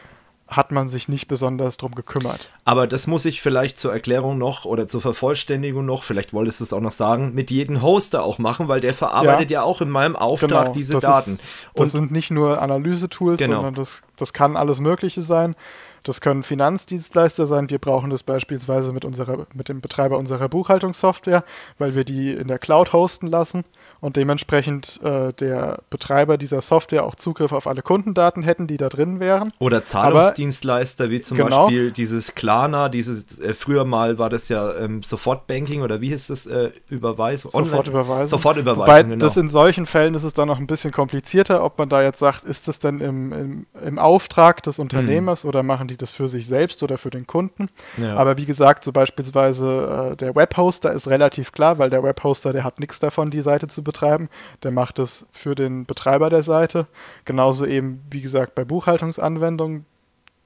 hat 0.51 0.71
man 0.71 0.89
sich 0.89 1.07
nicht 1.07 1.27
besonders 1.27 1.77
drum 1.77 1.95
gekümmert. 1.95 2.49
Aber 2.65 2.85
das 2.85 3.07
muss 3.07 3.25
ich 3.25 3.41
vielleicht 3.41 3.77
zur 3.77 3.93
Erklärung 3.93 4.37
noch 4.37 4.65
oder 4.65 4.85
zur 4.85 5.01
Vervollständigung 5.01 5.85
noch, 5.85 6.03
vielleicht 6.03 6.33
wolltest 6.33 6.59
du 6.59 6.65
es 6.65 6.73
auch 6.73 6.81
noch 6.81 6.91
sagen, 6.91 7.33
mit 7.33 7.49
jedem 7.49 7.81
Hoster 7.81 8.23
auch 8.23 8.37
machen, 8.37 8.67
weil 8.67 8.81
der 8.81 8.93
verarbeitet 8.93 9.49
ja, 9.49 9.61
ja 9.61 9.63
auch 9.63 9.81
in 9.81 9.89
meinem 9.89 10.15
Auftrag 10.15 10.49
genau, 10.49 10.73
diese 10.73 10.99
Daten. 10.99 11.33
Ist, 11.33 11.43
das 11.75 11.91
sind 11.93 12.11
nicht 12.11 12.31
nur 12.31 12.61
Analyse-Tools, 12.61 13.37
genau. 13.37 13.55
sondern 13.55 13.75
das, 13.75 14.03
das 14.17 14.33
kann 14.33 14.57
alles 14.57 14.79
Mögliche 14.81 15.21
sein. 15.21 15.55
Das 16.03 16.19
können 16.19 16.43
Finanzdienstleister 16.43 17.45
sein. 17.45 17.69
Wir 17.69 17.77
brauchen 17.77 18.09
das 18.09 18.23
beispielsweise 18.23 18.91
mit, 18.91 19.05
unserer, 19.05 19.45
mit 19.53 19.69
dem 19.69 19.81
Betreiber 19.81 20.17
unserer 20.17 20.49
Buchhaltungssoftware, 20.49 21.43
weil 21.77 21.93
wir 21.93 22.03
die 22.03 22.33
in 22.33 22.47
der 22.47 22.57
Cloud 22.57 22.91
hosten 22.93 23.27
lassen 23.27 23.63
und 23.99 24.15
dementsprechend 24.15 24.99
äh, 25.03 25.31
der 25.33 25.83
Betreiber 25.91 26.39
dieser 26.39 26.61
Software 26.61 27.05
auch 27.05 27.13
Zugriff 27.13 27.51
auf 27.51 27.67
alle 27.67 27.83
Kundendaten 27.83 28.41
hätten, 28.41 28.65
die 28.65 28.77
da 28.77 28.89
drin 28.89 29.19
wären. 29.19 29.53
Oder 29.59 29.83
Zahlungsdienstleister 29.83 31.03
Aber, 31.03 31.11
wie 31.11 31.21
zum 31.21 31.37
genau. 31.37 31.65
Beispiel 31.65 31.91
dieses 31.91 32.33
Klarna, 32.33 32.89
dieses 32.89 33.39
äh, 33.39 33.53
früher 33.53 33.85
mal 33.85 34.17
war 34.17 34.31
das 34.31 34.49
ja 34.49 34.75
ähm, 34.75 35.03
Sofortbanking 35.03 35.83
oder 35.83 36.01
wie 36.01 36.09
hieß 36.09 36.27
das 36.27 36.47
äh, 36.47 36.71
Überweisung? 36.89 37.51
Sofortüberweisung. 37.51 38.25
Sofortüberweisung. 38.25 38.87
Wobei 38.87 39.03
genau. 39.03 39.23
das 39.23 39.37
in 39.37 39.49
solchen 39.49 39.85
Fällen 39.85 40.15
ist 40.15 40.23
es 40.23 40.33
dann 40.33 40.47
noch 40.47 40.57
ein 40.57 40.67
bisschen 40.67 40.91
komplizierter, 40.91 41.63
ob 41.63 41.77
man 41.77 41.87
da 41.87 42.01
jetzt 42.01 42.19
sagt, 42.19 42.43
ist 42.43 42.67
das 42.67 42.79
denn 42.79 43.01
im, 43.01 43.31
im, 43.31 43.65
im 43.85 43.99
Auftrag 43.99 44.63
des 44.63 44.79
Unternehmers 44.79 45.43
hm. 45.43 45.49
oder 45.49 45.61
machen 45.61 45.90
die 45.91 45.97
das 45.97 46.11
für 46.11 46.27
sich 46.27 46.47
selbst 46.47 46.81
oder 46.83 46.97
für 46.97 47.09
den 47.09 47.27
Kunden? 47.27 47.69
Ja. 47.97 48.15
Aber 48.15 48.37
wie 48.37 48.45
gesagt, 48.45 48.83
so 48.83 48.91
beispielsweise 48.91 50.11
äh, 50.11 50.15
der 50.15 50.35
Webhoster 50.35 50.91
ist 50.91 51.07
relativ 51.07 51.51
klar, 51.51 51.77
weil 51.77 51.89
der 51.89 52.03
Webhoster, 52.03 52.53
der 52.53 52.63
hat 52.63 52.79
nichts 52.79 52.99
davon, 52.99 53.29
die 53.31 53.41
Seite 53.41 53.67
zu 53.67 53.83
betreiben. 53.83 54.29
Der 54.63 54.71
macht 54.71 54.99
es 54.99 55.25
für 55.31 55.55
den 55.55 55.85
Betreiber 55.85 56.29
der 56.29 56.43
Seite. 56.43 56.87
Genauso 57.25 57.65
eben, 57.65 58.01
wie 58.09 58.21
gesagt, 58.21 58.55
bei 58.55 58.65
Buchhaltungsanwendungen. 58.65 59.85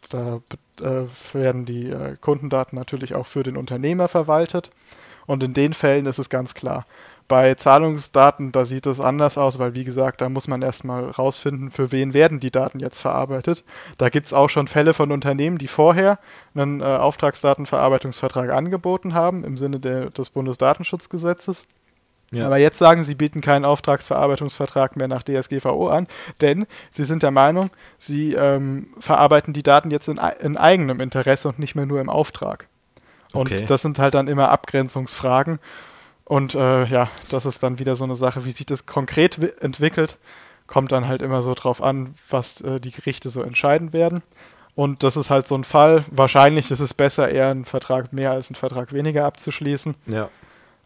Da 0.10 0.41
äh, 0.82 1.06
werden 1.34 1.66
die 1.66 1.89
äh, 1.89 2.16
Kundendaten 2.20 2.78
natürlich 2.78 3.16
auch 3.16 3.26
für 3.26 3.43
den 3.43 3.58
Unternehmer 3.58 4.08
verwaltet. 4.08 4.72
Und 5.26 5.41
in 5.41 5.54
den 5.54 5.74
Fällen 5.74 6.06
ist 6.06 6.20
es 6.20 6.30
ganz 6.30 6.54
klar. 6.54 6.86
Bei 7.28 7.56
Zahlungsdaten, 7.56 8.52
da 8.52 8.66
sieht 8.66 8.86
es 8.86 9.00
anders 9.00 9.38
aus, 9.38 9.58
weil 9.58 9.74
wie 9.74 9.84
gesagt, 9.84 10.22
da 10.22 10.30
muss 10.30 10.48
man 10.48 10.62
erstmal 10.62 11.10
rausfinden, 11.10 11.72
für 11.72 11.92
wen 11.92 12.14
werden 12.14 12.40
die 12.40 12.52
Daten 12.52 12.80
jetzt 12.80 13.00
verarbeitet. 13.00 13.64
Da 13.98 14.10
gibt 14.10 14.28
es 14.28 14.34
auch 14.34 14.50
schon 14.50 14.68
Fälle 14.68 14.94
von 14.94 15.12
Unternehmen, 15.12 15.58
die 15.58 15.68
vorher 15.68 16.20
einen 16.54 16.82
äh, 16.82 16.84
Auftragsdatenverarbeitungsvertrag 16.84 18.52
angeboten 18.52 19.16
haben 19.16 19.44
im 19.44 19.58
Sinne 19.58 19.80
der, 19.80 20.12
des 20.12 20.30
Bundesdatenschutzgesetzes. 20.30 21.66
Ja. 22.32 22.46
Aber 22.48 22.58
jetzt 22.58 22.78
sagen 22.78 23.04
sie, 23.04 23.16
bieten 23.16 23.42
keinen 23.42 23.66
Auftragsverarbeitungsvertrag 23.66 24.96
mehr 24.96 25.08
nach 25.08 25.24
DSGVO 25.24 25.90
an, 25.90 26.08
denn 26.42 26.66
sie 26.90 27.06
sind 27.06 27.24
der 27.24 27.32
Meinung, 27.32 27.70
sie 27.98 28.34
ähm, 28.34 28.88
verarbeiten 29.00 29.54
die 29.54 29.64
Daten 29.64 29.92
jetzt 29.92 30.10
in, 30.10 30.20
in, 30.40 30.58
eigenem 30.58 31.00
Interesse 31.00 31.48
und 31.48 31.60
nicht 31.60 31.76
mehr 31.76 31.86
nur 31.86 32.02
im 32.02 32.10
Auftrag. 32.10 32.68
Und 33.32 33.52
okay. 33.52 33.66
das 33.66 33.82
sind 33.82 34.00
halt 34.00 34.16
dann 34.16 34.28
immer 34.28 34.50
Abgrenzungsfragen. 34.50 35.60
Und 36.26 36.56
äh, 36.56 36.86
ja, 36.86 37.10
das 37.30 37.46
ist 37.46 37.62
dann 37.62 37.80
wieder 37.80 37.96
so 37.96 38.04
eine 38.04 38.16
Sache, 38.16 38.46
wie 38.46 38.52
sich 38.52 38.66
das 38.66 38.86
konkret 38.86 39.40
entwickelt, 39.62 40.18
kommt 40.68 40.92
dann 40.92 41.08
halt 41.08 41.22
immer 41.22 41.44
so 41.44 41.54
drauf 41.54 41.82
an, 41.82 42.16
was 42.30 42.62
äh, 42.62 42.80
die 42.80 42.92
Gerichte 42.92 43.30
so 43.30 43.44
entscheiden 43.44 43.94
werden. 43.94 44.24
Und 44.74 45.04
das 45.04 45.16
ist 45.16 45.30
halt 45.30 45.48
so 45.48 45.56
ein 45.56 45.64
Fall. 45.64 46.04
Wahrscheinlich 46.12 46.70
ist 46.72 46.82
es 46.82 46.94
besser, 46.94 47.30
eher 47.30 47.50
einen 47.50 47.64
Vertrag 47.64 48.12
mehr 48.12 48.32
als 48.32 48.50
einen 48.50 48.56
Vertrag 48.56 48.92
weniger 48.92 49.26
abzuschließen. 49.26 49.96
Ja. 50.08 50.30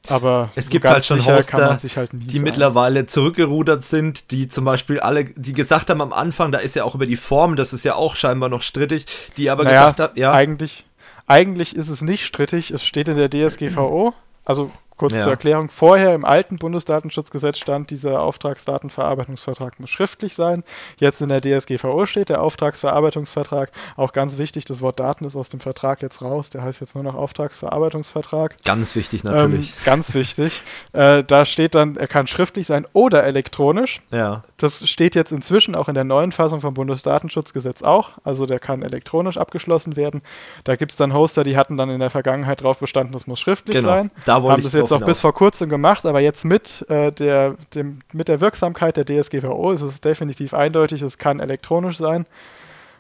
Aber 0.08 0.50
es 0.56 0.66
so 0.66 0.72
gibt 0.72 0.86
halt 0.86 1.06
schon 1.06 1.26
Hoster, 1.26 1.78
halt 1.96 2.10
die 2.14 2.36
sein. 2.36 2.44
mittlerweile 2.44 3.06
zurückgerudert 3.06 3.84
sind, 3.84 4.32
die 4.32 4.48
zum 4.48 4.64
Beispiel 4.64 5.00
alle, 5.00 5.26
die 5.26 5.54
gesagt 5.54 5.90
haben 5.90 6.02
am 6.02 6.14
Anfang, 6.14 6.52
da 6.52 6.60
ist 6.60 6.76
ja 6.76 6.84
auch 6.84 6.96
über 6.96 7.06
die 7.06 7.18
Form, 7.18 7.56
das 7.56 7.74
ist 7.74 7.84
ja 7.84 7.96
auch 7.96 8.16
scheinbar 8.16 8.50
noch 8.50 8.62
strittig, 8.62 9.06
die 9.38 9.50
aber 9.50 9.66
naja, 9.66 9.92
gesagt 9.92 10.00
haben, 10.00 10.20
ja. 10.20 10.32
Eigentlich, 10.32 10.86
eigentlich 11.28 11.76
ist 11.76 11.90
es 11.90 12.02
nicht 12.02 12.26
strittig, 12.26 12.72
es 12.72 12.84
steht 12.86 13.10
in 13.10 13.18
der 13.18 13.30
DSGVO, 13.30 14.14
also 14.46 14.72
Kurz 15.00 15.14
ja. 15.14 15.22
zur 15.22 15.32
Erklärung, 15.32 15.70
vorher 15.70 16.14
im 16.14 16.26
alten 16.26 16.58
Bundesdatenschutzgesetz 16.58 17.58
stand, 17.58 17.90
dieser 17.90 18.22
Auftragsdatenverarbeitungsvertrag 18.22 19.80
muss 19.80 19.90
schriftlich 19.90 20.36
sein. 20.36 20.66
Jetzt 20.98 21.22
in 21.22 21.30
der 21.30 21.40
DSGVO 21.40 22.06
steht 22.06 22.28
der 22.28 22.42
Auftragsverarbeitungsvertrag. 22.42 23.72
Auch 23.96 24.12
ganz 24.12 24.38
wichtig, 24.38 24.66
das 24.66 24.82
Wort 24.82 25.00
Daten 25.00 25.24
ist 25.24 25.38
aus 25.38 25.48
dem 25.48 25.62
Vertrag 25.62 26.02
jetzt 26.02 26.22
raus. 26.22 26.50
Der 26.50 26.64
heißt 26.64 26.82
jetzt 26.82 26.96
nur 26.96 27.06
noch 27.06 27.16
Auftragsverarbeitungsvertrag. 27.16 28.58
Ganz 28.66 28.94
wichtig 28.94 29.24
natürlich. 29.24 29.70
Ähm, 29.70 29.86
ganz 29.86 30.14
wichtig. 30.14 30.64
Äh, 30.92 31.24
da 31.24 31.46
steht 31.46 31.76
dann, 31.76 31.96
er 31.96 32.08
kann 32.08 32.28
schriftlich 32.28 32.68
sein 32.68 32.86
oder 32.92 33.24
elektronisch. 33.24 34.02
Ja. 34.12 34.44
Das 34.58 34.86
steht 34.90 35.16
jetzt 35.16 35.32
inzwischen 35.32 35.76
auch 35.76 35.88
in 35.88 35.96
der 35.96 36.04
neuen 36.04 36.34
Fassung 36.34 36.60
vom 36.60 36.74
Bundesdatenschutzgesetz 36.74 37.84
auch. 37.84 38.12
Also 38.26 38.46
der 38.46 38.60
kann 38.60 38.82
elektronisch 38.82 39.38
abgeschlossen 39.38 39.96
werden. 39.96 40.22
Da 40.66 40.76
gibt 40.76 40.92
es 40.92 40.98
dann 40.98 41.14
Hoster, 41.14 41.46
die 41.46 41.56
hatten 41.56 41.78
dann 41.78 41.90
in 41.90 42.02
der 42.02 42.10
Vergangenheit 42.10 42.60
darauf 42.60 42.80
bestanden, 42.80 43.14
das 43.14 43.28
muss 43.28 43.40
schriftlich 43.40 43.78
genau. 43.78 43.88
sein. 43.88 44.12
Da 44.26 44.44
wollte 44.44 44.68
ich 44.68 44.74
jetzt 44.74 44.89
auch 44.92 45.04
bis 45.04 45.22
vor 45.22 45.34
kurzem 45.34 45.70
gemacht, 45.70 46.06
aber 46.06 46.20
jetzt 46.20 46.46
mit, 46.46 46.86
äh, 46.90 47.12
der, 47.12 47.56
dem, 47.74 48.00
mit 48.14 48.28
der 48.28 48.42
Wirksamkeit 48.42 48.98
der 48.98 49.06
DSGVO 49.06 49.72
ist 49.72 49.82
es 49.82 50.02
definitiv 50.02 50.54
eindeutig, 50.54 51.02
es 51.02 51.18
kann 51.18 51.40
elektronisch 51.40 51.98
sein. 51.98 52.26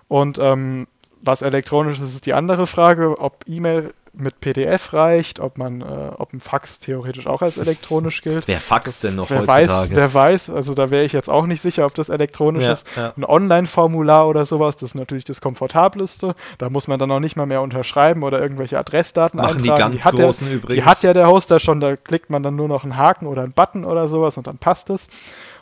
Und 0.07 0.39
ähm, 0.39 0.87
was 1.21 1.41
elektronisch 1.41 1.99
ist, 1.99 2.15
ist 2.15 2.25
die 2.25 2.33
andere 2.33 2.67
Frage, 2.67 3.19
ob 3.19 3.43
E-Mail 3.47 3.93
mit 4.13 4.39
PDF 4.41 4.93
reicht, 4.93 5.39
ob 5.39 5.57
man, 5.57 5.81
äh, 5.81 6.11
ob 6.17 6.33
ein 6.33 6.39
Fax 6.39 6.79
theoretisch 6.79 7.27
auch 7.27 7.41
als 7.41 7.57
elektronisch 7.57 8.21
gilt. 8.21 8.47
Wer 8.47 8.59
faxt 8.59 9.03
denn 9.03 9.15
noch 9.15 9.29
wer 9.29 9.39
heutzutage? 9.39 9.89
Weiß, 9.91 9.95
wer 9.95 10.13
weiß, 10.13 10.49
also 10.49 10.73
da 10.73 10.89
wäre 10.89 11.03
ich 11.03 11.13
jetzt 11.13 11.29
auch 11.29 11.45
nicht 11.45 11.61
sicher, 11.61 11.85
ob 11.85 11.95
das 11.95 12.09
elektronisch 12.09 12.63
ja, 12.63 12.73
ist. 12.73 12.87
Ja. 12.95 13.13
Ein 13.15 13.23
Online-Formular 13.23 14.27
oder 14.27 14.45
sowas, 14.45 14.77
das 14.77 14.91
ist 14.91 14.95
natürlich 14.95 15.23
das 15.23 15.41
komfortableste. 15.41 16.35
Da 16.57 16.69
muss 16.69 16.87
man 16.87 16.99
dann 16.99 17.11
auch 17.11 17.19
nicht 17.19 17.35
mal 17.35 17.45
mehr 17.45 17.61
unterschreiben 17.61 18.23
oder 18.23 18.41
irgendwelche 18.41 18.77
Adressdaten 18.79 19.39
Machen 19.39 19.57
eintragen. 19.57 19.91
die 19.91 19.97
ganz 19.99 20.03
die 20.03 20.21
großen 20.23 20.47
der, 20.47 20.55
übrigens. 20.55 20.83
Die 20.83 20.89
hat 20.89 21.03
ja 21.03 21.13
der 21.13 21.27
Hoster 21.27 21.59
schon, 21.59 21.79
da 21.79 21.95
klickt 21.95 22.29
man 22.29 22.43
dann 22.43 22.55
nur 22.55 22.67
noch 22.67 22.83
einen 22.83 22.97
Haken 22.97 23.27
oder 23.27 23.43
einen 23.43 23.53
Button 23.53 23.85
oder 23.85 24.07
sowas 24.07 24.37
und 24.37 24.47
dann 24.47 24.57
passt 24.57 24.89
es. 24.89 25.07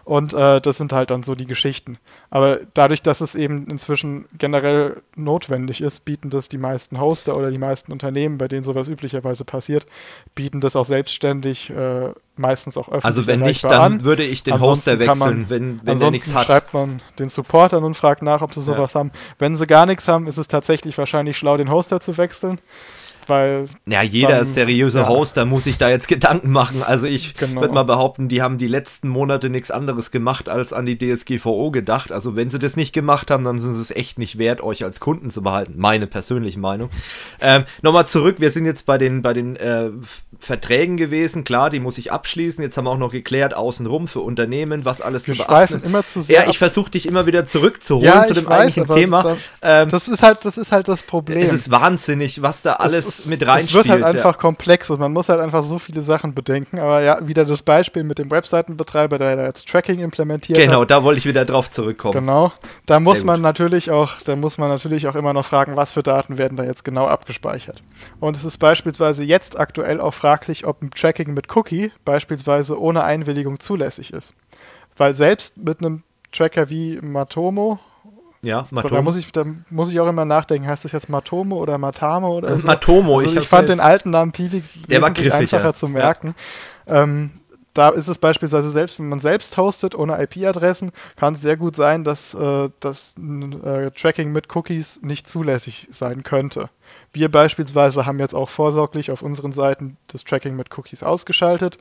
Und 0.07 0.33
äh, 0.33 0.61
das 0.61 0.77
sind 0.77 0.93
halt 0.93 1.11
dann 1.11 1.23
so 1.23 1.35
die 1.35 1.45
Geschichten. 1.45 1.97
Aber 2.29 2.59
dadurch, 2.73 3.01
dass 3.01 3.19
es 3.19 3.35
eben 3.35 3.67
inzwischen 3.67 4.23
generell 4.37 5.01
notwendig 5.17 5.81
ist, 5.81 6.05
bieten 6.05 6.29
das 6.29 6.47
die 6.47 6.57
meisten 6.57 7.01
Hoster 7.01 7.35
oder 7.35 7.51
die 7.51 7.57
meisten 7.57 7.91
Unternehmen, 7.91 8.37
bei 8.37 8.47
denen 8.47 8.63
sowas 8.63 8.87
üblicherweise 8.87 9.43
passiert, 9.43 9.85
bieten 10.33 10.61
das 10.61 10.77
auch 10.77 10.85
selbstständig, 10.85 11.71
äh, 11.71 12.13
meistens 12.37 12.77
auch 12.77 12.87
öffentlich. 12.87 13.03
Also 13.03 13.27
wenn 13.27 13.41
nicht, 13.41 13.65
dann 13.65 13.81
an. 13.81 14.03
würde 14.05 14.23
ich 14.23 14.43
den 14.43 14.53
ansonsten 14.53 14.91
Hoster 14.91 14.99
wechseln, 14.99 15.19
man, 15.19 15.49
wenn, 15.49 15.81
wenn 15.83 15.99
der 15.99 16.11
nichts 16.11 16.33
hat. 16.33 16.45
schreibt 16.45 16.73
man 16.73 17.01
den 17.19 17.27
Support 17.27 17.73
an 17.73 17.83
und 17.83 17.95
fragt 17.95 18.21
nach, 18.21 18.41
ob 18.41 18.53
sie 18.53 18.61
sowas 18.61 18.93
ja. 18.93 19.01
haben. 19.01 19.11
Wenn 19.39 19.57
sie 19.57 19.67
gar 19.67 19.85
nichts 19.85 20.07
haben, 20.07 20.27
ist 20.27 20.37
es 20.37 20.47
tatsächlich 20.47 20.97
wahrscheinlich 20.97 21.37
schlau, 21.37 21.57
den 21.57 21.69
Hoster 21.69 21.99
zu 21.99 22.17
wechseln 22.17 22.61
weil. 23.27 23.65
Ja, 23.85 24.01
jeder 24.01 24.37
dann, 24.37 24.45
seriöse 24.45 24.99
ja. 24.99 25.07
Host, 25.07 25.37
da 25.37 25.45
muss 25.45 25.65
sich 25.65 25.77
da 25.77 25.89
jetzt 25.89 26.07
Gedanken 26.17 26.51
machen. 26.51 26.83
Also 26.83 27.07
ich 27.07 27.35
genau. 27.35 27.61
würde 27.61 27.73
mal 27.73 27.83
behaupten, 27.83 28.29
die 28.29 28.41
haben 28.41 28.57
die 28.57 28.67
letzten 28.67 29.07
Monate 29.07 29.49
nichts 29.49 29.71
anderes 29.71 30.11
gemacht, 30.11 30.49
als 30.49 30.73
an 30.73 30.85
die 30.85 30.97
DSGVO 30.97 31.71
gedacht. 31.71 32.11
Also 32.11 32.35
wenn 32.35 32.49
sie 32.49 32.59
das 32.59 32.75
nicht 32.75 32.93
gemacht 32.93 33.31
haben, 33.31 33.43
dann 33.43 33.59
sind 33.59 33.75
sie 33.75 33.81
es 33.81 33.91
echt 33.91 34.17
nicht 34.17 34.37
wert, 34.37 34.61
euch 34.61 34.83
als 34.83 34.99
Kunden 34.99 35.29
zu 35.29 35.41
behalten. 35.41 35.73
Meine 35.77 36.07
persönliche 36.07 36.59
Meinung. 36.59 36.89
Ähm, 37.41 37.63
Nochmal 37.81 38.07
zurück, 38.07 38.37
wir 38.39 38.51
sind 38.51 38.65
jetzt 38.65 38.85
bei 38.85 38.97
den, 38.97 39.21
bei 39.21 39.33
den 39.33 39.55
äh, 39.55 39.89
Verträgen 40.39 40.97
gewesen. 40.97 41.43
Klar, 41.43 41.69
die 41.69 41.79
muss 41.79 41.97
ich 41.97 42.11
abschließen. 42.11 42.63
Jetzt 42.63 42.77
haben 42.77 42.85
wir 42.85 42.91
auch 42.91 42.97
noch 42.97 43.11
geklärt, 43.11 43.55
außenrum 43.55 44.07
für 44.07 44.21
Unternehmen, 44.21 44.85
was 44.85 45.01
alles 45.01 45.27
wir 45.27 45.35
zu 45.35 45.45
beachten 45.45 45.75
ist. 45.75 45.85
immer 45.85 46.03
zu 46.03 46.21
sehr 46.21 46.43
Ja, 46.43 46.49
ich 46.49 46.57
versuche 46.57 46.91
dich 46.91 47.07
immer 47.07 47.25
wieder 47.25 47.45
zurückzuholen 47.45 48.07
ja, 48.07 48.23
zu 48.23 48.33
dem 48.33 48.45
weiß, 48.45 48.59
eigentlichen 48.59 48.87
Thema. 48.87 49.23
Da, 49.23 49.37
ähm, 49.61 49.89
das, 49.89 50.07
ist 50.07 50.23
halt, 50.23 50.45
das 50.45 50.57
ist 50.57 50.71
halt 50.71 50.87
das 50.87 51.01
Problem. 51.01 51.39
Es 51.39 51.51
ist 51.51 51.71
wahnsinnig, 51.71 52.41
was 52.41 52.61
da 52.61 52.73
alles 52.73 53.16
mit 53.25 53.45
reinspielt. 53.45 53.69
Es 53.69 53.73
wird 53.73 53.89
halt 53.89 54.03
einfach 54.03 54.35
ja. 54.35 54.41
komplex 54.41 54.89
und 54.89 54.99
man 54.99 55.11
muss 55.11 55.29
halt 55.29 55.39
einfach 55.39 55.63
so 55.63 55.79
viele 55.79 56.01
Sachen 56.01 56.33
bedenken. 56.33 56.79
Aber 56.79 57.01
ja, 57.01 57.27
wieder 57.27 57.45
das 57.45 57.61
Beispiel 57.61 58.03
mit 58.03 58.19
dem 58.19 58.31
Webseitenbetreiber, 58.31 59.17
der 59.17 59.35
da 59.35 59.45
jetzt 59.45 59.67
Tracking 59.67 59.99
implementiert 59.99 60.59
genau, 60.59 60.81
hat. 60.81 60.91
da 60.91 61.03
wollte 61.03 61.19
ich 61.19 61.25
wieder 61.25 61.45
drauf 61.45 61.69
zurückkommen. 61.69 62.13
Genau. 62.13 62.51
Da 62.85 62.99
muss 62.99 63.23
man 63.23 63.41
natürlich 63.41 63.91
auch, 63.91 64.21
da 64.21 64.35
muss 64.35 64.57
man 64.57 64.69
natürlich 64.69 65.07
auch 65.07 65.15
immer 65.15 65.33
noch 65.33 65.45
fragen, 65.45 65.75
was 65.75 65.93
für 65.93 66.03
Daten 66.03 66.37
werden 66.37 66.57
da 66.57 66.63
jetzt 66.63 66.83
genau 66.83 67.07
abgespeichert. 67.07 67.81
Und 68.19 68.37
es 68.37 68.45
ist 68.45 68.57
beispielsweise 68.57 69.23
jetzt 69.23 69.59
aktuell 69.59 69.99
auch 69.99 70.13
fraglich, 70.13 70.65
ob 70.65 70.81
ein 70.81 70.91
Tracking 70.91 71.33
mit 71.33 71.55
Cookie 71.55 71.91
beispielsweise 72.05 72.79
ohne 72.79 73.03
Einwilligung 73.03 73.59
zulässig 73.59 74.13
ist. 74.13 74.33
Weil 74.97 75.13
selbst 75.13 75.57
mit 75.57 75.79
einem 75.79 76.03
Tracker 76.31 76.69
wie 76.69 76.99
Matomo 77.01 77.79
ja, 78.43 78.67
Matomo. 78.71 78.95
Da 78.95 79.01
muss, 79.01 79.15
ich, 79.15 79.31
da 79.31 79.45
muss 79.69 79.91
ich 79.91 79.99
auch 79.99 80.07
immer 80.07 80.25
nachdenken, 80.25 80.67
heißt 80.67 80.85
das 80.85 80.91
jetzt 80.91 81.09
Matomo 81.09 81.57
oder 81.57 81.77
Matamo 81.77 82.37
oder 82.37 82.57
so? 82.57 82.67
Matomo. 82.67 83.19
Also 83.19 83.31
ich, 83.31 83.37
ich 83.37 83.47
fand 83.47 83.69
den 83.69 83.79
alten 83.79 84.11
Namen 84.11 84.31
Piwi 84.31 84.63
der 84.89 85.01
war 85.01 85.09
einfacher 85.09 85.73
zu 85.73 85.87
merken. 85.87 86.35
Ja. 86.87 87.03
Ähm, 87.03 87.31
da 87.77 87.89
ist 87.89 88.07
es 88.07 88.17
beispielsweise 88.17 88.71
selbst, 88.71 88.97
wenn 88.97 89.09
man 89.09 89.19
selbst 89.19 89.55
hostet 89.55 89.93
ohne 89.93 90.19
IP-Adressen, 90.19 90.91
kann 91.15 91.35
es 91.35 91.41
sehr 91.41 91.57
gut 91.57 91.75
sein, 91.75 92.03
dass 92.03 92.33
äh, 92.33 92.69
das 92.79 93.15
äh, 93.17 93.91
Tracking 93.91 94.31
mit 94.31 94.55
Cookies 94.55 95.01
nicht 95.03 95.29
zulässig 95.29 95.87
sein 95.91 96.23
könnte. 96.23 96.69
Wir 97.13 97.29
beispielsweise 97.29 98.07
haben 98.07 98.17
jetzt 98.17 98.33
auch 98.33 98.49
vorsorglich 98.49 99.11
auf 99.11 99.21
unseren 99.21 99.51
Seiten 99.51 99.97
das 100.07 100.23
Tracking 100.23 100.55
mit 100.55 100.75
Cookies 100.75 101.03
ausgeschaltet 101.03 101.77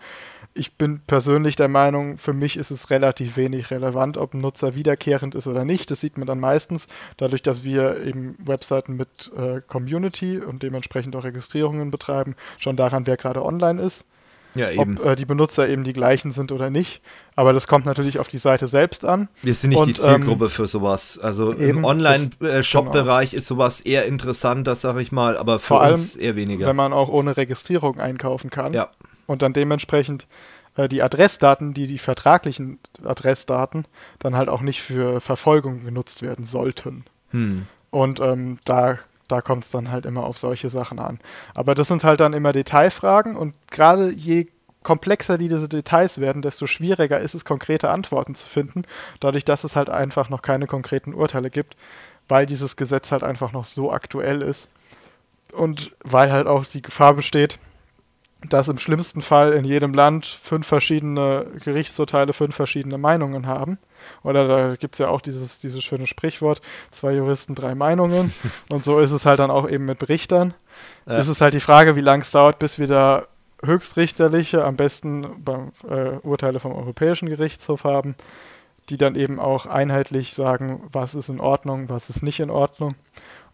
ich 0.56 0.74
bin 0.74 1.00
persönlich 1.06 1.56
der 1.56 1.68
Meinung, 1.68 2.18
für 2.18 2.32
mich 2.32 2.56
ist 2.56 2.70
es 2.70 2.90
relativ 2.90 3.36
wenig 3.36 3.70
relevant, 3.70 4.16
ob 4.16 4.34
ein 4.34 4.40
Nutzer 4.40 4.74
wiederkehrend 4.74 5.34
ist 5.34 5.46
oder 5.46 5.64
nicht. 5.64 5.90
Das 5.90 6.00
sieht 6.00 6.18
man 6.18 6.26
dann 6.26 6.40
meistens 6.40 6.86
dadurch, 7.16 7.42
dass 7.42 7.64
wir 7.64 8.02
eben 8.04 8.36
Webseiten 8.38 8.96
mit 8.96 9.30
äh, 9.36 9.60
Community 9.66 10.38
und 10.38 10.62
dementsprechend 10.62 11.14
auch 11.16 11.24
Registrierungen 11.24 11.90
betreiben, 11.90 12.34
schon 12.58 12.76
daran, 12.76 13.06
wer 13.06 13.16
gerade 13.16 13.44
online 13.44 13.80
ist. 13.82 14.04
Ja, 14.54 14.70
eben. 14.70 14.98
Ob 14.98 15.04
äh, 15.04 15.16
die 15.16 15.26
Benutzer 15.26 15.68
eben 15.68 15.84
die 15.84 15.92
gleichen 15.92 16.32
sind 16.32 16.50
oder 16.50 16.70
nicht. 16.70 17.02
Aber 17.34 17.52
das 17.52 17.68
kommt 17.68 17.84
natürlich 17.84 18.18
auf 18.18 18.28
die 18.28 18.38
Seite 18.38 18.68
selbst 18.68 19.04
an. 19.04 19.28
Wir 19.42 19.54
sind 19.54 19.70
nicht 19.70 19.80
und, 19.80 19.88
die 19.88 19.94
Zielgruppe 19.94 20.44
ähm, 20.44 20.50
für 20.50 20.66
sowas. 20.66 21.18
Also 21.18 21.52
im 21.52 21.84
Online-Shop-Bereich 21.84 23.30
genau. 23.30 23.38
ist 23.38 23.46
sowas 23.46 23.82
eher 23.82 24.06
interessanter, 24.06 24.74
sag 24.74 24.96
ich 24.96 25.12
mal, 25.12 25.36
aber 25.36 25.58
für 25.58 25.74
Vor 25.74 25.82
uns 25.82 26.16
eher 26.16 26.36
weniger. 26.36 26.66
Wenn 26.66 26.76
man 26.76 26.94
auch 26.94 27.10
ohne 27.10 27.36
Registrierung 27.36 28.00
einkaufen 28.00 28.48
kann. 28.48 28.72
Ja 28.72 28.88
und 29.26 29.42
dann 29.42 29.52
dementsprechend 29.52 30.26
äh, 30.76 30.88
die 30.88 31.02
Adressdaten, 31.02 31.74
die 31.74 31.86
die 31.86 31.98
vertraglichen 31.98 32.78
Adressdaten, 33.04 33.86
dann 34.18 34.36
halt 34.36 34.48
auch 34.48 34.60
nicht 34.60 34.82
für 34.82 35.20
Verfolgung 35.20 35.84
genutzt 35.84 36.22
werden 36.22 36.46
sollten. 36.46 37.04
Hm. 37.30 37.66
Und 37.90 38.20
ähm, 38.20 38.58
da, 38.64 38.98
da 39.28 39.40
kommt 39.40 39.64
es 39.64 39.70
dann 39.70 39.90
halt 39.90 40.06
immer 40.06 40.24
auf 40.24 40.38
solche 40.38 40.70
Sachen 40.70 40.98
an. 40.98 41.18
Aber 41.54 41.74
das 41.74 41.88
sind 41.88 42.04
halt 42.04 42.20
dann 42.20 42.32
immer 42.32 42.52
Detailfragen 42.52 43.36
und 43.36 43.54
gerade 43.70 44.10
je 44.10 44.48
komplexer 44.82 45.36
die 45.36 45.48
diese 45.48 45.68
Details 45.68 46.20
werden, 46.20 46.42
desto 46.42 46.68
schwieriger 46.68 47.18
ist 47.18 47.34
es, 47.34 47.44
konkrete 47.44 47.90
Antworten 47.90 48.36
zu 48.36 48.48
finden, 48.48 48.84
dadurch, 49.18 49.44
dass 49.44 49.64
es 49.64 49.74
halt 49.74 49.90
einfach 49.90 50.28
noch 50.28 50.42
keine 50.42 50.68
konkreten 50.68 51.12
Urteile 51.12 51.50
gibt, 51.50 51.76
weil 52.28 52.46
dieses 52.46 52.76
Gesetz 52.76 53.10
halt 53.10 53.24
einfach 53.24 53.50
noch 53.50 53.64
so 53.64 53.90
aktuell 53.90 54.42
ist 54.42 54.68
und 55.52 55.96
weil 56.04 56.30
halt 56.30 56.46
auch 56.46 56.64
die 56.64 56.82
Gefahr 56.82 57.14
besteht, 57.14 57.58
dass 58.48 58.68
im 58.68 58.78
schlimmsten 58.78 59.22
Fall 59.22 59.52
in 59.52 59.64
jedem 59.64 59.94
Land 59.94 60.26
fünf 60.26 60.66
verschiedene 60.66 61.46
Gerichtsurteile 61.64 62.32
fünf 62.32 62.54
verschiedene 62.54 62.98
Meinungen 62.98 63.46
haben. 63.46 63.78
Oder 64.22 64.46
da 64.46 64.76
gibt 64.76 64.94
es 64.94 64.98
ja 64.98 65.08
auch 65.08 65.20
dieses, 65.20 65.58
dieses 65.58 65.82
schöne 65.82 66.06
Sprichwort, 66.06 66.60
zwei 66.90 67.12
Juristen, 67.12 67.54
drei 67.54 67.74
Meinungen. 67.74 68.32
Und 68.70 68.84
so 68.84 69.00
ist 69.00 69.10
es 69.10 69.26
halt 69.26 69.38
dann 69.38 69.50
auch 69.50 69.68
eben 69.68 69.84
mit 69.84 70.08
Richtern. 70.08 70.54
Ja. 71.06 71.18
Es 71.18 71.28
ist 71.28 71.40
halt 71.40 71.54
die 71.54 71.60
Frage, 71.60 71.96
wie 71.96 72.00
lange 72.00 72.22
es 72.22 72.30
dauert, 72.30 72.58
bis 72.58 72.78
wir 72.78 72.86
da 72.86 73.26
höchstrichterliche, 73.64 74.64
am 74.64 74.76
besten 74.76 75.42
beim, 75.42 75.72
äh, 75.88 76.18
Urteile 76.22 76.60
vom 76.60 76.72
Europäischen 76.72 77.28
Gerichtshof 77.28 77.84
haben, 77.84 78.14
die 78.88 78.98
dann 78.98 79.14
eben 79.14 79.40
auch 79.40 79.66
einheitlich 79.66 80.34
sagen, 80.34 80.82
was 80.92 81.14
ist 81.14 81.28
in 81.28 81.40
Ordnung, 81.40 81.88
was 81.88 82.10
ist 82.10 82.22
nicht 82.22 82.40
in 82.40 82.50
Ordnung. 82.50 82.94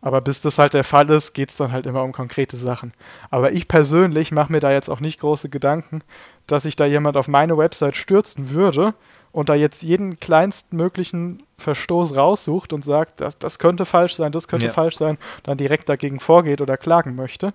Aber 0.02 0.20
bis 0.20 0.40
das 0.40 0.58
halt 0.58 0.74
der 0.74 0.82
Fall 0.82 1.08
ist, 1.10 1.32
geht 1.32 1.50
es 1.50 1.56
dann 1.56 1.70
halt 1.70 1.86
immer 1.86 2.02
um 2.02 2.12
konkrete 2.12 2.56
Sachen. 2.56 2.92
Aber 3.30 3.52
ich 3.52 3.68
persönlich 3.68 4.32
mache 4.32 4.50
mir 4.50 4.58
da 4.58 4.72
jetzt 4.72 4.90
auch 4.90 4.98
nicht 4.98 5.20
große 5.20 5.48
Gedanken, 5.48 6.02
dass 6.48 6.64
sich 6.64 6.74
da 6.74 6.84
jemand 6.84 7.16
auf 7.16 7.28
meine 7.28 7.56
Website 7.56 7.96
stürzen 7.96 8.50
würde 8.50 8.94
und 9.30 9.48
da 9.48 9.54
jetzt 9.54 9.80
jeden 9.82 10.18
kleinstmöglichen 10.18 11.44
Verstoß 11.56 12.16
raussucht 12.16 12.72
und 12.72 12.84
sagt, 12.84 13.20
das, 13.20 13.38
das 13.38 13.60
könnte 13.60 13.86
falsch 13.86 14.16
sein, 14.16 14.32
das 14.32 14.48
könnte 14.48 14.66
ja. 14.66 14.72
falsch 14.72 14.96
sein, 14.96 15.18
dann 15.44 15.56
direkt 15.56 15.88
dagegen 15.88 16.18
vorgeht 16.18 16.60
oder 16.60 16.76
klagen 16.76 17.14
möchte. 17.14 17.54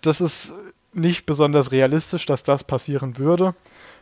Das 0.00 0.20
ist 0.20 0.52
nicht 0.92 1.26
besonders 1.26 1.70
realistisch, 1.70 2.26
dass 2.26 2.42
das 2.42 2.64
passieren 2.64 3.18
würde. 3.18 3.54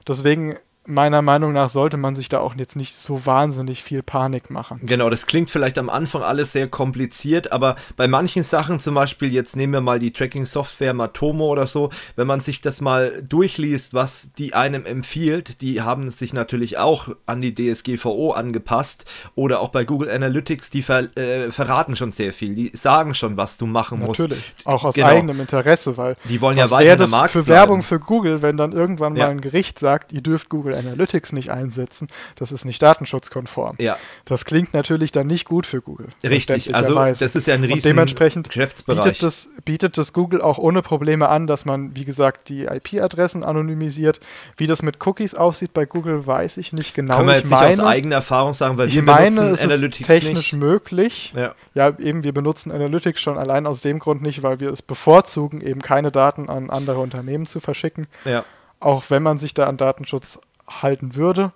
Deswegen 0.09 0.57
meiner 0.87 1.23
Meinung 1.23 1.53
nach 1.53 1.69
sollte 1.69 1.97
man 1.97 2.17
sich 2.17 2.29
da 2.29 2.41
auch 2.41 2.55
jetzt 2.57 2.75
nicht 2.75 2.95
so 2.97 3.27
wahnsinnig 3.27 3.83
viel 3.83 4.03
Panik 4.03 4.51
machen. 4.51 4.81
Genau, 4.83 5.11
das 5.11 5.27
klingt 5.27 5.51
vielleicht 5.51 5.79
am 5.79 5.91
Anfang 5.91 6.23
alles 6.23 6.53
sehr 6.53 6.69
kompliziert, 6.69 7.53
aber 7.53 7.77
bei 7.97 8.09
manchen 8.09 8.43
Sachen, 8.43 8.81
zum 8.81 8.95
Beispiel 8.95 9.33
jetzt 9.33 9.57
nehmen 9.57 9.73
wir 9.73 9.81
mal 9.81 9.99
die 9.99 10.13
Tracking-Software 10.13 10.95
Matomo 10.95 11.49
oder 11.49 11.67
so, 11.67 11.91
wenn 12.17 12.27
man 12.27 12.41
sich 12.41 12.61
das 12.61 12.81
mal 12.81 13.23
durchliest, 13.23 13.95
was 13.95 14.33
die 14.33 14.55
einem 14.55 14.87
empfiehlt, 14.87 15.61
die 15.61 15.83
haben 15.83 16.11
sich 16.11 16.33
natürlich 16.33 16.79
auch 16.79 17.09
an 17.27 17.41
die 17.41 17.55
DSGVO 17.55 18.33
angepasst 18.33 19.05
oder 19.35 19.61
auch 19.61 19.69
bei 19.69 19.85
Google 19.85 20.11
Analytics, 20.11 20.71
die 20.71 20.83
ver 20.83 21.17
äh, 21.17 21.51
verraten 21.51 21.95
schon 21.95 22.11
sehr 22.11 22.33
viel, 22.33 22.55
die 22.55 22.71
sagen 22.75 23.15
schon, 23.15 23.37
was 23.37 23.59
du 23.59 23.67
machen 23.67 24.01
natürlich. 24.01 24.09
musst. 24.09 24.21
Natürlich, 24.21 24.55
auch 24.65 24.85
aus 24.85 24.95
genau. 24.95 25.09
eigenem 25.09 25.41
Interesse, 25.41 25.97
weil 25.97 26.17
die 26.25 26.41
wollen 26.41 26.57
ja 26.57 26.71
weiter 26.71 26.97
das 26.97 27.11
Markt 27.11 27.33
für 27.33 27.43
bleiben. 27.43 27.61
Werbung 27.61 27.83
für 27.83 28.01
Google, 28.01 28.43
wenn 28.43 28.57
dann 28.57 28.73
irgendwann 28.73 29.15
ja. 29.17 29.27
mal 29.27 29.33
ein 29.33 29.41
Gericht 29.41 29.79
sagt, 29.79 30.13
ihr 30.13 30.23
dürft 30.23 30.49
Google 30.49 30.70
Analytics 30.75 31.33
nicht 31.33 31.51
einsetzen, 31.51 32.09
das 32.37 32.53
ist 32.53 32.65
nicht 32.65 32.83
datenschutzkonform. 32.83 33.77
Ja. 33.79 33.97
Das 34.25 34.45
klingt 34.45 34.75
natürlich 34.75 35.13
dann 35.13 35.27
nicht 35.27 35.47
gut 35.47 35.67
für 35.67 35.81
Google. 35.81 36.09
Richtig, 36.23 36.75
also 36.75 36.95
das 36.95 37.37
ist 37.37 37.47
ja 37.47 37.55
ein 37.55 37.63
riesen 37.65 37.75
Und 37.75 37.85
dementsprechend 37.85 38.49
Geschäftsbereich. 38.49 39.05
Bietet 39.05 39.23
das, 39.23 39.49
bietet 39.65 39.99
das 39.99 40.13
Google 40.13 40.41
auch 40.41 40.59
ohne 40.59 40.83
Probleme 40.83 41.29
an, 41.29 41.47
dass 41.47 41.65
man, 41.65 41.95
wie 41.97 42.05
gesagt, 42.05 42.49
die 42.49 42.65
IP-Adressen 42.65 43.45
anonymisiert. 43.45 44.21
Wie 44.57 44.67
das 44.67 44.83
mit 44.83 45.05
Cookies 45.07 45.35
aussieht 45.35 45.73
bei 45.73 45.87
Google, 45.87 46.27
weiß 46.27 46.57
ich 46.57 46.73
nicht 46.73 46.95
genau. 46.95 47.17
Kann 47.17 47.27
man 47.27 47.37
jetzt 47.37 47.51
meine, 47.51 47.69
nicht 47.69 47.81
aus 47.81 47.87
eigener 47.87 48.17
Erfahrung 48.17 48.55
sagen, 48.55 48.79
weil 48.79 48.93
wir 48.93 49.03
meine, 49.03 49.41
benutzen 49.41 49.65
Analytics 49.65 50.07
technisch 50.07 50.53
nicht. 50.53 50.61
möglich. 50.61 51.33
Ja. 51.37 51.55
ja, 51.75 51.99
eben, 51.99 52.25
wir 52.25 52.33
benutzen 52.33 52.73
Analytics 52.73 53.21
schon 53.21 53.39
allein 53.39 53.67
aus 53.67 53.81
dem 53.81 53.99
Grund 53.99 54.23
nicht, 54.23 54.43
weil 54.43 54.61
wir 54.61 54.71
es 54.71 54.83
bevorzugen, 54.83 55.61
eben 55.61 55.83
keine 55.83 56.11
Daten 56.11 56.49
an 56.49 56.71
andere 56.71 57.01
Unternehmen 57.01 57.47
zu 57.47 57.61
verschicken. 57.61 58.07
Ja. 58.25 58.45
Auch 58.79 59.05
wenn 59.09 59.23
man 59.23 59.39
sich 59.39 59.55
da 59.55 59.67
an 59.67 59.77
Datenschutz 59.77 60.39
halten 60.71 61.15
würde. 61.15 61.53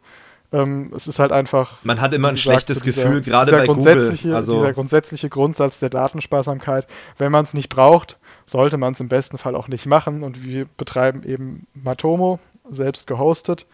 Ähm, 0.52 0.92
es 0.94 1.08
ist 1.08 1.18
halt 1.18 1.32
einfach. 1.32 1.78
Man 1.82 2.00
hat 2.00 2.12
immer 2.12 2.28
ein 2.28 2.36
gesagt, 2.36 2.42
schlechtes 2.42 2.82
dieser, 2.82 3.04
Gefühl, 3.04 3.22
gerade 3.22 3.50
bei 3.50 3.66
Google. 3.66 4.16
Also 4.32 4.52
dieser 4.52 4.72
grundsätzliche 4.72 5.28
Grundsatz 5.28 5.80
der 5.80 5.90
Datensparsamkeit. 5.90 6.86
Wenn 7.18 7.32
man 7.32 7.44
es 7.44 7.54
nicht 7.54 7.68
braucht, 7.68 8.18
sollte 8.46 8.76
man 8.76 8.92
es 8.92 9.00
im 9.00 9.08
besten 9.08 9.36
Fall 9.38 9.56
auch 9.56 9.68
nicht 9.68 9.86
machen. 9.86 10.22
Und 10.22 10.44
wir 10.44 10.66
betreiben 10.76 11.24
eben 11.24 11.66
Matomo, 11.74 12.38
selbst 12.70 13.06
gehostet 13.06 13.66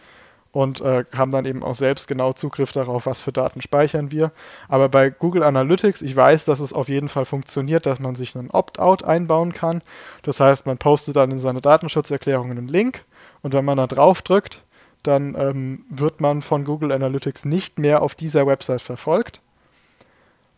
und 0.51 0.81
äh, 0.81 1.05
haben 1.13 1.31
dann 1.31 1.45
eben 1.45 1.63
auch 1.63 1.75
selbst 1.75 2.07
genau 2.07 2.33
Zugriff 2.33 2.71
darauf, 2.71 3.05
was 3.05 3.21
für 3.21 3.31
Daten 3.31 3.61
speichern 3.61 4.11
wir. 4.11 4.31
Aber 4.67 4.89
bei 4.89 5.09
Google 5.09 5.43
Analytics, 5.43 6.01
ich 6.01 6.15
weiß, 6.15 6.45
dass 6.45 6.59
es 6.59 6.73
auf 6.73 6.89
jeden 6.89 7.09
Fall 7.09 7.25
funktioniert, 7.25 7.85
dass 7.85 7.99
man 7.99 8.15
sich 8.15 8.35
einen 8.35 8.51
Opt-out 8.51 9.03
einbauen 9.03 9.53
kann. 9.53 9.81
Das 10.23 10.39
heißt, 10.39 10.65
man 10.65 10.77
postet 10.77 11.15
dann 11.15 11.31
in 11.31 11.39
seine 11.39 11.61
Datenschutzerklärung 11.61 12.51
einen 12.51 12.67
Link 12.67 13.03
und 13.41 13.53
wenn 13.53 13.65
man 13.65 13.77
da 13.77 13.87
drauf 13.87 14.21
drückt, 14.21 14.63
dann 15.03 15.35
ähm, 15.35 15.85
wird 15.89 16.21
man 16.21 16.41
von 16.41 16.65
Google 16.65 16.91
Analytics 16.91 17.45
nicht 17.45 17.79
mehr 17.79 18.01
auf 18.01 18.15
dieser 18.15 18.45
Website 18.45 18.81
verfolgt. 18.81 19.41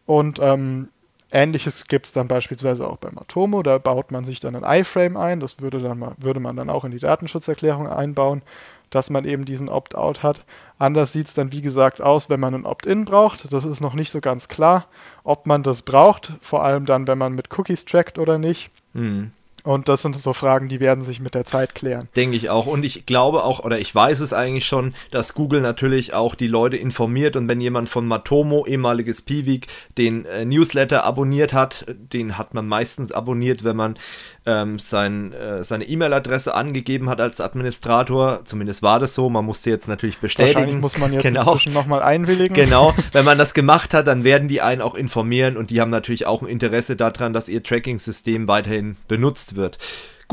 Und 0.06 0.40
ähm, 0.42 0.90
ähnliches 1.32 1.88
gibt 1.88 2.08
es 2.08 2.12
dann 2.12 2.28
beispielsweise 2.28 2.88
auch 2.88 2.98
bei 2.98 3.10
Matomo. 3.12 3.64
Da 3.64 3.78
baut 3.78 4.12
man 4.12 4.26
sich 4.26 4.40
dann 4.40 4.56
ein 4.56 4.82
iFrame 4.82 5.18
ein. 5.18 5.40
Das 5.40 5.60
würde, 5.62 5.80
dann 5.80 6.00
mal, 6.00 6.14
würde 6.18 6.40
man 6.40 6.56
dann 6.56 6.70
auch 6.70 6.84
in 6.84 6.92
die 6.92 7.00
Datenschutzerklärung 7.00 7.88
einbauen, 7.88 8.42
dass 8.90 9.10
man 9.10 9.26
eben 9.26 9.46
diesen 9.46 9.70
Opt-out 9.70 10.24
hat. 10.24 10.44
Anders 10.78 11.14
sieht 11.14 11.28
es 11.28 11.34
dann, 11.34 11.52
wie 11.52 11.62
gesagt, 11.62 12.02
aus, 12.02 12.30
wenn 12.30 12.40
man 12.40 12.54
ein 12.54 12.66
Opt-in 12.66 13.06
braucht. 13.06 13.52
Das 13.52 13.66
ist 13.66 13.82
noch 13.82 13.94
nicht 13.94 14.12
so 14.12 14.22
ganz 14.22 14.48
klar, 14.48 14.86
ob 15.24 15.48
man 15.48 15.64
das 15.64 15.82
braucht. 15.82 16.34
Vor 16.42 16.64
allem 16.64 16.86
dann, 16.86 17.08
wenn 17.08 17.18
man 17.18 17.34
mit 17.34 17.58
Cookies 17.58 17.86
trackt 17.86 18.20
oder 18.20 18.38
nicht. 18.38 18.70
Mhm. 18.94 19.32
Und 19.64 19.88
das 19.88 20.02
sind 20.02 20.20
so 20.20 20.34
Fragen, 20.34 20.68
die 20.68 20.82
werden 20.82 21.06
sich 21.06 21.22
mit 21.22 21.36
der 21.36 21.46
Zeit 21.46 21.74
klären. 21.74 22.10
Denke 22.18 22.36
ich 22.36 22.50
auch. 22.50 22.68
Und 22.68 22.84
ich 22.84 23.06
glaube 23.06 23.44
auch, 23.46 23.64
oder 23.64 23.80
ich 23.80 23.96
weiß 23.96 24.20
es 24.20 24.34
eigentlich 24.34 24.66
schon, 24.66 24.94
dass 25.10 25.34
Google 25.34 25.62
natürlich 25.62 26.14
auch 26.14 26.36
die 26.36 26.48
Leute 26.48 26.76
informiert. 26.76 27.38
Und 27.38 27.48
wenn 27.48 27.62
jemand 27.62 27.88
von 27.88 28.06
Matomo, 28.06 28.66
ehemaliges 28.66 29.22
Piwik, 29.22 29.68
den 29.98 30.26
äh, 30.26 30.44
Newsletter 30.44 31.06
abonniert 31.06 31.54
hat, 31.54 31.86
den 31.88 32.38
hat 32.38 32.54
man 32.54 32.68
meistens 32.68 33.14
abonniert, 33.14 33.64
wenn 33.64 33.78
man 33.78 33.98
ähm, 34.46 34.80
sein, 34.80 35.34
äh, 35.34 35.64
seine 35.64 35.86
E-Mail-Adresse 35.86 36.54
angegeben 36.54 37.10
hat 37.10 37.22
als 37.22 37.40
Administrator. 37.40 38.42
Zumindest 38.44 38.84
war 38.84 39.00
das 39.00 39.14
so. 39.14 39.30
Man 39.30 39.46
musste 39.46 39.70
jetzt 39.70 39.88
natürlich 39.88 40.18
bestätigen. 40.18 40.56
Wahrscheinlich 40.56 40.82
muss 40.82 40.98
man 40.98 41.14
jetzt 41.14 41.24
genau. 41.24 41.58
nochmal 41.74 42.02
einwilligen. 42.02 42.54
Genau. 42.54 42.94
Wenn 43.14 43.26
man 43.26 43.38
das 43.38 43.54
gemacht 43.54 43.94
hat, 43.94 44.08
dann 44.08 44.24
werden 44.24 44.48
die 44.48 44.62
einen 44.62 44.82
auch 44.82 44.96
informieren 44.96 45.58
und 45.58 45.70
die 45.70 45.80
haben 45.80 45.92
natürlich 45.92 46.26
auch 46.26 46.42
ein 46.42 46.48
Interesse 46.48 46.96
daran, 46.96 47.34
dass 47.34 47.50
ihr 47.50 47.64
Tracking-System 47.64 48.48
weiterhin 48.48 48.98
benutzt 49.08 49.56
wird. 49.56 49.78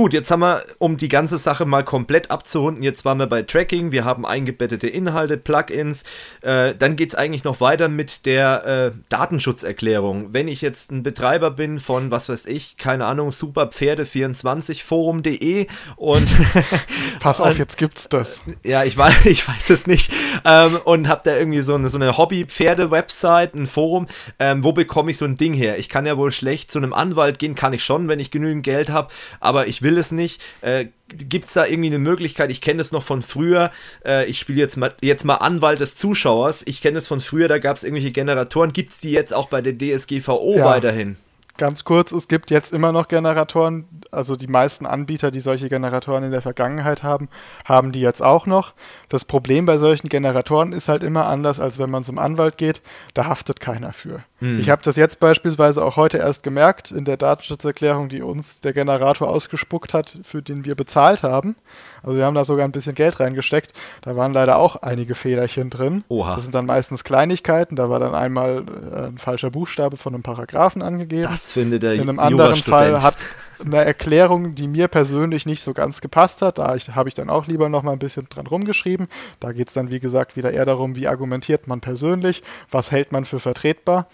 Gut, 0.00 0.14
jetzt 0.14 0.30
haben 0.30 0.40
wir, 0.40 0.62
um 0.78 0.96
die 0.96 1.08
ganze 1.08 1.36
Sache 1.36 1.66
mal 1.66 1.84
komplett 1.84 2.30
abzurunden, 2.30 2.82
jetzt 2.82 3.04
waren 3.04 3.18
wir 3.18 3.26
bei 3.26 3.42
Tracking, 3.42 3.92
wir 3.92 4.06
haben 4.06 4.24
eingebettete 4.24 4.86
Inhalte, 4.86 5.36
Plugins, 5.36 6.04
äh, 6.40 6.74
dann 6.74 6.96
geht 6.96 7.10
es 7.10 7.14
eigentlich 7.14 7.44
noch 7.44 7.60
weiter 7.60 7.90
mit 7.90 8.24
der 8.24 8.64
äh, 8.64 8.92
Datenschutzerklärung. 9.10 10.32
Wenn 10.32 10.48
ich 10.48 10.62
jetzt 10.62 10.90
ein 10.90 11.02
Betreiber 11.02 11.50
bin 11.50 11.78
von, 11.78 12.10
was 12.10 12.30
weiß 12.30 12.46
ich, 12.46 12.78
keine 12.78 13.04
Ahnung, 13.04 13.28
superpferde24forum.de 13.28 15.66
und... 15.96 16.26
Pass 17.20 17.42
auf, 17.42 17.58
jetzt 17.58 17.76
gibt's 17.76 18.08
das. 18.08 18.40
Ja, 18.64 18.84
ich 18.84 18.96
weiß, 18.96 19.16
ich 19.26 19.46
weiß 19.46 19.68
es 19.68 19.86
nicht. 19.86 20.10
Ähm, 20.46 20.78
und 20.82 21.08
habe 21.08 21.20
da 21.24 21.36
irgendwie 21.36 21.60
so 21.60 21.74
eine, 21.74 21.90
so 21.90 21.98
eine 21.98 22.16
Hobby-Pferde-Website, 22.16 23.54
ein 23.54 23.66
Forum. 23.66 24.06
Ähm, 24.38 24.64
wo 24.64 24.72
bekomme 24.72 25.10
ich 25.10 25.18
so 25.18 25.26
ein 25.26 25.36
Ding 25.36 25.52
her? 25.52 25.78
Ich 25.78 25.90
kann 25.90 26.06
ja 26.06 26.16
wohl 26.16 26.32
schlecht 26.32 26.70
zu 26.70 26.78
einem 26.78 26.94
Anwalt 26.94 27.38
gehen, 27.38 27.54
kann 27.54 27.74
ich 27.74 27.84
schon, 27.84 28.08
wenn 28.08 28.18
ich 28.18 28.30
genügend 28.30 28.62
Geld 28.62 28.88
habe, 28.88 29.08
aber 29.40 29.66
ich 29.66 29.82
will 29.82 29.89
es 29.98 30.12
nicht. 30.12 30.40
Äh, 30.60 30.86
Gibt 31.08 31.46
es 31.46 31.54
da 31.54 31.66
irgendwie 31.66 31.88
eine 31.88 31.98
Möglichkeit? 31.98 32.50
Ich 32.50 32.60
kenne 32.60 32.82
es 32.82 32.92
noch 32.92 33.02
von 33.02 33.22
früher. 33.22 33.72
Äh, 34.04 34.26
ich 34.26 34.38
spiele 34.38 34.58
jetzt 34.58 34.76
mal, 34.76 34.94
jetzt 35.00 35.24
mal 35.24 35.36
Anwalt 35.36 35.80
des 35.80 35.96
Zuschauers. 35.96 36.62
Ich 36.66 36.82
kenne 36.82 36.98
es 36.98 37.08
von 37.08 37.20
früher, 37.20 37.48
da 37.48 37.58
gab 37.58 37.76
es 37.76 37.84
irgendwelche 37.84 38.12
Generatoren. 38.12 38.72
Gibt 38.72 38.92
es 38.92 39.00
die 39.00 39.10
jetzt 39.10 39.34
auch 39.34 39.48
bei 39.48 39.62
der 39.62 39.76
DSGVO 39.76 40.56
ja. 40.56 40.64
weiterhin? 40.64 41.16
Ganz 41.60 41.84
kurz, 41.84 42.10
es 42.10 42.26
gibt 42.26 42.50
jetzt 42.50 42.72
immer 42.72 42.90
noch 42.90 43.06
Generatoren, 43.06 43.84
also 44.10 44.34
die 44.34 44.46
meisten 44.46 44.86
Anbieter, 44.86 45.30
die 45.30 45.40
solche 45.40 45.68
Generatoren 45.68 46.24
in 46.24 46.30
der 46.30 46.40
Vergangenheit 46.40 47.02
haben, 47.02 47.28
haben 47.66 47.92
die 47.92 48.00
jetzt 48.00 48.22
auch 48.22 48.46
noch. 48.46 48.72
Das 49.10 49.26
Problem 49.26 49.66
bei 49.66 49.76
solchen 49.76 50.08
Generatoren 50.08 50.72
ist 50.72 50.88
halt 50.88 51.02
immer 51.02 51.26
anders, 51.26 51.60
als 51.60 51.78
wenn 51.78 51.90
man 51.90 52.02
zum 52.02 52.18
Anwalt 52.18 52.56
geht, 52.56 52.80
da 53.12 53.26
haftet 53.26 53.60
keiner 53.60 53.92
für. 53.92 54.24
Hm. 54.38 54.58
Ich 54.58 54.70
habe 54.70 54.80
das 54.82 54.96
jetzt 54.96 55.20
beispielsweise 55.20 55.84
auch 55.84 55.96
heute 55.96 56.16
erst 56.16 56.42
gemerkt 56.42 56.92
in 56.92 57.04
der 57.04 57.18
Datenschutzerklärung, 57.18 58.08
die 58.08 58.22
uns 58.22 58.60
der 58.60 58.72
Generator 58.72 59.28
ausgespuckt 59.28 59.92
hat, 59.92 60.16
für 60.22 60.40
den 60.40 60.64
wir 60.64 60.74
bezahlt 60.74 61.22
haben. 61.22 61.56
Also 62.02 62.16
wir 62.16 62.24
haben 62.24 62.34
da 62.34 62.46
sogar 62.46 62.64
ein 62.64 62.72
bisschen 62.72 62.94
Geld 62.94 63.20
reingesteckt. 63.20 63.72
Da 64.00 64.16
waren 64.16 64.32
leider 64.32 64.56
auch 64.56 64.76
einige 64.76 65.14
Fehlerchen 65.14 65.68
drin. 65.68 66.04
Oha. 66.08 66.34
Das 66.34 66.44
sind 66.44 66.54
dann 66.54 66.64
meistens 66.64 67.04
Kleinigkeiten. 67.04 67.76
Da 67.76 67.90
war 67.90 68.00
dann 68.00 68.14
einmal 68.14 68.64
äh, 68.92 69.06
ein 69.08 69.18
falscher 69.18 69.50
Buchstabe 69.50 69.98
von 69.98 70.14
einem 70.14 70.22
Paragraphen 70.22 70.80
angegeben. 70.80 71.24
Das 71.24 71.49
findet 71.50 71.82
der 71.82 71.94
In 71.94 72.02
einem 72.02 72.18
anderen 72.18 72.56
Fall 72.56 73.02
hat 73.02 73.16
eine 73.64 73.84
Erklärung, 73.84 74.54
die 74.54 74.66
mir 74.66 74.88
persönlich 74.88 75.46
nicht 75.46 75.62
so 75.62 75.74
ganz 75.74 76.00
gepasst 76.00 76.42
hat. 76.42 76.58
Da 76.58 76.76
habe 76.92 77.08
ich 77.08 77.14
dann 77.14 77.30
auch 77.30 77.46
lieber 77.46 77.68
noch 77.68 77.82
mal 77.82 77.92
ein 77.92 77.98
bisschen 77.98 78.26
dran 78.28 78.46
rumgeschrieben. 78.46 79.08
Da 79.38 79.52
geht 79.52 79.68
es 79.68 79.74
dann, 79.74 79.90
wie 79.90 80.00
gesagt, 80.00 80.36
wieder 80.36 80.52
eher 80.52 80.64
darum, 80.64 80.96
wie 80.96 81.08
argumentiert 81.08 81.66
man 81.66 81.80
persönlich, 81.80 82.42
was 82.70 82.90
hält 82.90 83.12
man 83.12 83.24
für 83.24 83.40
vertretbar. 83.40 84.08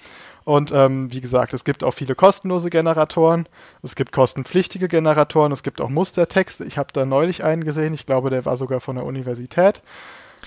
Und 0.44 0.70
ähm, 0.72 1.12
wie 1.12 1.20
gesagt, 1.20 1.54
es 1.54 1.64
gibt 1.64 1.82
auch 1.82 1.90
viele 1.90 2.14
kostenlose 2.14 2.70
Generatoren, 2.70 3.48
es 3.82 3.96
gibt 3.96 4.12
kostenpflichtige 4.12 4.86
Generatoren, 4.86 5.50
es 5.50 5.64
gibt 5.64 5.80
auch 5.80 5.88
Mustertexte. 5.88 6.64
Ich 6.64 6.78
habe 6.78 6.92
da 6.92 7.04
neulich 7.04 7.42
einen 7.42 7.64
gesehen, 7.64 7.94
ich 7.94 8.06
glaube, 8.06 8.30
der 8.30 8.44
war 8.44 8.56
sogar 8.56 8.78
von 8.78 8.94
der 8.94 9.04
Universität. 9.04 9.82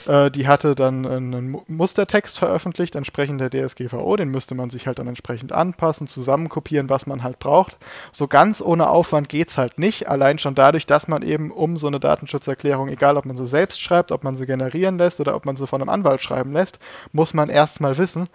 Äh, 0.07 0.31
die 0.31 0.47
hatte 0.47 0.75
dann 0.75 1.05
einen 1.05 1.61
Mustertext 1.67 2.39
veröffentlicht, 2.39 2.95
entsprechend 2.95 3.41
der 3.41 3.49
DSGVO. 3.49 4.15
Den 4.15 4.29
müsste 4.29 4.55
man 4.55 4.69
sich 4.69 4.87
halt 4.87 4.99
dann 4.99 5.07
entsprechend 5.07 5.51
anpassen, 5.51 6.07
zusammenkopieren, 6.07 6.89
was 6.89 7.07
man 7.07 7.23
halt 7.23 7.39
braucht. 7.39 7.77
So 8.11 8.27
ganz 8.27 8.61
ohne 8.61 8.89
Aufwand 8.89 9.29
geht 9.29 9.49
es 9.49 9.57
halt 9.57 9.79
nicht. 9.79 10.07
Allein 10.07 10.37
schon 10.37 10.55
dadurch, 10.55 10.85
dass 10.85 11.07
man 11.07 11.21
eben 11.21 11.51
um 11.51 11.77
so 11.77 11.87
eine 11.87 11.99
Datenschutzerklärung, 11.99 12.89
egal 12.89 13.17
ob 13.17 13.25
man 13.25 13.35
sie 13.35 13.47
selbst 13.47 13.81
schreibt, 13.81 14.11
ob 14.11 14.23
man 14.23 14.37
sie 14.37 14.45
generieren 14.45 14.97
lässt 14.97 15.19
oder 15.19 15.35
ob 15.35 15.45
man 15.45 15.55
sie 15.55 15.67
von 15.67 15.81
einem 15.81 15.89
Anwalt 15.89 16.21
schreiben 16.21 16.53
lässt, 16.53 16.79
muss 17.11 17.33
man 17.33 17.49
erstmal 17.49 17.97
wissen, 17.97 18.27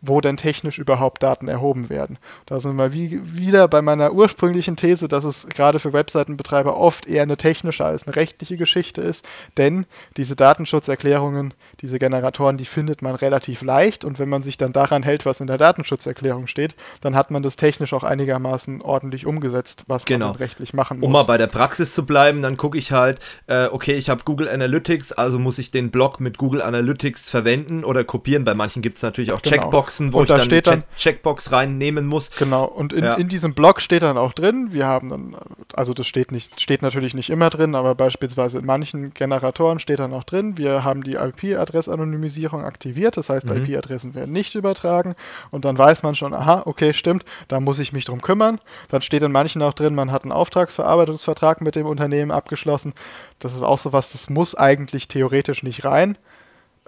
wo 0.00 0.20
denn 0.20 0.36
technisch 0.36 0.78
überhaupt 0.78 1.22
Daten 1.22 1.48
erhoben 1.48 1.90
werden. 1.90 2.18
Da 2.46 2.60
sind 2.60 2.76
wir 2.76 2.92
wie, 2.92 3.20
wieder 3.36 3.66
bei 3.68 3.82
meiner 3.82 4.12
ursprünglichen 4.12 4.76
These, 4.76 5.08
dass 5.08 5.24
es 5.24 5.46
gerade 5.46 5.78
für 5.78 5.92
Webseitenbetreiber 5.92 6.76
oft 6.76 7.06
eher 7.06 7.22
eine 7.22 7.36
technische 7.36 7.84
als 7.84 8.06
eine 8.06 8.14
rechtliche 8.14 8.56
Geschichte 8.56 9.00
ist, 9.00 9.26
denn 9.56 9.86
diese 10.16 10.36
Datenschutzerklärungen, 10.36 11.54
diese 11.80 11.98
Generatoren, 11.98 12.58
die 12.58 12.64
findet 12.64 13.02
man 13.02 13.16
relativ 13.16 13.62
leicht 13.62 14.04
und 14.04 14.18
wenn 14.18 14.28
man 14.28 14.42
sich 14.42 14.56
dann 14.56 14.72
daran 14.72 15.02
hält, 15.02 15.26
was 15.26 15.40
in 15.40 15.46
der 15.48 15.58
Datenschutzerklärung 15.58 16.46
steht, 16.46 16.76
dann 17.00 17.16
hat 17.16 17.30
man 17.30 17.42
das 17.42 17.56
technisch 17.56 17.92
auch 17.92 18.04
einigermaßen 18.04 18.82
ordentlich 18.82 19.26
umgesetzt, 19.26 19.84
was 19.88 20.04
genau. 20.04 20.28
man 20.28 20.36
rechtlich 20.36 20.74
machen 20.74 21.00
muss. 21.00 21.06
Um 21.06 21.12
mal 21.12 21.24
bei 21.24 21.38
der 21.38 21.48
Praxis 21.48 21.92
zu 21.92 22.06
bleiben, 22.06 22.42
dann 22.42 22.56
gucke 22.56 22.78
ich 22.78 22.92
halt, 22.92 23.18
äh, 23.48 23.66
okay, 23.66 23.94
ich 23.94 24.10
habe 24.10 24.22
Google 24.24 24.48
Analytics, 24.48 25.12
also 25.12 25.38
muss 25.38 25.58
ich 25.58 25.70
den 25.70 25.90
Blog 25.90 26.20
mit 26.20 26.38
Google 26.38 26.62
Analytics 26.62 27.30
verwenden 27.30 27.84
oder 27.84 28.04
kopieren. 28.04 28.44
Bei 28.44 28.54
manchen 28.54 28.82
gibt 28.82 28.96
es 28.96 29.02
natürlich 29.02 29.32
auch 29.32 29.42
genau. 29.42 29.56
Checkboxen, 29.88 30.12
wo 30.12 30.18
und 30.18 30.24
ich 30.24 30.28
dann, 30.28 30.40
steht 30.40 30.66
dann 30.66 30.84
Checkbox 30.96 31.52
reinnehmen 31.52 32.06
muss. 32.06 32.30
Genau, 32.32 32.64
und 32.64 32.92
in, 32.92 33.04
ja. 33.04 33.14
in 33.14 33.28
diesem 33.28 33.54
Blog 33.54 33.80
steht 33.80 34.02
dann 34.02 34.18
auch 34.18 34.32
drin, 34.32 34.68
wir 34.72 34.86
haben 34.86 35.08
dann, 35.08 35.36
also 35.74 35.94
das 35.94 36.06
steht 36.06 36.32
nicht, 36.32 36.60
steht 36.60 36.82
natürlich 36.82 37.14
nicht 37.14 37.30
immer 37.30 37.50
drin, 37.50 37.74
aber 37.74 37.94
beispielsweise 37.94 38.58
in 38.58 38.66
manchen 38.66 39.12
Generatoren 39.14 39.78
steht 39.78 39.98
dann 39.98 40.12
auch 40.12 40.24
drin, 40.24 40.58
wir 40.58 40.84
haben 40.84 41.02
die 41.02 41.14
IP-Adressanonymisierung 41.14 42.64
aktiviert, 42.64 43.16
das 43.16 43.28
heißt, 43.30 43.46
mhm. 43.46 43.64
IP-Adressen 43.64 44.14
werden 44.14 44.32
nicht 44.32 44.54
übertragen 44.54 45.14
und 45.50 45.64
dann 45.64 45.78
weiß 45.78 46.02
man 46.02 46.14
schon, 46.14 46.34
aha, 46.34 46.62
okay, 46.66 46.92
stimmt, 46.92 47.24
da 47.48 47.60
muss 47.60 47.78
ich 47.78 47.92
mich 47.92 48.04
drum 48.04 48.22
kümmern. 48.22 48.60
Dann 48.88 49.02
steht 49.02 49.22
in 49.22 49.32
manchen 49.32 49.62
auch 49.62 49.74
drin, 49.74 49.94
man 49.94 50.12
hat 50.12 50.22
einen 50.22 50.32
Auftragsverarbeitungsvertrag 50.32 51.60
mit 51.60 51.76
dem 51.76 51.86
Unternehmen 51.86 52.30
abgeschlossen. 52.30 52.92
Das 53.38 53.54
ist 53.54 53.62
auch 53.62 53.78
sowas, 53.78 54.12
das 54.12 54.30
muss 54.30 54.54
eigentlich 54.54 55.08
theoretisch 55.08 55.62
nicht 55.62 55.84
rein. 55.84 56.18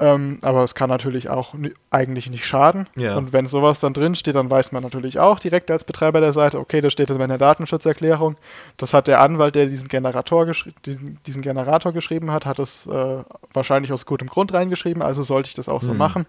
Ähm, 0.00 0.38
aber 0.40 0.64
es 0.64 0.74
kann 0.74 0.88
natürlich 0.88 1.28
auch 1.28 1.54
eigentlich 1.90 2.30
nicht 2.30 2.46
schaden. 2.46 2.88
Ja. 2.96 3.18
Und 3.18 3.34
wenn 3.34 3.44
sowas 3.44 3.80
dann 3.80 3.92
drin 3.92 4.14
steht, 4.14 4.34
dann 4.34 4.50
weiß 4.50 4.72
man 4.72 4.82
natürlich 4.82 5.18
auch 5.18 5.38
direkt 5.38 5.70
als 5.70 5.84
Betreiber 5.84 6.22
der 6.22 6.32
Seite, 6.32 6.58
okay, 6.58 6.80
das 6.80 6.94
steht 6.94 7.10
in 7.10 7.18
meiner 7.18 7.36
Datenschutzerklärung. 7.36 8.36
Das 8.78 8.94
hat 8.94 9.08
der 9.08 9.20
Anwalt, 9.20 9.54
der 9.54 9.66
diesen 9.66 9.88
Generator, 9.88 10.50
diesen, 10.86 11.18
diesen 11.26 11.42
Generator 11.42 11.92
geschrieben 11.92 12.30
hat, 12.30 12.46
hat 12.46 12.58
es 12.58 12.86
äh, 12.86 13.22
wahrscheinlich 13.52 13.92
aus 13.92 14.06
gutem 14.06 14.28
Grund 14.28 14.54
reingeschrieben, 14.54 15.02
also 15.02 15.22
sollte 15.22 15.48
ich 15.48 15.54
das 15.54 15.68
auch 15.68 15.82
so 15.82 15.92
mhm. 15.92 15.98
machen. 15.98 16.26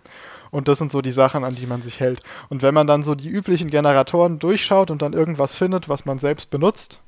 Und 0.51 0.67
das 0.67 0.77
sind 0.77 0.91
so 0.91 1.01
die 1.01 1.13
Sachen, 1.13 1.45
an 1.45 1.55
die 1.55 1.65
man 1.65 1.81
sich 1.81 2.01
hält. 2.01 2.19
Und 2.49 2.63
wenn 2.63 2.73
man 2.73 2.87
dann 2.87 3.03
so 3.03 3.15
die 3.15 3.29
üblichen 3.29 3.69
Generatoren 3.69 4.37
durchschaut 4.37 4.91
und 4.91 5.01
dann 5.01 5.13
irgendwas 5.13 5.55
findet, 5.55 5.87
was 5.87 6.05
man 6.05 6.19
selbst 6.19 6.49
benutzt, 6.49 6.99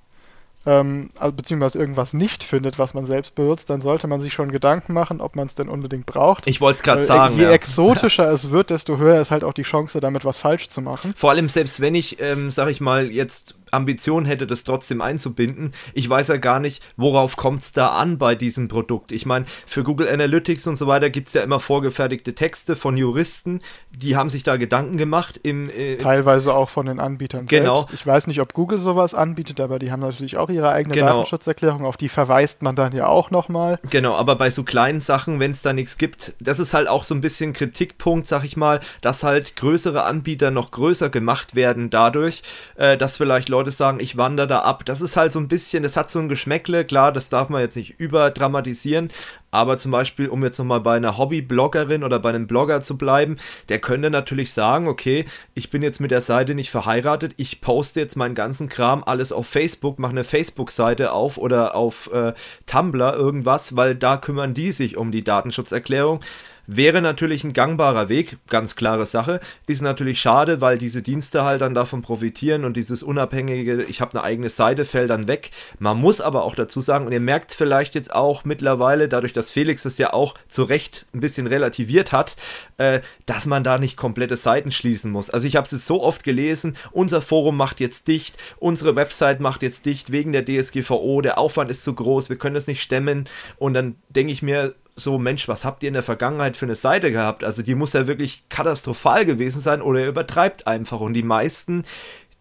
ähm, 0.66 1.10
also, 1.20 1.34
beziehungsweise 1.34 1.78
irgendwas 1.78 2.14
nicht 2.14 2.44
findet, 2.44 2.80
was 2.80 2.94
man 2.94 3.06
selbst 3.06 3.36
benutzt, 3.36 3.70
dann 3.70 3.82
sollte 3.82 4.08
man 4.08 4.22
sich 4.22 4.34
schon 4.34 4.52
Gedanken 4.52 4.94
machen, 4.94 5.20
ob 5.20 5.36
man 5.36 5.48
es 5.48 5.56
denn 5.56 5.68
unbedingt 5.68 6.06
braucht. 6.06 6.48
Ich 6.48 6.62
wollte 6.62 6.78
es 6.78 6.84
gerade 6.84 7.02
sagen. 7.04 7.38
Je 7.38 7.44
ja. 7.44 7.52
exotischer 7.52 8.32
es 8.32 8.52
wird, 8.52 8.70
desto 8.70 8.98
höher 8.98 9.20
ist 9.20 9.32
halt 9.32 9.44
auch 9.44 9.54
die 9.54 9.64
Chance, 9.64 10.00
damit 10.00 10.24
was 10.24 10.38
falsch 10.38 10.70
zu 10.70 10.82
machen. 10.82 11.14
Vor 11.18 11.32
allem 11.32 11.50
selbst 11.50 11.82
wenn 11.82 11.96
ich, 11.96 12.22
ähm, 12.22 12.50
sag 12.50 12.70
ich 12.70 12.80
mal, 12.80 13.12
jetzt 13.12 13.56
Ambition 13.74 14.26
hätte, 14.26 14.48
das 14.48 14.64
trotzdem 14.64 15.02
einzubinden. 15.02 15.74
Ich 15.94 16.10
weiß 16.10 16.30
ja 16.30 16.38
gar 16.38 16.60
nicht, 16.60 16.84
worauf 16.98 17.36
kommt 17.36 17.62
es 17.62 17.72
da 17.72 17.90
an 17.90 18.18
bei 18.18 18.36
diesem 18.36 18.68
Produkt. 18.68 19.12
Ich 19.12 19.26
meine, 19.26 19.46
für 19.66 19.84
Google 19.84 20.08
Analytics 20.08 20.68
und 20.68 20.76
so 20.76 20.88
weiter 20.88 21.10
gibt 21.10 21.28
es 21.28 21.34
ja 21.34 21.42
immer 21.42 21.60
vorgefertigte 21.60 22.36
Texte 22.36 22.76
von 22.76 22.98
Juristen, 22.98 23.60
die 23.92 24.16
haben 24.16 24.30
sich 24.30 24.44
da 24.44 24.58
Gedanken 24.58 24.98
gemacht. 24.98 25.40
Im, 25.44 25.70
äh, 25.70 25.98
Teilweise 25.98 26.54
auch 26.54 26.70
von 26.70 26.86
den 26.86 27.00
Anbietern 27.00 27.46
genau. 27.46 27.82
selbst. 27.82 27.94
Ich 27.94 28.08
weiß 28.08 28.28
nicht, 28.28 28.42
ob 28.42 28.54
Google 28.54 28.80
sowas 28.80 29.14
anbietet, 29.14 29.60
aber 29.60 29.80
die 29.80 29.92
haben 29.92 30.00
natürlich 30.00 30.38
auch 30.38 30.50
ihre 30.50 30.70
eigene 30.70 30.94
genau. 30.96 31.08
Datenschutzerklärung, 31.08 31.86
auf 31.86 31.98
die 31.98 32.10
verweist 32.10 32.64
man 32.64 32.76
dann 32.76 32.94
ja 32.94 33.08
auch 33.08 33.32
nochmal. 33.32 33.80
Genau, 33.90 34.14
aber 34.14 34.36
bei 34.36 34.50
so 34.50 34.64
kleinen 34.64 35.02
Sachen, 35.02 35.40
wenn 35.40 35.52
es 35.52 35.62
da 35.62 35.74
nichts 35.74 35.98
gibt, 35.98 36.34
das 36.40 36.60
ist 36.60 36.74
halt 36.74 36.88
auch 36.88 37.04
so 37.04 37.16
ein 37.16 37.22
bisschen 37.22 37.54
Kritikpunkt, 37.54 38.28
sag 38.28 38.44
ich 38.44 38.58
mal, 38.58 38.80
dass 39.02 39.24
halt 39.24 39.56
größere 39.56 40.04
Anbieter 40.04 40.52
noch 40.52 40.72
größer 40.72 41.10
gemacht 41.10 41.56
werden 41.56 41.90
dadurch, 41.90 42.44
äh, 42.76 42.98
dass 42.98 43.18
vielleicht 43.18 43.50
Leute 43.50 43.63
Leute 43.64 43.72
sagen, 43.72 44.00
ich 44.02 44.18
wandere 44.18 44.48
da 44.48 44.60
ab. 44.60 44.84
Das 44.84 45.00
ist 45.00 45.16
halt 45.16 45.32
so 45.32 45.40
ein 45.40 45.48
bisschen, 45.48 45.84
das 45.84 45.96
hat 45.96 46.10
so 46.10 46.20
ein 46.20 46.28
Geschmäckle, 46.28 46.84
klar, 46.84 47.14
das 47.14 47.30
darf 47.30 47.48
man 47.48 47.62
jetzt 47.62 47.78
nicht 47.78 47.98
überdramatisieren, 47.98 49.10
aber 49.52 49.78
zum 49.78 49.92
Beispiel, 49.92 50.28
um 50.28 50.44
jetzt 50.44 50.58
nochmal 50.58 50.82
bei 50.82 50.98
einer 50.98 51.18
Hobby-Bloggerin 51.18 52.04
oder 52.04 52.20
bei 52.20 52.30
einem 52.30 52.46
Blogger 52.46 52.82
zu 52.82 52.98
bleiben, 52.98 53.38
der 53.70 53.80
könnte 53.80 54.10
natürlich 54.10 54.52
sagen, 54.52 54.90
okay, 54.90 55.24
ich 55.54 55.70
bin 55.70 55.82
jetzt 55.82 56.02
mit 56.02 56.12
der 56.12 56.20
Seite 56.20 56.56
nicht 56.56 56.72
verheiratet, 56.72 57.36
ich 57.38 57.62
poste 57.62 58.02
jetzt 58.02 58.18
meinen 58.18 58.36
ganzen 58.36 58.68
Kram 58.68 59.02
alles 59.06 59.32
auf 59.32 59.48
Facebook, 59.48 59.98
mache 59.98 60.12
eine 60.12 60.26
Facebook-Seite 60.26 61.14
auf 61.14 61.38
oder 61.38 61.76
auf 61.76 62.12
äh, 62.12 62.34
Tumblr 62.66 63.14
irgendwas, 63.14 63.78
weil 63.78 63.96
da 63.96 64.18
kümmern 64.18 64.54
die 64.54 64.74
sich 64.74 64.98
um 64.98 65.12
die 65.12 65.24
Datenschutzerklärung. 65.24 66.20
Wäre 66.66 67.02
natürlich 67.02 67.44
ein 67.44 67.52
gangbarer 67.52 68.08
Weg, 68.08 68.38
ganz 68.48 68.78
klare 68.78 69.06
Sache. 69.06 69.42
Ist 69.68 69.82
natürlich 69.82 70.22
schade, 70.22 70.62
weil 70.62 70.78
diese 70.78 71.02
Dienste 71.02 71.44
halt 71.44 71.62
dann 71.62 71.74
davon 71.74 72.02
profitieren 72.02 72.64
und 72.64 72.78
dieses 72.78 73.04
unabhängige, 73.04 73.84
ich 73.84 74.00
habe 74.00 74.14
eine 74.14 74.24
eigene 74.24 74.50
Seite, 74.50 74.86
fällt 74.86 75.10
dann 75.10 75.28
weg. 75.28 75.52
Man 75.80 76.00
muss 76.00 76.22
aber 76.22 76.46
auch 76.46 76.56
dazu 76.56 76.80
sagen, 76.80 77.06
und 77.06 77.12
ihr 77.12 77.20
merkt 77.20 77.52
es 77.52 77.58
vielleicht 77.58 77.96
jetzt 77.96 78.14
auch 78.14 78.46
mittlerweile, 78.46 79.10
dadurch, 79.10 79.34
dass 79.34 79.52
Felix 79.52 79.84
das 79.84 79.98
ja 79.98 80.14
auch 80.14 80.36
zu 80.48 80.64
Recht 80.64 81.06
ein 81.14 81.20
bisschen 81.20 81.48
relativiert 81.48 82.14
hat, 82.14 82.38
äh, 82.78 83.02
dass 83.26 83.46
man 83.46 83.66
da 83.66 83.78
nicht 83.78 83.98
komplette 83.98 84.38
Seiten 84.38 84.72
schließen 84.72 85.12
muss. 85.12 85.30
Also 85.30 85.48
ich 85.48 85.58
habe 85.58 85.68
es 85.70 85.86
so 85.86 86.02
oft 86.02 86.24
gelesen, 86.24 86.78
unser 86.92 87.22
Forum 87.22 87.58
macht 87.58 87.82
jetzt 87.82 88.08
dicht, 88.08 88.38
unsere 88.58 88.96
Website 88.96 89.42
macht 89.42 89.64
jetzt 89.64 89.86
dicht 89.86 90.14
wegen 90.14 90.32
der 90.32 90.46
DSGVO, 90.46 91.22
der 91.22 91.38
Aufwand 91.40 91.70
ist 91.70 91.84
zu 91.84 91.94
groß, 91.94 92.30
wir 92.30 92.38
können 92.38 92.56
das 92.56 92.68
nicht 92.68 92.82
stemmen. 92.82 93.28
Und 93.58 93.74
dann 93.74 93.96
denke 94.10 94.32
ich 94.32 94.42
mir, 94.42 94.76
so, 94.96 95.18
Mensch, 95.18 95.48
was 95.48 95.66
habt 95.66 95.84
ihr 95.84 95.88
in 95.88 95.94
der 95.94 96.04
Vergangenheit 96.04 96.56
für 96.56 96.66
eine 96.66 96.76
Seite 96.76 97.12
gehabt? 97.12 97.44
Also 97.44 97.64
die 97.64 97.76
muss 97.76 97.94
ja 97.94 98.08
wirklich 98.08 98.48
katastrophal 98.50 99.26
gewesen 99.26 99.62
sein 99.62 99.82
oder 99.82 100.02
ihr 100.02 100.08
übertreibt 100.08 100.68
einfach. 100.68 101.00
Und 101.00 101.14
die 101.14 101.24
meisten, 101.24 101.84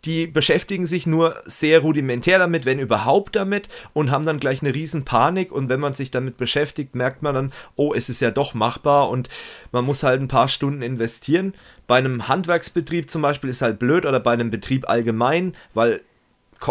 die 0.04 0.26
beschäftigen 0.26 0.84
sich 0.84 1.06
nur 1.06 1.36
sehr 1.44 1.80
rudimentär 1.80 2.38
damit, 2.38 2.66
wenn 2.66 2.78
überhaupt 2.78 3.36
damit 3.36 3.68
und 3.92 4.10
haben 4.10 4.24
dann 4.24 4.40
gleich 4.40 4.60
eine 4.60 4.74
riesen 4.74 5.04
Panik 5.04 5.52
und 5.52 5.68
wenn 5.68 5.80
man 5.80 5.92
sich 5.92 6.10
damit 6.10 6.36
beschäftigt, 6.36 6.94
merkt 6.94 7.22
man 7.22 7.34
dann, 7.34 7.52
oh, 7.76 7.94
es 7.94 8.08
ist 8.08 8.20
ja 8.20 8.30
doch 8.30 8.52
machbar 8.52 9.08
und 9.08 9.28
man 9.70 9.84
muss 9.84 10.02
halt 10.02 10.20
ein 10.20 10.28
paar 10.28 10.48
Stunden 10.48 10.82
investieren. 10.82 11.54
Bei 11.86 11.98
einem 11.98 12.28
Handwerksbetrieb 12.28 13.08
zum 13.08 13.22
Beispiel 13.22 13.50
ist 13.50 13.62
halt 13.62 13.78
blöd 13.78 14.04
oder 14.04 14.20
bei 14.20 14.32
einem 14.32 14.50
Betrieb 14.50 14.88
allgemein, 14.88 15.54
weil 15.72 16.00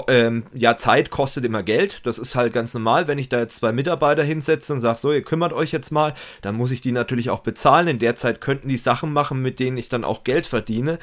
ähm, 0.07 0.43
ja, 0.53 0.77
Zeit 0.77 1.11
kostet 1.11 1.45
immer 1.45 1.63
Geld. 1.63 2.01
Das 2.03 2.17
ist 2.17 2.35
halt 2.35 2.53
ganz 2.53 2.73
normal. 2.73 3.07
Wenn 3.07 3.17
ich 3.17 3.29
da 3.29 3.39
jetzt 3.39 3.57
zwei 3.57 3.71
Mitarbeiter 3.71 4.23
hinsetze 4.23 4.73
und 4.73 4.79
sage, 4.79 4.99
so, 4.99 5.11
ihr 5.11 5.23
kümmert 5.23 5.53
euch 5.53 5.71
jetzt 5.71 5.91
mal, 5.91 6.13
dann 6.41 6.55
muss 6.55 6.71
ich 6.71 6.81
die 6.81 6.91
natürlich 6.91 7.29
auch 7.29 7.41
bezahlen. 7.41 7.87
In 7.87 7.99
der 7.99 8.15
Zeit 8.15 8.41
könnten 8.41 8.69
die 8.69 8.77
Sachen 8.77 9.13
machen, 9.13 9.41
mit 9.41 9.59
denen 9.59 9.77
ich 9.77 9.89
dann 9.89 10.03
auch 10.03 10.23
Geld 10.23 10.47
verdiene. 10.47 10.99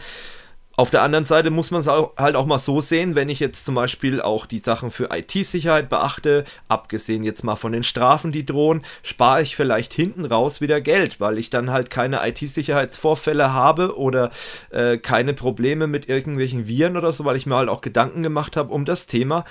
Auf 0.78 0.90
der 0.90 1.02
anderen 1.02 1.24
Seite 1.24 1.50
muss 1.50 1.72
man 1.72 1.80
es 1.80 1.88
halt 1.88 2.36
auch 2.36 2.46
mal 2.46 2.60
so 2.60 2.80
sehen, 2.80 3.16
wenn 3.16 3.28
ich 3.28 3.40
jetzt 3.40 3.64
zum 3.64 3.74
Beispiel 3.74 4.20
auch 4.22 4.46
die 4.46 4.60
Sachen 4.60 4.92
für 4.92 5.08
IT-Sicherheit 5.12 5.88
beachte, 5.88 6.44
abgesehen 6.68 7.24
jetzt 7.24 7.42
mal 7.42 7.56
von 7.56 7.72
den 7.72 7.82
Strafen, 7.82 8.30
die 8.30 8.46
drohen, 8.46 8.82
spare 9.02 9.42
ich 9.42 9.56
vielleicht 9.56 9.92
hinten 9.92 10.24
raus 10.24 10.60
wieder 10.60 10.80
Geld, 10.80 11.18
weil 11.18 11.36
ich 11.36 11.50
dann 11.50 11.72
halt 11.72 11.90
keine 11.90 12.20
IT-Sicherheitsvorfälle 12.24 13.52
habe 13.52 13.98
oder 13.98 14.30
äh, 14.70 14.98
keine 14.98 15.34
Probleme 15.34 15.88
mit 15.88 16.08
irgendwelchen 16.08 16.68
Viren 16.68 16.96
oder 16.96 17.12
so, 17.12 17.24
weil 17.24 17.34
ich 17.34 17.46
mir 17.46 17.56
halt 17.56 17.68
auch 17.68 17.80
Gedanken 17.80 18.22
gemacht 18.22 18.56
habe 18.56 18.72
um 18.72 18.84
das 18.84 19.08
Thema 19.08 19.44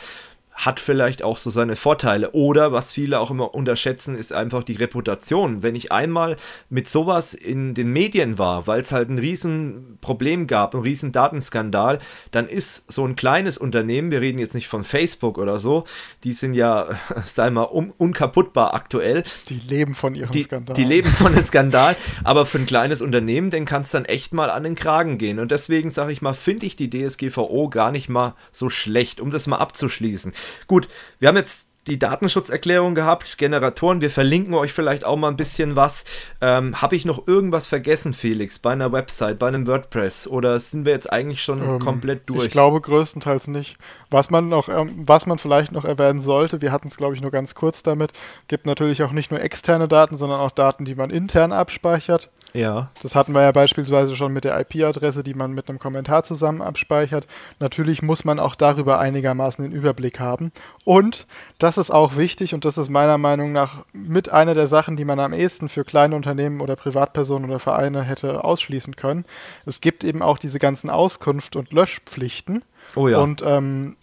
hat 0.57 0.79
vielleicht 0.79 1.21
auch 1.21 1.37
so 1.37 1.51
seine 1.51 1.75
Vorteile. 1.75 2.31
Oder 2.31 2.71
was 2.71 2.91
viele 2.91 3.19
auch 3.19 3.29
immer 3.29 3.53
unterschätzen, 3.53 4.17
ist 4.17 4.33
einfach 4.33 4.63
die 4.63 4.73
Reputation. 4.73 5.61
Wenn 5.61 5.75
ich 5.75 5.91
einmal 5.91 6.35
mit 6.69 6.87
sowas 6.87 7.35
in 7.35 7.75
den 7.75 7.93
Medien 7.93 8.39
war, 8.39 8.65
weil 8.65 8.81
es 8.81 8.91
halt 8.91 9.09
ein 9.09 9.19
Riesenproblem 9.19 10.47
gab, 10.47 10.73
ein 10.73 10.81
riesen 10.81 11.11
Datenskandal, 11.11 11.99
dann 12.31 12.47
ist 12.47 12.91
so 12.91 13.05
ein 13.05 13.15
kleines 13.15 13.59
Unternehmen, 13.59 14.09
wir 14.09 14.19
reden 14.21 14.39
jetzt 14.39 14.55
nicht 14.55 14.67
von 14.67 14.83
Facebook 14.83 15.37
oder 15.37 15.59
so, 15.59 15.83
die 16.23 16.33
sind 16.33 16.55
ja, 16.55 16.87
sei 17.23 17.51
mal, 17.51 17.69
un 17.71 17.93
unkaputtbar 17.95 18.73
aktuell. 18.73 19.23
Die 19.49 19.61
leben 19.67 19.93
von 19.93 20.15
ihrem 20.15 20.31
die, 20.31 20.43
Skandal. 20.43 20.75
Die 20.75 20.83
leben 20.83 21.09
von 21.09 21.35
dem 21.35 21.43
Skandal, 21.43 21.95
aber 22.23 22.47
für 22.47 22.57
ein 22.57 22.65
kleines 22.65 23.03
Unternehmen, 23.03 23.51
den 23.51 23.65
kann 23.65 23.83
es 23.83 23.91
dann 23.91 24.05
echt 24.05 24.33
mal 24.33 24.49
an 24.49 24.63
den 24.63 24.75
Kragen 24.75 25.19
gehen. 25.19 25.37
Und 25.37 25.51
deswegen 25.51 25.91
sage 25.91 26.11
ich 26.11 26.23
mal, 26.23 26.33
finde 26.33 26.65
ich 26.65 26.75
die 26.75 26.89
DSGVO 26.89 27.69
gar 27.69 27.91
nicht 27.91 28.09
mal 28.09 28.33
so 28.51 28.71
schlecht, 28.71 29.21
um 29.21 29.29
das 29.29 29.45
mal 29.45 29.57
abzuschließen. 29.57 30.33
Gut, 30.67 30.87
wir 31.19 31.27
haben 31.27 31.37
jetzt 31.37 31.67
die 31.87 31.97
Datenschutzerklärung 31.97 32.95
gehabt, 32.95 33.37
Generatoren. 33.37 34.01
Wir 34.01 34.09
verlinken 34.09 34.53
euch 34.53 34.73
vielleicht 34.73 35.05
auch 35.05 35.15
mal 35.15 35.29
ein 35.29 35.37
bisschen 35.37 35.75
was. 35.75 36.05
Ähm, 36.41 36.81
Habe 36.81 36.95
ich 36.95 37.05
noch 37.05 37.27
irgendwas 37.27 37.67
vergessen, 37.67 38.13
Felix, 38.13 38.59
bei 38.59 38.71
einer 38.71 38.91
Website, 38.91 39.39
bei 39.39 39.47
einem 39.47 39.65
WordPress? 39.67 40.27
Oder 40.27 40.59
sind 40.59 40.85
wir 40.85 40.91
jetzt 40.91 41.11
eigentlich 41.11 41.41
schon 41.41 41.61
ähm, 41.61 41.79
komplett 41.79 42.29
durch? 42.29 42.45
Ich 42.45 42.51
glaube 42.51 42.81
größtenteils 42.81 43.47
nicht. 43.47 43.77
Was 44.09 44.29
man 44.29 44.49
noch, 44.49 44.69
ähm, 44.69 45.03
was 45.05 45.25
man 45.25 45.37
vielleicht 45.37 45.71
noch 45.71 45.85
erwähnen 45.85 46.19
sollte, 46.19 46.61
wir 46.61 46.71
hatten 46.71 46.87
es 46.87 46.97
glaube 46.97 47.15
ich 47.15 47.21
nur 47.21 47.31
ganz 47.31 47.55
kurz 47.55 47.83
damit, 47.83 48.11
gibt 48.47 48.65
natürlich 48.65 49.03
auch 49.03 49.11
nicht 49.11 49.31
nur 49.31 49.41
externe 49.41 49.87
Daten, 49.87 50.17
sondern 50.17 50.39
auch 50.39 50.51
Daten, 50.51 50.85
die 50.85 50.95
man 50.95 51.09
intern 51.09 51.51
abspeichert. 51.51 52.29
Ja. 52.53 52.89
Das 53.01 53.15
hatten 53.15 53.33
wir 53.33 53.41
ja 53.41 53.51
beispielsweise 53.51 54.15
schon 54.15 54.33
mit 54.33 54.43
der 54.43 54.59
IP-Adresse, 54.59 55.23
die 55.23 55.33
man 55.33 55.53
mit 55.53 55.69
einem 55.69 55.79
Kommentar 55.79 56.23
zusammen 56.23 56.61
abspeichert. 56.61 57.27
Natürlich 57.59 58.01
muss 58.01 58.25
man 58.25 58.39
auch 58.39 58.55
darüber 58.55 58.99
einigermaßen 58.99 59.63
den 59.63 59.73
Überblick 59.73 60.19
haben. 60.19 60.51
Und 60.83 61.27
das 61.59 61.76
das 61.77 61.87
ist 61.87 61.93
auch 61.93 62.17
wichtig 62.17 62.53
und 62.53 62.65
das 62.65 62.77
ist 62.77 62.89
meiner 62.89 63.17
Meinung 63.17 63.51
nach 63.51 63.85
mit 63.93 64.29
einer 64.29 64.53
der 64.53 64.67
Sachen, 64.67 64.97
die 64.97 65.05
man 65.05 65.19
am 65.19 65.33
ehesten 65.33 65.69
für 65.69 65.85
kleine 65.85 66.15
Unternehmen 66.15 66.61
oder 66.61 66.75
Privatpersonen 66.75 67.49
oder 67.49 67.59
Vereine 67.59 68.03
hätte 68.03 68.43
ausschließen 68.43 68.95
können. 68.95 69.25
Es 69.65 69.79
gibt 69.79 70.03
eben 70.03 70.21
auch 70.21 70.37
diese 70.37 70.59
ganzen 70.59 70.89
Auskunft- 70.89 71.55
und 71.55 71.71
Löschpflichten. 71.71 72.63
Oh 72.95 73.07
ja. 73.07 73.19
Und 73.19 73.43
ähm, 73.45 73.95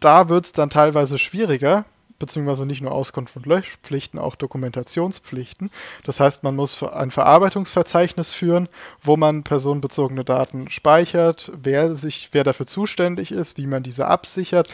da 0.00 0.28
wird 0.28 0.46
es 0.46 0.52
dann 0.52 0.70
teilweise 0.70 1.18
schwieriger, 1.18 1.84
beziehungsweise 2.18 2.66
nicht 2.66 2.82
nur 2.82 2.92
Auskunft 2.92 3.36
und 3.36 3.46
Löschpflichten, 3.46 4.18
auch 4.18 4.34
Dokumentationspflichten. 4.34 5.70
Das 6.04 6.20
heißt, 6.20 6.42
man 6.42 6.56
muss 6.56 6.82
ein 6.82 7.10
Verarbeitungsverzeichnis 7.10 8.32
führen, 8.32 8.68
wo 9.02 9.16
man 9.16 9.44
personenbezogene 9.44 10.24
Daten 10.24 10.68
speichert, 10.68 11.52
wer 11.54 11.94
sich, 11.94 12.30
wer 12.32 12.44
dafür 12.44 12.66
zuständig 12.66 13.30
ist, 13.32 13.56
wie 13.56 13.66
man 13.66 13.82
diese 13.82 14.06
absichert. 14.06 14.68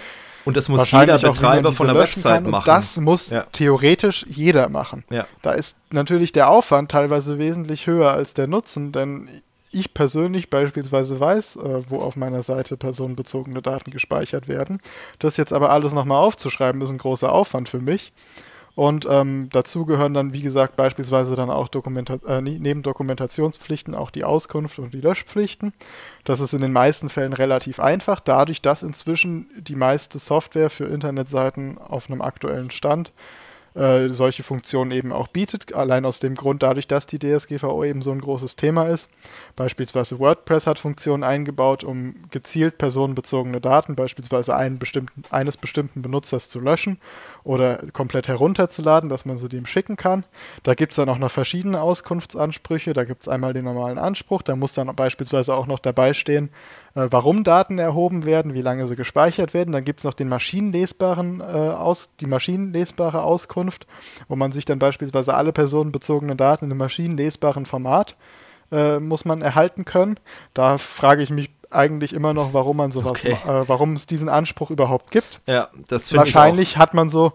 Und 0.47 0.57
das 0.57 0.69
muss 0.69 0.91
jeder 0.91 1.19
Betreiber 1.19 1.73
von 1.73 1.89
der 1.89 1.97
Website 1.97 2.45
machen. 2.45 2.65
Das 2.67 2.97
muss 2.97 3.31
ja. 3.31 3.43
theoretisch 3.53 4.25
jeder 4.29 4.69
machen. 4.69 5.05
Ja. 5.11 5.27
Da 5.43 5.53
ist 5.53 5.77
natürlich 5.91 6.31
der 6.33 6.49
Aufwand 6.49 6.91
teilweise 6.91 7.39
wesentlich 7.39 7.87
höher 7.89 8.13
als 8.13 8.33
der 8.33 8.47
Nutzen, 8.47 8.93
denn 8.93 9.29
ich 9.73 9.93
persönlich 9.93 10.49
beispielsweise 10.49 11.19
weiß, 11.19 11.57
äh, 11.57 11.91
wo 11.91 11.99
auf 11.99 12.17
meiner 12.17 12.43
Seite 12.43 12.77
personenbezogene 12.77 13.61
Daten 13.61 13.91
gespeichert 13.91 14.47
werden. 14.47 14.81
Das 15.19 15.37
jetzt 15.37 15.53
aber 15.53 15.71
alles 15.71 15.93
nochmal 15.93 16.23
aufzuschreiben, 16.25 16.81
ist 16.81 16.91
ein 16.91 16.99
großer 16.99 17.31
Aufwand 17.31 17.69
für 17.69 17.81
mich. 17.81 18.13
Und 18.77 19.07
ähm, 19.09 19.49
dazu 19.53 19.87
gehören 19.87 20.13
dann, 20.13 20.35
wie 20.35 20.43
gesagt, 20.43 20.77
beispielsweise 20.77 21.35
dann 21.35 21.49
auch 21.49 21.69
Dokumenta 21.69 22.19
äh, 22.29 22.43
neben 22.43 22.83
Dokumentationspflichten 22.83 23.95
auch 23.95 24.11
die 24.11 24.23
Auskunft 24.23 24.79
und 24.79 24.93
die 24.93 25.01
Löschpflichten. 25.01 25.73
Das 26.25 26.41
ist 26.41 26.53
in 26.53 26.61
den 26.61 26.75
meisten 26.75 27.09
Fällen 27.09 27.33
relativ 27.33 27.81
einfach, 27.81 28.21
dadurch, 28.21 28.61
dass 28.61 28.83
inzwischen 28.83 29.49
die 29.57 29.77
meiste 29.77 30.19
Software 30.19 30.69
für 30.69 30.85
Internetseiten 30.85 31.79
auf 31.79 32.11
einem 32.11 32.21
aktuellen 32.21 32.71
Stand 32.71 33.13
solche 34.09 34.43
Funktionen 34.43 34.91
eben 34.91 35.13
auch 35.13 35.29
bietet. 35.29 35.75
Allein 35.75 36.07
aus 36.07 36.19
dem 36.19 36.35
Grund, 36.35 36.63
dadurch, 36.63 36.89
dass 36.89 37.07
die 37.07 37.19
DSGVO 37.19 37.85
eben 37.85 38.01
so 38.01 38.11
ein 38.11 38.21
großes 38.21 38.57
Thema 38.57 38.89
ist. 38.89 39.11
Beispielsweise 39.55 40.19
WordPress 40.19 40.67
hat 40.67 40.79
Funktionen 40.79 41.23
eingebaut, 41.23 41.85
um 41.85 42.15
gezielt 42.31 42.79
personenbezogene 42.79 43.61
Daten, 43.61 43.95
beispielsweise 43.95 44.55
bestimmten, 44.79 45.25
eines 45.31 45.59
bestimmten 45.59 46.01
Benutzers 46.01 46.49
zu 46.49 46.59
löschen 46.59 46.99
oder 47.45 47.83
komplett 47.93 48.29
herunterzuladen, 48.29 49.11
dass 49.11 49.27
man 49.27 49.37
sie 49.37 49.49
dem 49.49 49.67
schicken 49.67 49.97
kann. 49.97 50.25
Da 50.63 50.75
gibt 50.75 50.93
es 50.93 50.97
dann 50.97 51.11
auch 51.11 51.19
noch 51.19 51.31
verschiedene 51.31 51.83
Auskunftsansprüche. 51.83 52.95
Da 52.95 53.05
gibt 53.05 53.23
es 53.23 53.29
einmal 53.29 53.53
den 53.53 53.65
normalen 53.65 53.99
Anspruch, 53.99 54.43
da 54.43 54.57
muss 54.57 54.73
dann 54.73 54.95
beispielsweise 54.97 55.55
auch 55.55 55.67
noch 55.67 55.81
dabei 55.81 56.15
stehen, 56.15 56.49
äh, 56.49 56.86
warum 56.97 57.45
Daten 57.45 57.79
erhoben 57.79 58.25
werden, 58.25 58.55
wie 58.55 58.63
lange 58.63 58.87
sie 58.87 58.97
gespeichert 58.97 59.53
werden. 59.55 59.73
Dann 59.73 59.85
gibt 59.85 60.01
es 60.01 60.05
noch 60.05 60.15
den 60.15 60.29
maschinenlesbaren, 60.29 61.41
äh, 61.41 61.45
aus, 61.45 62.11
die 62.21 62.27
maschinenlesbare 62.27 63.23
Auskunft, 63.23 63.87
wo 64.29 64.37
man 64.37 64.51
sich 64.51 64.65
dann 64.65 64.79
beispielsweise 64.79 65.35
alle 65.35 65.53
personenbezogenen 65.53 66.37
Daten 66.37 66.65
in 66.65 66.71
einem 66.71 66.79
maschinenlesbaren 66.79 67.67
Format 67.67 68.17
äh, 68.73 68.99
muss 68.99 69.25
man 69.25 69.43
erhalten 69.43 69.85
können. 69.85 70.19
Da 70.55 70.79
frage 70.79 71.23
ich 71.23 71.31
mich 71.31 71.51
eigentlich 71.71 72.13
immer 72.13 72.33
noch, 72.33 72.53
warum 72.55 72.79
man 72.79 72.93
sowas, 72.93 73.11
okay. 73.11 73.33
äh, 73.33 73.69
warum 73.69 73.95
es 73.95 74.07
diesen 74.07 74.29
Anspruch 74.29 74.71
überhaupt 74.71 75.11
gibt. 75.11 75.41
Ja, 75.47 75.69
das 75.89 76.09
finde 76.09 76.21
Wahrscheinlich 76.21 76.77
hat 76.77 76.95
man 76.95 77.09
so 77.09 77.33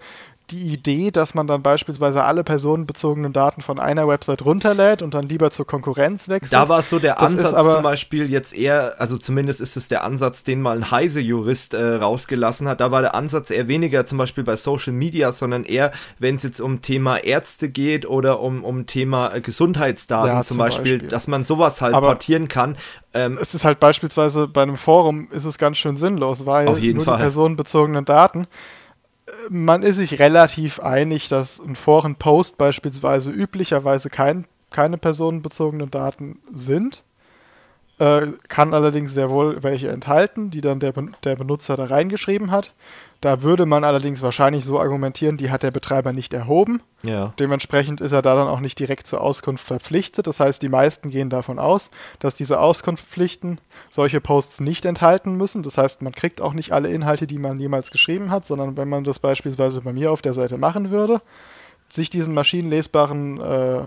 die 0.52 0.74
Idee, 0.74 1.12
dass 1.12 1.34
man 1.34 1.48
dann 1.48 1.62
beispielsweise 1.62 2.24
alle 2.24 2.44
personenbezogenen 2.44 3.34
Daten 3.34 3.62
von 3.62 3.80
einer 3.80 4.08
Website 4.08 4.44
runterlädt 4.44 5.02
und 5.02 5.14
dann 5.14 5.28
lieber 5.28 5.52
zur 5.52 5.66
Konkurrenz 5.66 6.30
wechselt. 6.30 6.54
Da 6.54 6.70
war 6.70 6.80
es 6.80 6.90
so 6.90 7.00
der 7.00 7.16
das 7.16 7.24
Ansatz 7.24 7.54
aber, 7.54 7.74
zum 7.74 7.84
Beispiel 7.84 8.30
jetzt 8.30 8.54
eher, 8.54 8.96
also 9.00 9.18
zumindest 9.18 9.62
ist 9.62 9.78
es 9.78 9.88
der 9.88 10.04
Ansatz, 10.04 10.44
den 10.44 10.62
mal 10.62 10.78
ein 10.78 10.92
Heise-Jurist 10.92 11.74
äh, 11.74 11.96
rausgelassen 11.96 12.68
hat. 12.68 12.82
Da 12.82 12.92
war 12.92 13.02
der 13.02 13.16
Ansatz 13.16 13.50
eher 13.50 13.68
weniger 13.68 14.06
zum 14.06 14.18
Beispiel 14.18 14.44
bei 14.44 14.56
Social 14.56 14.94
Media, 14.94 15.32
sondern 15.32 15.64
eher, 15.64 15.92
wenn 16.20 16.36
es 16.36 16.44
jetzt 16.44 16.60
um 16.60 16.82
Thema 16.82 17.18
Ärzte 17.18 17.70
geht 17.70 18.06
oder 18.06 18.42
um, 18.42 18.64
um 18.64 18.86
Thema 18.86 19.34
äh, 19.34 19.42
Gesundheitsdaten 19.42 20.28
ja, 20.28 20.42
zum, 20.42 20.56
zum 20.56 20.58
Beispiel, 20.58 20.94
Beispiel, 20.94 21.10
dass 21.10 21.28
man 21.28 21.44
sowas 21.44 21.82
halt 21.82 21.94
aber 21.94 22.08
portieren 22.08 22.48
kann. 22.48 22.76
Ähm, 23.14 23.38
es 23.42 23.54
ist 23.54 23.66
halt 23.66 23.80
beispielsweise 23.80 24.48
bei 24.48 24.62
einem 24.62 24.78
Forum 24.78 25.30
ist 25.32 25.46
es 25.46 25.58
ganz 25.58 25.78
schön 25.78 25.98
sinnlos, 25.98 26.46
weil 26.46 26.66
nur 26.66 26.76
Fall. 27.04 27.18
die 27.18 27.22
personenbezogenen 27.22 28.06
Daten 28.06 28.48
man 29.50 29.84
ist 29.84 29.98
sich 29.98 30.20
relativ 30.20 30.80
einig, 30.80 31.30
dass 31.30 31.60
ein 31.60 31.76
Forenpost 31.76 32.58
beispielsweise 32.58 33.32
üblicherweise 33.32 34.10
kein, 34.10 34.46
keine 34.70 34.98
personenbezogenen 34.98 35.92
Daten 35.92 36.40
sind. 36.54 37.04
Äh, 38.00 38.28
kann 38.48 38.74
allerdings 38.74 39.14
sehr 39.14 39.30
wohl 39.30 39.62
welche 39.64 39.90
enthalten, 39.90 40.50
die 40.50 40.62
dann 40.62 40.80
der, 40.80 40.94
der 41.24 41.36
Benutzer 41.36 41.78
da 41.78 41.86
reingeschrieben 41.86 42.52
hat. 42.52 42.74
Da 43.22 43.44
würde 43.44 43.68
man 43.68 43.84
allerdings 43.84 44.24
wahrscheinlich 44.24 44.66
so 44.66 44.80
argumentieren, 44.80 45.38
die 45.38 45.52
hat 45.52 45.62
der 45.62 45.70
Betreiber 45.70 46.12
nicht 46.12 46.34
erhoben. 46.34 46.82
Ja. 47.04 47.34
Dementsprechend 47.38 48.02
ist 48.02 48.12
er 48.12 48.24
da 48.24 48.34
dann 48.34 48.48
auch 48.48 48.60
nicht 48.60 48.80
direkt 48.80 49.06
zur 49.06 49.22
Auskunft 49.22 49.64
verpflichtet. 49.64 50.26
Das 50.26 50.40
heißt, 50.40 50.60
die 50.64 50.70
meisten 50.70 51.12
gehen 51.12 51.30
davon 51.30 51.60
aus, 51.60 51.92
dass 52.18 52.34
diese 52.34 52.60
Auskunftspflichten 52.60 53.62
solche 53.92 54.22
Posts 54.22 54.62
nicht 54.62 54.86
enthalten 54.86 55.36
müssen. 55.36 55.62
Das 55.62 55.78
heißt, 55.78 56.02
man 56.02 56.14
kriegt 56.14 56.42
auch 56.42 56.54
nicht 56.54 56.72
alle 56.72 56.90
Inhalte, 56.90 57.28
die 57.28 57.38
man 57.38 57.60
jemals 57.60 57.92
geschrieben 57.92 58.32
hat, 58.32 58.48
sondern 58.48 58.76
wenn 58.76 58.90
man 58.90 59.04
das 59.04 59.20
beispielsweise 59.20 59.82
bei 59.82 59.94
mir 59.94 60.12
auf 60.12 60.24
der 60.24 60.34
Seite 60.34 60.58
machen 60.58 60.90
würde, 60.90 61.22
sich 61.90 62.10
diesen 62.10 62.34
maschinenlesbaren 62.34 63.40
äh, 63.40 63.84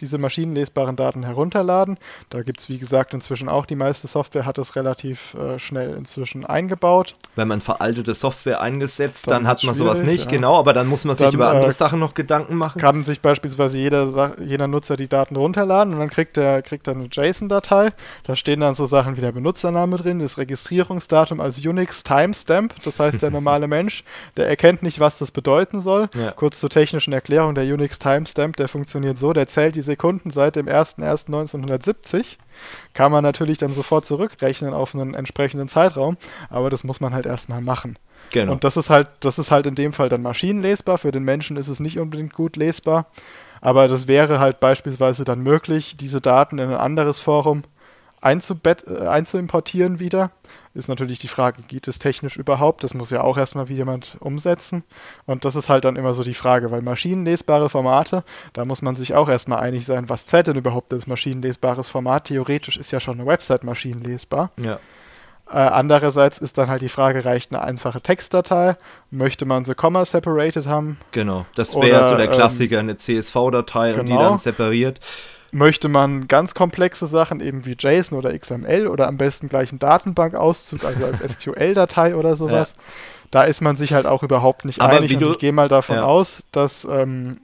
diese 0.00 0.18
maschinenlesbaren 0.18 0.96
Daten 0.96 1.24
herunterladen. 1.24 1.98
Da 2.30 2.42
gibt 2.42 2.60
es, 2.60 2.68
wie 2.68 2.78
gesagt, 2.78 3.14
inzwischen 3.14 3.48
auch 3.48 3.66
die 3.66 3.76
meiste 3.76 4.06
Software 4.06 4.46
hat 4.46 4.58
das 4.58 4.76
relativ 4.76 5.34
äh, 5.34 5.58
schnell 5.58 5.94
inzwischen 5.94 6.46
eingebaut. 6.46 7.16
Wenn 7.36 7.48
man 7.48 7.60
veraltete 7.60 8.14
Software 8.14 8.60
eingesetzt, 8.60 9.26
dann, 9.26 9.44
dann 9.44 9.48
hat 9.48 9.64
man 9.64 9.74
sowas 9.74 10.02
nicht, 10.02 10.26
ja. 10.26 10.30
genau, 10.30 10.58
aber 10.58 10.72
dann 10.72 10.86
muss 10.86 11.04
man 11.04 11.16
sich 11.16 11.26
dann, 11.26 11.34
über 11.34 11.50
andere 11.50 11.68
äh, 11.68 11.72
Sachen 11.72 11.98
noch 11.98 12.14
Gedanken 12.14 12.56
machen. 12.56 12.80
Kann 12.80 13.04
sich 13.04 13.20
beispielsweise 13.20 13.78
jeder, 13.78 14.34
jeder 14.38 14.66
Nutzer 14.66 14.96
die 14.96 15.08
Daten 15.08 15.36
runterladen 15.36 15.92
und 15.94 16.00
dann 16.00 16.10
kriegt 16.10 16.36
er 16.36 16.62
kriegt 16.62 16.88
eine 16.88 17.08
JSON-Datei. 17.10 17.90
Da 18.24 18.36
stehen 18.36 18.60
dann 18.60 18.74
so 18.74 18.86
Sachen 18.86 19.16
wie 19.16 19.20
der 19.20 19.32
Benutzername 19.32 19.96
drin, 19.96 20.18
das 20.20 20.38
Registrierungsdatum 20.38 21.40
als 21.40 21.64
Unix 21.64 22.02
Timestamp. 22.02 22.74
Das 22.84 23.00
heißt, 23.00 23.22
der 23.22 23.30
normale 23.40 23.68
Mensch, 23.68 24.04
der 24.36 24.48
erkennt 24.48 24.82
nicht, 24.82 25.00
was 25.00 25.18
das 25.18 25.30
bedeuten 25.30 25.80
soll. 25.80 26.08
Ja. 26.14 26.32
Kurz 26.32 26.60
zur 26.60 26.70
technischen 26.70 27.12
Erklärung, 27.12 27.54
der 27.54 27.64
Unix 27.64 27.98
Timestamp, 27.98 28.56
der 28.56 28.68
funktioniert 28.68 29.18
so, 29.18 29.32
der 29.32 29.46
zählt 29.46 29.69
die 29.72 29.82
Sekunden 29.82 30.30
seit 30.30 30.56
dem 30.56 30.66
01.01.1970. 30.66 32.36
Kann 32.94 33.12
man 33.12 33.22
natürlich 33.22 33.58
dann 33.58 33.72
sofort 33.72 34.04
zurückrechnen 34.04 34.74
auf 34.74 34.94
einen 34.94 35.14
entsprechenden 35.14 35.68
Zeitraum, 35.68 36.16
aber 36.48 36.70
das 36.70 36.84
muss 36.84 37.00
man 37.00 37.14
halt 37.14 37.26
erstmal 37.26 37.60
machen. 37.60 37.98
Genau. 38.32 38.52
Und 38.52 38.64
das 38.64 38.76
ist 38.76 38.90
halt, 38.90 39.08
das 39.20 39.38
ist 39.38 39.50
halt 39.50 39.66
in 39.66 39.74
dem 39.74 39.92
Fall 39.92 40.08
dann 40.08 40.22
maschinenlesbar. 40.22 40.98
Für 40.98 41.10
den 41.10 41.24
Menschen 41.24 41.56
ist 41.56 41.68
es 41.68 41.80
nicht 41.80 41.98
unbedingt 41.98 42.34
gut 42.34 42.56
lesbar. 42.56 43.06
Aber 43.60 43.88
das 43.88 44.08
wäre 44.08 44.38
halt 44.38 44.60
beispielsweise 44.60 45.24
dann 45.24 45.42
möglich, 45.42 45.96
diese 45.96 46.20
Daten 46.20 46.58
in 46.58 46.70
ein 46.70 46.76
anderes 46.76 47.20
Forum 47.20 47.62
einzubett, 48.20 48.84
äh, 48.86 49.06
einzuimportieren 49.06 50.00
wieder. 50.00 50.30
Ist 50.72 50.88
natürlich 50.88 51.18
die 51.18 51.28
Frage, 51.28 51.62
geht 51.62 51.88
es 51.88 51.98
technisch 51.98 52.36
überhaupt? 52.36 52.84
Das 52.84 52.94
muss 52.94 53.10
ja 53.10 53.22
auch 53.22 53.36
erstmal 53.36 53.68
wieder 53.68 53.78
jemand 53.78 54.16
umsetzen. 54.20 54.84
Und 55.26 55.44
das 55.44 55.56
ist 55.56 55.68
halt 55.68 55.84
dann 55.84 55.96
immer 55.96 56.14
so 56.14 56.22
die 56.22 56.34
Frage, 56.34 56.70
weil 56.70 56.82
maschinenlesbare 56.82 57.68
Formate, 57.68 58.22
da 58.52 58.64
muss 58.64 58.80
man 58.82 58.94
sich 58.94 59.14
auch 59.14 59.28
erstmal 59.28 59.60
einig 59.60 59.84
sein, 59.84 60.08
was 60.08 60.26
zählt 60.26 60.46
denn 60.46 60.56
überhaupt 60.56 60.92
als 60.92 61.06
maschinenlesbares 61.06 61.88
Format? 61.88 62.26
Theoretisch 62.26 62.76
ist 62.76 62.92
ja 62.92 63.00
schon 63.00 63.14
eine 63.14 63.26
Website 63.26 63.64
maschinenlesbar. 63.64 64.50
Ja. 64.60 64.78
Äh, 65.50 65.56
andererseits 65.56 66.38
ist 66.38 66.58
dann 66.58 66.68
halt 66.68 66.82
die 66.82 66.88
Frage, 66.88 67.24
reicht 67.24 67.52
eine 67.52 67.62
einfache 67.62 68.00
Textdatei? 68.00 68.76
Möchte 69.10 69.46
man 69.46 69.64
sie 69.64 69.74
Komma 69.74 70.04
separated 70.04 70.66
haben? 70.66 70.98
Genau, 71.10 71.46
das 71.56 71.74
wäre 71.74 72.08
so 72.08 72.16
der 72.16 72.26
ähm, 72.26 72.32
Klassiker, 72.32 72.78
eine 72.78 72.96
CSV-Datei 72.96 73.90
genau. 73.90 74.00
und 74.00 74.06
die 74.06 74.12
dann 74.12 74.22
genau. 74.22 74.36
separiert. 74.36 75.00
Möchte 75.52 75.88
man 75.88 76.28
ganz 76.28 76.54
komplexe 76.54 77.06
Sachen 77.06 77.40
eben 77.40 77.66
wie 77.66 77.76
JSON 77.78 78.18
oder 78.18 78.36
XML 78.36 78.86
oder 78.86 79.08
am 79.08 79.16
besten 79.16 79.48
gleich 79.48 79.70
einen 79.70 79.78
Datenbankauszug, 79.78 80.84
also 80.84 81.04
als 81.06 81.18
SQL-Datei 81.32 82.14
oder 82.14 82.36
sowas, 82.36 82.74
ja. 82.76 82.82
da 83.30 83.42
ist 83.42 83.60
man 83.60 83.76
sich 83.76 83.92
halt 83.92 84.06
auch 84.06 84.22
überhaupt 84.22 84.64
nicht 84.64 84.80
Aber 84.80 84.98
einig. 84.98 85.16
und 85.16 85.22
ich 85.22 85.38
gehe 85.38 85.52
mal 85.52 85.68
davon 85.68 85.96
ja. 85.96 86.04
aus, 86.04 86.44
dass, 86.52 86.84
ähm, 86.84 87.38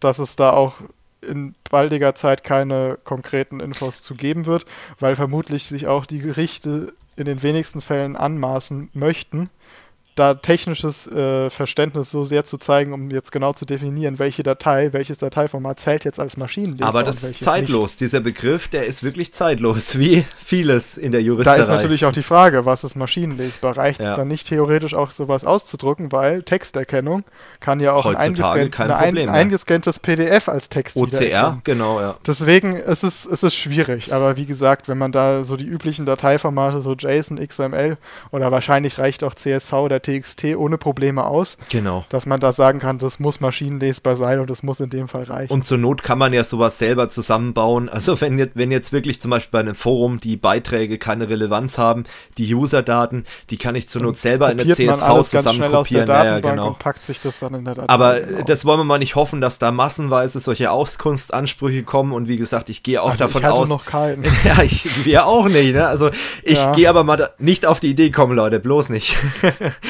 dass 0.00 0.18
es 0.18 0.36
da 0.36 0.52
auch 0.52 0.74
in 1.22 1.54
baldiger 1.70 2.14
Zeit 2.14 2.44
keine 2.44 2.98
konkreten 3.04 3.60
Infos 3.60 4.02
zu 4.02 4.14
geben 4.14 4.46
wird, 4.46 4.64
weil 4.98 5.16
vermutlich 5.16 5.66
sich 5.66 5.86
auch 5.86 6.06
die 6.06 6.20
Gerichte 6.20 6.94
in 7.16 7.26
den 7.26 7.42
wenigsten 7.42 7.80
Fällen 7.82 8.16
anmaßen 8.16 8.88
möchten, 8.94 9.50
da 10.14 10.34
technisches 10.34 11.06
äh, 11.06 11.50
Verständnis 11.50 12.10
so 12.10 12.24
sehr 12.24 12.44
zu 12.44 12.58
zeigen, 12.58 12.92
um 12.92 13.10
jetzt 13.10 13.32
genau 13.32 13.52
zu 13.52 13.64
definieren, 13.64 14.18
welche 14.18 14.42
Datei, 14.42 14.92
welches 14.92 15.18
Dateiformat 15.18 15.80
zählt 15.80 16.04
jetzt 16.04 16.20
als 16.20 16.36
Maschinenlesbar. 16.36 16.88
Aber 16.88 17.02
das 17.04 17.22
ist 17.22 17.40
zeitlos. 17.40 17.92
Nicht. 17.92 18.00
Dieser 18.00 18.20
Begriff, 18.20 18.68
der 18.68 18.86
ist 18.86 19.02
wirklich 19.02 19.32
zeitlos, 19.32 19.98
wie 19.98 20.24
vieles 20.36 20.98
in 20.98 21.12
der 21.12 21.22
Juristerei. 21.22 21.56
Da 21.56 21.62
ist 21.62 21.68
natürlich 21.68 22.04
auch 22.04 22.12
die 22.12 22.22
Frage, 22.22 22.66
was 22.66 22.84
ist 22.84 22.96
maschinenlesbar? 22.96 23.76
Reicht 23.76 24.00
ja. 24.00 24.10
es 24.10 24.16
dann 24.16 24.28
nicht 24.28 24.48
theoretisch 24.48 24.94
auch 24.94 25.10
sowas 25.10 25.44
auszudrucken, 25.44 26.12
weil 26.12 26.42
Texterkennung 26.42 27.24
kann 27.60 27.80
ja 27.80 27.92
auch 27.92 28.06
ein, 28.06 28.16
eingescan 28.16 28.90
ein, 28.90 29.18
ein 29.18 29.28
eingescanntes 29.28 30.00
PDF 30.00 30.48
als 30.48 30.68
Text 30.68 30.96
OCR, 30.96 31.60
genau, 31.64 32.00
ja. 32.00 32.16
Deswegen 32.26 32.76
ist 32.76 33.04
es, 33.04 33.26
ist 33.26 33.44
es 33.44 33.54
schwierig. 33.54 34.12
Aber 34.12 34.36
wie 34.36 34.46
gesagt, 34.46 34.88
wenn 34.88 34.98
man 34.98 35.12
da 35.12 35.44
so 35.44 35.56
die 35.56 35.66
üblichen 35.66 36.06
Dateiformate, 36.06 36.82
so 36.82 36.94
JSON, 36.94 37.38
XML 37.38 37.96
oder 38.30 38.50
wahrscheinlich 38.50 38.98
reicht 38.98 39.24
auch 39.24 39.34
CSV 39.34 39.72
oder 39.72 39.99
per 40.00 40.20
TXT 40.20 40.56
ohne 40.56 40.78
Probleme 40.78 41.24
aus. 41.24 41.56
Genau. 41.70 42.04
Dass 42.08 42.26
man 42.26 42.40
da 42.40 42.52
sagen 42.52 42.78
kann, 42.78 42.98
das 42.98 43.18
muss 43.18 43.40
maschinenlesbar 43.40 44.16
sein 44.16 44.40
und 44.40 44.50
das 44.50 44.62
muss 44.62 44.80
in 44.80 44.90
dem 44.90 45.08
Fall 45.08 45.24
reichen. 45.24 45.52
Und 45.52 45.64
zur 45.64 45.78
Not 45.78 46.02
kann 46.02 46.18
man 46.18 46.32
ja 46.32 46.44
sowas 46.44 46.78
selber 46.78 47.08
zusammenbauen. 47.08 47.88
Also 47.88 48.20
wenn 48.20 48.38
jetzt, 48.38 48.56
wenn 48.56 48.70
jetzt 48.70 48.92
wirklich 48.92 49.20
zum 49.20 49.30
Beispiel 49.30 49.50
bei 49.52 49.60
einem 49.60 49.74
Forum 49.74 50.18
die 50.18 50.36
Beiträge 50.36 50.98
keine 50.98 51.28
Relevanz 51.28 51.78
haben, 51.78 52.04
die 52.38 52.54
User-Daten, 52.54 53.24
die 53.50 53.56
kann 53.56 53.74
ich 53.74 53.88
zur 53.88 54.02
Not 54.02 54.16
selber 54.16 54.50
in 54.50 54.60
eine 54.60 54.74
CSV 54.74 55.22
zusammenkopieren. 55.24 56.08
Ja, 56.08 56.40
genau. 56.40 56.76
Packt 56.78 57.04
sich 57.04 57.20
das 57.20 57.38
dann 57.38 57.54
in 57.54 57.64
der 57.64 57.74
Datenbank. 57.74 57.90
Aber 57.90 58.20
genau. 58.20 58.44
das 58.44 58.64
wollen 58.64 58.80
wir 58.80 58.84
mal 58.84 58.98
nicht 58.98 59.14
hoffen, 59.14 59.40
dass 59.40 59.58
da 59.58 59.70
massenweise 59.70 60.40
solche 60.40 60.70
Auskunftsansprüche 60.70 61.82
kommen. 61.82 62.12
Und 62.12 62.28
wie 62.28 62.36
gesagt, 62.36 62.70
ich 62.70 62.82
gehe 62.82 63.02
auch 63.02 63.10
also 63.10 63.24
davon 63.24 63.42
ich 63.42 63.48
aus. 63.48 63.68
noch 63.68 63.84
keinen. 63.84 64.24
ja, 64.44 64.62
ich 64.62 65.04
wir 65.04 65.26
auch 65.26 65.48
nicht. 65.48 65.74
Ne? 65.74 65.86
Also 65.86 66.10
ich 66.42 66.58
ja. 66.58 66.72
gehe 66.72 66.88
aber 66.88 67.04
mal 67.04 67.30
nicht 67.38 67.66
auf 67.66 67.80
die 67.80 67.90
Idee 67.90 68.10
kommen, 68.10 68.34
Leute, 68.34 68.60
bloß 68.60 68.90
nicht. 68.90 69.16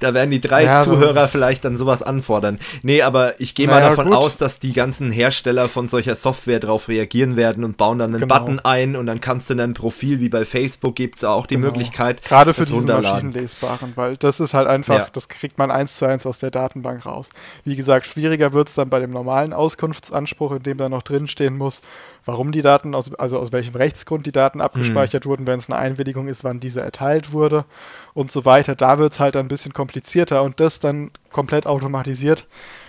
da 0.00 0.14
werden 0.14 0.30
die 0.30 0.40
drei 0.40 0.64
ja, 0.64 0.80
Zuhörer 0.80 1.28
vielleicht 1.28 1.64
dann 1.64 1.76
sowas 1.76 2.02
anfordern. 2.02 2.58
Nee, 2.82 3.02
aber 3.02 3.40
ich 3.40 3.54
gehe 3.54 3.66
mal 3.66 3.80
naja, 3.80 3.90
davon 3.90 4.06
gut. 4.06 4.14
aus, 4.14 4.36
dass 4.38 4.58
die 4.58 4.72
ganzen 4.72 5.10
Hersteller 5.10 5.68
von 5.68 5.86
solcher 5.86 6.14
Software 6.14 6.60
darauf 6.60 6.88
reagieren 6.88 7.36
werden 7.36 7.64
und 7.64 7.76
bauen 7.76 7.98
dann 7.98 8.10
einen 8.14 8.20
genau. 8.20 8.38
Button 8.38 8.60
ein 8.60 8.96
und 8.96 9.06
dann 9.06 9.20
kannst 9.20 9.48
du 9.48 9.54
in 9.54 9.58
deinem 9.58 9.74
Profil, 9.74 10.20
wie 10.20 10.28
bei 10.28 10.44
Facebook, 10.44 10.96
gibt 10.96 11.16
es 11.16 11.24
auch 11.24 11.46
die 11.46 11.56
genau. 11.56 11.68
Möglichkeit. 11.68 12.22
Gerade 12.24 12.52
für 12.52 12.64
diese 12.64 12.80
maschinenlesbaren, 12.80 13.92
weil 13.96 14.16
das 14.16 14.40
ist 14.40 14.54
halt 14.54 14.68
einfach, 14.68 14.98
ja. 14.98 15.06
das 15.12 15.28
kriegt 15.28 15.58
man 15.58 15.70
eins 15.70 15.98
zu 15.98 16.06
eins 16.06 16.26
aus 16.26 16.38
der 16.38 16.50
Datenbank 16.50 17.06
raus. 17.06 17.28
Wie 17.64 17.76
gesagt, 17.76 18.06
schwieriger 18.06 18.52
wird 18.52 18.68
es 18.68 18.74
dann 18.74 18.88
bei 18.88 19.00
dem 19.00 19.10
normalen 19.10 19.52
Auskunftsanspruch, 19.52 20.52
in 20.52 20.62
dem 20.62 20.78
da 20.78 20.88
noch 20.88 21.02
drinstehen 21.02 21.56
muss, 21.56 21.82
warum 22.24 22.52
die 22.52 22.62
Daten, 22.62 22.94
aus, 22.94 23.14
also 23.14 23.38
aus 23.38 23.52
welchem 23.52 23.74
Rechtsgrund 23.74 24.26
die 24.26 24.32
Daten 24.32 24.60
abgespeichert 24.60 25.24
mhm. 25.24 25.30
wurden, 25.30 25.46
wenn 25.46 25.58
es 25.58 25.70
eine 25.70 25.78
Einwilligung 25.78 26.28
ist, 26.28 26.44
wann 26.44 26.60
diese 26.60 26.80
erteilt 26.80 27.32
wurde 27.32 27.64
und 28.14 28.30
so 28.30 28.44
weiter. 28.44 28.74
Da 28.74 28.98
wird 28.98 29.14
es 29.14 29.20
halt 29.20 29.36
ein 29.36 29.48
bisschen 29.48 29.72
komplizierter 29.72 29.81
und 30.42 30.60
das 30.60 30.80
dann 30.80 31.10
komplett 31.30 31.66
automatisiert, 31.66 32.46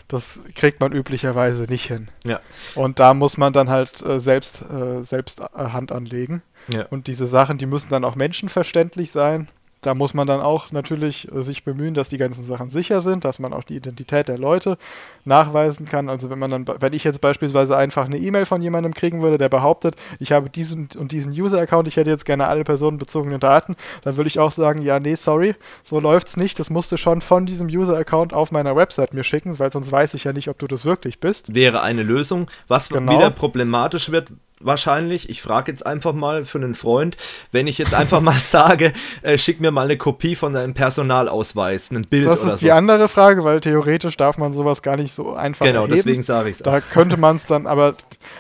das 0.08 0.40
kriegt 0.56 0.80
man 0.80 0.92
üblicherweise 0.92 1.64
nicht 1.64 1.86
hin. 1.86 2.10
Ja. 2.26 2.40
Und 2.76 3.00
da 3.00 3.14
muss 3.14 3.38
man 3.38 3.54
dann 3.54 3.70
halt 3.70 4.02
äh, 4.02 4.20
selbst, 4.20 4.62
äh, 4.62 5.04
selbst 5.04 5.40
äh, 5.40 5.46
Hand 5.56 5.92
anlegen. 5.92 6.42
Ja. 6.68 6.86
Und 6.90 7.08
diese 7.08 7.28
Sachen, 7.28 7.58
die 7.58 7.66
müssen 7.66 7.90
dann 7.90 8.06
auch 8.06 8.16
menschenverständlich 8.16 9.12
sein 9.12 9.50
da 9.86 9.94
muss 9.94 10.14
man 10.14 10.28
dann 10.28 10.42
auch 10.42 10.72
natürlich 10.72 11.32
äh, 11.32 11.44
sich 11.44 11.64
bemühen, 11.64 11.94
dass 11.94 12.10
die 12.10 12.18
ganzen 12.18 12.44
Sachen 12.44 12.70
sicher 12.70 13.02
sind, 13.02 13.26
dass 13.26 13.40
man 13.40 13.54
auch 13.54 13.64
die 13.64 13.76
Identität 13.76 14.28
der 14.28 14.38
Leute 14.38 14.78
nachweisen 15.26 15.86
kann. 15.86 16.10
Also 16.10 16.30
wenn 16.30 16.40
man 16.40 16.52
dann, 16.52 16.66
wenn 16.80 16.94
ich 16.94 17.04
jetzt 17.04 17.22
beispielsweise 17.22 17.78
einfach 17.78 18.06
eine 18.06 18.18
E-Mail 18.18 18.46
von 18.46 18.62
jemandem 18.62 18.94
kriegen 18.94 19.22
würde, 19.22 19.38
der 19.38 19.50
behauptet, 19.50 19.96
ich 20.20 20.32
habe 20.32 20.50
diesen 20.50 20.90
und 20.98 21.12
diesen 21.12 21.32
User-Account, 21.32 21.88
ich 21.88 21.98
hätte 21.98 22.10
jetzt 22.10 22.26
gerne 22.26 22.48
alle 22.48 22.64
personenbezogenen 22.64 23.40
Daten, 23.40 23.76
dann 24.04 24.18
würde 24.18 24.28
ich 24.28 24.40
auch 24.40 24.52
sagen, 24.52 24.82
ja, 24.82 25.00
nee, 25.00 25.16
sorry, 25.16 25.56
so 25.84 26.00
läuft's 26.00 26.38
nicht. 26.38 26.60
Das 26.60 26.70
musst 26.70 26.92
du 26.92 26.98
schon 26.98 27.22
von 27.22 27.46
diesem 27.46 27.68
User-Account 27.68 28.34
auf 28.34 28.52
meiner 28.52 28.76
Website 28.76 29.14
mir 29.14 29.24
schicken, 29.24 29.58
weil 29.60 29.72
sonst 29.72 29.92
weiß 29.92 30.14
ich 30.14 30.24
ja 30.24 30.34
nicht, 30.34 30.48
ob 30.48 30.60
du 30.60 30.68
das 30.68 30.86
wirklich 30.86 31.20
bist. 31.20 31.54
Wäre 31.54 31.82
eine 31.82 32.04
Lösung. 32.04 32.50
Was 32.68 32.90
genau. 32.90 33.14
wieder 33.14 33.30
problematisch 33.30 34.12
wird, 34.12 34.32
wahrscheinlich. 34.66 35.30
Ich 35.30 35.42
frage 35.42 35.72
jetzt 35.72 35.86
einfach 35.86 36.14
mal 36.14 36.46
für 36.46 36.58
einen 36.58 36.76
Freund, 36.76 37.18
wenn 37.52 37.68
ich 37.68 37.78
jetzt 37.78 37.94
einfach 37.94 38.22
mal 38.22 38.34
sage, 38.42 38.94
äh, 39.22 39.38
schick 39.38 39.60
mir 39.62 39.72
mal 39.72 39.84
eine 39.86 39.98
Kopie 39.98 40.36
von 40.36 40.54
deinem 40.54 40.74
Personalausweis, 40.74 41.92
ein 41.92 42.04
Bild 42.04 42.26
das 42.26 42.32
oder 42.32 42.38
so. 42.40 42.46
Das 42.46 42.54
ist 42.56 42.62
die 42.64 42.72
andere 42.72 43.08
Frage, 43.10 43.44
weil 43.44 43.60
theoretisch 43.60 44.18
darf 44.18 44.38
man 44.38 44.54
sowas 44.54 44.82
gar 44.82 44.98
nicht 44.98 45.14
so 45.14 45.34
einfach 45.34 45.66
Genau, 45.66 45.82
erheben. 45.82 45.96
deswegen 45.98 46.24
sage 46.24 46.50
ich 46.50 46.58
es. 46.58 46.64
Da 46.64 46.82
könnte 46.82 47.18
man 47.18 47.36
es 47.36 47.46
dann, 47.46 47.68
aber 47.68 47.96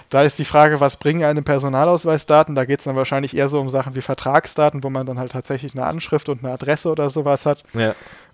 da 0.10 0.22
ist 0.24 0.40
die 0.40 0.46
Frage, 0.46 0.80
was 0.80 0.98
bringen 0.98 1.24
einem 1.24 1.44
Personalausweisdaten? 1.44 2.56
Da 2.56 2.66
geht 2.66 2.80
es 2.80 2.86
dann 2.86 2.96
wahrscheinlich 2.96 3.36
eher 3.36 3.50
so 3.50 3.60
um 3.60 3.70
Sachen 3.70 3.96
wie 3.96 4.02
Vertragsdaten, 4.02 4.84
wo 4.84 4.90
man 4.90 5.06
dann 5.06 5.20
halt 5.20 5.32
tatsächlich 5.32 5.74
eine 5.74 5.86
Anschrift 5.86 6.30
und 6.30 6.44
eine 6.44 6.54
Adresse 6.54 6.90
oder 6.90 7.10
sowas 7.10 7.46
hat. 7.46 7.64
Ja. 7.74 7.94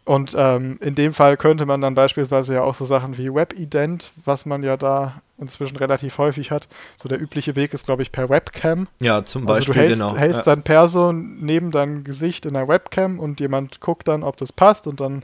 Und 0.10 0.34
ähm, 0.36 0.80
in 0.81 0.95
dem 0.95 1.14
Fall 1.14 1.38
könnte 1.38 1.68
man 1.68 1.81
dann 1.81 1.94
beispielsweise 1.94 2.56
ja 2.56 2.64
auch 2.64 2.73
so 2.73 2.84
Sachen 2.84 3.19
wie 3.19 3.31
Webident, 3.31 4.11
was 4.26 4.48
man 4.48 4.64
ja 4.64 4.76
da 4.76 5.22
inzwischen 5.38 5.77
relativ 5.77 6.18
häufig 6.18 6.49
hat. 6.49 6.68
So 6.99 7.07
der 7.07 7.22
übliche 7.22 7.56
Weg 7.56 7.76
ist, 7.76 7.86
glaube 7.86 8.02
ich, 8.02 8.11
per 8.11 8.27
Webcam. 8.27 8.88
Ja, 8.99 9.23
zum 9.23 9.45
Beispiel. 9.45 9.69
Also 9.69 9.73
du 9.73 9.80
hältst, 9.80 9.99
genau. 9.99 10.15
hältst 10.18 10.48
ja. 10.48 10.56
dein 10.56 10.64
Person 10.64 11.38
neben 11.41 11.69
dein 11.69 12.03
Gesicht 12.03 12.48
in 12.48 12.56
der 12.56 12.68
Webcam 12.68 13.19
und 13.19 13.40
jemand 13.40 13.81
guckt 13.81 14.07
dann, 14.07 14.23
ob 14.23 14.36
das 14.38 14.52
passt 14.52 14.88
und 14.88 14.99
dann 14.99 15.22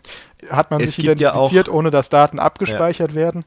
hat 0.52 0.70
man 0.70 0.82
es 0.82 0.94
sich 0.94 1.06
identifiziert, 1.06 1.66
ja 1.68 1.74
ohne 1.74 1.90
dass 1.90 2.10
Daten 2.10 2.38
abgespeichert 2.38 3.10
ja. 3.10 3.16
werden. 3.16 3.44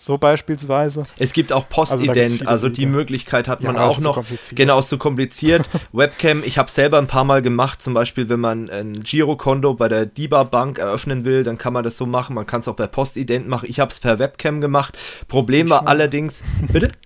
So 0.00 0.16
beispielsweise. 0.16 1.02
Es 1.18 1.32
gibt 1.32 1.52
auch 1.52 1.68
Postident, 1.68 2.42
also, 2.42 2.66
also 2.66 2.68
die 2.68 2.86
Möglichkeit 2.86 3.48
hat 3.48 3.64
man 3.64 3.76
auch 3.76 3.98
noch. 3.98 4.24
Genau, 4.52 4.78
ist 4.78 4.90
zu 4.90 4.96
kompliziert. 4.96 5.68
Webcam, 5.92 6.44
ich 6.44 6.56
habe 6.56 6.70
selber 6.70 6.98
ein 6.98 7.08
paar 7.08 7.24
Mal 7.24 7.42
gemacht, 7.42 7.82
zum 7.82 7.94
Beispiel, 7.94 8.28
wenn 8.28 8.38
man 8.38 8.70
ein 8.70 9.02
Girokonto 9.02 9.74
bei 9.74 9.88
der 9.88 10.06
DIBA 10.06 10.44
Bank 10.44 10.78
eröffnen 10.78 11.24
will, 11.24 11.42
dann 11.42 11.58
kann 11.58 11.72
man 11.72 11.82
das 11.82 11.96
so 11.96 12.06
machen. 12.06 12.34
Man 12.34 12.46
kann 12.46 12.60
es 12.60 12.68
auch 12.68 12.76
per 12.76 12.86
Postident 12.86 13.48
machen. 13.48 13.68
Ich 13.68 13.80
habe 13.80 13.90
es 13.90 13.98
per 13.98 14.20
Webcam 14.20 14.60
gemacht. 14.60 14.96
Problem 15.26 15.68
war 15.68 15.88
allerdings. 15.88 16.44
Bitte? 16.72 16.92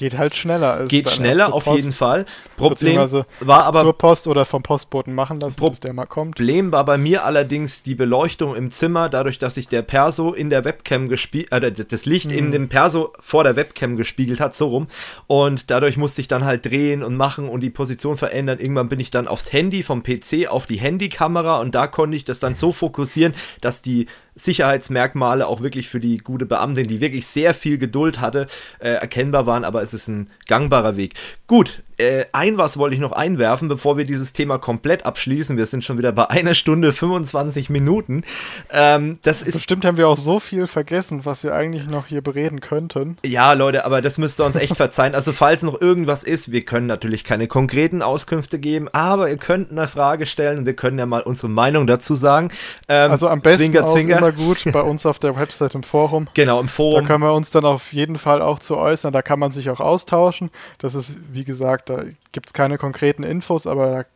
Geht 0.00 0.16
halt 0.16 0.34
schneller. 0.34 0.86
Geht 0.86 1.10
schneller 1.10 1.52
auf 1.52 1.64
Post, 1.64 1.76
jeden 1.76 1.92
Fall. 1.92 2.24
Problem 2.56 2.96
war 3.40 3.64
aber 3.64 3.82
zur 3.82 3.92
Post 3.92 4.26
oder 4.28 4.46
vom 4.46 4.62
Postboten 4.62 5.14
machen 5.14 5.38
lassen, 5.38 5.56
Pro 5.56 5.68
bis 5.68 5.80
der 5.80 5.92
mal 5.92 6.06
kommt. 6.06 6.36
Problem 6.36 6.72
war 6.72 6.86
bei 6.86 6.96
mir 6.96 7.26
allerdings 7.26 7.82
die 7.82 7.94
Beleuchtung 7.94 8.56
im 8.56 8.70
Zimmer, 8.70 9.10
dadurch, 9.10 9.38
dass 9.38 9.56
sich 9.56 9.68
der 9.68 9.82
Perso 9.82 10.32
in 10.32 10.48
der 10.48 10.64
Webcam 10.64 11.10
gespiegelt, 11.10 11.52
äh, 11.52 11.70
das 11.70 12.06
Licht 12.06 12.30
mhm. 12.30 12.38
in 12.38 12.50
dem 12.50 12.68
Perso 12.70 13.12
vor 13.20 13.44
der 13.44 13.56
Webcam 13.56 13.98
gespiegelt 13.98 14.40
hat, 14.40 14.54
so 14.54 14.68
rum. 14.68 14.86
Und 15.26 15.70
dadurch 15.70 15.98
musste 15.98 16.22
ich 16.22 16.28
dann 16.28 16.46
halt 16.46 16.64
drehen 16.64 17.02
und 17.02 17.14
machen 17.14 17.46
und 17.46 17.60
die 17.60 17.68
Position 17.68 18.16
verändern. 18.16 18.58
Irgendwann 18.58 18.88
bin 18.88 19.00
ich 19.00 19.10
dann 19.10 19.28
aufs 19.28 19.52
Handy 19.52 19.82
vom 19.82 20.02
PC 20.02 20.48
auf 20.48 20.64
die 20.64 20.80
Handykamera 20.80 21.60
und 21.60 21.74
da 21.74 21.86
konnte 21.88 22.16
ich 22.16 22.24
das 22.24 22.40
dann 22.40 22.54
so 22.54 22.72
fokussieren, 22.72 23.34
dass 23.60 23.82
die 23.82 24.06
Sicherheitsmerkmale 24.44 25.46
auch 25.46 25.60
wirklich 25.62 25.88
für 25.88 26.00
die 26.00 26.18
gute 26.18 26.46
Beamtin, 26.46 26.88
die 26.88 27.00
wirklich 27.00 27.26
sehr 27.26 27.54
viel 27.54 27.78
Geduld 27.78 28.20
hatte, 28.20 28.46
äh, 28.78 28.90
erkennbar 28.90 29.46
waren, 29.46 29.64
aber 29.64 29.82
es 29.82 29.94
ist 29.94 30.08
ein 30.08 30.30
gangbarer 30.46 30.96
Weg. 30.96 31.14
Gut, 31.46 31.82
äh, 32.00 32.26
ein 32.32 32.58
was 32.58 32.78
wollte 32.78 32.94
ich 32.94 33.00
noch 33.00 33.12
einwerfen, 33.12 33.68
bevor 33.68 33.96
wir 33.96 34.04
dieses 34.04 34.32
Thema 34.32 34.58
komplett 34.58 35.04
abschließen. 35.04 35.56
Wir 35.56 35.66
sind 35.66 35.84
schon 35.84 35.98
wieder 35.98 36.12
bei 36.12 36.30
einer 36.30 36.54
Stunde 36.54 36.92
25 36.92 37.70
Minuten. 37.70 38.24
Ähm, 38.72 39.18
das 39.22 39.42
ist 39.42 39.52
Bestimmt 39.52 39.84
haben 39.84 39.96
wir 39.96 40.08
auch 40.08 40.16
so 40.16 40.40
viel 40.40 40.66
vergessen, 40.66 41.24
was 41.24 41.44
wir 41.44 41.54
eigentlich 41.54 41.86
noch 41.86 42.06
hier 42.06 42.22
bereden 42.22 42.60
könnten. 42.60 43.18
Ja, 43.24 43.52
Leute, 43.52 43.84
aber 43.84 44.00
das 44.00 44.18
müsst 44.18 44.40
ihr 44.40 44.46
uns 44.46 44.56
echt 44.56 44.76
verzeihen. 44.76 45.14
Also, 45.14 45.32
falls 45.32 45.62
noch 45.62 45.80
irgendwas 45.80 46.24
ist, 46.24 46.50
wir 46.52 46.64
können 46.64 46.86
natürlich 46.86 47.24
keine 47.24 47.46
konkreten 47.46 48.02
Auskünfte 48.02 48.58
geben, 48.58 48.88
aber 48.92 49.28
ihr 49.28 49.36
könnt 49.36 49.70
eine 49.70 49.86
Frage 49.86 50.26
stellen 50.26 50.58
und 50.58 50.66
wir 50.66 50.74
können 50.74 50.98
ja 50.98 51.06
mal 51.06 51.22
unsere 51.22 51.48
Meinung 51.48 51.86
dazu 51.86 52.14
sagen. 52.14 52.50
Ähm, 52.88 53.10
also 53.10 53.28
am 53.28 53.42
besten 53.42 53.64
Zwinker, 53.64 53.84
auch 53.84 53.92
Zwinker. 53.92 54.18
immer 54.18 54.32
gut 54.32 54.64
bei 54.72 54.82
uns 54.82 55.04
auf 55.04 55.18
der 55.18 55.36
Website 55.36 55.74
im 55.74 55.82
Forum. 55.82 56.28
Genau, 56.34 56.60
im 56.60 56.68
Forum. 56.68 57.02
Da 57.02 57.06
können 57.06 57.22
wir 57.22 57.34
uns 57.34 57.50
dann 57.50 57.64
auf 57.64 57.92
jeden 57.92 58.16
Fall 58.16 58.40
auch 58.40 58.58
zu 58.58 58.76
äußern. 58.76 59.12
Da 59.12 59.22
kann 59.22 59.38
man 59.38 59.50
sich 59.50 59.68
auch 59.68 59.80
austauschen. 59.80 60.50
Das 60.78 60.94
ist, 60.94 61.16
wie 61.32 61.44
gesagt, 61.44 61.89
da 61.90 62.04
gibt 62.32 62.48
es 62.48 62.52
keine 62.52 62.78
konkreten 62.78 63.22
Infos, 63.22 63.66
aber 63.66 64.06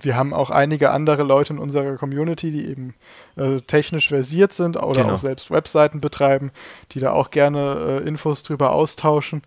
wir 0.00 0.16
haben 0.16 0.32
auch 0.32 0.50
einige 0.50 0.90
andere 0.90 1.24
Leute 1.24 1.54
in 1.54 1.58
unserer 1.58 1.96
Community, 1.96 2.52
die 2.52 2.66
eben 2.68 2.94
äh, 3.36 3.60
technisch 3.62 4.08
versiert 4.08 4.52
sind 4.52 4.76
oder 4.76 5.02
genau. 5.02 5.14
auch 5.14 5.18
selbst 5.18 5.50
Webseiten 5.50 6.00
betreiben, 6.00 6.52
die 6.92 7.00
da 7.00 7.12
auch 7.12 7.30
gerne 7.30 8.00
äh, 8.04 8.08
Infos 8.08 8.44
drüber 8.44 8.72
austauschen. 8.72 9.42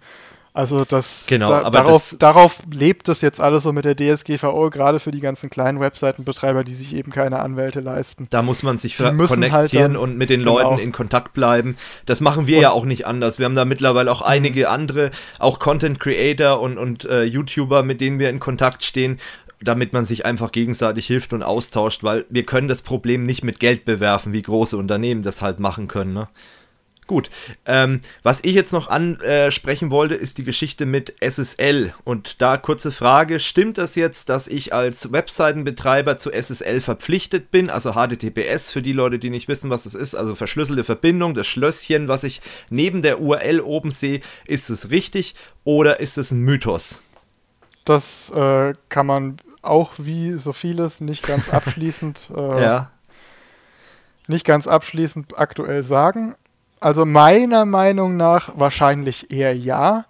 Also 0.53 0.83
das, 0.83 1.27
genau, 1.27 1.49
da, 1.49 1.69
darauf, 1.69 2.09
das, 2.09 2.19
darauf 2.19 2.59
lebt 2.69 3.07
es 3.07 3.21
jetzt 3.21 3.39
alles 3.39 3.63
so 3.63 3.71
mit 3.71 3.85
der 3.85 3.95
DSGVO, 3.95 4.69
gerade 4.69 4.99
für 4.99 5.11
die 5.11 5.21
ganzen 5.21 5.49
kleinen 5.49 5.79
Webseitenbetreiber, 5.79 6.65
die 6.65 6.73
sich 6.73 6.93
eben 6.93 7.09
keine 7.09 7.39
Anwälte 7.39 7.79
leisten. 7.79 8.27
Da 8.31 8.41
muss 8.41 8.61
man 8.61 8.77
sich 8.77 8.97
connectieren 8.97 9.51
halt 9.53 9.73
dann, 9.73 9.95
und 9.95 10.17
mit 10.17 10.29
den 10.29 10.41
Leuten 10.41 10.71
genau. 10.71 10.81
in 10.81 10.91
Kontakt 10.91 11.31
bleiben. 11.31 11.77
Das 12.05 12.19
machen 12.19 12.47
wir 12.47 12.57
und, 12.57 12.63
ja 12.63 12.71
auch 12.71 12.83
nicht 12.83 13.07
anders. 13.07 13.39
Wir 13.39 13.45
haben 13.45 13.55
da 13.55 13.63
mittlerweile 13.63 14.11
auch 14.11 14.21
einige 14.21 14.67
andere, 14.67 15.11
auch 15.39 15.57
Content 15.59 16.01
Creator 16.01 16.59
und, 16.59 16.77
und 16.77 17.05
äh, 17.05 17.23
YouTuber, 17.23 17.83
mit 17.83 18.01
denen 18.01 18.19
wir 18.19 18.29
in 18.29 18.41
Kontakt 18.41 18.83
stehen, 18.83 19.19
damit 19.61 19.93
man 19.93 20.03
sich 20.03 20.25
einfach 20.25 20.51
gegenseitig 20.51 21.07
hilft 21.07 21.31
und 21.31 21.43
austauscht, 21.43 22.03
weil 22.03 22.25
wir 22.29 22.43
können 22.43 22.67
das 22.67 22.81
Problem 22.81 23.25
nicht 23.25 23.45
mit 23.45 23.61
Geld 23.61 23.85
bewerfen, 23.85 24.33
wie 24.33 24.41
große 24.41 24.75
Unternehmen 24.75 25.21
das 25.21 25.41
halt 25.41 25.61
machen 25.61 25.87
können. 25.87 26.13
Ne? 26.13 26.27
Gut, 27.07 27.29
ähm, 27.65 27.99
was 28.23 28.39
ich 28.43 28.53
jetzt 28.53 28.71
noch 28.71 28.89
ansprechen 28.89 29.91
wollte, 29.91 30.15
ist 30.15 30.37
die 30.37 30.43
Geschichte 30.43 30.85
mit 30.85 31.15
SSL. 31.19 31.93
Und 32.05 32.41
da 32.41 32.55
kurze 32.55 32.91
Frage, 32.91 33.39
stimmt 33.39 33.77
das 33.77 33.95
jetzt, 33.95 34.29
dass 34.29 34.47
ich 34.47 34.73
als 34.73 35.11
Webseitenbetreiber 35.11 36.15
zu 36.15 36.31
SSL 36.31 36.79
verpflichtet 36.79 37.51
bin, 37.51 37.69
also 37.69 37.93
HTTPS 37.93 38.71
für 38.71 38.81
die 38.81 38.93
Leute, 38.93 39.19
die 39.19 39.29
nicht 39.29 39.49
wissen, 39.49 39.69
was 39.69 39.85
es 39.85 39.93
ist, 39.93 40.15
also 40.15 40.35
verschlüsselte 40.35 40.85
Verbindung, 40.85 41.33
das 41.33 41.47
Schlösschen, 41.47 42.07
was 42.07 42.23
ich 42.23 42.41
neben 42.69 43.01
der 43.01 43.19
URL 43.19 43.59
oben 43.59 43.91
sehe, 43.91 44.21
ist 44.45 44.69
es 44.69 44.89
richtig 44.89 45.35
oder 45.65 45.99
ist 45.99 46.17
es 46.17 46.31
ein 46.31 46.39
Mythos? 46.39 47.03
Das 47.83 48.29
äh, 48.29 48.73
kann 48.89 49.05
man 49.05 49.37
auch 49.61 49.93
wie 49.97 50.37
so 50.37 50.53
vieles 50.53 51.01
nicht 51.01 51.23
ganz 51.23 51.49
abschließend 51.53 52.31
äh, 52.35 52.63
ja. 52.63 52.91
nicht 54.27 54.45
ganz 54.45 54.67
abschließend 54.67 55.37
aktuell 55.37 55.83
sagen. 55.83 56.35
Also 56.81 57.05
meiner 57.05 57.65
Meinung 57.65 58.17
nach 58.17 58.57
wahrscheinlich 58.57 59.31
eher 59.31 59.55
ja. 59.55 60.05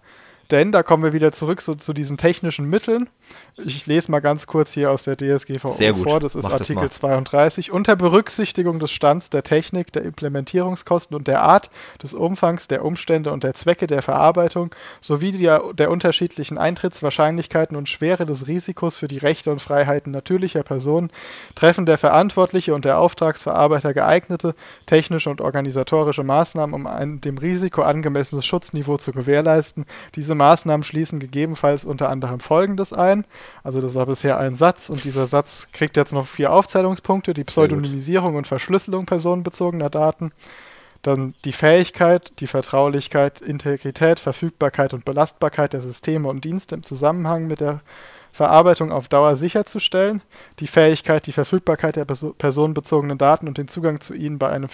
Denn 0.52 0.72
da 0.72 0.84
kommen 0.84 1.04
wir 1.04 1.14
wieder 1.14 1.34
zurück 1.34 1.62
so, 1.62 1.76
zu 1.76 1.94
diesen 1.94 2.18
technischen 2.18 2.70
Mitteln. 2.70 3.10
Ich 3.58 3.86
lese 3.86 4.10
mal 4.10 4.20
ganz 4.20 4.48
kurz 4.48 4.72
hier 4.72 4.92
aus 4.92 5.04
der 5.04 5.18
DSGVO 5.18 5.72
vor. 5.72 6.20
Das 6.20 6.36
ist 6.36 6.44
Mach 6.44 6.52
das 6.52 6.62
Artikel 6.62 6.84
mal. 6.84 6.92
32. 6.92 7.72
Unter 7.72 7.96
Berücksichtigung 7.96 8.80
des 8.80 8.92
Stands 8.92 9.30
der 9.30 9.44
Technik, 9.44 9.92
der 9.92 10.04
Implementierungskosten 10.04 11.16
und 11.16 11.28
der 11.28 11.42
Art, 11.42 11.70
des 12.02 12.14
Umfangs, 12.14 12.68
der 12.68 12.84
Umstände 12.86 13.32
und 13.32 13.44
der 13.44 13.54
Zwecke 13.54 13.88
der 13.88 14.02
Verarbeitung 14.02 14.74
sowie 15.00 15.32
der, 15.32 15.74
der 15.74 15.92
unterschiedlichen 15.92 16.58
Eintrittswahrscheinlichkeiten 16.58 17.78
und 17.78 17.90
Schwere 17.90 18.26
des 18.26 18.48
Risikos 18.48 18.98
für 18.98 19.08
die 19.08 19.18
Rechte 19.18 19.52
und 19.52 19.62
Freiheiten 19.62 20.12
natürlicher 20.12 20.64
Personen 20.64 21.12
treffen 21.56 21.86
der 21.86 21.98
Verantwortliche 21.98 22.74
und 22.74 22.86
der 22.86 23.00
Auftragsverarbeiter 23.00 23.94
geeignete 23.94 24.56
technische 24.86 25.30
und 25.30 25.42
organisatorische 25.42 26.24
Maßnahmen, 26.24 26.74
um 26.74 26.88
ein 26.88 27.22
dem 27.22 27.38
Risiko 27.38 27.82
angemessenes 27.82 28.46
Schutzniveau 28.46 28.98
zu 28.98 29.12
gewährleisten. 29.12 29.86
Diese 30.16 30.36
Maßnahmen 30.36 30.84
schließen 30.84 31.20
gegebenenfalls 31.20 31.86
unter 31.86 32.10
anderem 32.10 32.40
Folgendes 32.40 32.94
ein. 32.94 33.21
Also 33.64 33.82
das 33.82 33.96
war 33.96 34.06
bisher 34.06 34.38
ein 34.38 34.56
Satz 34.56 34.90
und 34.90 35.04
dieser 35.04 35.28
Satz 35.28 35.68
kriegt 35.72 35.98
jetzt 35.98 36.14
noch 36.14 36.28
vier 36.28 36.52
Aufzählungspunkte. 36.52 37.34
Die. 37.34 37.44
Pseudonymisierung 37.44 38.36
und 38.36 38.48
Verschlüsselung 38.48 39.06
personenbezogener 39.06 39.90
Daten. 39.90 40.32
Dann 41.02 41.34
die 41.46 41.52
Fähigkeit, 41.52 42.32
die 42.40 42.48
Vertraulichkeit, 42.48 43.42
Integrität, 43.42 44.20
Verfügbarkeit 44.20 44.94
und 44.94 45.04
Belastbarkeit 45.04 45.74
der 45.74 45.82
Systeme 45.82 46.28
und 46.28 46.46
Dienste 46.46 46.76
im 46.76 46.84
Zusammenhang 46.84 47.48
mit 47.48 47.60
der 47.60 47.82
Verarbeitung 48.32 48.92
auf 48.92 49.08
Dauer 49.08 49.36
sicherzustellen, 49.36 50.22
die 50.60 50.68
Fähigkeit, 50.68 51.26
die 51.28 51.34
Verfügbarkeit 51.34 51.96
der 51.96 52.06
perso 52.06 52.34
personenbezogenen 52.34 53.18
Daten 53.18 53.48
und 53.48 53.58
den 53.58 53.68
Zugang 53.68 54.00
zu 54.00 54.14
ihnen 54.14 54.40
bei 54.40 54.50
einem 54.50 54.70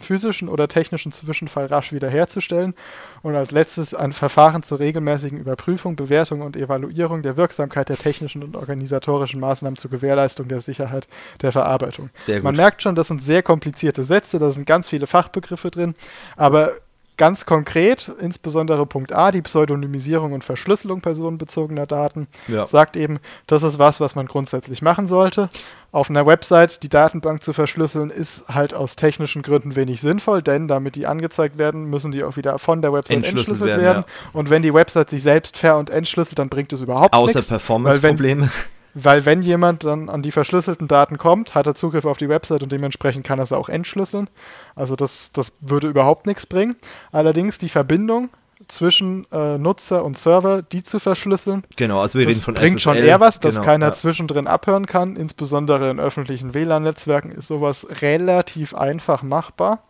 physischen 0.00 0.48
oder 0.48 0.68
technischen 0.68 1.12
Zwischenfall 1.12 1.66
rasch 1.66 1.92
wiederherzustellen 1.92 2.74
und 3.22 3.36
als 3.36 3.50
letztes 3.50 3.94
ein 3.94 4.12
Verfahren 4.12 4.62
zur 4.62 4.80
regelmäßigen 4.80 5.38
Überprüfung, 5.38 5.96
Bewertung 5.96 6.40
und 6.42 6.56
Evaluierung 6.56 7.22
der 7.22 7.36
Wirksamkeit 7.36 7.88
der 7.88 7.96
technischen 7.96 8.42
und 8.42 8.56
organisatorischen 8.56 9.40
Maßnahmen 9.40 9.76
zur 9.76 9.90
Gewährleistung 9.90 10.48
der 10.48 10.60
Sicherheit 10.60 11.06
der 11.42 11.52
Verarbeitung. 11.52 12.10
Man 12.42 12.56
merkt 12.56 12.82
schon, 12.82 12.94
das 12.94 13.08
sind 13.08 13.22
sehr 13.22 13.42
komplizierte 13.42 14.04
Sätze, 14.04 14.38
da 14.38 14.50
sind 14.50 14.66
ganz 14.66 14.88
viele 14.88 15.06
Fachbegriffe 15.06 15.70
drin, 15.70 15.94
aber 16.36 16.72
ganz 17.20 17.44
konkret, 17.44 18.10
insbesondere 18.18 18.86
Punkt 18.86 19.12
A, 19.12 19.30
die 19.30 19.42
Pseudonymisierung 19.42 20.32
und 20.32 20.42
Verschlüsselung 20.42 21.02
personenbezogener 21.02 21.86
Daten, 21.86 22.28
Ja. 22.48 22.66
sagt 22.66 22.96
eben, 22.96 23.18
das 23.46 23.62
ist 23.62 23.78
was, 23.78 24.00
was 24.00 24.14
man 24.14 24.24
grundsätzlich 24.24 24.80
machen 24.80 25.06
sollte. 25.06 25.50
Auf 25.92 26.08
einer 26.08 26.24
Website 26.24 26.82
die 26.82 26.88
Datenbank 26.88 27.42
zu 27.42 27.52
verschlüsseln, 27.52 28.08
ist 28.08 28.44
halt 28.48 28.72
aus 28.72 28.96
technischen 28.96 29.42
Gründen 29.42 29.76
wenig 29.76 30.00
sinnvoll, 30.00 30.40
denn 30.40 30.66
damit 30.66 30.94
die 30.94 31.06
angezeigt 31.06 31.58
werden, 31.58 31.84
müssen 31.90 32.10
die 32.10 32.24
auch 32.24 32.38
wieder 32.38 32.58
von 32.58 32.80
der 32.80 32.94
Website 32.94 33.18
Entschlüsselt 33.18 33.60
werden, 33.60 33.82
werden. 33.82 34.04
Und 34.32 34.48
wenn 34.48 34.62
die 34.62 34.72
Website 34.72 35.10
sich 35.10 35.22
selbst 35.22 35.58
ver- 35.58 35.76
und 35.76 35.90
entschlüsselt, 35.90 36.38
dann 36.38 36.48
bringt 36.48 36.72
es 36.72 36.80
überhaupt 36.80 37.12
Außer 37.12 37.40
nichts. 37.40 37.48
Performance-Probleme. 37.48 38.48
Weil 38.94 39.24
wenn 39.24 39.42
jemand 39.42 39.84
dann 39.84 40.08
an 40.08 40.22
die 40.22 40.32
verschlüsselten 40.32 40.88
Daten 40.88 41.16
kommt, 41.16 41.54
hat 41.54 41.66
er 41.66 41.74
Zugriff 41.74 42.04
auf 42.04 42.18
die 42.18 42.28
Website 42.28 42.62
und 42.62 42.72
dementsprechend 42.72 43.24
kann 43.24 43.38
er 43.38 43.46
sie 43.46 43.56
auch 43.56 43.68
entschlüsseln. 43.68 44.28
Also 44.74 44.96
das, 44.96 45.30
das 45.32 45.52
würde 45.60 45.88
überhaupt 45.88 46.26
nichts 46.26 46.46
bringen. 46.46 46.76
Allerdings 47.12 47.58
die 47.58 47.68
Verbindung 47.68 48.30
zwischen 48.68 49.24
äh, 49.32 49.56
Nutzer 49.58 50.04
und 50.04 50.18
Server, 50.18 50.60
die 50.62 50.82
zu 50.84 50.98
verschlüsseln, 50.98 51.64
Genau, 51.76 52.00
also 52.00 52.18
wir 52.18 52.26
reden 52.28 52.40
von 52.42 52.54
bringt 52.54 52.82
schon 52.82 52.94
SSL. 52.96 53.08
eher 53.08 53.20
was, 53.20 53.40
dass 53.40 53.54
Genau, 53.54 53.64
keiner 53.64 53.86
ja. 53.86 53.92
zwischendrin 53.92 54.46
abhören 54.46 54.86
kann. 54.86 55.16
Insbesondere 55.16 55.90
in 55.90 55.98
öffentlichen 55.98 56.52
WLAN-Netzwerken 56.52 57.30
ist 57.30 57.46
sowas 57.48 57.86
relativ 58.02 58.74
einfach 58.74 59.22
machbar. 59.22 59.82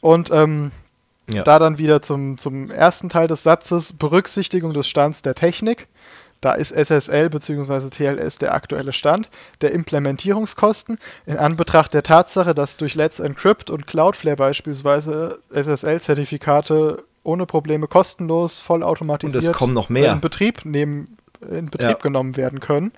Und 0.00 0.30
ähm, 0.32 0.72
Ja. 1.30 1.42
da 1.42 1.58
dann 1.58 1.78
wieder 1.78 2.02
zum, 2.02 2.38
zum 2.38 2.70
ersten 2.70 3.08
Teil 3.08 3.28
des 3.28 3.42
Satzes, 3.42 3.92
Berücksichtigung 3.92 4.72
des 4.72 4.88
Stands 4.88 5.22
der 5.22 5.34
Technik. 5.34 5.86
Da 6.40 6.52
ist 6.52 6.70
SSL 6.72 7.30
bzw. 7.30 7.88
TLS 7.90 8.38
der 8.38 8.54
aktuelle 8.54 8.92
Stand 8.92 9.28
der 9.62 9.72
Implementierungskosten 9.72 10.98
in 11.24 11.36
Anbetracht 11.38 11.94
der 11.94 12.02
Tatsache, 12.02 12.54
dass 12.54 12.76
durch 12.76 12.94
Let's 12.94 13.18
Encrypt 13.20 13.70
und 13.70 13.86
Cloudflare 13.86 14.36
beispielsweise 14.36 15.40
SSL-Zertifikate 15.52 17.04
ohne 17.22 17.46
Probleme 17.46 17.88
kostenlos, 17.88 18.58
vollautomatisiert 18.58 19.42
Und 19.44 19.50
es 19.50 19.56
kommen 19.56 19.74
noch 19.74 19.88
mehr. 19.88 20.12
in 20.12 20.20
Betrieb, 20.20 20.64
nehmen, 20.64 21.06
in 21.50 21.70
Betrieb 21.70 21.88
Ja. 21.88 21.94
genommen 21.94 22.36
werden 22.36 22.60
können, 22.60 22.92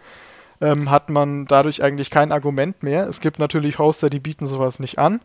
ähm, 0.61 0.91
hat 0.91 1.09
man 1.09 1.47
dadurch 1.47 1.83
eigentlich 1.83 2.11
kein 2.11 2.33
Argument 2.33 2.83
mehr. 2.83 3.07
Es 3.09 3.21
gibt 3.21 3.39
natürlich 3.39 3.79
Hoster, 3.79 4.11
die 4.11 4.21
bieten 4.21 4.47
sowas 4.47 4.81
nicht 4.81 4.99
an, 4.99 5.21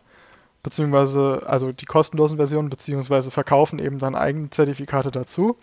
beziehungsweise 0.62 1.42
also 1.46 1.72
die 1.74 1.86
kostenlosen 1.86 2.38
Versionen, 2.38 2.70
beziehungsweise 2.70 3.32
verkaufen 3.32 3.80
eben 3.80 4.00
dann 4.00 4.16
eigene 4.16 4.50
Zertifikate 4.50 5.12
dazu. 5.12 5.58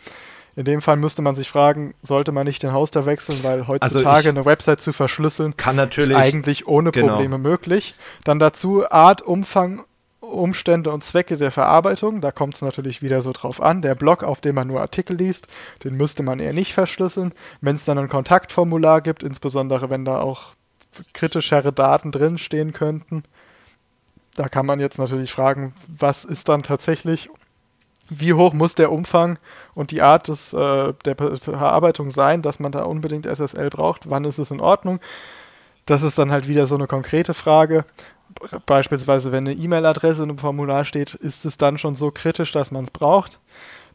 In 0.56 0.64
dem 0.64 0.82
Fall 0.82 0.96
müsste 0.96 1.22
man 1.22 1.34
sich 1.34 1.48
fragen, 1.48 1.94
sollte 2.02 2.32
man 2.32 2.46
nicht 2.46 2.62
den 2.62 2.72
Hoster 2.72 3.06
wechseln, 3.06 3.42
weil 3.42 3.68
heutzutage 3.68 4.28
Also 4.28 4.28
eine 4.28 4.44
Website 4.44 4.80
zu 4.80 4.92
verschlüsseln 4.92 5.56
Kann 5.56 5.76
natürlich. 5.76 6.10
ist 6.10 6.16
eigentlich 6.16 6.66
ohne 6.66 6.90
genau. 6.90 7.14
Probleme 7.14 7.38
möglich. 7.38 7.94
Dann 8.24 8.38
dazu 8.38 8.90
Art, 8.90 9.22
Umfang, 9.22 9.84
Umstände 10.20 10.90
und 10.90 11.04
Zwecke 11.04 11.36
der 11.36 11.50
Verarbeitung. 11.50 12.20
Da 12.20 12.32
kommt 12.32 12.54
es 12.54 12.62
natürlich 12.62 13.02
wieder 13.02 13.22
so 13.22 13.32
drauf 13.32 13.60
an. 13.60 13.82
Der 13.82 13.94
Blog, 13.94 14.22
auf 14.22 14.40
dem 14.40 14.54
man 14.54 14.68
nur 14.68 14.80
Artikel 14.80 15.16
liest, 15.16 15.48
den 15.84 15.96
müsste 15.96 16.22
man 16.22 16.40
eher 16.40 16.52
nicht 16.52 16.74
verschlüsseln. 16.74 17.32
Wenn 17.60 17.76
es 17.76 17.84
dann 17.84 17.98
ein 17.98 18.08
Kontaktformular 18.08 19.00
gibt, 19.00 19.22
insbesondere 19.22 19.90
wenn 19.90 20.04
da 20.04 20.20
auch 20.20 20.52
kritischere 21.12 21.72
Daten 21.72 22.12
drin 22.12 22.38
stehen 22.38 22.72
könnten, 22.72 23.24
da 24.36 24.48
kann 24.48 24.66
man 24.66 24.80
jetzt 24.80 24.98
natürlich 24.98 25.32
fragen, 25.32 25.74
was 25.86 26.24
ist 26.24 26.48
dann 26.48 26.62
tatsächlich, 26.62 27.30
wie 28.10 28.34
hoch 28.34 28.52
muss 28.52 28.74
der 28.74 28.92
Umfang 28.92 29.38
und 29.74 29.90
die 29.92 30.02
Art 30.02 30.28
des, 30.28 30.52
äh, 30.52 30.92
der 31.04 31.16
Ver- 31.16 31.36
Verarbeitung 31.38 32.10
sein, 32.10 32.42
dass 32.42 32.60
man 32.60 32.72
da 32.72 32.82
unbedingt 32.84 33.26
SSL 33.26 33.70
braucht, 33.70 34.10
wann 34.10 34.24
ist 34.24 34.38
es 34.38 34.50
in 34.50 34.60
Ordnung. 34.60 35.00
Das 35.86 36.02
ist 36.02 36.18
dann 36.18 36.30
halt 36.32 36.48
wieder 36.48 36.66
so 36.66 36.76
eine 36.76 36.86
konkrete 36.86 37.34
Frage. 37.34 37.84
Beispielsweise, 38.66 39.32
wenn 39.32 39.48
eine 39.48 39.56
E-Mail-Adresse 39.56 40.22
in 40.22 40.30
einem 40.30 40.38
Formular 40.38 40.84
steht, 40.84 41.14
ist 41.14 41.44
es 41.44 41.58
dann 41.58 41.78
schon 41.78 41.96
so 41.96 42.10
kritisch, 42.12 42.52
dass 42.52 42.70
man 42.70 42.84
es 42.84 42.90
braucht? 42.90 43.40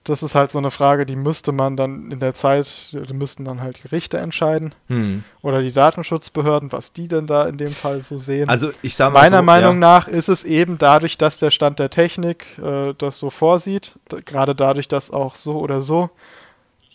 Das 0.05 0.23
ist 0.23 0.35
halt 0.35 0.51
so 0.51 0.59
eine 0.59 0.71
Frage, 0.71 1.05
die 1.05 1.15
müsste 1.15 1.51
man 1.51 1.75
dann 1.75 2.11
in 2.11 2.19
der 2.19 2.33
Zeit, 2.35 2.89
die 2.93 3.13
müssten 3.13 3.43
dann 3.43 3.59
halt 3.61 3.79
die 3.83 3.87
Richter 3.87 4.19
entscheiden 4.19 4.73
Hm. 4.87 5.23
oder 5.41 5.61
die 5.61 5.73
Datenschutzbehörden, 5.73 6.71
was 6.71 6.93
die 6.93 7.07
denn 7.07 7.25
da 7.27 7.45
in 7.45 7.57
dem 7.57 7.73
Fall 7.73 8.01
so 8.01 8.17
sehen. 8.17 8.47
Also 8.47 8.69
ich 8.83 8.95
sag 8.95 9.11
mal 9.11 9.21
Meiner 9.21 9.39
so, 9.39 9.43
Meinung 9.43 9.73
ja, 9.73 9.79
nach 9.79 10.07
ist 10.07 10.29
es 10.29 10.43
eben 10.43 10.77
dadurch, 10.77 11.17
dass 11.17 11.39
der 11.39 11.49
Stand 11.49 11.79
der 11.79 11.89
Technik 11.89 12.45
äh, 12.59 12.93
das 12.97 13.17
so 13.17 13.29
vorsieht, 13.29 13.93
gerade 14.25 14.53
dadurch, 14.55 14.87
dass 14.87 15.09
auch 15.11 15.35
so 15.35 15.57
oder 15.57 15.81
so 15.81 16.11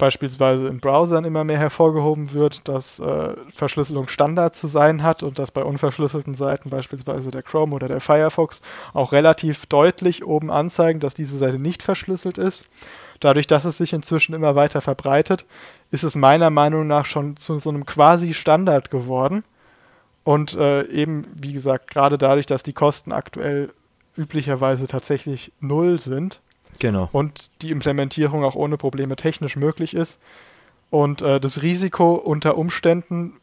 beispielsweise 0.01 0.67
in 0.67 0.81
Browsern 0.81 1.25
immer 1.25 1.45
mehr 1.45 1.59
hervorgehoben 1.59 2.33
wird, 2.33 2.67
dass 2.67 2.99
äh, 2.99 3.35
Verschlüsselung 3.55 4.09
Standard 4.09 4.57
zu 4.57 4.67
sein 4.67 5.03
hat 5.03 5.23
und 5.23 5.39
dass 5.39 5.51
bei 5.51 5.63
unverschlüsselten 5.63 6.35
Seiten 6.35 6.71
beispielsweise 6.71 7.31
der 7.31 7.43
Chrome 7.43 7.75
oder 7.77 7.87
der 7.87 8.01
Firefox 8.01 8.63
auch 8.95 9.13
relativ 9.13 9.67
deutlich 9.67 10.25
oben 10.25 10.51
anzeigen, 10.51 11.01
dass 11.01 11.15
diese 11.15 11.37
Seite 11.37 11.59
nicht 11.59 11.83
verschlüsselt 11.83 12.39
ist. 12.39 12.65
Dadurch, 13.21 13.47
dass 13.47 13.67
es 13.67 13.77
sich 13.77 13.93
inzwischen 13.93 14.35
immer 14.35 14.57
weiter 14.57 14.81
verbreitet, 14.81 15.45
ist 15.91 16.03
es 16.03 16.17
meiner 16.17 16.49
Meinung 16.49 16.87
nach 16.87 17.05
schon 17.05 17.37
zu 17.37 17.59
so 17.59 17.69
einem 17.69 17.85
quasi 17.85 18.33
Standard 18.33 18.91
geworden. 18.91 19.45
Und 20.25 20.55
äh, 20.55 20.87
eben, 20.89 21.27
wie 21.35 21.53
gesagt, 21.53 21.91
gerade 21.91 22.17
dadurch, 22.17 22.47
dass 22.47 22.63
die 22.63 22.73
Kosten 22.73 23.13
aktuell 23.13 23.71
üblicherweise 24.17 24.87
tatsächlich 24.87 25.53
null 25.61 26.01
sind 26.01 26.41
genau. 26.81 27.09
und 27.13 27.51
die 27.63 27.71
Implementierung 27.71 28.45
auch 28.45 28.57
ohne 28.57 28.77
Probleme 28.77 29.17
technisch 29.17 29.57
möglich 29.57 29.95
ist 29.95 30.19
und 30.91 31.23
äh, 31.23 31.41
das 31.41 31.63
Risiko 31.63 32.15
unter 32.15 32.59
Umständen 32.59 33.41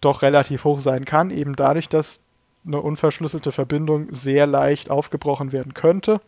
doch 0.00 0.22
relativ 0.22 0.64
hoch 0.64 0.80
sein 0.80 1.04
kann, 1.04 1.30
eben 1.30 1.56
dadurch, 1.56 1.88
dass 1.88 2.20
eine 2.66 2.80
unverschlüsselte 2.80 3.52
Verbindung 3.52 4.08
sehr 4.12 4.46
leicht 4.46 4.90
aufgebrochen 4.90 5.52
werden 5.52 5.74
könnte, 5.74 6.20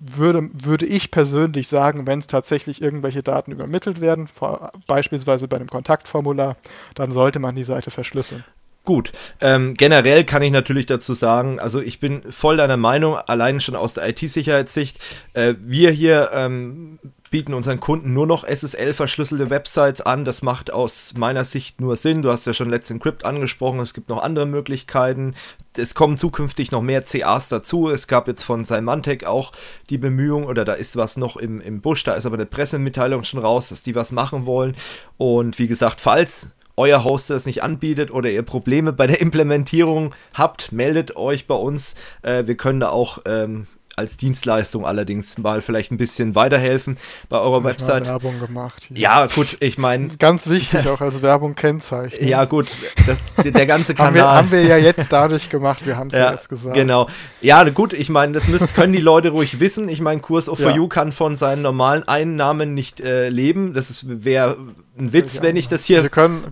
würde, 0.00 0.50
würde 0.52 0.86
ich 0.86 1.10
persönlich 1.10 1.68
sagen, 1.68 2.06
wenn 2.06 2.18
es 2.18 2.26
tatsächlich 2.26 2.82
irgendwelche 2.82 3.22
Daten 3.22 3.52
übermittelt 3.52 4.00
werden, 4.00 4.26
vor, 4.26 4.72
beispielsweise 4.86 5.48
bei 5.48 5.56
einem 5.56 5.68
Kontaktformular, 5.68 6.56
dann 6.94 7.12
sollte 7.12 7.38
man 7.38 7.56
die 7.56 7.64
Seite 7.64 7.90
verschlüsseln. 7.90 8.44
Gut, 8.88 9.12
ähm, 9.42 9.74
generell 9.74 10.24
kann 10.24 10.40
ich 10.40 10.50
natürlich 10.50 10.86
dazu 10.86 11.12
sagen, 11.12 11.60
also 11.60 11.78
ich 11.78 12.00
bin 12.00 12.22
voll 12.32 12.56
deiner 12.56 12.78
Meinung, 12.78 13.16
allein 13.16 13.60
schon 13.60 13.76
aus 13.76 13.92
der 13.92 14.08
IT-Sicherheitssicht. 14.08 14.98
Äh, 15.34 15.56
wir 15.60 15.90
hier 15.90 16.30
ähm, 16.32 16.98
bieten 17.30 17.52
unseren 17.52 17.80
Kunden 17.80 18.14
nur 18.14 18.26
noch 18.26 18.44
SSL-verschlüsselte 18.44 19.50
Websites 19.50 20.00
an. 20.00 20.24
Das 20.24 20.40
macht 20.40 20.72
aus 20.72 21.12
meiner 21.14 21.44
Sicht 21.44 21.82
nur 21.82 21.96
Sinn. 21.96 22.22
Du 22.22 22.32
hast 22.32 22.46
ja 22.46 22.54
schon 22.54 22.70
Let's 22.70 22.88
Encrypt 22.88 23.26
angesprochen. 23.26 23.80
Es 23.80 23.92
gibt 23.92 24.08
noch 24.08 24.22
andere 24.22 24.46
Möglichkeiten. 24.46 25.34
Es 25.76 25.94
kommen 25.94 26.16
zukünftig 26.16 26.72
noch 26.72 26.80
mehr 26.80 27.02
CAs 27.02 27.50
dazu. 27.50 27.90
Es 27.90 28.06
gab 28.06 28.26
jetzt 28.26 28.42
von 28.42 28.64
Symantec 28.64 29.26
auch 29.26 29.52
die 29.90 29.98
Bemühung, 29.98 30.46
oder 30.46 30.64
da 30.64 30.72
ist 30.72 30.96
was 30.96 31.18
noch 31.18 31.36
im, 31.36 31.60
im 31.60 31.82
Busch, 31.82 32.04
da 32.04 32.14
ist 32.14 32.24
aber 32.24 32.36
eine 32.36 32.46
Pressemitteilung 32.46 33.24
schon 33.24 33.40
raus, 33.40 33.68
dass 33.68 33.82
die 33.82 33.94
was 33.94 34.12
machen 34.12 34.46
wollen. 34.46 34.74
Und 35.18 35.58
wie 35.58 35.66
gesagt, 35.66 36.00
falls 36.00 36.54
euer 36.78 37.04
Hoster 37.04 37.34
es 37.34 37.46
nicht 37.46 37.62
anbietet 37.62 38.10
oder 38.10 38.30
ihr 38.30 38.42
Probleme 38.42 38.92
bei 38.92 39.06
der 39.06 39.20
Implementierung 39.28 40.14
habt, 40.34 40.72
meldet 40.72 41.16
euch 41.16 41.46
bei 41.46 41.54
uns. 41.54 41.94
Äh, 42.22 42.46
wir 42.46 42.56
können 42.56 42.80
da 42.80 42.90
auch 42.90 43.18
ähm, 43.26 43.66
als 43.98 44.16
Dienstleistung 44.16 44.86
allerdings 44.86 45.36
mal 45.38 45.60
vielleicht 45.60 45.90
ein 45.90 45.98
bisschen 45.98 46.34
weiterhelfen 46.34 46.96
bei 47.28 47.38
eurer 47.38 47.64
Website. 47.64 48.06
Werbung 48.06 48.38
gemacht. 48.38 48.84
Hier. 48.88 48.96
Ja, 48.96 49.26
gut, 49.26 49.56
ich 49.60 49.76
meine. 49.76 50.08
Ganz 50.18 50.48
wichtig 50.48 50.88
auch 50.88 51.00
als 51.00 51.20
Werbung 51.20 51.56
kennzeichnen. 51.56 52.26
Ja, 52.26 52.44
gut, 52.44 52.68
das, 53.06 53.24
der 53.42 53.66
ganze 53.66 53.94
Kanal. 53.94 54.06
haben, 54.08 54.14
wir, 54.14 54.28
haben 54.28 54.50
wir 54.52 54.62
ja 54.62 54.76
jetzt 54.76 55.12
dadurch 55.12 55.50
gemacht, 55.50 55.84
wir 55.84 55.96
haben 55.96 56.08
es 56.08 56.14
ja, 56.14 56.20
ja, 56.20 56.32
jetzt 56.32 56.48
gesagt. 56.48 56.76
Genau. 56.76 57.08
Ja, 57.40 57.68
gut, 57.68 57.92
ich 57.92 58.08
meine, 58.08 58.32
das 58.32 58.48
müssen, 58.48 58.72
können 58.72 58.92
die 58.92 59.00
Leute 59.00 59.30
ruhig 59.30 59.58
wissen. 59.60 59.88
Ich 59.88 60.00
meine, 60.00 60.20
Kurs 60.20 60.48
of 60.48 60.60
ja. 60.60 60.74
You 60.74 60.86
kann 60.86 61.10
von 61.10 61.34
seinen 61.34 61.62
normalen 61.62 62.06
Einnahmen 62.06 62.74
nicht 62.74 63.00
äh, 63.00 63.28
leben. 63.28 63.74
Das 63.74 64.04
wäre 64.06 64.56
ein 64.98 65.12
Witz, 65.12 65.42
wenn 65.42 65.56
ich 65.56 65.68
das 65.68 65.84
hier. 65.84 66.02
Wir 66.02 66.10
können, 66.10 66.44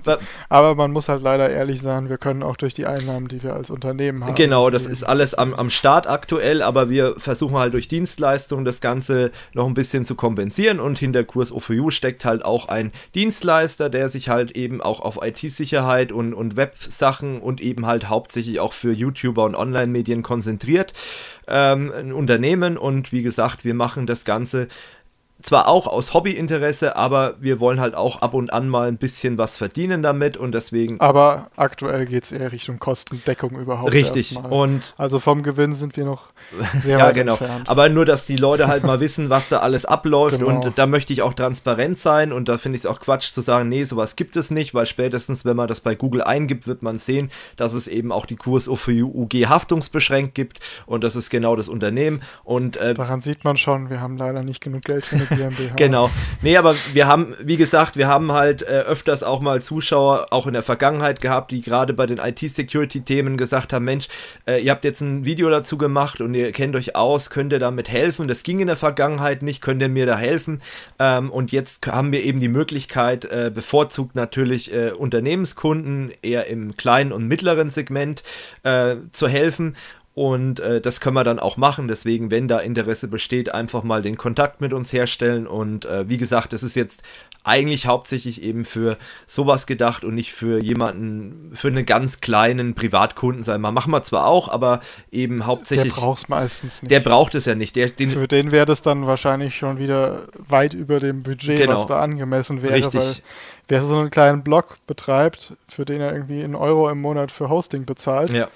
aber 0.48 0.74
man 0.74 0.92
muss 0.92 1.08
halt 1.08 1.22
leider 1.22 1.50
ehrlich 1.50 1.80
sein, 1.80 2.08
wir 2.08 2.18
können 2.18 2.42
auch 2.42 2.56
durch 2.56 2.74
die 2.74 2.86
Einnahmen, 2.86 3.28
die 3.28 3.42
wir 3.42 3.54
als 3.54 3.70
Unternehmen 3.70 4.24
haben. 4.24 4.34
Genau, 4.34 4.70
das 4.70 4.86
ist 4.86 5.02
alles 5.02 5.34
am, 5.34 5.54
am 5.54 5.70
Start 5.70 6.06
aktuell, 6.06 6.62
aber 6.62 6.90
wir 6.90 7.14
versuchen 7.18 7.56
halt 7.56 7.74
durch 7.74 7.88
Dienstleistungen 7.88 8.64
das 8.64 8.80
Ganze 8.80 9.30
noch 9.52 9.66
ein 9.66 9.74
bisschen 9.74 10.04
zu 10.04 10.14
kompensieren 10.14 10.80
und 10.80 10.98
hinter 10.98 11.24
Kurs 11.24 11.52
O4U 11.52 11.90
steckt 11.90 12.24
halt 12.24 12.44
auch 12.44 12.68
ein 12.68 12.92
Dienstleister, 13.14 13.90
der 13.90 14.08
sich 14.08 14.28
halt 14.28 14.52
eben 14.52 14.80
auch 14.80 15.00
auf 15.00 15.18
IT-Sicherheit 15.22 16.12
und, 16.12 16.34
und 16.34 16.56
Web-Sachen 16.56 17.40
und 17.40 17.60
eben 17.60 17.86
halt 17.86 18.08
hauptsächlich 18.08 18.60
auch 18.60 18.72
für 18.72 18.92
YouTuber 18.92 19.44
und 19.44 19.54
Online-Medien 19.54 20.22
konzentriert. 20.22 20.92
Ähm, 21.48 21.92
ein 21.96 22.12
Unternehmen 22.12 22.76
und 22.76 23.12
wie 23.12 23.22
gesagt, 23.22 23.64
wir 23.64 23.74
machen 23.74 24.06
das 24.06 24.24
Ganze 24.24 24.68
zwar 25.42 25.68
auch 25.68 25.86
aus 25.86 26.14
Hobbyinteresse, 26.14 26.96
aber 26.96 27.34
wir 27.40 27.60
wollen 27.60 27.78
halt 27.78 27.94
auch 27.94 28.22
ab 28.22 28.32
und 28.32 28.52
an 28.52 28.68
mal 28.68 28.88
ein 28.88 28.96
bisschen 28.96 29.36
was 29.36 29.56
verdienen 29.58 30.02
damit 30.02 30.36
und 30.36 30.52
deswegen. 30.52 30.98
Aber 31.00 31.50
aktuell 31.56 32.06
geht 32.06 32.24
es 32.24 32.32
eher 32.32 32.52
Richtung 32.52 32.78
Kostendeckung 32.78 33.50
überhaupt. 33.58 33.92
Richtig. 33.92 34.36
Und 34.36 34.94
also 34.96 35.18
vom 35.18 35.42
Gewinn 35.42 35.74
sind 35.74 35.96
wir 35.96 36.04
noch 36.04 36.30
sehr 36.82 36.98
ja, 36.98 37.10
genau. 37.10 37.32
Entfernt. 37.32 37.68
Aber 37.68 37.88
nur, 37.90 38.06
dass 38.06 38.24
die 38.24 38.36
Leute 38.36 38.66
halt 38.66 38.84
mal 38.84 39.00
wissen, 39.00 39.28
was 39.28 39.50
da 39.50 39.58
alles 39.58 39.84
abläuft 39.84 40.38
genau. 40.38 40.64
und 40.64 40.78
da 40.78 40.86
möchte 40.86 41.12
ich 41.12 41.20
auch 41.20 41.34
transparent 41.34 41.98
sein 41.98 42.32
und 42.32 42.48
da 42.48 42.56
finde 42.56 42.76
ich 42.76 42.82
es 42.82 42.86
auch 42.86 42.98
Quatsch 42.98 43.30
zu 43.30 43.42
sagen, 43.42 43.68
nee, 43.68 43.84
sowas 43.84 44.16
gibt 44.16 44.36
es 44.36 44.50
nicht, 44.50 44.74
weil 44.74 44.86
spätestens, 44.86 45.44
wenn 45.44 45.56
man 45.56 45.68
das 45.68 45.82
bei 45.82 45.94
Google 45.94 46.22
eingibt, 46.22 46.66
wird 46.66 46.82
man 46.82 46.96
sehen, 46.96 47.30
dass 47.56 47.74
es 47.74 47.88
eben 47.88 48.10
auch 48.10 48.24
die 48.24 48.36
Kurs 48.36 48.68
UG 48.68 49.34
haftungsbeschränkt 49.46 50.34
gibt 50.34 50.60
und 50.86 51.04
das 51.04 51.14
ist 51.14 51.28
genau 51.28 51.56
das 51.56 51.68
Unternehmen 51.68 52.22
und 52.42 52.76
äh, 52.78 52.94
daran 52.94 53.20
sieht 53.20 53.44
man 53.44 53.58
schon, 53.58 53.90
wir 53.90 54.00
haben 54.00 54.16
leider 54.16 54.42
nicht 54.42 54.62
genug 54.62 54.82
Geld 54.82 55.04
für 55.04 55.16
eine 55.16 55.25
GmbH. 55.28 55.74
genau. 55.76 56.10
Nee, 56.42 56.56
aber 56.56 56.74
wir 56.92 57.06
haben, 57.06 57.34
wie 57.40 57.56
gesagt, 57.56 57.96
wir 57.96 58.08
haben 58.08 58.32
halt 58.32 58.62
äh, 58.62 58.66
öfters 58.66 59.22
auch 59.22 59.40
mal 59.40 59.62
Zuschauer, 59.62 60.28
auch 60.30 60.46
in 60.46 60.52
der 60.52 60.62
Vergangenheit 60.62 61.20
gehabt, 61.20 61.50
die 61.50 61.62
gerade 61.62 61.92
bei 61.92 62.06
den 62.06 62.18
IT-Security-Themen 62.18 63.36
gesagt 63.36 63.72
haben, 63.72 63.84
Mensch, 63.84 64.08
äh, 64.46 64.62
ihr 64.62 64.70
habt 64.70 64.84
jetzt 64.84 65.00
ein 65.00 65.24
Video 65.24 65.48
dazu 65.50 65.78
gemacht 65.78 66.20
und 66.20 66.34
ihr 66.34 66.52
kennt 66.52 66.76
euch 66.76 66.96
aus, 66.96 67.30
könnt 67.30 67.52
ihr 67.52 67.58
damit 67.58 67.88
helfen? 67.88 68.28
Das 68.28 68.42
ging 68.42 68.60
in 68.60 68.66
der 68.66 68.76
Vergangenheit 68.76 69.42
nicht, 69.42 69.60
könnt 69.60 69.82
ihr 69.82 69.88
mir 69.88 70.06
da 70.06 70.16
helfen? 70.18 70.60
Ähm, 70.98 71.30
und 71.30 71.52
jetzt 71.52 71.86
haben 71.86 72.12
wir 72.12 72.22
eben 72.22 72.40
die 72.40 72.48
Möglichkeit, 72.48 73.24
äh, 73.24 73.50
bevorzugt 73.54 74.14
natürlich 74.14 74.72
äh, 74.72 74.90
Unternehmenskunden 74.90 76.12
eher 76.22 76.46
im 76.46 76.76
kleinen 76.76 77.12
und 77.12 77.26
mittleren 77.26 77.70
Segment 77.70 78.22
äh, 78.62 78.96
zu 79.12 79.28
helfen 79.28 79.74
und 80.16 80.60
äh, 80.60 80.80
das 80.80 81.00
können 81.00 81.14
wir 81.14 81.24
dann 81.24 81.38
auch 81.38 81.58
machen. 81.58 81.88
Deswegen, 81.88 82.30
wenn 82.30 82.48
da 82.48 82.58
Interesse 82.60 83.06
besteht, 83.06 83.52
einfach 83.52 83.82
mal 83.82 84.00
den 84.00 84.16
Kontakt 84.16 84.62
mit 84.62 84.72
uns 84.72 84.90
herstellen. 84.90 85.46
Und 85.46 85.84
äh, 85.84 86.08
wie 86.08 86.16
gesagt, 86.16 86.54
es 86.54 86.62
ist 86.62 86.74
jetzt 86.74 87.02
eigentlich 87.44 87.86
hauptsächlich 87.86 88.42
eben 88.42 88.64
für 88.64 88.96
sowas 89.26 89.66
gedacht 89.66 90.04
und 90.04 90.14
nicht 90.14 90.32
für 90.32 90.58
jemanden, 90.58 91.52
für 91.54 91.68
einen 91.68 91.84
ganz 91.84 92.22
kleinen 92.22 92.74
Privatkunden 92.74 93.42
sein. 93.42 93.60
Mal 93.60 93.72
machen 93.72 93.92
wir 93.92 94.00
zwar 94.04 94.24
auch, 94.24 94.48
aber 94.48 94.80
eben 95.12 95.44
hauptsächlich. 95.44 95.92
Der 95.92 96.00
braucht 96.00 96.18
es 96.22 96.28
meistens 96.30 96.80
nicht. 96.80 96.90
Der 96.90 97.00
braucht 97.00 97.34
es 97.34 97.44
ja 97.44 97.54
nicht. 97.54 97.76
Der, 97.76 97.90
den, 97.90 98.08
für 98.08 98.26
den 98.26 98.52
wäre 98.52 98.64
das 98.64 98.80
dann 98.80 99.06
wahrscheinlich 99.06 99.54
schon 99.54 99.78
wieder 99.78 100.28
weit 100.48 100.72
über 100.72 100.98
dem 100.98 101.24
Budget, 101.24 101.58
genau. 101.58 101.74
was 101.74 101.88
da 101.88 102.00
angemessen 102.00 102.62
wäre. 102.62 102.72
Richtig. 102.72 102.94
Weil 102.94 103.14
wer 103.68 103.84
so 103.84 103.98
einen 103.98 104.08
kleinen 104.08 104.42
Blog 104.42 104.78
betreibt, 104.86 105.52
für 105.68 105.84
den 105.84 106.00
er 106.00 106.14
irgendwie 106.14 106.42
einen 106.42 106.54
Euro 106.54 106.88
im 106.88 107.02
Monat 107.02 107.30
für 107.30 107.50
Hosting 107.50 107.84
bezahlt, 107.84 108.32
ja 108.32 108.48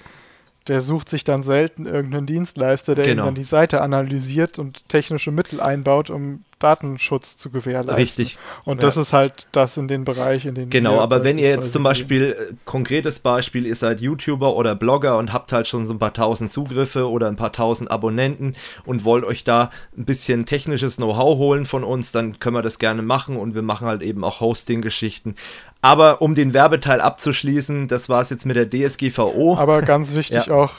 der 0.67 0.81
sucht 0.81 1.09
sich 1.09 1.23
dann 1.23 1.43
selten 1.43 1.85
irgendeinen 1.85 2.27
Dienstleister, 2.27 2.93
der 2.93 3.05
genau. 3.05 3.23
ihm 3.23 3.25
dann 3.27 3.35
die 3.35 3.43
Seite 3.43 3.81
analysiert 3.81 4.59
und 4.59 4.87
technische 4.89 5.31
Mittel 5.31 5.59
einbaut, 5.59 6.09
um 6.09 6.43
Datenschutz 6.59 7.37
zu 7.37 7.49
gewährleisten. 7.49 7.95
Richtig. 7.95 8.37
Und 8.63 8.83
das 8.83 8.95
ist 8.95 9.13
halt 9.13 9.47
das 9.51 9.77
in 9.77 9.87
den 9.87 10.05
Bereich, 10.05 10.45
in 10.45 10.53
den 10.53 10.69
Genau, 10.69 10.99
aber 10.99 11.23
wenn 11.23 11.39
ihr 11.39 11.49
jetzt 11.49 11.73
zum 11.73 11.81
Beispiel, 11.81 12.35
äh, 12.37 12.53
konkretes 12.65 13.19
Beispiel, 13.19 13.65
ihr 13.65 13.75
seid 13.75 14.01
YouTuber 14.01 14.55
oder 14.55 14.75
Blogger 14.75 15.17
und 15.17 15.33
habt 15.33 15.51
halt 15.51 15.67
schon 15.67 15.85
so 15.85 15.93
ein 15.93 15.99
paar 15.99 16.13
tausend 16.13 16.51
Zugriffe 16.51 17.09
oder 17.09 17.27
ein 17.27 17.35
paar 17.35 17.51
tausend 17.51 17.89
Abonnenten 17.89 18.55
und 18.85 19.03
wollt 19.03 19.25
euch 19.25 19.43
da 19.43 19.71
ein 19.97 20.05
bisschen 20.05 20.45
technisches 20.45 20.97
Know-how 20.97 21.37
holen 21.37 21.65
von 21.65 21.83
uns, 21.83 22.11
dann 22.11 22.39
können 22.39 22.55
wir 22.55 22.61
das 22.61 22.77
gerne 22.77 23.01
machen 23.01 23.37
und 23.37 23.55
wir 23.55 23.63
machen 23.63 23.87
halt 23.87 24.03
eben 24.03 24.23
auch 24.23 24.39
Hosting-Geschichten. 24.39 25.35
Aber 25.81 26.21
um 26.21 26.35
den 26.35 26.53
Werbeteil 26.53 27.01
abzuschließen, 27.01 27.87
das 27.87 28.07
war 28.07 28.21
es 28.21 28.29
jetzt 28.29 28.45
mit 28.45 28.55
der 28.55 28.69
DSGVO. 28.69 29.57
Aber 29.57 29.81
ganz 29.81 30.13
wichtig 30.13 30.47
ja. 30.47 30.53
auch, 30.53 30.73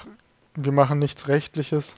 wir 0.54 0.72
machen 0.72 0.98
nichts 0.98 1.28
Rechtliches. 1.28 1.96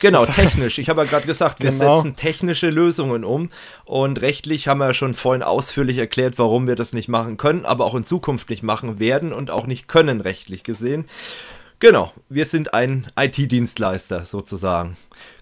Genau, 0.00 0.26
technisch. 0.26 0.78
Ich 0.78 0.88
habe 0.88 1.02
ja 1.02 1.08
gerade 1.08 1.26
gesagt, 1.26 1.62
wir 1.62 1.70
genau. 1.70 1.96
setzen 1.96 2.16
technische 2.16 2.70
Lösungen 2.70 3.24
um. 3.24 3.50
Und 3.84 4.20
rechtlich 4.20 4.66
haben 4.66 4.78
wir 4.78 4.88
ja 4.88 4.94
schon 4.94 5.14
vorhin 5.14 5.42
ausführlich 5.42 5.98
erklärt, 5.98 6.38
warum 6.38 6.66
wir 6.66 6.76
das 6.76 6.92
nicht 6.92 7.08
machen 7.08 7.36
können, 7.36 7.64
aber 7.64 7.84
auch 7.84 7.94
in 7.94 8.04
Zukunft 8.04 8.50
nicht 8.50 8.62
machen 8.62 8.98
werden 8.98 9.32
und 9.32 9.50
auch 9.50 9.66
nicht 9.66 9.88
können, 9.88 10.20
rechtlich 10.20 10.64
gesehen. 10.64 11.06
Genau, 11.78 12.12
wir 12.28 12.44
sind 12.44 12.74
ein 12.74 13.06
IT-Dienstleister 13.18 14.24
sozusagen. 14.24 14.96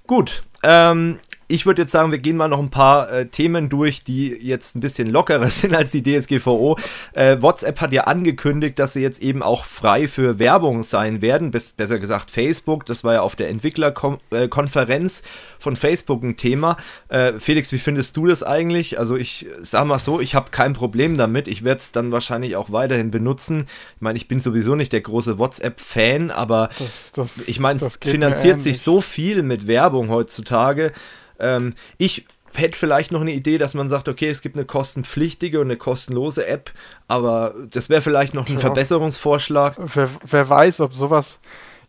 Gut, 0.07 0.43
ähm, 0.63 1.19
ich 1.51 1.67
würde 1.67 1.83
jetzt 1.83 1.91
sagen, 1.91 2.13
wir 2.13 2.19
gehen 2.19 2.37
mal 2.37 2.49
noch 2.49 2.61
ein 2.61 2.71
paar 2.71 3.11
äh, 3.11 3.27
Themen 3.27 3.69
durch, 3.69 4.05
die 4.05 4.29
jetzt 4.29 4.77
ein 4.77 4.81
bisschen 4.81 5.09
lockerer 5.09 5.49
sind 5.51 5.75
als 5.75 5.91
die 5.91 6.03
DSGVO. 6.03 6.79
Äh, 7.13 7.43
WhatsApp 7.43 7.81
hat 7.81 7.93
ja 7.93 8.03
angekündigt, 8.05 8.79
dass 8.79 8.93
sie 8.93 9.03
jetzt 9.03 9.21
eben 9.21 9.43
auch 9.43 9.65
frei 9.65 10.07
für 10.07 10.39
Werbung 10.39 10.85
sein 10.85 11.23
werden. 11.23 11.51
Bis, 11.51 11.73
besser 11.73 11.99
gesagt 11.99 12.31
Facebook. 12.31 12.87
Das 12.87 13.03
war 13.03 13.15
ja 13.15 13.23
auf 13.23 13.35
der 13.35 13.49
Entwicklerkonferenz 13.49 15.23
von 15.59 15.75
Facebook 15.75 16.23
ein 16.23 16.37
Thema. 16.37 16.77
Äh, 17.09 17.35
Felix, 17.41 17.73
wie 17.73 17.79
findest 17.79 18.17
du 18.17 18.27
das 18.27 18.45
eigentlich? 18.45 18.99
Also 18.99 19.17
ich 19.17 19.47
sag 19.61 19.87
mal 19.87 19.99
so, 19.99 20.21
ich 20.21 20.37
habe 20.37 20.51
kein 20.51 20.73
Problem 20.73 21.17
damit. 21.17 21.49
Ich 21.49 21.65
werde 21.65 21.81
es 21.81 21.91
dann 21.91 22.13
wahrscheinlich 22.13 22.55
auch 22.55 22.71
weiterhin 22.71 23.11
benutzen. 23.11 23.67
Ich 23.97 24.03
meine, 24.03 24.17
ich 24.17 24.29
bin 24.29 24.39
sowieso 24.39 24.77
nicht 24.77 24.93
der 24.93 25.01
große 25.01 25.39
WhatsApp-Fan, 25.39 26.31
aber 26.31 26.69
das, 26.79 27.13
das, 27.13 27.49
ich 27.49 27.59
meine, 27.59 27.81
es 27.81 27.99
finanziert 28.01 28.61
sich 28.61 28.81
so 28.81 29.01
viel 29.01 29.43
mit 29.43 29.67
Werbung 29.67 30.11
heutzutage. 30.11 30.93
Ähm, 31.41 31.75
ich 31.99 32.27
hätte 32.55 32.79
vielleicht 32.79 33.13
noch 33.13 33.21
eine 33.21 33.33
Idee, 33.33 33.59
dass 33.59 33.75
man 33.75 33.89
sagt, 33.89 34.09
okay, 34.09 34.29
es 34.29 34.43
gibt 34.43 34.57
eine 34.57 34.65
kostenpflichtige 34.65 35.61
und 35.61 35.69
eine 35.69 35.77
kostenlose 35.77 36.47
App, 36.47 36.73
aber 37.09 37.55
das 37.71 37.89
wäre 37.89 38.03
vielleicht 38.03 38.35
noch 38.35 38.49
ein 38.49 38.55
ja. 38.55 38.61
Verbesserungsvorschlag. 38.61 39.77
Wer, 39.95 40.09
wer, 40.29 40.49
weiß, 40.49 40.81
ob 40.81 40.95
sowas 40.95 41.39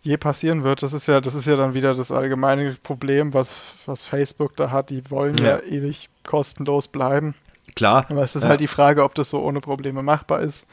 je 0.03 0.17
passieren 0.17 0.63
wird. 0.63 0.83
Das 0.83 0.93
ist 0.93 1.07
ja, 1.07 1.21
das 1.21 1.35
ist 1.35 1.45
ja 1.45 1.55
dann 1.55 1.73
wieder 1.73 1.93
das 1.93 2.11
allgemeine 2.11 2.75
Problem, 2.81 3.33
was, 3.33 3.59
was 3.85 4.03
Facebook 4.03 4.55
da 4.55 4.71
hat. 4.71 4.89
Die 4.89 5.09
wollen 5.09 5.37
ja, 5.37 5.57
ja 5.57 5.59
ewig 5.59 6.09
kostenlos 6.25 6.87
bleiben. 6.87 7.35
Klar. 7.75 8.05
Aber 8.09 8.23
es 8.23 8.35
ist 8.35 8.43
ja. 8.43 8.49
halt 8.49 8.61
die 8.61 8.67
Frage, 8.67 9.03
ob 9.03 9.15
das 9.15 9.29
so 9.29 9.41
ohne 9.41 9.61
Probleme 9.61 10.03
machbar 10.03 10.41
ist. 10.41 10.65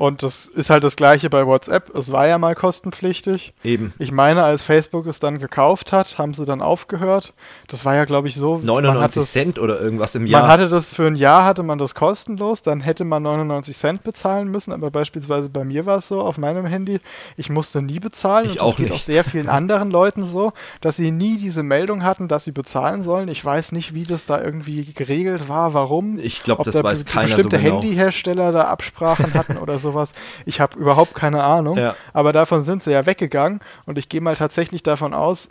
Und 0.00 0.22
das 0.22 0.46
ist 0.46 0.70
halt 0.70 0.82
das 0.82 0.96
gleiche 0.96 1.28
bei 1.28 1.46
WhatsApp. 1.46 1.94
Es 1.94 2.10
war 2.10 2.26
ja 2.26 2.38
mal 2.38 2.54
kostenpflichtig. 2.54 3.52
Eben. 3.62 3.92
Ich 3.98 4.12
meine, 4.12 4.42
als 4.42 4.62
Facebook 4.62 5.04
es 5.04 5.20
dann 5.20 5.38
gekauft 5.38 5.92
hat, 5.92 6.16
haben 6.16 6.32
sie 6.32 6.46
dann 6.46 6.62
aufgehört. 6.62 7.34
Das 7.68 7.84
war 7.84 7.94
ja, 7.94 8.06
glaube 8.06 8.26
ich, 8.26 8.34
so. 8.34 8.56
99 8.56 9.20
das, 9.20 9.30
Cent 9.30 9.58
oder 9.58 9.78
irgendwas 9.78 10.14
im 10.14 10.24
Jahr. 10.24 10.40
Man 10.40 10.50
hatte 10.50 10.70
das 10.70 10.94
für 10.94 11.06
ein 11.06 11.16
Jahr 11.16 11.44
hatte 11.44 11.62
man 11.62 11.76
das 11.76 11.94
kostenlos, 11.94 12.62
dann 12.62 12.80
hätte 12.80 13.04
man 13.04 13.22
99 13.22 13.76
Cent 13.76 14.02
bezahlen 14.02 14.50
müssen. 14.50 14.72
Aber 14.72 14.90
beispielsweise 14.90 15.50
bei 15.50 15.64
mir 15.64 15.84
war 15.84 15.98
es 15.98 16.08
so 16.08 16.22
auf 16.22 16.38
meinem 16.38 16.64
Handy, 16.64 17.00
ich 17.36 17.50
musste 17.50 17.82
nie 17.82 18.00
bezahlen. 18.00 18.46
Ich 18.46 18.52
und 18.52 18.56
das 18.56 18.64
auch 18.64 18.76
geht 18.76 18.86
nicht. 18.88 18.94
auch 18.94 19.04
sehr 19.04 19.22
vielen 19.22 19.50
anderen 19.50 19.90
Leuten 19.90 20.24
so, 20.24 20.54
dass 20.80 20.96
sie 20.96 21.10
nie 21.10 21.36
diese 21.36 21.62
Meldung 21.62 22.04
hatten, 22.04 22.26
dass 22.26 22.44
sie 22.44 22.52
bezahlen 22.52 23.02
sollen. 23.02 23.28
Ich 23.28 23.44
weiß 23.44 23.72
nicht, 23.72 23.92
wie 23.92 24.04
das 24.04 24.24
da 24.24 24.42
irgendwie 24.42 24.94
geregelt 24.94 25.50
war, 25.50 25.74
warum. 25.74 26.18
Ich 26.18 26.42
glaube, 26.42 26.64
das 26.64 26.74
da 26.74 26.82
weiß 26.82 27.04
keiner 27.04 27.24
bestimmte 27.24 27.58
so 27.58 27.62
genau. 27.62 27.74
Handyhersteller 27.82 28.50
da 28.50 28.62
Absprachen 28.62 29.34
hatten 29.34 29.58
oder 29.58 29.78
so 29.78 29.89
sowas. 29.90 30.12
Ich 30.46 30.60
habe 30.60 30.78
überhaupt 30.78 31.14
keine 31.14 31.42
Ahnung. 31.42 31.76
Ja. 31.76 31.94
Aber 32.12 32.32
davon 32.32 32.62
sind 32.62 32.82
sie 32.82 32.92
ja 32.92 33.06
weggegangen 33.06 33.60
und 33.86 33.98
ich 33.98 34.08
gehe 34.08 34.20
mal 34.20 34.36
tatsächlich 34.36 34.82
davon 34.82 35.14
aus, 35.14 35.50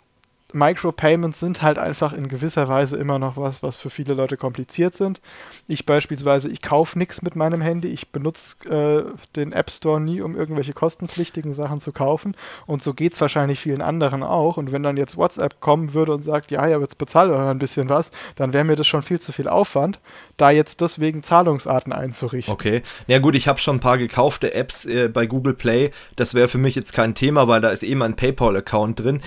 Micropayments 0.54 1.40
sind 1.40 1.62
halt 1.62 1.78
einfach 1.78 2.12
in 2.12 2.28
gewisser 2.28 2.68
Weise 2.68 2.96
immer 2.96 3.18
noch 3.18 3.36
was, 3.36 3.62
was 3.62 3.76
für 3.76 3.90
viele 3.90 4.14
Leute 4.14 4.36
kompliziert 4.36 4.94
sind. 4.94 5.20
Ich 5.68 5.86
beispielsweise, 5.86 6.48
ich 6.48 6.62
kaufe 6.62 6.98
nichts 6.98 7.22
mit 7.22 7.36
meinem 7.36 7.60
Handy, 7.60 7.88
ich 7.88 8.08
benutze 8.08 8.56
äh, 8.68 9.04
den 9.36 9.52
App 9.52 9.70
Store 9.70 10.00
nie, 10.00 10.20
um 10.20 10.36
irgendwelche 10.36 10.72
kostenpflichtigen 10.72 11.54
Sachen 11.54 11.80
zu 11.80 11.92
kaufen. 11.92 12.36
Und 12.66 12.82
so 12.82 12.94
geht 12.94 13.14
es 13.14 13.20
wahrscheinlich 13.20 13.60
vielen 13.60 13.82
anderen 13.82 14.22
auch. 14.22 14.56
Und 14.56 14.72
wenn 14.72 14.82
dann 14.82 14.96
jetzt 14.96 15.16
WhatsApp 15.16 15.60
kommen 15.60 15.94
würde 15.94 16.12
und 16.12 16.22
sagt, 16.22 16.50
ja, 16.50 16.66
ja, 16.66 16.78
jetzt 16.78 16.98
bezahlt 16.98 17.30
euch 17.30 17.38
ein 17.38 17.58
bisschen 17.58 17.88
was, 17.88 18.10
dann 18.36 18.52
wäre 18.52 18.64
mir 18.64 18.76
das 18.76 18.86
schon 18.86 19.02
viel 19.02 19.20
zu 19.20 19.32
viel 19.32 19.48
Aufwand, 19.48 20.00
da 20.36 20.50
jetzt 20.50 20.80
deswegen 20.80 21.22
Zahlungsarten 21.22 21.92
einzurichten. 21.92 22.52
Okay. 22.52 22.82
Ja, 23.06 23.18
gut, 23.18 23.34
ich 23.34 23.48
habe 23.48 23.58
schon 23.58 23.76
ein 23.76 23.80
paar 23.80 23.98
gekaufte 23.98 24.54
Apps 24.54 24.86
äh, 24.86 25.08
bei 25.08 25.26
Google 25.26 25.54
Play. 25.54 25.90
Das 26.16 26.34
wäre 26.34 26.48
für 26.48 26.58
mich 26.58 26.74
jetzt 26.74 26.92
kein 26.92 27.14
Thema, 27.14 27.48
weil 27.48 27.60
da 27.60 27.70
ist 27.70 27.82
eh 27.82 27.94
mein 27.94 28.16
PayPal-Account 28.16 29.00
drin. 29.00 29.22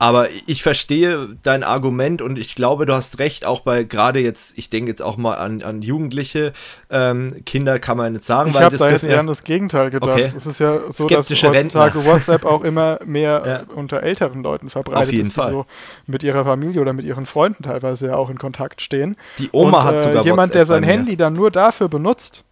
Aber 0.00 0.28
ich 0.46 0.62
verstehe 0.62 1.36
dein 1.42 1.64
Argument 1.64 2.22
und 2.22 2.38
ich 2.38 2.54
glaube, 2.54 2.86
du 2.86 2.94
hast 2.94 3.18
recht, 3.18 3.44
auch 3.44 3.60
bei 3.60 3.82
gerade 3.82 4.20
jetzt, 4.20 4.56
ich 4.56 4.70
denke 4.70 4.90
jetzt 4.90 5.02
auch 5.02 5.16
mal 5.16 5.34
an, 5.34 5.60
an 5.60 5.82
Jugendliche 5.82 6.52
ähm, 6.88 7.42
Kinder, 7.44 7.80
kann 7.80 7.96
man 7.96 8.12
nicht 8.12 8.24
sagen. 8.24 8.50
Ich 8.50 8.60
habe 8.60 8.76
da 8.76 8.90
jetzt 8.90 9.02
eher 9.02 9.18
an 9.18 9.26
das 9.26 9.42
Gegenteil 9.42 9.90
gedacht. 9.90 10.12
Okay. 10.12 10.30
Es 10.34 10.46
ist 10.46 10.60
ja 10.60 10.92
so, 10.92 11.08
dass 11.08 11.28
heutzutage 11.28 11.58
Rentner. 11.58 12.04
WhatsApp 12.04 12.44
auch 12.44 12.62
immer 12.62 13.00
mehr 13.04 13.42
ja. 13.68 13.74
unter 13.74 14.04
älteren 14.04 14.44
Leuten 14.44 14.70
verbreitet 14.70 15.08
Auf 15.08 15.12
jeden 15.12 15.28
ist, 15.28 15.34
Fall. 15.34 15.50
die 15.50 15.56
so 15.56 15.66
mit 16.06 16.22
ihrer 16.22 16.44
Familie 16.44 16.80
oder 16.80 16.92
mit 16.92 17.04
ihren 17.04 17.26
Freunden 17.26 17.64
teilweise 17.64 18.06
ja 18.06 18.16
auch 18.16 18.30
in 18.30 18.38
Kontakt 18.38 18.80
stehen. 18.80 19.16
Die 19.40 19.50
Oma 19.50 19.78
und, 19.78 19.84
hat 19.84 19.94
äh, 19.96 19.98
sogar 19.98 20.24
jemand, 20.24 20.38
WhatsApp 20.38 20.52
der 20.52 20.66
sein 20.66 20.82
Handy 20.84 21.16
dann 21.16 21.34
nur 21.34 21.50
dafür 21.50 21.88
benutzt, 21.88 22.44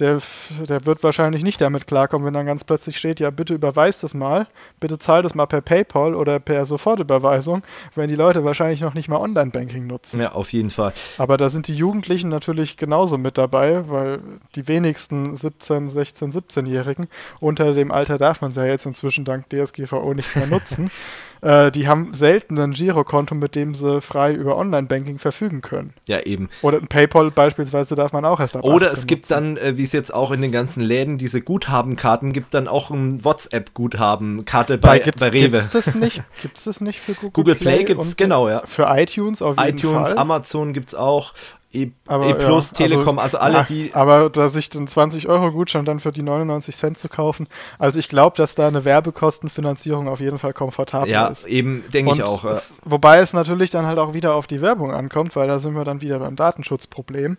der, 0.00 0.20
der 0.68 0.86
wird 0.86 1.02
wahrscheinlich 1.02 1.42
nicht 1.42 1.60
damit 1.60 1.86
klarkommen, 1.86 2.26
wenn 2.26 2.34
dann 2.34 2.46
ganz 2.46 2.64
plötzlich 2.64 2.98
steht, 2.98 3.20
ja, 3.20 3.30
bitte 3.30 3.54
überweist 3.54 4.02
das 4.02 4.14
mal, 4.14 4.46
bitte 4.80 4.98
zahl 4.98 5.22
das 5.22 5.34
mal 5.34 5.46
per 5.46 5.60
PayPal 5.60 6.14
oder 6.14 6.38
per 6.38 6.66
Sofortüberweisung, 6.66 7.62
wenn 7.94 8.08
die 8.08 8.14
Leute 8.14 8.44
wahrscheinlich 8.44 8.80
noch 8.80 8.94
nicht 8.94 9.08
mal 9.08 9.18
Online-Banking 9.18 9.86
nutzen. 9.86 10.20
Ja, 10.20 10.32
auf 10.32 10.52
jeden 10.52 10.70
Fall. 10.70 10.92
Aber 11.18 11.36
da 11.36 11.48
sind 11.48 11.68
die 11.68 11.74
Jugendlichen 11.74 12.28
natürlich 12.28 12.76
genauso 12.76 13.18
mit 13.18 13.38
dabei, 13.38 13.88
weil 13.88 14.20
die 14.54 14.68
wenigsten 14.68 15.34
17, 15.34 15.88
16, 15.88 16.32
17-Jährigen, 16.32 17.08
unter 17.40 17.74
dem 17.74 17.92
Alter 17.92 18.18
darf 18.18 18.40
man 18.40 18.50
es 18.50 18.56
ja 18.56 18.64
jetzt 18.64 18.86
inzwischen 18.86 19.24
dank 19.24 19.48
DSGVO 19.50 20.14
nicht 20.14 20.34
mehr 20.36 20.46
nutzen, 20.46 20.90
äh, 21.40 21.70
die 21.70 21.88
haben 21.88 22.14
selten 22.14 22.58
ein 22.58 22.72
Girokonto, 22.72 23.34
mit 23.34 23.54
dem 23.54 23.74
sie 23.74 24.00
frei 24.00 24.32
über 24.32 24.56
Online-Banking 24.56 25.18
verfügen 25.18 25.60
können. 25.60 25.94
Ja, 26.08 26.20
eben. 26.20 26.48
Oder 26.62 26.78
ein 26.78 26.88
PayPal 26.88 27.30
beispielsweise 27.30 27.94
darf 27.94 28.12
man 28.12 28.24
auch 28.24 28.40
erst 28.40 28.56
ab 28.56 28.64
Oder 28.64 28.92
es 28.92 29.06
gibt 29.06 29.30
nutzen. 29.30 29.56
dann, 29.56 29.56
äh, 29.56 29.76
wie 29.76 29.82
es 29.82 29.92
jetzt 29.92 30.12
auch 30.12 30.30
in 30.30 30.42
den 30.42 30.52
ganzen 30.52 30.82
Läden 30.82 31.18
diese 31.18 31.40
Guthabenkarten 31.40 32.32
gibt, 32.32 32.54
dann 32.54 32.68
auch 32.68 32.90
ein 32.90 33.24
WhatsApp-Guthabenkarte 33.24 34.78
bei, 34.78 35.00
bei, 35.00 35.10
bei 35.18 35.28
Rewe. 35.28 35.60
Gibt 35.60 35.74
es 35.74 35.84
das 35.84 35.94
nicht? 35.94 36.22
Gibt 36.42 36.58
es 36.58 36.64
das 36.64 36.80
nicht 36.80 37.00
für 37.00 37.14
Google, 37.14 37.30
Google 37.32 37.54
Play? 37.54 37.76
Play 37.76 37.84
gibt 37.84 38.02
es, 38.02 38.16
genau, 38.16 38.48
ja. 38.48 38.62
Für 38.64 38.86
iTunes 38.96 39.42
auf 39.42 39.56
jeden 39.58 39.78
iTunes, 39.78 39.92
Fall. 39.94 40.02
iTunes, 40.02 40.18
Amazon 40.18 40.72
gibt 40.72 40.88
es 40.88 40.94
auch. 40.94 41.34
E, 41.70 41.90
aber, 42.06 42.28
e 42.28 42.34
Plus, 42.34 42.70
ja, 42.70 42.76
Telekom, 42.78 43.18
also, 43.18 43.36
also 43.36 43.38
alle, 43.38 43.54
ja, 43.54 43.62
die. 43.64 43.90
Aber 43.92 44.30
da 44.30 44.48
sich 44.48 44.70
den 44.70 44.88
20-Euro-Gutschein 44.88 45.84
dann 45.84 46.00
für 46.00 46.12
die 46.12 46.22
99 46.22 46.74
Cent 46.74 46.98
zu 46.98 47.10
kaufen, 47.10 47.46
also 47.78 47.98
ich 47.98 48.08
glaube, 48.08 48.36
dass 48.38 48.54
da 48.54 48.68
eine 48.68 48.86
Werbekostenfinanzierung 48.86 50.08
auf 50.08 50.20
jeden 50.20 50.38
Fall 50.38 50.54
komfortabel 50.54 51.10
ja, 51.10 51.26
ist. 51.26 51.42
Ja, 51.42 51.48
eben, 51.48 51.84
denke 51.92 52.14
ich 52.14 52.22
auch. 52.22 52.44
Es, 52.44 52.80
wobei 52.86 53.18
es 53.18 53.34
natürlich 53.34 53.70
dann 53.70 53.84
halt 53.84 53.98
auch 53.98 54.14
wieder 54.14 54.34
auf 54.34 54.46
die 54.46 54.62
Werbung 54.62 54.92
ankommt, 54.92 55.36
weil 55.36 55.46
da 55.46 55.58
sind 55.58 55.74
wir 55.74 55.84
dann 55.84 56.00
wieder 56.00 56.18
beim 56.20 56.36
Datenschutzproblem. 56.36 57.36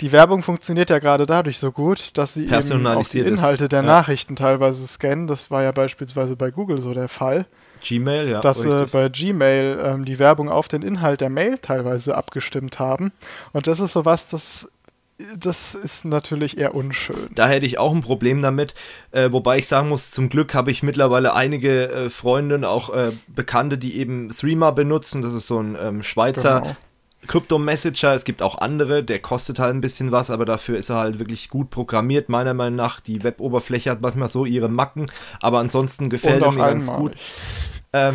Die 0.00 0.12
Werbung 0.12 0.42
funktioniert 0.42 0.88
ja 0.88 0.98
gerade 0.98 1.26
dadurch 1.26 1.58
so 1.58 1.70
gut, 1.70 2.16
dass 2.16 2.32
sie 2.32 2.46
eben 2.46 2.86
auch 2.86 3.06
die 3.06 3.20
Inhalte 3.20 3.64
ist. 3.64 3.72
der 3.72 3.82
Nachrichten 3.82 4.36
teilweise 4.36 4.86
scannen. 4.86 5.26
Das 5.26 5.50
war 5.50 5.62
ja 5.62 5.72
beispielsweise 5.72 6.36
bei 6.36 6.50
Google 6.50 6.80
so 6.80 6.94
der 6.94 7.08
Fall. 7.08 7.44
Gmail, 7.80 8.28
ja. 8.28 8.40
Dass 8.40 8.64
äh, 8.64 8.86
bei 8.90 9.08
Gmail 9.08 9.78
ähm, 9.82 10.04
die 10.04 10.18
Werbung 10.18 10.48
auf 10.48 10.68
den 10.68 10.82
Inhalt 10.82 11.20
der 11.20 11.30
Mail 11.30 11.58
teilweise 11.58 12.16
abgestimmt 12.16 12.78
haben. 12.78 13.12
Und 13.52 13.66
das 13.66 13.80
ist 13.80 13.92
sowas, 13.92 14.28
das 14.28 14.68
das 15.38 15.74
ist 15.74 16.04
natürlich 16.04 16.58
eher 16.58 16.74
unschön. 16.74 17.28
Da 17.34 17.48
hätte 17.48 17.66
ich 17.66 17.78
auch 17.78 17.94
ein 17.94 18.00
Problem 18.00 18.42
damit, 18.42 18.74
äh, 19.10 19.30
wobei 19.32 19.58
ich 19.58 19.68
sagen 19.68 19.88
muss, 19.88 20.10
zum 20.10 20.28
Glück 20.28 20.54
habe 20.54 20.70
ich 20.70 20.82
mittlerweile 20.82 21.34
einige 21.34 21.90
äh, 21.90 22.10
Freunde, 22.10 22.66
auch 22.68 22.94
äh, 22.94 23.10
Bekannte, 23.28 23.78
die 23.78 23.98
eben 23.98 24.30
Threema 24.30 24.70
benutzen. 24.70 25.22
Das 25.22 25.34
ist 25.34 25.46
so 25.46 25.60
ein 25.60 25.76
ähm, 25.80 26.02
Schweizer 26.02 26.60
genau. 26.60 26.76
Krypto-Messenger. 27.26 28.14
Es 28.14 28.24
gibt 28.24 28.42
auch 28.42 28.58
andere, 28.58 29.04
der 29.04 29.18
kostet 29.18 29.58
halt 29.58 29.74
ein 29.74 29.80
bisschen 29.80 30.10
was, 30.12 30.30
aber 30.30 30.44
dafür 30.44 30.78
ist 30.78 30.88
er 30.88 30.96
halt 30.96 31.18
wirklich 31.18 31.50
gut 31.50 31.70
programmiert, 31.70 32.28
meiner 32.28 32.54
Meinung 32.54 32.76
nach. 32.76 33.00
Die 33.00 33.22
Web-Oberfläche 33.22 33.90
hat 33.90 34.00
manchmal 34.00 34.28
so 34.28 34.46
ihre 34.46 34.68
Macken, 34.68 35.06
aber 35.40 35.58
ansonsten 35.58 36.08
gefällt 36.08 36.42
er 36.42 36.52
mir 36.52 36.58
ganz 36.58 36.86
gut. 36.90 37.12
Äh, 37.92 38.12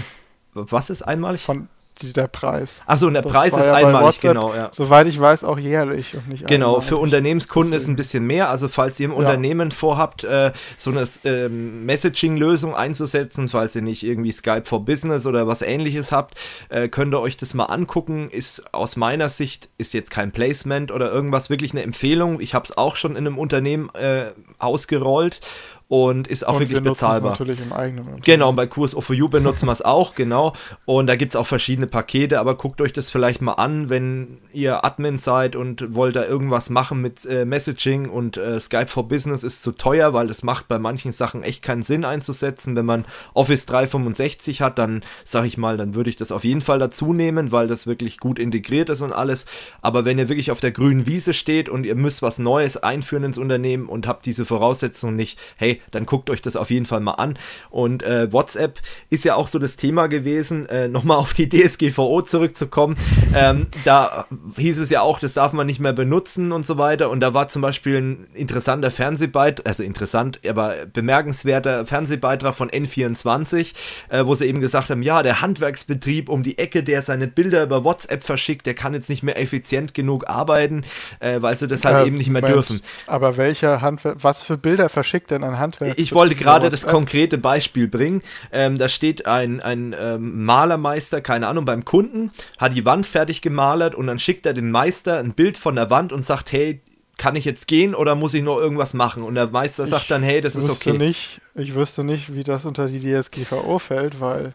was 0.53 0.89
ist 0.89 1.01
einmalig? 1.01 1.41
Von 1.41 1.67
der 2.01 2.27
Preis. 2.27 2.81
Achso, 2.85 3.09
der 3.09 3.21
das 3.21 3.31
Preis 3.31 3.53
ist 3.55 3.65
ja 3.65 3.73
einmalig, 3.73 4.07
WhatsApp, 4.17 4.33
genau. 4.33 4.53
Ja. 4.53 4.69
Soweit 4.73 5.07
ich 5.07 5.19
weiß, 5.19 5.43
auch 5.45 5.57
jährlich 5.57 6.15
und 6.15 6.27
nicht 6.27 6.45
Genau, 6.45 6.71
einmalig. 6.71 6.87
für 6.89 6.97
Unternehmenskunden 6.97 7.71
Deswegen. 7.71 7.83
ist 7.83 7.93
ein 7.93 7.95
bisschen 7.95 8.27
mehr. 8.27 8.49
Also, 8.49 8.67
falls 8.67 8.99
ihr 8.99 9.05
im 9.05 9.11
ja. 9.11 9.17
Unternehmen 9.17 9.71
vorhabt, 9.71 10.23
äh, 10.23 10.51
so 10.77 10.91
eine 10.91 11.05
äh, 11.23 11.47
Messaging-Lösung 11.47 12.75
einzusetzen, 12.75 13.47
falls 13.47 13.75
ihr 13.75 13.81
nicht 13.81 14.03
irgendwie 14.03 14.31
Skype 14.33 14.65
for 14.65 14.83
Business 14.83 15.25
oder 15.25 15.47
was 15.47 15.61
ähnliches 15.61 16.11
habt, 16.11 16.37
äh, 16.69 16.89
könnt 16.89 17.13
ihr 17.13 17.21
euch 17.21 17.37
das 17.37 17.53
mal 17.53 17.65
angucken. 17.65 18.29
Ist 18.29 18.73
aus 18.73 18.97
meiner 18.97 19.29
Sicht, 19.29 19.69
ist 19.77 19.93
jetzt 19.93 20.11
kein 20.11 20.31
Placement 20.31 20.91
oder 20.91 21.11
irgendwas, 21.11 21.49
wirklich 21.49 21.71
eine 21.71 21.83
Empfehlung. 21.83 22.41
Ich 22.41 22.53
habe 22.53 22.65
es 22.65 22.77
auch 22.77 22.97
schon 22.97 23.11
in 23.11 23.25
einem 23.25 23.37
Unternehmen 23.37 23.89
äh, 23.95 24.31
ausgerollt 24.59 25.39
und 25.87 26.27
ist 26.27 26.47
auch 26.47 26.53
und 26.53 26.61
wirklich 26.61 26.83
wir 26.83 26.89
bezahlbar. 26.89 27.31
natürlich 27.31 27.61
im 27.61 27.71
eigenen 27.71 28.21
Genau, 28.21 28.51
bei 28.53 28.65
Kurs 28.65 28.95
for 28.99 29.15
You 29.15 29.29
benutzen 29.29 29.67
wir 29.67 29.71
es 29.71 29.83
auch, 29.83 30.15
genau. 30.15 30.53
Und 30.85 31.07
da 31.07 31.15
gibt 31.15 31.31
es 31.31 31.35
auch 31.35 31.45
verschiedene 31.45 31.85
Pakete, 31.85 32.39
aber 32.39 32.55
guckt 32.55 32.81
euch 32.81 32.91
das 32.91 33.11
vielleicht 33.11 33.41
mal 33.41 33.53
an, 33.53 33.89
wenn 33.89 34.39
ihr 34.51 34.83
Admin 34.83 35.19
seid 35.19 35.55
und 35.55 35.93
wollt 35.93 36.15
da 36.15 36.25
irgendwas 36.25 36.71
machen 36.71 37.01
mit 37.01 37.25
äh, 37.25 37.45
Messaging 37.45 38.09
und 38.09 38.37
äh, 38.37 38.59
Skype 38.59 38.87
for 38.87 39.07
Business 39.07 39.43
ist 39.43 39.61
zu 39.61 39.73
teuer, 39.73 40.13
weil 40.13 40.27
das 40.27 40.41
macht 40.41 40.67
bei 40.67 40.79
manchen 40.79 41.11
Sachen 41.11 41.43
echt 41.43 41.61
keinen 41.61 41.83
Sinn 41.83 42.03
einzusetzen. 42.03 42.75
Wenn 42.75 42.85
man 42.85 43.05
Office 43.35 43.67
365 43.67 44.61
hat, 44.61 44.79
dann 44.79 45.03
sage 45.23 45.45
ich 45.45 45.57
mal, 45.57 45.77
dann 45.77 45.93
würde 45.93 46.09
ich 46.09 46.15
das 46.15 46.31
auf 46.31 46.43
jeden 46.43 46.61
Fall 46.61 46.79
dazu 46.79 47.13
nehmen, 47.13 47.51
weil 47.51 47.67
das 47.67 47.85
wirklich 47.85 48.17
gut 48.17 48.39
integriert 48.39 48.89
ist 48.89 49.01
und 49.01 49.13
alles. 49.13 49.45
Aber 49.81 50.03
wenn 50.03 50.17
ihr 50.17 50.29
wirklich 50.29 50.49
auf 50.49 50.61
der 50.61 50.71
grünen 50.71 51.05
Wiese 51.05 51.35
steht 51.35 51.69
und 51.69 51.85
ihr 51.85 51.95
müsst 51.95 52.23
was 52.23 52.39
Neues 52.39 52.77
einführen 52.77 53.23
ins 53.23 53.37
Unternehmen 53.37 53.87
und 53.87 54.07
habt 54.07 54.25
diese 54.25 54.45
Voraussetzungen 54.45 55.15
nicht, 55.15 55.37
hey, 55.57 55.74
dann 55.91 56.05
guckt 56.05 56.29
euch 56.29 56.41
das 56.41 56.55
auf 56.55 56.71
jeden 56.71 56.85
Fall 56.85 56.99
mal 56.99 57.13
an. 57.13 57.37
Und 57.69 58.03
äh, 58.03 58.31
WhatsApp 58.31 58.79
ist 59.09 59.25
ja 59.25 59.35
auch 59.35 59.47
so 59.47 59.59
das 59.59 59.75
Thema 59.77 60.07
gewesen, 60.07 60.67
äh, 60.67 60.87
nochmal 60.87 61.17
auf 61.17 61.33
die 61.33 61.49
DSGVO 61.49 62.21
zurückzukommen. 62.21 62.97
Ähm, 63.33 63.67
da 63.83 64.25
hieß 64.57 64.79
es 64.79 64.89
ja 64.89 65.01
auch, 65.01 65.19
das 65.19 65.33
darf 65.33 65.53
man 65.53 65.67
nicht 65.67 65.79
mehr 65.79 65.93
benutzen 65.93 66.51
und 66.51 66.65
so 66.65 66.77
weiter. 66.77 67.09
Und 67.09 67.19
da 67.19 67.33
war 67.33 67.47
zum 67.47 67.61
Beispiel 67.61 67.97
ein 67.97 68.27
interessanter 68.33 68.91
Fernsehbeitrag, 68.91 69.67
also 69.67 69.83
interessant, 69.83 70.39
aber 70.47 70.75
bemerkenswerter 70.91 71.85
Fernsehbeitrag 71.85 72.55
von 72.55 72.69
N24, 72.69 73.73
äh, 74.09 74.25
wo 74.25 74.35
sie 74.35 74.45
eben 74.45 74.61
gesagt 74.61 74.89
haben, 74.89 75.03
ja, 75.03 75.23
der 75.23 75.41
Handwerksbetrieb 75.41 76.29
um 76.29 76.43
die 76.43 76.57
Ecke, 76.57 76.83
der 76.83 77.01
seine 77.01 77.27
Bilder 77.27 77.63
über 77.63 77.83
WhatsApp 77.83 78.23
verschickt, 78.23 78.65
der 78.65 78.73
kann 78.73 78.93
jetzt 78.93 79.09
nicht 79.09 79.23
mehr 79.23 79.39
effizient 79.39 79.93
genug 79.93 80.27
arbeiten, 80.27 80.83
äh, 81.19 81.41
weil 81.41 81.57
sie 81.57 81.67
das 81.67 81.85
halt 81.85 82.07
eben 82.07 82.17
nicht 82.17 82.29
mehr 82.29 82.41
Moment, 82.41 82.55
dürfen. 82.55 82.81
Aber 83.07 83.37
welcher 83.37 83.81
Handwerk, 83.81 84.17
was 84.21 84.41
für 84.41 84.57
Bilder 84.57 84.89
verschickt 84.89 85.31
denn 85.31 85.43
ein 85.43 85.59
Handwerksbetrieb? 85.59 85.64
Handwerk. 85.65 85.97
Ich 85.97 86.13
wollte 86.13 86.35
gerade 86.35 86.69
das 86.69 86.85
konkrete 86.85 87.37
Beispiel 87.37 87.87
bringen. 87.87 88.21
Ähm, 88.51 88.77
da 88.77 88.89
steht 88.89 89.25
ein, 89.25 89.59
ein 89.59 89.95
ähm, 89.99 90.45
Malermeister, 90.45 91.21
keine 91.21 91.47
Ahnung, 91.47 91.65
beim 91.65 91.85
Kunden, 91.85 92.31
hat 92.57 92.75
die 92.75 92.85
Wand 92.85 93.05
fertig 93.05 93.41
gemalert 93.41 93.95
und 93.95 94.07
dann 94.07 94.19
schickt 94.19 94.45
er 94.45 94.53
den 94.53 94.71
Meister 94.71 95.19
ein 95.19 95.33
Bild 95.33 95.57
von 95.57 95.75
der 95.75 95.89
Wand 95.89 96.13
und 96.13 96.21
sagt, 96.21 96.51
hey, 96.51 96.81
kann 97.17 97.35
ich 97.35 97.45
jetzt 97.45 97.67
gehen 97.67 97.95
oder 97.95 98.15
muss 98.15 98.33
ich 98.33 98.43
noch 98.43 98.57
irgendwas 98.57 98.93
machen? 98.93 99.23
Und 99.23 99.35
der 99.35 99.47
Meister 99.47 99.87
sagt 99.87 100.11
dann, 100.11 100.21
hey, 100.21 100.41
das 100.41 100.55
ist 100.55 100.69
okay. 100.69 100.97
Nicht, 100.97 101.41
ich 101.55 101.73
wüsste 101.73 102.03
nicht, 102.03 102.33
wie 102.33 102.43
das 102.43 102.65
unter 102.65 102.87
die 102.87 102.99
DSGVO 102.99 103.79
fällt, 103.79 104.19
weil 104.19 104.53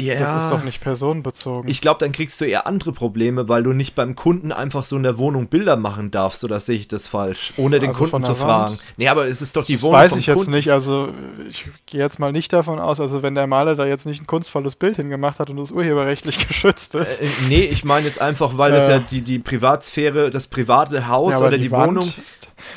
ja, 0.00 0.18
das 0.18 0.44
ist 0.44 0.50
doch 0.50 0.64
nicht 0.64 0.80
personenbezogen. 0.80 1.70
Ich 1.70 1.80
glaube, 1.80 1.98
dann 2.00 2.12
kriegst 2.12 2.40
du 2.40 2.44
eher 2.44 2.66
andere 2.66 2.92
Probleme, 2.92 3.48
weil 3.48 3.62
du 3.62 3.72
nicht 3.72 3.94
beim 3.94 4.14
Kunden 4.14 4.52
einfach 4.52 4.84
so 4.84 4.96
in 4.96 5.02
der 5.02 5.18
Wohnung 5.18 5.46
Bilder 5.46 5.76
machen 5.76 6.10
darfst, 6.10 6.44
oder 6.44 6.60
sehe 6.60 6.76
ich 6.76 6.88
das 6.88 7.08
falsch? 7.08 7.52
Ohne 7.56 7.80
den 7.80 7.90
also 7.90 8.04
Kunden 8.04 8.22
zu 8.22 8.34
fragen. 8.34 8.78
Nee, 8.96 9.08
aber 9.08 9.26
es 9.26 9.42
ist 9.42 9.56
doch 9.56 9.64
die 9.64 9.74
das 9.74 9.82
Wohnung 9.82 9.98
weiß 9.98 10.16
ich 10.16 10.26
jetzt 10.26 10.48
nicht, 10.48 10.70
also 10.70 11.08
ich 11.48 11.66
gehe 11.86 12.00
jetzt 12.00 12.18
mal 12.18 12.32
nicht 12.32 12.52
davon 12.52 12.78
aus, 12.78 13.00
also 13.00 13.22
wenn 13.22 13.34
der 13.34 13.46
Maler 13.46 13.74
da 13.74 13.86
jetzt 13.86 14.06
nicht 14.06 14.22
ein 14.22 14.26
kunstvolles 14.26 14.76
Bild 14.76 14.96
hingemacht 14.96 15.38
hat 15.40 15.50
und 15.50 15.56
das 15.56 15.72
urheberrechtlich 15.72 16.46
geschützt 16.48 16.94
ist. 16.94 17.20
Äh, 17.20 17.26
nee, 17.48 17.62
ich 17.64 17.84
meine 17.84 18.06
jetzt 18.06 18.20
einfach, 18.20 18.58
weil 18.58 18.72
äh, 18.72 18.76
das 18.76 18.88
ja 18.88 18.98
die, 18.98 19.22
die 19.22 19.38
Privatsphäre, 19.38 20.30
das 20.30 20.46
private 20.46 21.08
Haus 21.08 21.32
ja, 21.32 21.38
oder 21.40 21.56
die, 21.56 21.64
die 21.64 21.70
Wohnung 21.70 22.12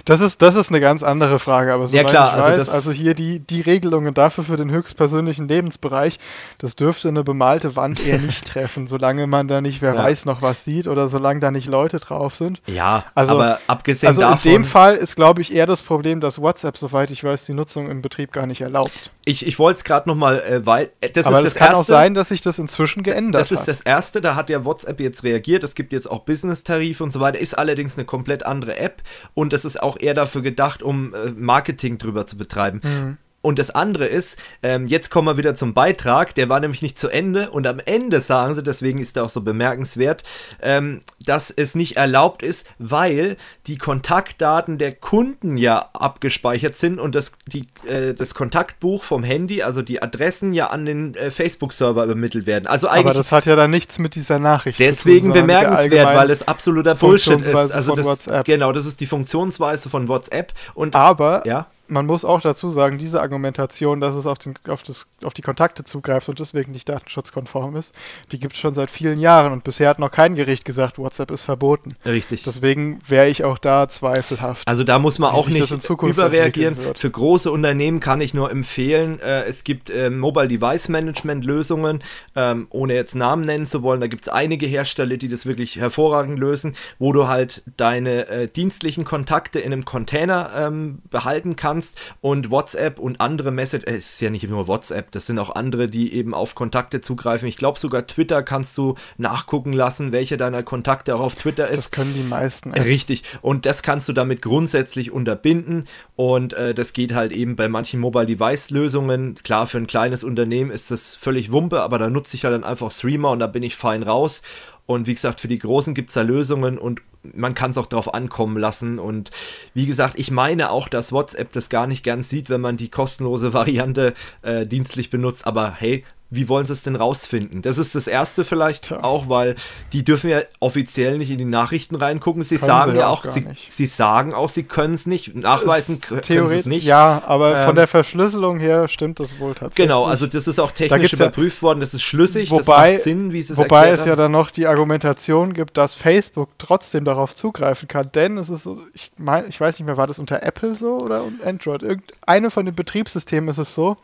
das 0.05 0.21
ist, 0.21 0.41
das 0.41 0.55
ist 0.55 0.69
eine 0.69 0.79
ganz 0.79 1.03
andere 1.03 1.39
Frage, 1.39 1.73
aber 1.73 1.87
so 1.87 1.95
ja, 1.95 2.03
klar, 2.03 2.37
ich 2.37 2.43
also 2.43 2.61
weiß, 2.61 2.69
also 2.69 2.91
hier 2.91 3.13
die, 3.13 3.39
die 3.39 3.61
Regelungen 3.61 4.13
dafür 4.13 4.43
für 4.43 4.57
den 4.57 4.71
höchstpersönlichen 4.71 5.47
Lebensbereich, 5.47 6.19
das 6.57 6.75
dürfte 6.75 7.07
eine 7.07 7.23
bemalte 7.23 7.75
Wand 7.75 8.05
eher 8.05 8.17
nicht 8.19 8.45
treffen, 8.45 8.87
solange 8.87 9.27
man 9.27 9.47
da 9.47 9.61
nicht, 9.61 9.81
wer 9.81 9.95
ja. 9.95 10.03
weiß, 10.03 10.25
noch 10.25 10.41
was 10.41 10.65
sieht 10.65 10.87
oder 10.87 11.09
solange 11.09 11.39
da 11.39 11.51
nicht 11.51 11.67
Leute 11.67 11.99
drauf 11.99 12.35
sind. 12.35 12.61
Ja, 12.67 13.05
also, 13.15 13.33
aber 13.33 13.59
abgesehen 13.67 14.09
also 14.09 14.21
davon. 14.21 14.51
in 14.51 14.57
dem 14.57 14.65
Fall 14.65 14.95
ist, 14.95 15.15
glaube 15.15 15.41
ich, 15.41 15.53
eher 15.53 15.65
das 15.65 15.83
Problem, 15.83 16.19
dass 16.19 16.41
WhatsApp, 16.41 16.77
soweit 16.77 17.11
ich 17.11 17.23
weiß, 17.23 17.45
die 17.45 17.53
Nutzung 17.53 17.89
im 17.89 18.01
Betrieb 18.01 18.31
gar 18.31 18.45
nicht 18.45 18.61
erlaubt. 18.61 19.11
Ich, 19.25 19.45
ich 19.45 19.57
wollte 19.59 19.77
es 19.77 19.83
gerade 19.83 20.09
nochmal, 20.09 20.41
äh, 20.41 20.65
weil 20.65 20.89
äh, 20.99 21.09
das 21.09 21.27
aber 21.27 21.39
ist 21.39 21.45
das, 21.45 21.53
das 21.53 21.59
kann 21.59 21.67
erste, 21.75 21.79
auch 21.79 21.85
sein, 21.85 22.13
dass 22.13 22.29
sich 22.29 22.41
das 22.41 22.59
inzwischen 22.59 23.03
geändert 23.03 23.41
hat. 23.41 23.51
Das 23.51 23.51
ist 23.51 23.67
das 23.67 23.81
Erste, 23.81 24.21
da 24.21 24.35
hat 24.35 24.49
ja 24.49 24.65
WhatsApp 24.65 24.99
jetzt 24.99 25.23
reagiert. 25.23 25.63
Es 25.63 25.75
gibt 25.75 25.93
jetzt 25.93 26.09
auch 26.09 26.19
Business-Tarife 26.19 27.03
und 27.03 27.09
so 27.09 27.19
weiter, 27.19 27.39
ist 27.39 27.57
allerdings 27.57 27.97
eine 27.97 28.05
komplett 28.05 28.45
andere 28.45 28.77
App 28.77 29.01
und 29.33 29.53
das 29.53 29.65
ist 29.65 29.72
auch 29.81 29.97
eher 29.99 30.13
dafür 30.13 30.41
gedacht, 30.41 30.83
um 30.83 31.13
äh, 31.13 31.31
Marketing 31.31 31.97
drüber 31.97 32.25
zu 32.25 32.37
betreiben. 32.37 32.81
Mhm. 32.83 33.17
Und 33.43 33.59
das 33.59 33.71
andere 33.71 34.05
ist, 34.05 34.39
ähm, 34.63 34.87
jetzt 34.87 35.11
kommen 35.11 35.27
wir 35.27 35.37
wieder 35.37 35.53
zum 35.53 35.73
Beitrag, 35.73 36.33
der 36.33 36.47
war 36.47 36.61
nämlich 36.61 36.81
nicht 36.81 36.97
zu 36.97 37.09
Ende 37.09 37.51
und 37.51 37.67
am 37.67 37.79
Ende 37.79 38.21
sagen 38.21 38.55
sie, 38.55 38.63
deswegen 38.63 38.99
ist 38.99 39.17
er 39.17 39.25
auch 39.25 39.29
so 39.29 39.41
bemerkenswert, 39.41 40.23
ähm, 40.61 41.01
dass 41.19 41.51
es 41.51 41.75
nicht 41.75 41.97
erlaubt 41.97 42.41
ist, 42.41 42.65
weil 42.79 43.35
die 43.67 43.77
Kontaktdaten 43.77 44.77
der 44.77 44.93
Kunden 44.93 45.57
ja 45.57 45.89
abgespeichert 45.91 46.77
sind 46.77 47.01
und 47.01 47.15
das, 47.15 47.33
die, 47.45 47.67
äh, 47.85 48.13
das 48.13 48.33
Kontaktbuch 48.33 49.03
vom 49.03 49.23
Handy, 49.25 49.61
also 49.61 49.81
die 49.81 50.01
Adressen 50.01 50.53
ja 50.53 50.67
an 50.67 50.85
den 50.85 51.13
äh, 51.15 51.29
Facebook-Server 51.29 52.05
übermittelt 52.05 52.45
werden. 52.45 52.67
Also 52.67 52.87
eigentlich, 52.87 53.07
Aber 53.07 53.13
das 53.13 53.33
hat 53.33 53.45
ja 53.45 53.57
dann 53.57 53.71
nichts 53.71 53.99
mit 53.99 54.15
dieser 54.15 54.39
Nachricht 54.39 54.79
deswegen 54.79 54.95
zu 54.95 55.03
tun. 55.03 55.33
Deswegen 55.33 55.47
bemerkenswert, 55.47 56.15
weil 56.15 56.29
es 56.29 56.47
absoluter 56.47 56.95
Bullshit 56.95 57.41
ist. 57.41 57.53
Also 57.53 57.93
das, 57.93 58.45
genau, 58.45 58.71
das 58.71 58.85
ist 58.85 59.01
die 59.01 59.05
Funktionsweise 59.05 59.89
von 59.89 60.07
WhatsApp. 60.07 60.53
Und, 60.75 60.95
Aber 60.95 61.45
ja? 61.45 61.67
Man 61.93 62.07
muss 62.07 62.25
auch 62.25 62.41
dazu 62.41 62.69
sagen, 62.69 62.97
diese 62.97 63.21
Argumentation, 63.21 64.01
dass 64.01 64.15
es 64.15 64.25
auf, 64.25 64.39
den, 64.39 64.55
auf, 64.67 64.83
das, 64.83 65.07
auf 65.23 65.33
die 65.33 65.43
Kontakte 65.43 65.83
zugreift 65.83 66.27
und 66.27 66.39
deswegen 66.39 66.71
nicht 66.71 66.89
datenschutzkonform 66.89 67.75
ist, 67.75 67.93
die 68.31 68.39
gibt 68.39 68.53
es 68.53 68.59
schon 68.59 68.73
seit 68.73 68.89
vielen 68.89 69.19
Jahren 69.19 69.53
und 69.53 69.63
bisher 69.63 69.89
hat 69.89 69.99
noch 69.99 70.11
kein 70.11 70.35
Gericht 70.35 70.65
gesagt, 70.65 70.97
WhatsApp 70.97 71.31
ist 71.31 71.43
verboten. 71.43 71.95
Richtig. 72.05 72.43
Deswegen 72.43 72.99
wäre 73.07 73.29
ich 73.29 73.43
auch 73.43 73.59
da 73.59 73.87
zweifelhaft. 73.87 74.67
Also 74.67 74.83
da 74.83 74.99
muss 74.99 75.19
man 75.19 75.31
auch 75.31 75.47
nicht 75.47 75.71
überreagieren. 76.01 76.77
Für 76.95 77.11
große 77.11 77.51
Unternehmen 77.51 77.99
kann 77.99 78.19
ich 78.21 78.33
nur 78.33 78.49
empfehlen, 78.49 79.19
äh, 79.19 79.43
es 79.43 79.63
gibt 79.63 79.89
äh, 79.89 80.09
Mobile 80.09 80.47
Device 80.47 80.89
Management 80.89 81.45
Lösungen, 81.45 82.03
ähm, 82.35 82.67
ohne 82.71 82.95
jetzt 82.95 83.15
Namen 83.15 83.45
nennen 83.45 83.67
zu 83.67 83.83
wollen, 83.83 84.01
da 84.01 84.07
gibt 84.07 84.23
es 84.23 84.29
einige 84.29 84.65
Hersteller, 84.65 85.17
die 85.17 85.29
das 85.29 85.45
wirklich 85.45 85.75
hervorragend 85.75 86.39
lösen, 86.39 86.75
wo 86.97 87.13
du 87.13 87.27
halt 87.27 87.61
deine 87.77 88.27
äh, 88.27 88.47
dienstlichen 88.47 89.05
Kontakte 89.05 89.59
in 89.59 89.71
einem 89.71 89.85
Container 89.85 90.51
ähm, 90.55 90.99
behalten 91.11 91.55
kannst 91.55 91.82
kannst 91.83 91.99
und 92.21 92.51
WhatsApp 92.51 92.99
und 92.99 93.19
andere 93.21 93.51
Message, 93.51 93.85
äh, 93.85 93.95
es 93.95 94.13
ist 94.13 94.21
ja 94.21 94.29
nicht 94.29 94.47
nur 94.49 94.67
WhatsApp, 94.67 95.11
das 95.11 95.25
sind 95.25 95.39
auch 95.39 95.55
andere, 95.55 95.87
die 95.87 96.13
eben 96.13 96.33
auf 96.33 96.55
Kontakte 96.55 97.01
zugreifen. 97.01 97.47
Ich 97.47 97.57
glaube 97.57 97.79
sogar 97.79 98.07
Twitter 98.07 98.43
kannst 98.43 98.77
du 98.77 98.95
nachgucken 99.17 99.73
lassen, 99.73 100.11
welche 100.11 100.37
deiner 100.37 100.63
Kontakte 100.63 101.15
auch 101.15 101.19
auf 101.19 101.35
Twitter 101.35 101.67
ist. 101.69 101.77
Das 101.77 101.91
können 101.91 102.13
die 102.13 102.23
meisten. 102.23 102.73
Echt. 102.73 102.85
Richtig. 102.85 103.23
Und 103.41 103.65
das 103.65 103.83
kannst 103.83 104.07
du 104.09 104.13
damit 104.13 104.41
grundsätzlich 104.41 105.11
unterbinden 105.11 105.85
und 106.15 106.53
äh, 106.53 106.73
das 106.73 106.93
geht 106.93 107.13
halt 107.13 107.31
eben 107.31 107.55
bei 107.55 107.67
manchen 107.67 107.99
Mobile 107.99 108.25
Device 108.25 108.69
Lösungen. 108.69 109.35
Klar, 109.43 109.67
für 109.67 109.77
ein 109.77 109.87
kleines 109.87 110.23
Unternehmen 110.23 110.71
ist 110.71 110.91
das 110.91 111.15
völlig 111.15 111.51
Wumpe, 111.51 111.81
aber 111.81 111.99
da 111.99 112.09
nutze 112.09 112.35
ich 112.35 112.45
halt 112.45 112.53
dann 112.53 112.63
einfach 112.63 112.91
Streamer 112.91 113.31
und 113.31 113.39
da 113.39 113.47
bin 113.47 113.63
ich 113.63 113.75
fein 113.75 114.03
raus. 114.03 114.41
Und 114.85 115.07
wie 115.07 115.13
gesagt, 115.13 115.39
für 115.39 115.47
die 115.47 115.59
Großen 115.59 115.93
gibt 115.93 116.09
es 116.09 116.15
da 116.15 116.21
Lösungen 116.21 116.77
und 116.77 117.01
man 117.33 117.53
kann 117.53 117.71
es 117.71 117.77
auch 117.77 117.85
darauf 117.85 118.13
ankommen 118.13 118.57
lassen. 118.57 118.99
Und 118.99 119.31
wie 119.73 119.85
gesagt, 119.85 120.19
ich 120.19 120.29
meine 120.29 120.71
auch, 120.71 120.89
dass 120.89 121.13
WhatsApp 121.13 121.51
das 121.53 121.69
gar 121.69 121.87
nicht 121.87 122.03
gern 122.03 122.21
sieht, 122.21 122.49
wenn 122.49 122.61
man 122.61 122.77
die 122.77 122.89
kostenlose 122.89 123.53
Variante 123.53 124.13
äh, 124.41 124.65
dienstlich 124.65 125.09
benutzt. 125.09 125.47
Aber 125.47 125.71
hey, 125.71 126.03
wie 126.35 126.49
wollen 126.49 126.65
sie 126.65 126.73
es 126.73 126.83
denn 126.83 126.95
rausfinden? 126.95 127.61
Das 127.61 127.77
ist 127.77 127.95
das 127.95 128.07
Erste 128.07 128.43
vielleicht 128.43 128.85
Tja. 128.85 129.03
auch, 129.03 129.29
weil 129.29 129.55
die 129.91 130.03
dürfen 130.03 130.29
ja 130.29 130.41
offiziell 130.59 131.17
nicht 131.17 131.31
in 131.31 131.37
die 131.37 131.45
Nachrichten 131.45 131.95
reingucken. 131.95 132.43
Sie 132.43 132.57
können 132.57 132.67
sagen 132.67 132.95
ja 132.95 133.07
auch, 133.07 133.25
sie, 133.25 133.47
sie, 133.67 133.85
sagen 133.85 134.33
auch, 134.33 134.49
sie 134.49 134.63
können 134.63 134.93
es 134.93 135.05
nicht. 135.05 135.35
Nachweisen 135.35 136.01
können 136.01 136.47
sie 136.47 136.55
es 136.55 136.65
nicht. 136.65 136.85
Ja, 136.85 137.21
aber 137.25 137.59
ähm, 137.59 137.65
von 137.65 137.75
der 137.75 137.87
Verschlüsselung 137.87 138.59
her 138.59 138.87
stimmt 138.87 139.19
das 139.19 139.39
wohl 139.39 139.53
tatsächlich. 139.53 139.87
Genau, 139.87 140.05
also 140.05 140.27
das 140.27 140.47
ist 140.47 140.59
auch 140.59 140.71
technisch 140.71 141.13
überprüft 141.13 141.57
ja, 141.57 141.61
worden, 141.63 141.79
das 141.79 141.93
ist 141.93 142.03
schlüssig, 142.03 142.51
wobei, 142.51 142.93
das 142.93 142.99
macht 142.99 143.03
Sinn, 143.03 143.31
wie 143.33 143.39
es 143.39 143.55
Wobei 143.57 143.89
es 143.89 144.05
ja 144.05 144.15
dann 144.15 144.31
noch 144.31 144.51
die 144.51 144.67
Argumentation 144.67 145.53
gibt, 145.53 145.77
dass 145.77 145.93
Facebook 145.93 146.49
trotzdem 146.57 147.05
darauf 147.05 147.35
zugreifen 147.35 147.87
kann, 147.87 148.09
denn 148.13 148.37
es 148.37 148.49
ist 148.49 148.63
so, 148.63 148.81
ich, 148.93 149.11
mein, 149.17 149.47
ich 149.49 149.59
weiß 149.59 149.79
nicht 149.79 149.85
mehr, 149.85 149.97
war 149.97 150.07
das 150.07 150.19
unter 150.19 150.43
Apple 150.43 150.75
so 150.75 150.97
oder 150.97 151.23
Android? 151.45 151.83
Irgendeine 151.83 152.49
von 152.49 152.65
den 152.65 152.75
Betriebssystemen 152.75 153.49
ist 153.49 153.57
es 153.57 153.73
so, 153.73 153.97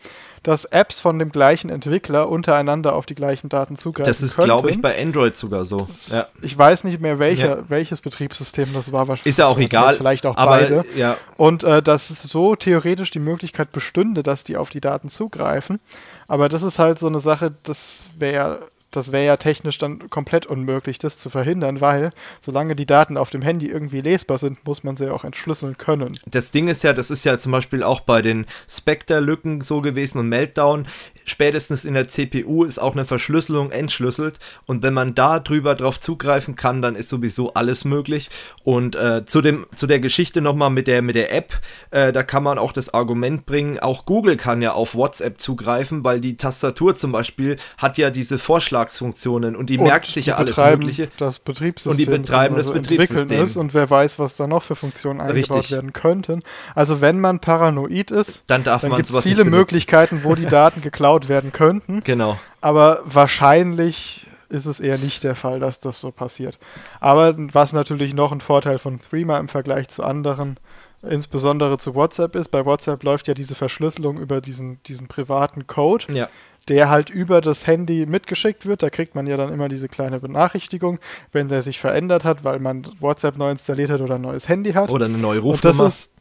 dass 0.43 0.65
Apps 0.65 0.99
von 0.99 1.19
dem 1.19 1.31
gleichen 1.31 1.69
Entwickler 1.69 2.29
untereinander 2.29 2.95
auf 2.95 3.05
die 3.05 3.15
gleichen 3.15 3.49
Daten 3.49 3.77
zugreifen 3.77 4.09
Das 4.09 4.21
ist, 4.21 4.37
glaube 4.37 4.71
ich, 4.71 4.81
bei 4.81 4.99
Android 5.01 5.35
sogar 5.35 5.65
so. 5.65 5.87
Ja. 6.07 6.27
Ich 6.41 6.57
weiß 6.57 6.83
nicht 6.83 7.01
mehr, 7.01 7.19
welcher, 7.19 7.57
ja. 7.57 7.63
welches 7.67 8.01
Betriebssystem 8.01 8.73
das 8.73 8.91
war. 8.91 9.07
Ist 9.23 9.39
ja 9.39 9.47
auch 9.47 9.59
egal. 9.59 9.95
Vielleicht 9.95 10.25
auch 10.25 10.37
aber, 10.37 10.51
beide. 10.51 10.85
Ja. 10.95 11.17
Und 11.37 11.63
äh, 11.63 11.81
dass 11.81 12.07
so 12.07 12.55
theoretisch 12.55 13.11
die 13.11 13.19
Möglichkeit 13.19 13.71
bestünde, 13.71 14.23
dass 14.23 14.43
die 14.43 14.57
auf 14.57 14.69
die 14.69 14.81
Daten 14.81 15.09
zugreifen. 15.09 15.79
Aber 16.27 16.49
das 16.49 16.63
ist 16.63 16.79
halt 16.79 16.99
so 16.99 17.07
eine 17.07 17.19
Sache, 17.19 17.53
das 17.63 18.01
wäre 18.17 18.67
das 18.91 19.11
wäre 19.11 19.25
ja 19.25 19.37
technisch 19.37 19.77
dann 19.77 20.09
komplett 20.09 20.45
unmöglich, 20.45 20.99
das 20.99 21.17
zu 21.17 21.29
verhindern, 21.29 21.81
weil 21.81 22.11
solange 22.41 22.75
die 22.75 22.85
Daten 22.85 23.17
auf 23.17 23.29
dem 23.29 23.41
Handy 23.41 23.67
irgendwie 23.67 24.01
lesbar 24.01 24.37
sind, 24.37 24.65
muss 24.65 24.83
man 24.83 24.97
sie 24.97 25.11
auch 25.13 25.23
entschlüsseln 25.23 25.77
können. 25.77 26.17
Das 26.25 26.51
Ding 26.51 26.67
ist 26.67 26.83
ja, 26.83 26.93
das 26.93 27.11
ist 27.11 27.23
ja 27.23 27.37
zum 27.37 27.51
Beispiel 27.51 27.83
auch 27.83 27.99
bei 27.99 28.21
den 28.21 28.45
Spectre-Lücken 28.67 29.61
so 29.61 29.81
gewesen 29.81 30.19
und 30.19 30.29
Meltdown. 30.29 30.87
Spätestens 31.25 31.85
in 31.85 31.93
der 31.93 32.07
CPU 32.07 32.63
ist 32.63 32.79
auch 32.79 32.93
eine 32.93 33.05
Verschlüsselung 33.05 33.71
entschlüsselt 33.71 34.39
und 34.65 34.81
wenn 34.81 34.93
man 34.93 35.13
da 35.13 35.39
drüber 35.39 35.75
drauf 35.75 35.99
zugreifen 35.99 36.55
kann, 36.55 36.81
dann 36.81 36.95
ist 36.95 37.09
sowieso 37.09 37.53
alles 37.53 37.85
möglich. 37.85 38.29
Und 38.63 38.95
äh, 38.95 39.23
zu, 39.25 39.41
dem, 39.41 39.67
zu 39.75 39.85
der 39.85 39.99
Geschichte 39.99 40.41
nochmal 40.41 40.71
mit 40.71 40.87
der, 40.87 41.03
mit 41.03 41.15
der 41.15 41.33
App, 41.33 41.53
äh, 41.91 42.11
da 42.11 42.23
kann 42.23 42.41
man 42.41 42.57
auch 42.57 42.71
das 42.71 42.93
Argument 42.93 43.45
bringen, 43.45 43.77
auch 43.79 44.05
Google 44.05 44.37
kann 44.37 44.63
ja 44.63 44.73
auf 44.73 44.95
WhatsApp 44.95 45.39
zugreifen, 45.39 46.03
weil 46.03 46.19
die 46.19 46.37
Tastatur 46.37 46.95
zum 46.95 47.11
Beispiel 47.11 47.57
hat 47.77 47.99
ja 47.99 48.09
diese 48.09 48.39
Vorschlag 48.39 48.78
Vorschlagsfunktionen 48.79 49.55
und 49.55 49.69
die 49.69 49.77
und 49.77 49.85
merkt 49.85 50.07
sich 50.07 50.27
ja 50.27 50.35
alles 50.35 50.57
Mögliche. 50.57 51.09
Das 51.17 51.39
Betriebssystem 51.39 51.91
und 51.91 51.97
die 51.97 52.05
betreiben 52.05 52.55
das 52.55 52.67
also 52.67 52.79
Betriebssystem. 52.79 53.43
Ist 53.43 53.57
und 53.57 53.73
wer 53.73 53.89
weiß, 53.89 54.19
was 54.19 54.35
da 54.35 54.47
noch 54.47 54.63
für 54.63 54.75
Funktionen 54.75 55.21
eingebaut 55.21 55.57
Richtig. 55.57 55.71
werden 55.71 55.93
könnten. 55.93 56.43
Also 56.75 57.01
wenn 57.01 57.19
man 57.19 57.39
paranoid 57.39 58.11
ist, 58.11 58.43
dann, 58.47 58.63
darf 58.63 58.81
dann 58.81 58.95
gibt 58.95 59.09
es 59.09 59.19
viele 59.19 59.45
Möglichkeiten, 59.45 60.23
wo 60.23 60.35
die 60.35 60.45
Daten 60.45 60.81
geklaut 60.89 61.29
werden 61.29 61.51
könnten. 61.51 62.01
Genau. 62.03 62.39
Aber 62.61 63.01
wahrscheinlich 63.05 64.27
ist 64.49 64.65
es 64.65 64.79
eher 64.79 64.97
nicht 64.97 65.23
der 65.23 65.35
Fall, 65.35 65.59
dass 65.59 65.79
das 65.79 66.01
so 66.01 66.11
passiert. 66.11 66.57
Aber 66.99 67.35
was 67.53 67.71
natürlich 67.71 68.13
noch 68.13 68.31
ein 68.31 68.41
Vorteil 68.41 68.79
von 68.79 68.99
Threema 68.99 69.37
im 69.37 69.47
Vergleich 69.47 69.89
zu 69.89 70.03
anderen 70.03 70.57
insbesondere 71.01 71.77
zu 71.77 71.95
WhatsApp 71.95 72.35
ist. 72.35 72.49
Bei 72.49 72.65
WhatsApp 72.65 73.03
läuft 73.03 73.29
ja 73.29 73.33
diese 73.33 73.55
Verschlüsselung 73.55 74.17
über 74.17 74.41
diesen, 74.41 74.83
diesen 74.83 75.07
privaten 75.07 75.65
Code. 75.65 76.03
Ja 76.11 76.27
der 76.69 76.89
halt 76.89 77.09
über 77.09 77.41
das 77.41 77.67
Handy 77.67 78.05
mitgeschickt 78.05 78.65
wird. 78.65 78.83
Da 78.83 78.89
kriegt 78.89 79.15
man 79.15 79.27
ja 79.27 79.37
dann 79.37 79.51
immer 79.51 79.67
diese 79.67 79.87
kleine 79.87 80.19
Benachrichtigung, 80.19 80.99
wenn 81.31 81.47
der 81.47 81.63
sich 81.63 81.79
verändert 81.79 82.23
hat, 82.23 82.43
weil 82.43 82.59
man 82.59 82.87
WhatsApp 82.99 83.37
neu 83.37 83.51
installiert 83.51 83.89
hat 83.89 84.01
oder 84.01 84.15
ein 84.15 84.21
neues 84.21 84.47
Handy 84.47 84.73
hat. 84.73 84.89
Oder 84.89 85.05
eine 85.05 85.17
neue 85.17 85.39
Rufnummer. 85.39 85.79
Und 85.79 85.85
das 85.85 85.95
ist, 85.95 86.13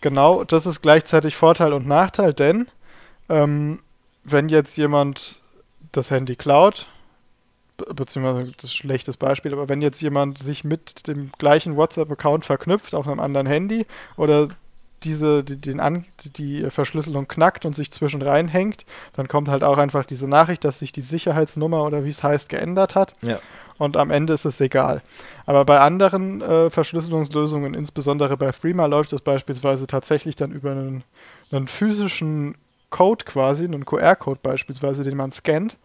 genau, 0.00 0.44
das 0.44 0.66
ist 0.66 0.82
gleichzeitig 0.82 1.34
Vorteil 1.36 1.72
und 1.72 1.86
Nachteil, 1.86 2.34
denn 2.34 2.68
ähm, 3.28 3.80
wenn 4.24 4.48
jetzt 4.48 4.76
jemand 4.76 5.40
das 5.92 6.10
Handy 6.10 6.36
klaut, 6.36 6.86
beziehungsweise 7.76 8.52
das 8.52 8.64
ist 8.64 8.64
ein 8.64 8.68
schlechtes 8.68 9.16
Beispiel, 9.16 9.52
aber 9.52 9.68
wenn 9.68 9.80
jetzt 9.80 10.02
jemand 10.02 10.38
sich 10.38 10.64
mit 10.64 11.06
dem 11.06 11.30
gleichen 11.38 11.76
WhatsApp-Account 11.76 12.44
verknüpft 12.44 12.94
auf 12.94 13.06
einem 13.06 13.20
anderen 13.20 13.46
Handy 13.46 13.86
oder 14.16 14.48
diese, 15.04 15.44
die, 15.44 15.56
den 15.56 15.80
An 15.80 16.04
die 16.36 16.70
Verschlüsselung 16.70 17.28
knackt 17.28 17.64
und 17.64 17.76
sich 17.76 17.90
zwischen 17.90 18.22
reinhängt, 18.22 18.84
dann 19.14 19.28
kommt 19.28 19.48
halt 19.48 19.62
auch 19.62 19.78
einfach 19.78 20.04
diese 20.04 20.28
Nachricht, 20.28 20.64
dass 20.64 20.78
sich 20.78 20.92
die 20.92 21.02
Sicherheitsnummer 21.02 21.84
oder 21.84 22.04
wie 22.04 22.10
es 22.10 22.22
heißt 22.22 22.48
geändert 22.48 22.94
hat. 22.94 23.14
Ja. 23.22 23.38
Und 23.78 23.96
am 23.96 24.10
Ende 24.10 24.32
ist 24.32 24.44
es 24.44 24.60
egal. 24.60 25.02
Aber 25.46 25.64
bei 25.64 25.80
anderen 25.80 26.40
äh, 26.40 26.68
Verschlüsselungslösungen, 26.68 27.74
insbesondere 27.74 28.36
bei 28.36 28.52
Freema, 28.52 28.86
läuft 28.86 29.12
es 29.12 29.20
beispielsweise 29.20 29.86
tatsächlich 29.86 30.34
dann 30.34 30.50
über 30.50 30.72
einen, 30.72 31.04
einen 31.52 31.68
physischen 31.68 32.56
Code 32.90 33.24
quasi, 33.24 33.64
einen 33.64 33.84
QR-Code 33.84 34.40
beispielsweise, 34.42 35.04
den 35.04 35.16
man 35.16 35.30
scannt. 35.30 35.76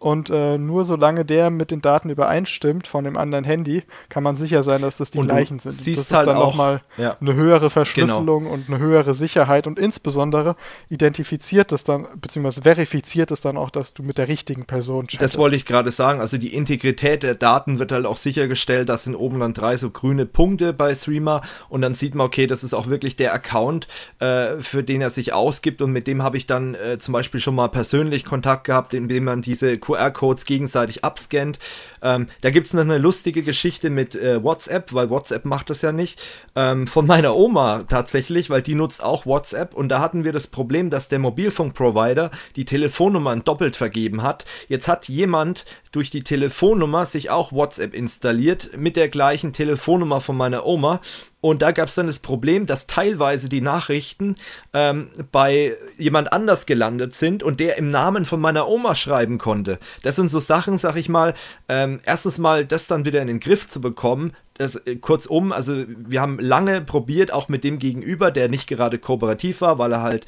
Und 0.00 0.30
äh, 0.30 0.56
nur 0.56 0.86
solange 0.86 1.26
der 1.26 1.50
mit 1.50 1.70
den 1.70 1.82
Daten 1.82 2.08
übereinstimmt 2.08 2.86
von 2.86 3.04
dem 3.04 3.18
anderen 3.18 3.44
Handy, 3.44 3.82
kann 4.08 4.22
man 4.22 4.34
sicher 4.34 4.62
sein, 4.62 4.80
dass 4.80 4.96
das 4.96 5.10
die 5.10 5.18
und 5.18 5.26
gleichen 5.26 5.58
sind. 5.58 5.72
Siehst 5.72 6.10
das 6.10 6.16
halt 6.16 6.26
ist 6.26 6.32
dann 6.32 6.42
nochmal 6.42 6.80
ja. 6.96 7.18
eine 7.20 7.34
höhere 7.34 7.68
Verschlüsselung 7.68 8.44
genau. 8.44 8.54
und 8.54 8.70
eine 8.70 8.78
höhere 8.78 9.14
Sicherheit 9.14 9.66
und 9.66 9.78
insbesondere 9.78 10.56
identifiziert 10.88 11.70
es 11.72 11.84
dann, 11.84 12.06
beziehungsweise 12.18 12.62
verifiziert 12.62 13.30
es 13.30 13.42
dann 13.42 13.58
auch, 13.58 13.68
dass 13.68 13.92
du 13.92 14.02
mit 14.02 14.16
der 14.16 14.28
richtigen 14.28 14.64
Person 14.64 15.06
chattest. 15.06 15.34
Das 15.34 15.36
wollte 15.36 15.56
ich 15.56 15.66
gerade 15.66 15.90
sagen. 15.90 16.20
Also 16.20 16.38
die 16.38 16.54
Integrität 16.54 17.22
der 17.22 17.34
Daten 17.34 17.78
wird 17.78 17.92
halt 17.92 18.06
auch 18.06 18.16
sichergestellt. 18.16 18.88
Das 18.88 19.04
sind 19.04 19.14
oben 19.14 19.38
dann 19.40 19.52
drei 19.52 19.76
so 19.76 19.90
grüne 19.90 20.24
Punkte 20.24 20.72
bei 20.72 20.94
Streamer 20.94 21.42
und 21.68 21.82
dann 21.82 21.92
sieht 21.92 22.14
man, 22.14 22.26
okay, 22.26 22.46
das 22.46 22.64
ist 22.64 22.72
auch 22.72 22.86
wirklich 22.86 23.16
der 23.16 23.34
Account, 23.34 23.86
äh, 24.18 24.56
für 24.60 24.82
den 24.82 25.02
er 25.02 25.10
sich 25.10 25.34
ausgibt 25.34 25.82
und 25.82 25.92
mit 25.92 26.06
dem 26.06 26.22
habe 26.22 26.38
ich 26.38 26.46
dann 26.46 26.74
äh, 26.74 26.96
zum 26.96 27.12
Beispiel 27.12 27.40
schon 27.40 27.54
mal 27.54 27.68
persönlich 27.68 28.24
Kontakt 28.24 28.64
gehabt, 28.64 28.94
indem 28.94 29.24
man 29.24 29.42
diese 29.42 29.76
QR-Codes 29.90 30.44
gegenseitig 30.44 31.04
abscannt. 31.04 31.58
Ähm, 32.02 32.28
da 32.40 32.50
gibt 32.50 32.66
es 32.66 32.74
noch 32.74 32.82
eine 32.82 32.98
lustige 32.98 33.42
Geschichte 33.42 33.90
mit 33.90 34.14
äh, 34.14 34.42
WhatsApp, 34.42 34.92
weil 34.92 35.10
WhatsApp 35.10 35.44
macht 35.44 35.70
das 35.70 35.82
ja 35.82 35.92
nicht. 35.92 36.20
Ähm, 36.54 36.86
von 36.86 37.06
meiner 37.06 37.36
Oma 37.36 37.84
tatsächlich, 37.88 38.50
weil 38.50 38.62
die 38.62 38.74
nutzt 38.74 39.02
auch 39.02 39.26
WhatsApp 39.26 39.74
und 39.74 39.88
da 39.88 40.00
hatten 40.00 40.24
wir 40.24 40.32
das 40.32 40.46
Problem, 40.46 40.90
dass 40.90 41.08
der 41.08 41.18
Mobilfunkprovider 41.18 42.30
die 42.56 42.64
Telefonnummern 42.64 43.44
doppelt 43.44 43.76
vergeben 43.76 44.22
hat. 44.22 44.44
Jetzt 44.68 44.88
hat 44.88 45.08
jemand 45.08 45.64
durch 45.92 46.10
die 46.10 46.22
Telefonnummer 46.22 47.06
sich 47.06 47.30
auch 47.30 47.52
WhatsApp 47.52 47.94
installiert 47.94 48.70
mit 48.76 48.96
der 48.96 49.08
gleichen 49.08 49.52
Telefonnummer 49.52 50.20
von 50.20 50.36
meiner 50.36 50.64
Oma 50.64 51.00
Und 51.40 51.62
da 51.62 51.72
gab 51.72 51.88
es 51.88 51.94
dann 51.94 52.06
das 52.06 52.18
Problem, 52.18 52.66
dass 52.66 52.86
teilweise 52.86 53.48
die 53.48 53.62
Nachrichten 53.62 54.36
ähm, 54.74 55.10
bei 55.32 55.74
jemand 55.96 56.32
anders 56.32 56.66
gelandet 56.66 57.14
sind 57.14 57.42
und 57.42 57.60
der 57.60 57.78
im 57.78 57.90
Namen 57.90 58.26
von 58.26 58.40
meiner 58.40 58.68
Oma 58.68 58.94
schreiben 58.94 59.38
konnte. 59.38 59.78
Das 60.02 60.16
sind 60.16 60.30
so 60.30 60.38
Sachen, 60.38 60.76
sag 60.76 60.96
ich 60.96 61.08
mal, 61.08 61.34
ähm, 61.68 62.00
erstens 62.04 62.38
mal 62.38 62.66
das 62.66 62.88
dann 62.88 63.06
wieder 63.06 63.22
in 63.22 63.28
den 63.28 63.40
Griff 63.40 63.66
zu 63.66 63.80
bekommen. 63.80 64.34
Das, 64.54 64.76
äh, 64.76 64.96
kurzum, 64.96 65.52
also 65.52 65.84
wir 65.86 66.20
haben 66.20 66.38
lange 66.38 66.82
probiert, 66.82 67.32
auch 67.32 67.48
mit 67.48 67.64
dem 67.64 67.78
Gegenüber, 67.78 68.30
der 68.30 68.50
nicht 68.50 68.68
gerade 68.68 68.98
kooperativ 68.98 69.62
war, 69.62 69.78
weil 69.78 69.92
er 69.92 70.02
halt 70.02 70.26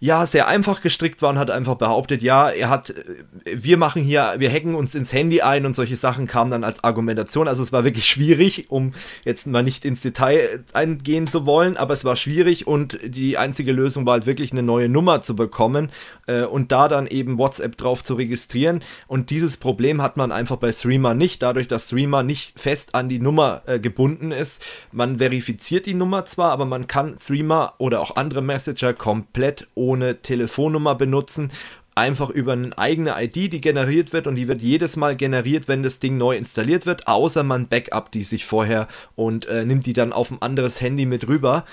ja, 0.00 0.26
sehr 0.26 0.46
einfach 0.46 0.80
gestrickt 0.80 1.22
war 1.22 1.30
und 1.30 1.38
hat 1.38 1.50
einfach 1.50 1.74
behauptet, 1.74 2.22
ja, 2.22 2.48
er 2.48 2.70
hat, 2.70 2.90
äh, 2.90 3.56
wir 3.56 3.76
machen 3.76 4.02
hier, 4.02 4.34
wir 4.38 4.50
hacken 4.50 4.76
uns 4.76 4.94
ins 4.94 5.12
Handy 5.12 5.40
ein 5.40 5.66
und 5.66 5.74
solche 5.74 5.96
Sachen 5.96 6.28
kamen 6.28 6.52
dann 6.52 6.62
als 6.62 6.84
Argumentation. 6.84 7.48
Also 7.48 7.64
es 7.64 7.72
war 7.72 7.84
wirklich 7.84 8.06
schwierig, 8.06 8.70
um 8.70 8.92
jetzt 9.24 9.48
mal 9.48 9.64
nicht 9.64 9.84
ins 9.84 10.02
Detail 10.02 10.64
eingehen 10.72 11.26
zu 11.26 11.46
wollen, 11.46 11.76
aber 11.76 11.94
es 11.94 12.04
war 12.04 12.14
schwierig 12.14 12.66
und 12.66 12.98
die 13.04 13.38
einzige 13.38 13.72
Lösung 13.72 14.06
war 14.06 14.12
halt 14.12 14.26
wirklich 14.26 14.52
eine 14.52 14.62
neue 14.62 14.88
Nummer 14.88 15.20
zu 15.20 15.34
bekommen 15.34 15.90
äh, 16.26 16.42
und 16.42 16.70
da 16.70 16.86
dann 16.86 17.08
eben 17.08 17.36
WhatsApp 17.36 17.76
drauf 17.76 18.04
zu 18.04 18.14
registrieren. 18.14 18.82
Und 19.08 19.30
dieses 19.30 19.56
Problem 19.56 20.00
hat 20.00 20.16
man 20.16 20.30
einfach 20.30 20.58
bei 20.58 20.72
Streamer 20.72 21.14
nicht, 21.14 21.42
dadurch, 21.42 21.66
dass 21.66 21.86
Streamer 21.86 22.22
nicht 22.22 22.58
fest 22.58 22.94
an 22.94 23.08
die 23.08 23.18
Nummer 23.18 23.62
äh, 23.66 23.80
gebunden 23.80 24.30
ist. 24.30 24.62
Man 24.92 25.18
verifiziert 25.18 25.86
die 25.86 25.94
Nummer 25.94 26.24
zwar, 26.24 26.52
aber 26.52 26.66
man 26.66 26.86
kann 26.86 27.16
Streamer 27.16 27.74
oder 27.78 28.00
auch 28.00 28.14
andere 28.14 28.42
Messenger 28.42 28.94
komplett 28.94 29.66
ohne 29.74 29.87
ohne 29.88 30.20
Telefonnummer 30.20 30.94
benutzen, 30.94 31.50
einfach 31.94 32.30
über 32.30 32.52
eine 32.52 32.76
eigene 32.78 33.14
ID, 33.20 33.52
die 33.52 33.60
generiert 33.60 34.12
wird 34.12 34.26
und 34.26 34.36
die 34.36 34.46
wird 34.46 34.62
jedes 34.62 34.96
Mal 34.96 35.16
generiert, 35.16 35.66
wenn 35.66 35.82
das 35.82 35.98
Ding 35.98 36.16
neu 36.16 36.36
installiert 36.36 36.86
wird, 36.86 37.08
außer 37.08 37.42
man 37.42 37.66
backup 37.66 38.12
die 38.12 38.22
sich 38.22 38.44
vorher 38.44 38.86
und 39.16 39.46
äh, 39.46 39.64
nimmt 39.64 39.86
die 39.86 39.94
dann 39.94 40.12
auf 40.12 40.30
ein 40.30 40.40
anderes 40.40 40.80
Handy 40.80 41.06
mit 41.06 41.26
rüber. 41.26 41.64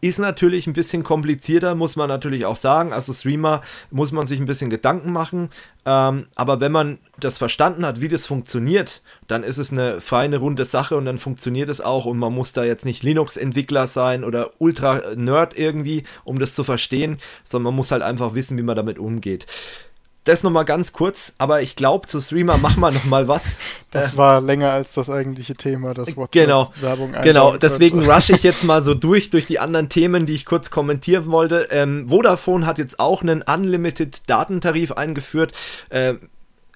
Ist 0.00 0.20
natürlich 0.20 0.68
ein 0.68 0.74
bisschen 0.74 1.02
komplizierter, 1.02 1.74
muss 1.74 1.96
man 1.96 2.08
natürlich 2.08 2.46
auch 2.46 2.56
sagen. 2.56 2.92
Also 2.92 3.12
Streamer 3.12 3.62
muss 3.90 4.12
man 4.12 4.26
sich 4.26 4.38
ein 4.38 4.46
bisschen 4.46 4.70
Gedanken 4.70 5.10
machen. 5.10 5.50
Ähm, 5.84 6.26
aber 6.36 6.60
wenn 6.60 6.70
man 6.70 6.98
das 7.18 7.36
verstanden 7.36 7.84
hat, 7.84 8.00
wie 8.00 8.06
das 8.06 8.24
funktioniert, 8.24 9.02
dann 9.26 9.42
ist 9.42 9.58
es 9.58 9.72
eine 9.72 10.00
feine, 10.00 10.36
runde 10.36 10.64
Sache 10.64 10.96
und 10.96 11.04
dann 11.04 11.18
funktioniert 11.18 11.68
es 11.68 11.80
auch. 11.80 12.04
Und 12.04 12.18
man 12.18 12.32
muss 12.32 12.52
da 12.52 12.62
jetzt 12.62 12.84
nicht 12.84 13.02
Linux-Entwickler 13.02 13.88
sein 13.88 14.22
oder 14.22 14.52
Ultra-Nerd 14.58 15.58
irgendwie, 15.58 16.04
um 16.22 16.38
das 16.38 16.54
zu 16.54 16.62
verstehen, 16.62 17.18
sondern 17.42 17.72
man 17.72 17.76
muss 17.76 17.90
halt 17.90 18.02
einfach 18.02 18.34
wissen, 18.34 18.56
wie 18.56 18.62
man 18.62 18.76
damit 18.76 19.00
umgeht 19.00 19.46
das 20.28 20.42
nochmal 20.42 20.64
ganz 20.64 20.92
kurz, 20.92 21.32
aber 21.38 21.62
ich 21.62 21.74
glaube, 21.74 22.06
zu 22.06 22.20
Streamer 22.20 22.58
machen 22.58 22.80
wir 22.80 22.90
nochmal 22.90 23.28
was. 23.28 23.58
Das 23.90 24.14
äh, 24.14 24.16
war 24.16 24.40
länger 24.40 24.70
als 24.70 24.92
das 24.92 25.08
eigentliche 25.08 25.54
Thema, 25.54 25.94
das 25.94 26.16
WhatsApp 26.16 26.32
genau, 26.32 26.72
Werbung 26.80 27.12
Genau, 27.22 27.56
deswegen 27.56 28.04
rushe 28.10 28.34
ich 28.34 28.42
jetzt 28.42 28.64
mal 28.64 28.82
so 28.82 28.94
durch, 28.94 29.30
durch 29.30 29.46
die 29.46 29.58
anderen 29.58 29.88
Themen, 29.88 30.26
die 30.26 30.34
ich 30.34 30.44
kurz 30.44 30.70
kommentieren 30.70 31.30
wollte. 31.30 31.68
Ähm, 31.70 32.08
Vodafone 32.08 32.66
hat 32.66 32.78
jetzt 32.78 33.00
auch 33.00 33.22
einen 33.22 33.42
Unlimited 33.42 34.22
Datentarif 34.26 34.92
eingeführt. 34.92 35.52
Ähm, 35.90 36.20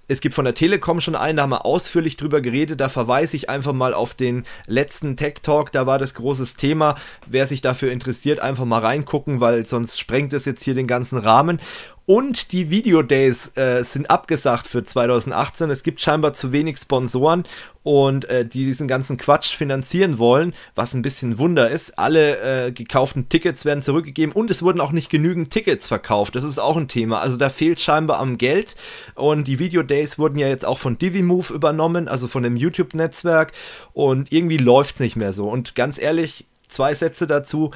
es 0.08 0.20
gibt 0.20 0.34
von 0.34 0.44
der 0.44 0.54
Telekom 0.54 1.00
schon 1.00 1.14
einen, 1.14 1.36
da 1.36 1.44
haben 1.44 1.50
wir 1.50 1.64
ausführlich 1.64 2.16
drüber 2.16 2.40
geredet. 2.40 2.80
Da 2.80 2.88
verweise 2.88 3.36
ich 3.36 3.48
einfach 3.48 3.72
mal 3.72 3.94
auf 3.94 4.14
den 4.14 4.44
letzten 4.66 5.16
Tech 5.16 5.36
Talk. 5.42 5.72
Da 5.72 5.86
war 5.86 5.98
das 5.98 6.14
großes 6.14 6.56
Thema. 6.56 6.96
Wer 7.26 7.46
sich 7.46 7.62
dafür 7.62 7.92
interessiert, 7.92 8.40
einfach 8.40 8.64
mal 8.64 8.80
reingucken, 8.80 9.40
weil 9.40 9.64
sonst 9.64 9.98
sprengt 9.98 10.32
es 10.32 10.44
jetzt 10.44 10.62
hier 10.64 10.74
den 10.74 10.86
ganzen 10.86 11.18
Rahmen. 11.18 11.60
Und 12.04 12.50
die 12.50 12.70
Video 12.70 13.02
Days 13.02 13.56
äh, 13.56 13.84
sind 13.84 14.10
abgesagt 14.10 14.66
für 14.66 14.82
2018. 14.82 15.70
Es 15.70 15.84
gibt 15.84 16.00
scheinbar 16.00 16.32
zu 16.32 16.52
wenig 16.52 16.78
Sponsoren 16.78 17.44
und 17.84 18.24
äh, 18.24 18.44
die 18.44 18.64
diesen 18.64 18.88
ganzen 18.88 19.18
Quatsch 19.18 19.54
finanzieren 19.54 20.18
wollen, 20.18 20.52
was 20.74 20.94
ein 20.94 21.02
bisschen 21.02 21.38
Wunder 21.38 21.70
ist. 21.70 21.98
Alle 22.00 22.66
äh, 22.66 22.72
gekauften 22.72 23.28
Tickets 23.28 23.64
werden 23.64 23.82
zurückgegeben 23.82 24.32
und 24.34 24.50
es 24.50 24.64
wurden 24.64 24.80
auch 24.80 24.90
nicht 24.90 25.10
genügend 25.10 25.50
Tickets 25.50 25.86
verkauft. 25.86 26.34
Das 26.34 26.42
ist 26.42 26.58
auch 26.58 26.76
ein 26.76 26.88
Thema. 26.88 27.20
Also 27.20 27.36
da 27.36 27.48
fehlt 27.50 27.78
scheinbar 27.78 28.18
am 28.18 28.36
Geld 28.36 28.74
und 29.14 29.46
die 29.46 29.60
Video 29.60 29.84
Days 29.84 30.18
wurden 30.18 30.38
ja 30.38 30.48
jetzt 30.48 30.66
auch 30.66 30.78
von 30.78 30.98
Divimove 30.98 31.50
übernommen, 31.54 32.08
also 32.08 32.26
von 32.26 32.42
dem 32.42 32.56
YouTube-Netzwerk 32.56 33.52
und 33.92 34.32
irgendwie 34.32 34.58
läuft 34.58 34.96
es 34.96 35.00
nicht 35.00 35.14
mehr 35.14 35.32
so. 35.32 35.48
Und 35.48 35.76
ganz 35.76 36.00
ehrlich, 36.00 36.46
zwei 36.72 36.94
Sätze 36.94 37.26
dazu. 37.26 37.70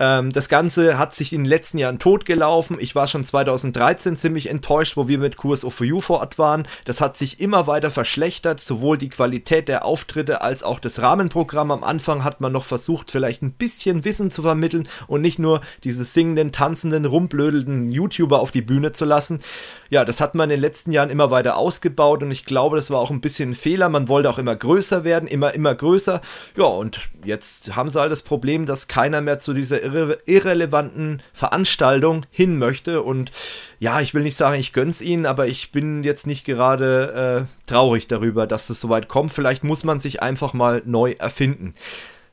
Ähm, 0.00 0.32
das 0.32 0.48
Ganze 0.48 0.98
hat 0.98 1.14
sich 1.14 1.32
in 1.32 1.42
den 1.44 1.48
letzten 1.48 1.78
Jahren 1.78 1.98
totgelaufen. 1.98 2.76
Ich 2.80 2.94
war 2.94 3.08
schon 3.08 3.24
2013 3.24 4.16
ziemlich 4.16 4.48
enttäuscht, 4.48 4.96
wo 4.96 5.08
wir 5.08 5.18
mit 5.18 5.36
QSO 5.36 5.70
for 5.70 5.86
You 5.86 6.00
vor 6.00 6.20
Ort 6.20 6.38
waren. 6.38 6.68
Das 6.84 7.00
hat 7.00 7.16
sich 7.16 7.40
immer 7.40 7.66
weiter 7.66 7.90
verschlechtert, 7.90 8.60
sowohl 8.60 8.98
die 8.98 9.08
Qualität 9.08 9.68
der 9.68 9.84
Auftritte 9.84 10.42
als 10.42 10.62
auch 10.62 10.80
das 10.80 11.00
Rahmenprogramm. 11.00 11.70
Am 11.70 11.84
Anfang 11.84 12.24
hat 12.24 12.40
man 12.40 12.52
noch 12.52 12.64
versucht, 12.64 13.10
vielleicht 13.10 13.42
ein 13.42 13.52
bisschen 13.52 14.04
Wissen 14.04 14.30
zu 14.30 14.42
vermitteln 14.42 14.88
und 15.06 15.22
nicht 15.22 15.38
nur 15.38 15.60
diese 15.84 16.04
singenden, 16.04 16.52
tanzenden, 16.52 17.04
rumblödelnden 17.04 17.90
YouTuber 17.90 18.40
auf 18.40 18.50
die 18.50 18.62
Bühne 18.62 18.92
zu 18.92 19.04
lassen. 19.04 19.40
Ja, 19.90 20.04
das 20.04 20.20
hat 20.20 20.34
man 20.34 20.50
in 20.50 20.56
den 20.56 20.60
letzten 20.60 20.92
Jahren 20.92 21.08
immer 21.08 21.30
weiter 21.30 21.56
ausgebaut 21.56 22.22
und 22.22 22.30
ich 22.30 22.44
glaube, 22.44 22.76
das 22.76 22.90
war 22.90 22.98
auch 22.98 23.10
ein 23.10 23.22
bisschen 23.22 23.50
ein 23.50 23.54
Fehler. 23.54 23.88
Man 23.88 24.08
wollte 24.08 24.28
auch 24.28 24.38
immer 24.38 24.54
größer 24.54 25.02
werden, 25.04 25.26
immer, 25.26 25.54
immer 25.54 25.74
größer. 25.74 26.20
Ja, 26.56 26.64
und 26.64 27.08
jetzt 27.24 27.74
haben 27.74 27.88
sie 27.88 27.98
halt 27.98 28.12
das 28.12 28.22
Problem, 28.22 28.66
dass 28.66 28.88
keiner 28.88 29.22
mehr 29.22 29.38
zu 29.38 29.54
dieser 29.54 29.82
irre 29.82 30.18
irrelevanten 30.26 31.22
Veranstaltung 31.32 32.26
hin 32.30 32.58
möchte. 32.58 33.02
Und 33.02 33.32
ja, 33.78 34.00
ich 34.00 34.12
will 34.12 34.22
nicht 34.22 34.36
sagen, 34.36 34.60
ich 34.60 34.74
gönn's 34.74 35.00
ihnen, 35.00 35.24
aber 35.24 35.46
ich 35.46 35.72
bin 35.72 36.04
jetzt 36.04 36.26
nicht 36.26 36.44
gerade 36.44 37.46
äh, 37.46 37.68
traurig 37.68 38.08
darüber, 38.08 38.46
dass 38.46 38.68
es 38.68 38.80
soweit 38.80 39.08
kommt. 39.08 39.32
Vielleicht 39.32 39.64
muss 39.64 39.84
man 39.84 39.98
sich 39.98 40.20
einfach 40.20 40.52
mal 40.52 40.82
neu 40.84 41.12
erfinden. 41.18 41.74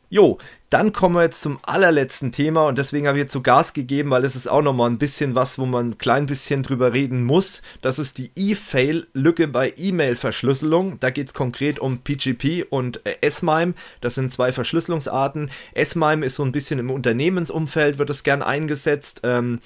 Jo, 0.10 0.38
dann 0.76 0.92
kommen 0.92 1.16
wir 1.16 1.22
jetzt 1.22 1.40
zum 1.40 1.58
allerletzten 1.64 2.34
Thema 2.34 2.68
und 2.68 2.78
deswegen 2.78 3.08
habe 3.08 3.18
ich 3.18 3.22
jetzt 3.22 3.32
so 3.32 3.42
Gas 3.42 3.72
gegeben, 3.72 4.10
weil 4.10 4.26
es 4.26 4.36
ist 4.36 4.48
auch 4.48 4.62
nochmal 4.62 4.90
ein 4.90 4.98
bisschen 4.98 5.34
was, 5.34 5.58
wo 5.58 5.66
man 5.66 5.92
ein 5.92 5.98
klein 5.98 6.26
bisschen 6.26 6.64
drüber 6.64 6.92
reden 6.92 7.24
muss. 7.24 7.62
Das 7.82 7.98
ist 7.98 8.18
die 8.18 8.30
E-Fail-Lücke 8.36 9.48
bei 9.48 9.74
E-Mail-Verschlüsselung. 9.78 11.00
Da 11.00 11.12
geht 11.12 11.28
es 11.28 11.34
konkret 11.34 11.80
um 11.80 12.00
PGP 12.00 12.66
und 12.70 13.06
äh, 13.06 13.16
S-MIME. 13.22 13.74
Das 14.02 14.16
sind 14.16 14.34
zwei 14.34 14.52
Verschlüsselungsarten. 14.52 15.50
S-MIME 15.76 16.26
ist 16.26 16.36
so 16.36 16.44
ein 16.44 16.52
bisschen 16.52 16.78
im 16.80 16.92
Unternehmensumfeld, 16.92 17.98
wird 17.98 18.10
es 18.10 18.24
gern 18.24 18.42
eingesetzt. 18.42 19.22
Ähm, 19.24 19.62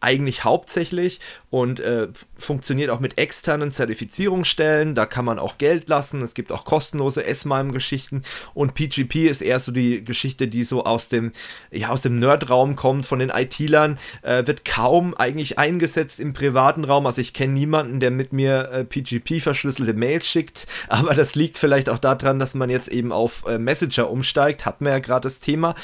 eigentlich 0.00 0.44
hauptsächlich 0.44 1.20
und 1.50 1.80
äh, 1.80 2.08
funktioniert 2.36 2.90
auch 2.90 3.00
mit 3.00 3.18
externen 3.18 3.70
Zertifizierungsstellen. 3.70 4.94
Da 4.94 5.06
kann 5.06 5.24
man 5.24 5.38
auch 5.38 5.58
Geld 5.58 5.88
lassen. 5.88 6.20
Es 6.22 6.34
gibt 6.34 6.52
auch 6.52 6.64
kostenlose 6.64 7.24
S-MIME-Geschichten 7.24 8.22
und 8.52 8.74
PGP 8.74 9.26
ist 9.26 9.40
eher 9.40 9.58
so 9.58 9.72
die 9.72 10.04
Geschichte, 10.04 10.48
die 10.48 10.64
so 10.64 10.84
aus 10.84 11.08
dem, 11.08 11.32
ja, 11.70 11.88
aus 11.88 12.02
dem 12.02 12.18
Nerd-Raum 12.18 12.76
kommt, 12.76 13.06
von 13.06 13.18
den 13.18 13.30
IT-Lern. 13.30 13.98
Äh, 14.22 14.46
wird 14.46 14.64
kaum 14.64 15.14
eigentlich 15.14 15.58
eingesetzt 15.58 16.20
im 16.20 16.34
privaten 16.34 16.84
Raum. 16.84 17.06
Also 17.06 17.20
ich 17.20 17.32
kenne 17.32 17.54
niemanden, 17.54 17.98
der 17.98 18.10
mit 18.10 18.32
mir 18.32 18.70
äh, 18.70 18.84
PGP 18.84 19.40
verschlüsselte 19.40 19.94
Mails 19.94 20.26
schickt, 20.26 20.66
aber 20.88 21.14
das 21.14 21.34
liegt 21.34 21.56
vielleicht 21.56 21.88
auch 21.88 21.98
daran, 21.98 22.38
dass 22.38 22.54
man 22.54 22.68
jetzt 22.68 22.88
eben 22.88 23.12
auf 23.12 23.44
äh, 23.46 23.58
Messenger 23.58 24.10
umsteigt. 24.10 24.66
Hatten 24.66 24.84
wir 24.84 24.92
ja 24.92 24.98
gerade 24.98 25.24
das 25.24 25.40
Thema. 25.40 25.74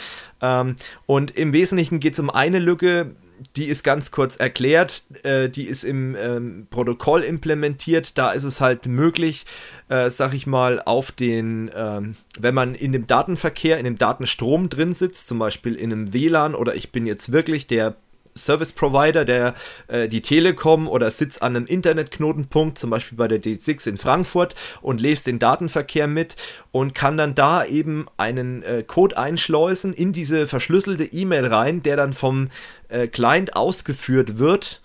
Ähm, 0.43 0.77
und 1.07 1.31
im 1.31 1.53
Wesentlichen 1.53 2.01
geht 2.01 2.15
es 2.15 2.19
um 2.19 2.29
eine 2.29 2.59
Lücke, 2.59 3.15
die 3.57 3.67
ist 3.67 3.83
ganz 3.83 4.11
kurz 4.11 4.37
erklärt, 4.37 5.03
äh, 5.23 5.49
die 5.49 5.67
ist 5.67 5.85
im 5.85 6.17
ähm, 6.17 6.67
Protokoll 6.71 7.23
implementiert. 7.23 8.17
Da 8.19 8.33
ist 8.33 8.45
es 8.45 8.61
halt 8.61 8.87
möglich, 8.87 9.45
äh, 9.89 10.11
sag 10.11 10.35
ich 10.35 10.47
mal, 10.47 10.81
auf 10.81 11.13
den, 11.13 11.71
ähm, 11.75 12.17
wenn 12.39 12.55
man 12.55 12.75
in 12.75 12.93
dem 12.93 13.07
Datenverkehr, 13.07 13.79
in 13.79 13.85
dem 13.85 13.99
Datenstrom 13.99 14.69
drin 14.69 14.93
sitzt, 14.93 15.29
zum 15.29 15.39
Beispiel 15.39 15.75
in 15.75 15.93
einem 15.93 16.13
WLAN 16.13 16.55
oder 16.55 16.75
ich 16.75 16.93
bin 16.93 17.07
jetzt 17.07 17.33
wirklich 17.33 17.67
der 17.67 17.97
Service 18.37 18.73
Provider, 18.73 19.25
der 19.25 19.55
äh, 19.89 20.09
die 20.09 20.23
Telekom 20.23 20.89
oder 20.89 21.11
sitzt 21.11 21.43
an 21.43 21.57
einem 21.57 21.67
Internetknotenpunkt, 21.67 22.79
zum 22.79 22.91
Beispiel 22.91 23.19
bei 23.19 23.29
der 23.29 23.43
D6 23.43 23.89
in 23.89 23.99
Frankfurt 23.99 24.55
und 24.81 25.01
lest 25.01 25.27
den 25.27 25.39
Datenverkehr 25.39 26.07
mit 26.07 26.37
und 26.71 26.95
kann 26.95 27.17
dann 27.17 27.35
da 27.35 27.65
eben 27.65 28.07
einen 28.17 28.63
äh, 28.63 28.83
Code 28.87 29.19
einschleusen 29.19 29.93
in 29.93 30.13
diese 30.13 30.47
verschlüsselte 30.47 31.05
E-Mail 31.05 31.47
rein, 31.47 31.83
der 31.83 31.97
dann 31.97 32.13
vom 32.13 32.49
äh, 32.89 33.07
Client 33.07 33.57
ausgeführt 33.57 34.39
wird. 34.39 34.81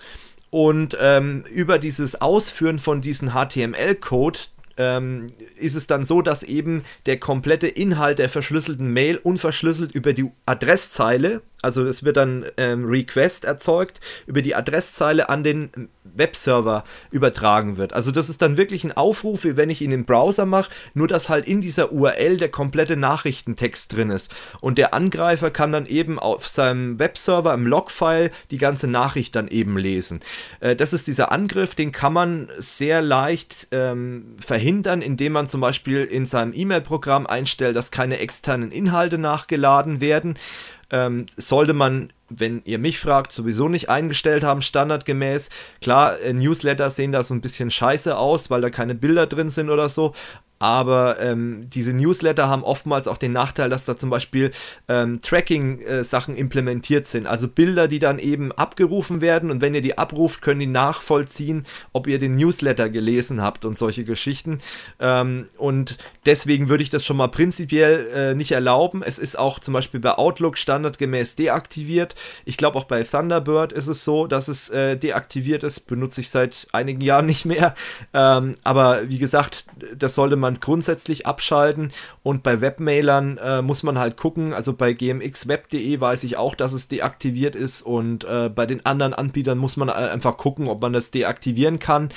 Und 0.49 0.97
ähm, 0.99 1.43
über 1.53 1.77
dieses 1.77 2.21
Ausführen 2.21 2.79
von 2.79 3.01
diesem 3.01 3.31
HTML-Code 3.33 4.39
ähm, 4.77 5.27
ist 5.57 5.75
es 5.75 5.87
dann 5.87 6.05
so, 6.05 6.21
dass 6.21 6.43
eben 6.43 6.83
der 7.05 7.19
komplette 7.19 7.67
Inhalt 7.67 8.19
der 8.19 8.29
verschlüsselten 8.29 8.93
Mail 8.93 9.17
unverschlüsselt 9.17 9.91
über 9.91 10.13
die 10.13 10.31
Adresszeile 10.45 11.41
also 11.61 11.83
es 11.85 12.03
wird 12.03 12.17
dann 12.17 12.45
ähm, 12.57 12.85
Request 12.85 13.45
erzeugt, 13.45 13.99
über 14.27 14.41
die 14.41 14.55
Adresszeile 14.55 15.29
an 15.29 15.43
den 15.43 15.89
Webserver 16.03 16.83
übertragen 17.11 17.77
wird. 17.77 17.93
Also 17.93 18.11
das 18.11 18.29
ist 18.29 18.41
dann 18.41 18.57
wirklich 18.57 18.83
ein 18.83 18.95
Aufruf, 18.95 19.43
wie 19.43 19.57
wenn 19.57 19.69
ich 19.69 19.81
ihn 19.81 19.91
im 19.91 20.05
Browser 20.05 20.45
mache, 20.45 20.69
nur 20.93 21.07
dass 21.07 21.29
halt 21.29 21.47
in 21.47 21.61
dieser 21.61 21.91
URL 21.91 22.37
der 22.37 22.49
komplette 22.49 22.95
Nachrichtentext 22.95 23.93
drin 23.93 24.11
ist. 24.11 24.31
Und 24.61 24.77
der 24.77 24.93
Angreifer 24.93 25.49
kann 25.49 25.71
dann 25.71 25.87
eben 25.87 26.19
auf 26.19 26.47
seinem 26.47 26.99
Webserver 26.99 27.53
im 27.53 27.65
Logfile 27.65 28.31
die 28.51 28.57
ganze 28.57 28.87
Nachricht 28.87 29.35
dann 29.35 29.47
eben 29.47 29.77
lesen. 29.77 30.19
Äh, 30.59 30.75
das 30.75 30.93
ist 30.93 31.07
dieser 31.07 31.31
Angriff, 31.31 31.73
den 31.73 31.91
kann 31.91 32.13
man 32.13 32.49
sehr 32.59 33.01
leicht 33.01 33.67
ähm, 33.71 34.37
verhindern, 34.39 35.01
indem 35.01 35.33
man 35.33 35.47
zum 35.47 35.61
Beispiel 35.61 36.03
in 36.03 36.25
seinem 36.25 36.53
E-Mail-Programm 36.53 37.25
einstellt, 37.25 37.75
dass 37.75 37.91
keine 37.91 38.19
externen 38.19 38.71
Inhalte 38.71 39.17
nachgeladen 39.17 40.01
werden 40.01 40.37
ähm, 40.91 41.25
sollte 41.35 41.73
man, 41.73 42.11
wenn 42.29 42.61
ihr 42.65 42.79
mich 42.79 42.99
fragt, 42.99 43.31
sowieso 43.31 43.69
nicht 43.69 43.89
eingestellt 43.89 44.43
haben, 44.43 44.61
standardgemäß. 44.61 45.49
Klar, 45.81 46.19
äh, 46.19 46.33
Newsletter 46.33 46.89
sehen 46.89 47.11
da 47.11 47.23
so 47.23 47.33
ein 47.33 47.41
bisschen 47.41 47.71
scheiße 47.71 48.17
aus, 48.17 48.49
weil 48.49 48.61
da 48.61 48.69
keine 48.69 48.95
Bilder 48.95 49.27
drin 49.27 49.49
sind 49.49 49.69
oder 49.69 49.89
so, 49.89 50.13
aber 50.59 51.19
ähm, 51.19 51.69
diese 51.69 51.93
Newsletter 51.93 52.47
haben 52.49 52.63
oftmals 52.63 53.07
auch 53.07 53.17
den 53.17 53.33
Nachteil, 53.33 53.69
dass 53.69 53.85
da 53.85 53.95
zum 53.95 54.09
Beispiel 54.09 54.51
ähm, 54.87 55.21
Tracking-Sachen 55.21 56.35
äh, 56.35 56.39
implementiert 56.39 57.05
sind. 57.05 57.27
Also 57.27 57.47
Bilder, 57.47 57.87
die 57.87 57.99
dann 57.99 58.19
eben 58.19 58.51
abgerufen 58.51 59.21
werden 59.21 59.51
und 59.51 59.61
wenn 59.61 59.75
ihr 59.75 59.81
die 59.81 59.97
abruft, 59.97 60.41
können 60.41 60.59
die 60.59 60.67
nachvollziehen, 60.67 61.65
ob 61.93 62.07
ihr 62.07 62.19
den 62.19 62.35
Newsletter 62.35 62.89
gelesen 62.89 63.41
habt 63.41 63.65
und 63.65 63.77
solche 63.77 64.03
Geschichten. 64.03 64.59
Ähm, 64.99 65.45
und 65.57 65.97
deswegen 66.25 66.69
würde 66.69 66.83
ich 66.83 66.89
das 66.89 67.05
schon 67.05 67.17
mal 67.17 67.27
prinzipiell 67.27 68.07
äh, 68.13 68.35
nicht 68.35 68.51
erlauben. 68.51 69.03
Es 69.03 69.19
ist 69.19 69.37
auch 69.37 69.59
zum 69.59 69.73
Beispiel 69.73 69.99
bei 69.99 70.13
Outlook 70.13 70.57
standardgemäß 70.57 71.35
deaktiviert. 71.35 72.15
Ich 72.45 72.57
glaube 72.57 72.77
auch 72.77 72.85
bei 72.85 73.03
Thunderbird 73.03 73.73
ist 73.73 73.87
es 73.87 74.03
so, 74.03 74.27
dass 74.27 74.47
es 74.47 74.69
äh, 74.69 74.97
deaktiviert 74.97 75.63
ist. 75.63 75.81
Benutze 75.81 76.21
ich 76.21 76.29
seit 76.29 76.67
einigen 76.71 77.01
Jahren 77.01 77.25
nicht 77.25 77.45
mehr. 77.45 77.75
Ähm, 78.13 78.55
aber 78.63 79.09
wie 79.09 79.19
gesagt, 79.19 79.65
das 79.95 80.15
sollte 80.15 80.35
man 80.35 80.46
man 80.47 80.59
grundsätzlich 80.59 81.25
abschalten 81.25 81.91
und 82.23 82.41
bei 82.41 82.61
Webmailern 82.61 83.37
äh, 83.37 83.61
muss 83.61 83.83
man 83.83 83.99
halt 83.99 84.17
gucken, 84.17 84.53
also 84.53 84.73
bei 84.73 84.93
gmxweb.de 84.93 85.99
weiß 85.99 86.23
ich 86.23 86.37
auch, 86.37 86.55
dass 86.55 86.73
es 86.73 86.87
deaktiviert 86.87 87.55
ist 87.55 87.81
und 87.81 88.23
äh, 88.23 88.49
bei 88.49 88.65
den 88.65 88.85
anderen 88.85 89.13
Anbietern 89.13 89.57
muss 89.57 89.77
man 89.77 89.89
einfach 89.89 90.37
gucken, 90.37 90.67
ob 90.67 90.81
man 90.81 90.93
das 90.93 91.11
deaktivieren 91.11 91.79
kann 91.79 92.09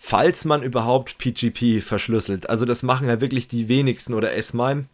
falls 0.00 0.44
man 0.44 0.62
überhaupt 0.62 1.18
PGP 1.18 1.82
verschlüsselt. 1.82 2.48
Also 2.48 2.64
das 2.64 2.84
machen 2.84 3.08
ja 3.08 3.20
wirklich 3.20 3.48
die 3.48 3.68
wenigsten 3.68 4.14
oder 4.14 4.32
S-MIME. 4.32 4.84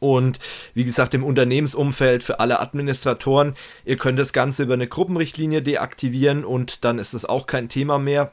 Und 0.00 0.38
wie 0.74 0.84
gesagt, 0.84 1.12
im 1.14 1.24
Unternehmensumfeld 1.24 2.22
für 2.22 2.38
alle 2.38 2.60
Administratoren, 2.60 3.56
ihr 3.84 3.96
könnt 3.96 4.18
das 4.18 4.32
Ganze 4.32 4.62
über 4.62 4.74
eine 4.74 4.86
Gruppenrichtlinie 4.86 5.60
deaktivieren 5.60 6.44
und 6.44 6.84
dann 6.84 7.00
ist 7.00 7.14
es 7.14 7.24
auch 7.24 7.46
kein 7.46 7.68
Thema 7.68 7.98
mehr. 7.98 8.32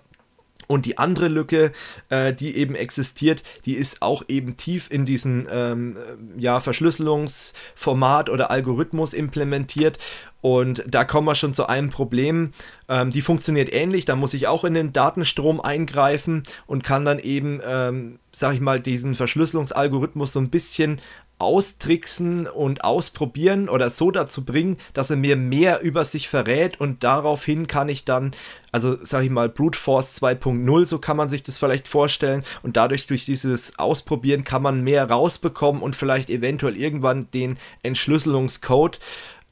Und 0.68 0.86
die 0.86 0.98
andere 0.98 1.28
Lücke, 1.28 1.72
äh, 2.10 2.34
die 2.34 2.56
eben 2.56 2.76
existiert, 2.76 3.44
die 3.66 3.76
ist 3.76 4.02
auch 4.02 4.24
eben 4.28 4.58
tief 4.58 4.90
in 4.92 5.06
diesen 5.06 5.48
ähm, 5.52 5.98
ja, 6.38 6.60
Verschlüsselungsformat 6.60 8.30
oder 8.30 8.52
Algorithmus 8.52 9.14
implementiert. 9.14 9.98
Und 10.42 10.84
da 10.88 11.06
kommen 11.06 11.28
wir 11.28 11.34
schon 11.34 11.54
zu 11.54 11.66
einem 11.68 11.90
Problem. 11.90 12.52
Ähm, 12.88 13.10
die 13.10 13.22
funktioniert 13.22 13.74
ähnlich. 13.74 14.06
Da 14.06 14.16
muss 14.16 14.36
ich 14.36 14.48
auch 14.48 14.64
in 14.64 14.76
den 14.76 14.94
Datenstrom 14.94 15.60
eingreifen 15.60 16.44
und 16.68 16.84
kann 16.84 17.04
dann 17.04 17.18
eben, 17.18 17.62
ähm, 17.66 18.20
sag 18.32 18.54
ich 18.54 18.62
mal, 18.62 18.80
diesen 18.80 19.16
Verschlüsselungsalgorithmus 19.16 20.34
so 20.34 20.40
ein 20.40 20.52
bisschen 20.52 21.02
austricksen 21.38 22.48
und 22.48 22.84
ausprobieren 22.84 23.68
oder 23.68 23.90
so 23.90 24.10
dazu 24.10 24.46
bringen, 24.46 24.78
dass 24.94 25.10
er 25.10 25.18
mir 25.18 25.36
mehr 25.36 25.82
über 25.82 26.06
sich 26.06 26.30
verrät 26.30 26.80
und 26.80 27.04
daraufhin 27.04 27.68
kann 27.68 27.90
ich 27.90 28.06
dann, 28.06 28.34
also 28.72 28.98
sag 29.04 29.24
ich 29.24 29.30
mal, 29.30 29.50
Brute 29.50 29.78
Force 29.78 30.22
2.0, 30.22 30.86
so 30.86 31.00
kann 31.00 31.18
man 31.18 31.28
sich 31.28 31.44
das 31.44 31.58
vielleicht 31.58 31.88
vorstellen. 31.88 32.44
Und 32.64 32.78
dadurch 32.78 33.08
durch 33.08 33.26
dieses 33.26 33.78
Ausprobieren 33.78 34.44
kann 34.44 34.62
man 34.62 34.82
mehr 34.82 35.10
rausbekommen 35.10 35.82
und 35.82 35.96
vielleicht 35.96 36.30
eventuell 36.30 36.78
irgendwann 36.78 37.30
den 37.32 37.58
Entschlüsselungscode 37.84 39.00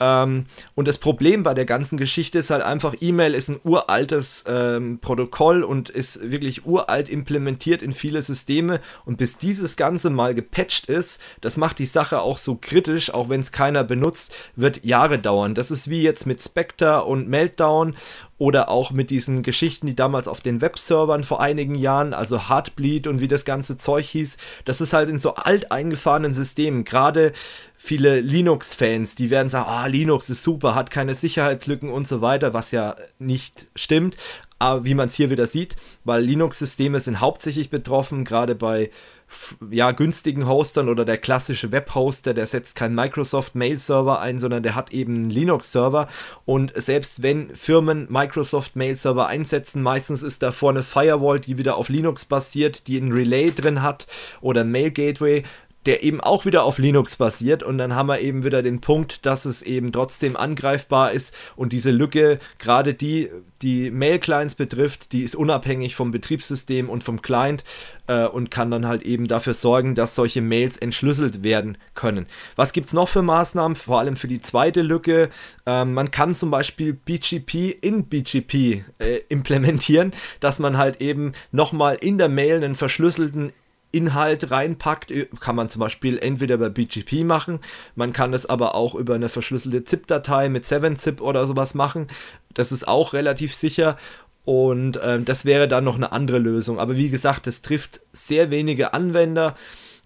ähm, 0.04 0.46
und 0.76 0.88
das 0.88 0.98
Problem 0.98 1.44
bei 1.44 1.54
der 1.54 1.66
ganzen 1.66 1.98
Geschichte 1.98 2.40
ist 2.40 2.50
halt 2.50 2.62
einfach, 2.62 2.96
E-Mail 3.00 3.34
ist 3.34 3.50
ein 3.50 3.60
uraltes 3.64 4.44
ähm, 4.48 5.00
Protokoll 5.00 5.64
und 5.64 5.90
ist 5.90 6.30
wirklich 6.30 6.66
uralt 6.66 7.08
implementiert 7.08 7.82
in 7.82 7.94
viele 7.94 8.22
Systeme. 8.22 8.82
Und 9.06 9.18
bis 9.18 9.38
dieses 9.38 9.78
Ganze 9.78 10.10
mal 10.10 10.36
gepatcht 10.36 10.88
ist, 10.88 11.22
das 11.42 11.56
macht 11.56 11.80
die 11.80 11.86
Sache 11.86 12.22
auch 12.22 12.38
so 12.38 12.58
kritisch, 12.60 13.14
auch 13.14 13.30
wenn 13.30 13.40
es 13.40 13.54
keiner 13.54 13.84
benutzt, 13.84 14.34
wird 14.56 14.84
Jahre 14.84 15.20
dauern. 15.20 15.56
Das 15.56 15.72
ist 15.72 15.90
wie 15.90 16.02
jetzt 16.02 16.26
mit 16.26 16.42
Spectre 16.42 17.06
und 17.06 17.30
Meltdown 17.30 17.96
oder 18.44 18.68
auch 18.68 18.92
mit 18.92 19.10
diesen 19.10 19.42
Geschichten, 19.42 19.88
die 19.88 19.96
damals 19.96 20.28
auf 20.28 20.42
den 20.42 20.60
Webservern 20.60 21.24
vor 21.24 21.40
einigen 21.40 21.76
Jahren, 21.76 22.14
also 22.14 22.50
Heartbleed 22.50 23.08
und 23.08 23.22
wie 23.22 23.30
das 23.30 23.46
ganze 23.46 23.78
Zeug 23.78 24.06
hieß, 24.06 24.38
das 24.66 24.82
ist 24.82 24.92
halt 24.92 25.08
in 25.08 25.18
so 25.18 25.36
alt 25.36 25.72
eingefahrenen 25.72 26.34
Systemen, 26.34 26.84
gerade 26.84 27.32
viele 27.86 28.22
Linux-Fans, 28.22 29.16
die 29.16 29.30
werden 29.30 29.50
sagen, 29.50 29.70
ah, 29.70 29.88
Linux 29.88 30.30
ist 30.30 30.42
super, 30.42 30.74
hat 30.74 30.90
keine 30.90 31.16
Sicherheitslücken 31.16 31.90
und 31.90 32.08
so 32.08 32.22
weiter, 32.22 32.54
was 32.54 32.72
ja 32.72 32.96
nicht 33.20 33.68
stimmt, 33.76 34.16
aber 34.58 34.86
wie 34.86 34.94
man 34.94 35.10
es 35.10 35.16
hier 35.16 35.30
wieder 35.30 35.48
sieht, 35.48 35.76
weil 36.06 36.24
Linux-Systeme 36.24 37.02
sind 37.02 37.20
hauptsächlich 37.20 37.70
betroffen, 37.70 38.24
gerade 38.24 38.56
bei 38.56 38.90
ja, 39.70 39.92
günstigen 39.92 40.48
Hostern 40.48 40.90
oder 40.90 41.06
der 41.06 41.18
klassische 41.18 41.72
Webhoster, 41.72 42.34
der 42.34 42.48
setzt 42.48 42.76
keinen 42.76 42.96
Microsoft 42.96 43.56
Mail 43.56 43.78
Server 43.78 44.20
ein, 44.20 44.40
sondern 44.40 44.64
der 44.64 44.76
hat 44.76 44.94
eben 44.94 45.16
einen 45.16 45.30
Linux 45.30 45.72
Server 45.72 46.08
und 46.46 46.72
selbst 46.76 47.24
wenn 47.24 47.54
Firmen 47.56 48.08
Microsoft 48.10 48.76
Mail 48.76 48.96
Server 48.96 49.28
einsetzen, 49.28 49.82
meistens 49.82 50.24
ist 50.24 50.44
da 50.44 50.52
vorne 50.52 50.84
Firewall, 50.84 51.40
die 51.40 51.58
wieder 51.58 51.78
auf 51.78 51.90
Linux 51.90 52.26
basiert, 52.26 52.88
die 52.88 52.98
ein 52.98 53.12
Relay 53.12 53.52
drin 53.52 53.82
hat 53.82 54.08
oder 54.42 54.64
Mail 54.64 54.92
Gateway, 54.92 55.44
der 55.86 56.04
eben 56.04 56.22
auch 56.22 56.46
wieder 56.46 56.64
auf 56.64 56.78
Linux 56.78 57.18
basiert 57.18 57.64
und 57.64 57.78
dann 57.78 57.96
haben 57.96 58.08
wir 58.08 58.20
eben 58.20 58.44
wieder 58.44 58.62
den 58.62 58.82
Punkt, 58.82 59.26
dass 59.26 59.46
es 59.46 59.62
eben 59.62 59.92
trotzdem 59.92 60.36
angreifbar 60.36 61.12
ist 61.12 61.36
und 61.56 61.74
diese 61.74 61.92
Lücke, 61.92 62.40
gerade 62.58 62.94
die, 62.94 63.30
die 63.62 63.92
Mail-Clients 63.92 64.56
betrifft, 64.56 65.14
die 65.14 65.24
ist 65.24 65.36
unabhängig 65.36 65.96
vom 65.96 66.12
Betriebssystem 66.12 66.90
und 66.90 67.04
vom 67.04 67.22
Client 67.22 67.64
äh, 68.08 68.26
und 68.26 68.52
kann 68.52 68.72
dann 68.72 68.88
halt 68.88 69.04
eben 69.04 69.28
dafür 69.28 69.54
sorgen, 69.54 69.96
dass 69.96 70.16
solche 70.16 70.42
Mails 70.42 70.78
entschlüsselt 70.78 71.44
werden 71.44 71.78
können. 71.94 72.28
Was 72.56 72.74
gibt 72.74 72.88
es 72.88 72.94
noch 72.94 73.08
für 73.08 73.22
Maßnahmen, 73.22 73.76
vor 73.76 74.00
allem 74.00 74.16
für 74.16 74.28
die 74.28 74.42
zweite 74.42 74.82
Lücke? 74.82 75.30
Ähm, 75.66 75.94
man 75.94 76.12
kann 76.12 76.34
zum 76.34 76.52
Beispiel 76.52 76.94
BGP 76.94 77.78
in 77.82 78.06
BGP 78.06 78.84
äh, 79.00 79.22
implementieren, 79.30 80.14
dass 80.40 80.60
man 80.60 80.78
halt 80.78 81.02
eben 81.02 81.32
nochmal 81.52 81.96
in 81.96 82.18
der 82.18 82.30
Mail 82.30 82.58
einen 82.58 82.76
verschlüsselten 82.76 83.52
Inhalt 83.94 84.52
reinpackt, 84.52 85.12
äh, 85.12 85.28
kann 85.40 85.56
man 85.56 85.70
zum 85.70 85.80
Beispiel 85.80 86.18
entweder 86.18 86.58
bei 86.58 86.70
BGP 86.70 87.24
machen, 87.24 87.60
man 87.96 88.12
kann 88.12 88.34
es 88.34 88.46
aber 88.46 88.76
auch 88.76 88.96
über 88.96 89.16
eine 89.16 89.30
verschlüsselte 89.30 89.86
ZIP-Datei 89.86 90.50
mit 90.50 90.66
7-Zip 90.66 91.22
oder 91.22 91.46
sowas 91.46 91.74
machen. 91.74 92.08
Das 92.54 92.72
ist 92.72 92.88
auch 92.88 93.14
relativ 93.14 93.56
sicher 93.56 93.98
und 94.46 94.98
äh, 94.98 95.22
das 95.22 95.46
wäre 95.46 95.68
dann 95.68 95.86
noch 95.86 95.96
eine 95.96 96.12
andere 96.12 96.40
Lösung. 96.40 96.80
Aber 96.80 96.98
wie 96.98 97.10
gesagt, 97.10 97.48
das 97.48 97.62
trifft 97.62 98.02
sehr 98.12 98.52
wenige 98.52 98.94
Anwender. 98.94 99.56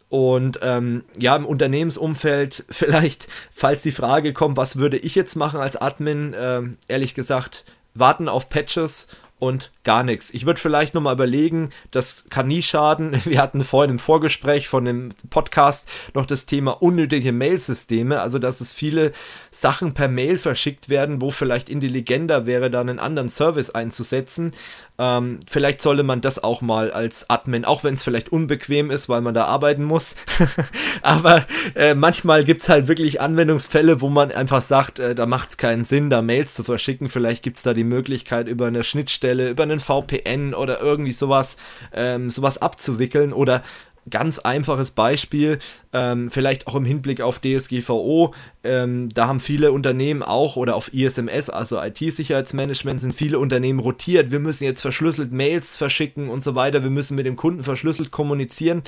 Und 0.09 0.59
ähm, 0.61 1.03
ja, 1.17 1.35
im 1.35 1.45
Unternehmensumfeld 1.45 2.63
vielleicht, 2.69 3.27
falls 3.51 3.81
die 3.81 3.91
Frage 3.91 4.33
kommt, 4.33 4.57
was 4.57 4.77
würde 4.77 4.97
ich 4.97 5.15
jetzt 5.15 5.35
machen 5.35 5.59
als 5.59 5.75
Admin, 5.75 6.33
äh, 6.33 6.61
ehrlich 6.87 7.13
gesagt, 7.13 7.65
warten 7.93 8.29
auf 8.29 8.49
Patches 8.49 9.07
und 9.39 9.71
gar 9.83 10.03
nichts. 10.03 10.33
Ich 10.33 10.45
würde 10.45 10.59
vielleicht 10.59 10.93
nochmal 10.93 11.13
überlegen, 11.13 11.69
das 11.91 12.25
kann 12.29 12.47
nie 12.47 12.63
schaden. 12.63 13.19
Wir 13.25 13.41
hatten 13.41 13.63
vorhin 13.63 13.91
im 13.91 13.99
Vorgespräch 13.99 14.67
von 14.67 14.85
dem 14.85 15.11
Podcast 15.29 15.87
noch 16.13 16.25
das 16.25 16.45
Thema 16.45 16.81
unnötige 16.81 17.31
Mailsysteme, 17.31 18.19
also 18.21 18.39
dass 18.39 18.61
es 18.61 18.73
viele 18.73 19.13
Sachen 19.51 19.93
per 19.93 20.07
Mail 20.07 20.37
verschickt 20.37 20.89
werden, 20.89 21.21
wo 21.21 21.31
vielleicht 21.31 21.69
intelligenter 21.69 22.45
wäre, 22.45 22.71
dann 22.71 22.89
einen 22.89 22.99
anderen 22.99 23.29
Service 23.29 23.69
einzusetzen. 23.69 24.53
Ähm, 24.99 25.39
vielleicht 25.47 25.81
sollte 25.81 26.03
man 26.03 26.21
das 26.21 26.43
auch 26.43 26.61
mal 26.61 26.91
als 26.91 27.29
Admin, 27.29 27.65
auch 27.65 27.83
wenn 27.83 27.93
es 27.93 28.03
vielleicht 28.03 28.31
unbequem 28.31 28.89
ist, 28.89 29.09
weil 29.09 29.21
man 29.21 29.35
da 29.35 29.45
arbeiten 29.45 29.83
muss. 29.83 30.15
Aber 31.03 31.45
äh, 31.75 31.93
manchmal 31.93 32.43
gibt 32.43 32.63
es 32.63 32.69
halt 32.69 32.87
wirklich 32.87 33.21
Anwendungsfälle, 33.21 34.01
wo 34.01 34.09
man 34.09 34.31
einfach 34.31 34.63
sagt, 34.63 34.97
äh, 34.99 35.13
da 35.13 35.27
macht 35.27 35.51
es 35.51 35.57
keinen 35.57 35.83
Sinn, 35.83 36.09
da 36.09 36.21
Mails 36.21 36.55
zu 36.55 36.63
verschicken. 36.63 37.09
Vielleicht 37.09 37.43
gibt 37.43 37.57
es 37.57 37.63
da 37.63 37.75
die 37.75 37.83
Möglichkeit, 37.83 38.47
über 38.47 38.67
eine 38.67 38.83
Schnittstelle, 38.83 39.49
über 39.49 39.63
einen 39.63 39.79
VPN 39.79 40.55
oder 40.55 40.81
irgendwie 40.81 41.11
sowas, 41.11 41.57
ähm, 41.93 42.31
sowas 42.31 42.57
abzuwickeln 42.57 43.33
oder 43.33 43.61
ganz 44.09 44.39
einfaches 44.39 44.91
Beispiel, 44.91 45.59
ähm, 45.93 46.31
vielleicht 46.31 46.67
auch 46.67 46.75
im 46.75 46.85
Hinblick 46.85 47.21
auf 47.21 47.39
DSGVO. 47.39 48.33
Ähm, 48.63 49.09
da 49.13 49.27
haben 49.27 49.39
viele 49.39 49.71
Unternehmen 49.71 50.23
auch 50.23 50.55
oder 50.55 50.75
auf 50.75 50.93
ISMS, 50.93 51.49
also 51.49 51.81
IT-Sicherheitsmanagement, 51.81 52.99
sind 52.99 53.15
viele 53.15 53.39
Unternehmen 53.39 53.79
rotiert. 53.79 54.31
Wir 54.31 54.39
müssen 54.39 54.63
jetzt 54.63 54.81
verschlüsselt 54.81 55.31
Mails 55.31 55.75
verschicken 55.75 56.29
und 56.29 56.43
so 56.43 56.55
weiter. 56.55 56.83
Wir 56.83 56.89
müssen 56.89 57.15
mit 57.15 57.25
dem 57.25 57.35
Kunden 57.35 57.63
verschlüsselt 57.63 58.11
kommunizieren. 58.11 58.83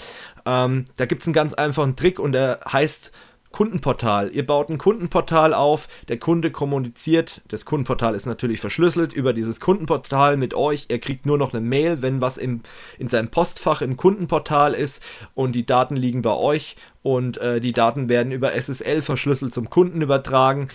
Ähm, 0.46 0.86
da 0.98 1.06
gibt 1.06 1.22
es 1.22 1.28
einen 1.28 1.34
ganz 1.34 1.54
einfachen 1.54 1.96
Trick 1.96 2.20
und 2.20 2.32
der 2.32 2.60
heißt 2.72 3.12
Kundenportal. 3.52 4.32
Ihr 4.32 4.46
baut 4.46 4.70
ein 4.70 4.78
Kundenportal 4.78 5.54
auf, 5.54 5.88
der 6.08 6.20
Kunde 6.20 6.52
kommuniziert, 6.52 7.42
das 7.48 7.66
Kundenportal 7.66 8.14
ist 8.14 8.26
natürlich 8.26 8.60
verschlüsselt 8.60 9.12
über 9.12 9.34
dieses 9.34 9.60
Kundenportal 9.60 10.38
mit 10.38 10.54
euch. 10.54 10.86
Er 10.90 11.00
kriegt 11.00 11.26
nur 11.26 11.38
noch 11.38 11.54
eine 11.54 11.62
Mail, 11.62 12.02
wenn 12.02 12.22
was 12.22 12.38
im, 12.38 12.62
in 12.98 13.08
seinem 13.08 13.30
Postfach 13.30 13.82
im 13.82 13.98
Kundenportal 13.98 14.74
ist. 14.74 15.04
Und 15.34 15.54
die 15.54 15.66
Daten 15.66 15.96
liegen 15.96 16.22
bei 16.22 16.34
euch. 16.34 16.76
Und 17.02 17.38
äh, 17.38 17.62
die 17.62 17.72
Daten 17.74 18.10
werden 18.10 18.32
über 18.32 18.54
SSL 18.54 19.02
verschlüsselt 19.02 19.54
zum 19.54 19.70
Kunden 19.70 20.02
übertragen 20.02 20.68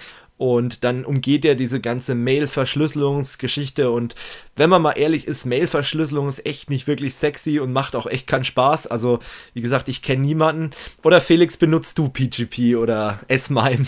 und 0.45 0.85
dann 0.85 1.07
umgeht 1.07 1.47
er 1.47 1.55
diese 1.55 1.81
ganze 1.81 2.15
Mail-Verschlüsselungsgeschichte. 2.15 3.91
Und 3.91 4.15
wenn 4.57 4.69
man 4.69 4.83
mal 4.83 4.93
ehrlich 4.93 5.27
ist, 5.27 5.47
Mail-Verschlüsselung 5.47 6.29
ist 6.29 6.45
echt 6.45 6.69
nicht 6.69 6.87
wirklich 6.87 7.15
sexy 7.15 7.61
und 7.61 7.73
macht 7.73 7.97
auch 7.97 8.07
echt 8.07 8.27
keinen 8.27 8.45
Spaß. 8.45 8.87
Also, 8.87 9.21
wie 9.55 9.63
gesagt, 9.63 9.89
ich 9.89 10.03
kenne 10.03 10.21
niemanden. 10.21 10.73
Oder 11.03 11.23
Felix, 11.23 11.57
benutzt 11.57 11.97
du 11.97 12.11
PGP 12.11 12.77
oder 12.77 13.21
S-MIME 13.27 13.87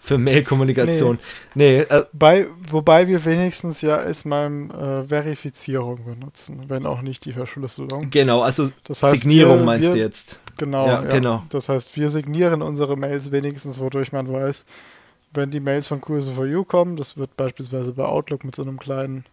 für 0.00 0.16
Mail-Kommunikation? 0.16 1.18
Nee. 1.56 1.78
nee 1.78 1.96
äh, 1.96 2.04
Bei, 2.12 2.46
wobei 2.70 3.08
wir 3.08 3.24
wenigstens 3.24 3.80
ja 3.80 4.00
S-MIME 4.00 5.02
äh, 5.02 5.08
Verifizierung 5.08 6.04
benutzen, 6.04 6.66
wenn 6.68 6.86
auch 6.86 7.02
nicht 7.02 7.24
die 7.24 7.32
Verschlüsselung. 7.32 8.10
Genau, 8.10 8.42
also 8.42 8.70
das 8.84 9.02
heißt, 9.02 9.22
Signierung 9.22 9.58
wir, 9.58 9.64
meinst 9.64 9.88
wir, 9.88 9.94
du 9.94 9.98
jetzt? 9.98 10.38
Genau, 10.56 10.86
ja, 10.86 11.02
ja, 11.02 11.08
genau. 11.08 11.42
Das 11.48 11.68
heißt, 11.68 11.96
wir 11.96 12.10
signieren 12.10 12.62
unsere 12.62 12.96
Mails 12.96 13.32
wenigstens, 13.32 13.80
wodurch 13.80 14.12
man 14.12 14.32
weiß, 14.32 14.64
wenn 15.36 15.50
die 15.50 15.60
Mails 15.60 15.86
von 15.88 16.00
Cruise 16.00 16.32
for 16.32 16.46
You 16.46 16.64
kommen, 16.64 16.96
das 16.96 17.16
wird 17.16 17.36
beispielsweise 17.36 17.92
bei 17.92 18.04
Outlook 18.04 18.44
mit 18.44 18.54
so 18.54 18.62
einem 18.62 18.78
kleinen, 18.78 19.24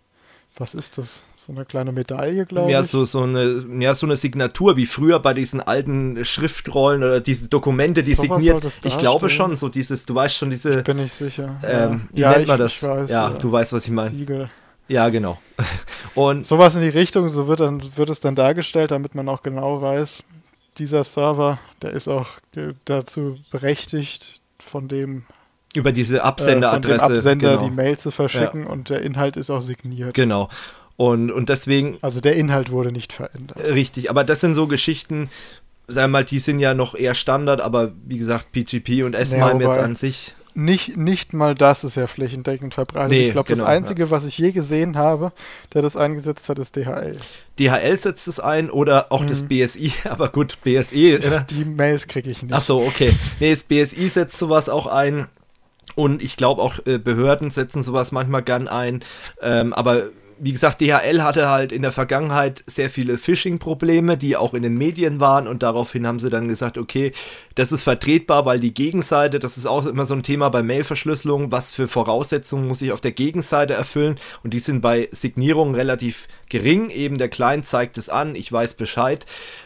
was 0.57 0.75
ist 0.75 0.97
das? 0.97 1.23
So 1.37 1.51
eine 1.51 1.65
kleine 1.65 1.91
Medaille, 1.91 2.45
glaube 2.45 2.71
ja, 2.71 2.81
ich. 2.81 2.87
So, 2.87 3.03
so 3.03 3.23
eine, 3.23 3.65
ja, 3.79 3.93
so 3.95 4.05
eine 4.05 4.15
Signatur, 4.15 4.77
wie 4.77 4.85
früher 4.85 5.19
bei 5.19 5.33
diesen 5.33 5.59
alten 5.59 6.23
Schriftrollen 6.23 7.03
oder 7.03 7.19
diese 7.19 7.49
Dokumente, 7.49 8.01
die 8.01 8.13
so 8.13 8.21
signiert. 8.21 8.63
Ich 8.85 8.97
glaube 8.97 9.29
schon, 9.29 9.57
so 9.57 9.67
dieses, 9.67 10.05
du 10.05 10.15
weißt 10.15 10.35
schon, 10.35 10.51
diese. 10.51 10.83
Bin 10.83 10.99
ich 10.99 11.11
sicher. 11.11 11.57
Ähm, 11.63 12.07
wie 12.13 12.21
ja, 12.21 12.31
nennt 12.31 12.47
man 12.47 12.59
das? 12.59 12.81
Weiß, 12.81 13.09
ja, 13.09 13.29
ja, 13.29 13.37
du 13.37 13.51
weißt, 13.51 13.73
was 13.73 13.85
ich 13.85 13.91
meine. 13.91 14.11
Siegel. 14.11 14.49
Ja, 14.87 15.09
genau. 15.09 15.37
Und 16.15 16.45
sowas 16.45 16.75
in 16.75 16.81
die 16.81 16.89
Richtung, 16.89 17.27
so 17.27 17.49
wird, 17.49 17.59
dann, 17.59 17.81
wird 17.97 18.09
es 18.09 18.21
dann 18.21 18.35
dargestellt, 18.35 18.91
damit 18.91 19.13
man 19.13 19.27
auch 19.27 19.43
genau 19.43 19.81
weiß, 19.81 20.23
dieser 20.77 21.03
Server, 21.03 21.59
der 21.81 21.91
ist 21.91 22.07
auch 22.07 22.27
dazu 22.85 23.37
berechtigt, 23.51 24.39
von 24.59 24.87
dem 24.87 25.25
über 25.73 25.91
diese 25.91 26.23
Absenderadresse. 26.23 27.13
Äh, 27.13 27.17
Absender 27.17 27.57
genau. 27.57 27.67
die 27.67 27.73
Mail 27.73 27.97
zu 27.97 28.11
verschicken 28.11 28.63
ja. 28.63 28.69
und 28.69 28.89
der 28.89 29.01
Inhalt 29.01 29.37
ist 29.37 29.49
auch 29.49 29.61
signiert. 29.61 30.13
Genau. 30.13 30.49
Und, 30.95 31.31
und 31.31 31.49
deswegen. 31.49 31.97
Also 32.01 32.21
der 32.21 32.35
Inhalt 32.35 32.71
wurde 32.71 32.91
nicht 32.91 33.13
verändert. 33.13 33.57
Richtig, 33.57 34.09
aber 34.09 34.23
das 34.23 34.41
sind 34.41 34.55
so 34.55 34.67
Geschichten, 34.67 35.29
sagen 35.87 36.11
wir 36.11 36.19
mal, 36.19 36.25
die 36.25 36.39
sind 36.39 36.59
ja 36.59 36.73
noch 36.73 36.95
eher 36.95 37.15
Standard, 37.15 37.61
aber 37.61 37.91
wie 38.05 38.17
gesagt, 38.17 38.51
PGP 38.51 39.03
und 39.03 39.15
S-MIME 39.15 39.63
ja, 39.63 39.69
jetzt 39.69 39.79
an 39.79 39.95
sich. 39.95 40.35
Nicht, 40.55 40.97
nicht 40.97 41.33
mal 41.33 41.55
das 41.55 41.83
ist 41.83 41.95
ja 41.95 42.05
flächendeckend 42.05 42.75
verbreitet. 42.75 43.11
Nee, 43.11 43.25
ich 43.25 43.31
glaube, 43.31 43.47
genau, 43.47 43.63
das 43.63 43.73
Einzige, 43.73 44.03
ja. 44.03 44.11
was 44.11 44.23
ich 44.23 44.37
je 44.37 44.51
gesehen 44.51 44.97
habe, 44.97 45.31
der 45.73 45.81
das 45.81 45.97
eingesetzt 45.97 46.47
hat, 46.47 46.59
ist 46.59 46.75
DHL. 46.75 47.17
DHL 47.57 47.97
setzt 47.97 48.27
es 48.27 48.39
ein 48.39 48.69
oder 48.69 49.11
auch 49.11 49.21
mhm. 49.21 49.29
das 49.29 49.47
BSI, 49.47 49.93
aber 50.03 50.29
gut, 50.29 50.59
BSI. 50.63 51.19
Die 51.49 51.65
Mails 51.65 52.07
kriege 52.07 52.29
ich 52.29 52.43
nicht. 52.43 52.53
Ach 52.53 52.61
so, 52.61 52.81
okay. 52.81 53.11
Nee, 53.39 53.49
das 53.49 53.63
BSI 53.63 54.09
setzt 54.09 54.37
sowas 54.37 54.69
auch 54.69 54.85
ein. 54.85 55.27
Und 55.95 56.23
ich 56.23 56.37
glaube 56.37 56.61
auch 56.61 56.79
äh, 56.85 56.97
Behörden 56.97 57.51
setzen 57.51 57.83
sowas 57.83 58.11
manchmal 58.11 58.43
gern 58.43 58.67
ein. 58.67 59.03
Ähm, 59.41 59.73
aber 59.73 60.09
wie 60.39 60.51
gesagt, 60.51 60.81
DHL 60.81 61.21
hatte 61.23 61.49
halt 61.49 61.71
in 61.71 61.81
der 61.81 61.91
Vergangenheit 61.91 62.63
sehr 62.67 62.89
viele 62.89 63.17
Phishing-Probleme, 63.17 64.17
die 64.17 64.35
auch 64.35 64.53
in 64.53 64.63
den 64.63 64.77
Medien 64.77 65.19
waren. 65.19 65.47
Und 65.47 65.63
daraufhin 65.63 66.05
haben 66.05 66.19
sie 66.19 66.29
dann 66.29 66.47
gesagt, 66.47 66.77
okay, 66.77 67.11
das 67.55 67.71
ist 67.71 67.83
vertretbar, 67.83 68.45
weil 68.45 68.59
die 68.59 68.73
Gegenseite, 68.73 69.39
das 69.39 69.57
ist 69.57 69.65
auch 69.65 69.85
immer 69.85 70.05
so 70.05 70.13
ein 70.13 70.23
Thema 70.23 70.49
bei 70.49 70.63
Mailverschlüsselung, 70.63 71.51
was 71.51 71.71
für 71.71 71.87
Voraussetzungen 71.87 72.67
muss 72.67 72.81
ich 72.81 72.91
auf 72.91 73.01
der 73.01 73.11
Gegenseite 73.11 73.73
erfüllen? 73.73 74.19
Und 74.43 74.53
die 74.53 74.59
sind 74.59 74.81
bei 74.81 75.07
Signierungen 75.11 75.75
relativ 75.75 76.27
gering, 76.49 76.89
eben 76.89 77.17
der 77.17 77.29
Client 77.29 77.65
zeigt 77.65 77.97
es 77.97 78.09
an, 78.09 78.35
ich 78.35 78.51
weiß 78.51 78.73
Bescheid, 78.73 79.25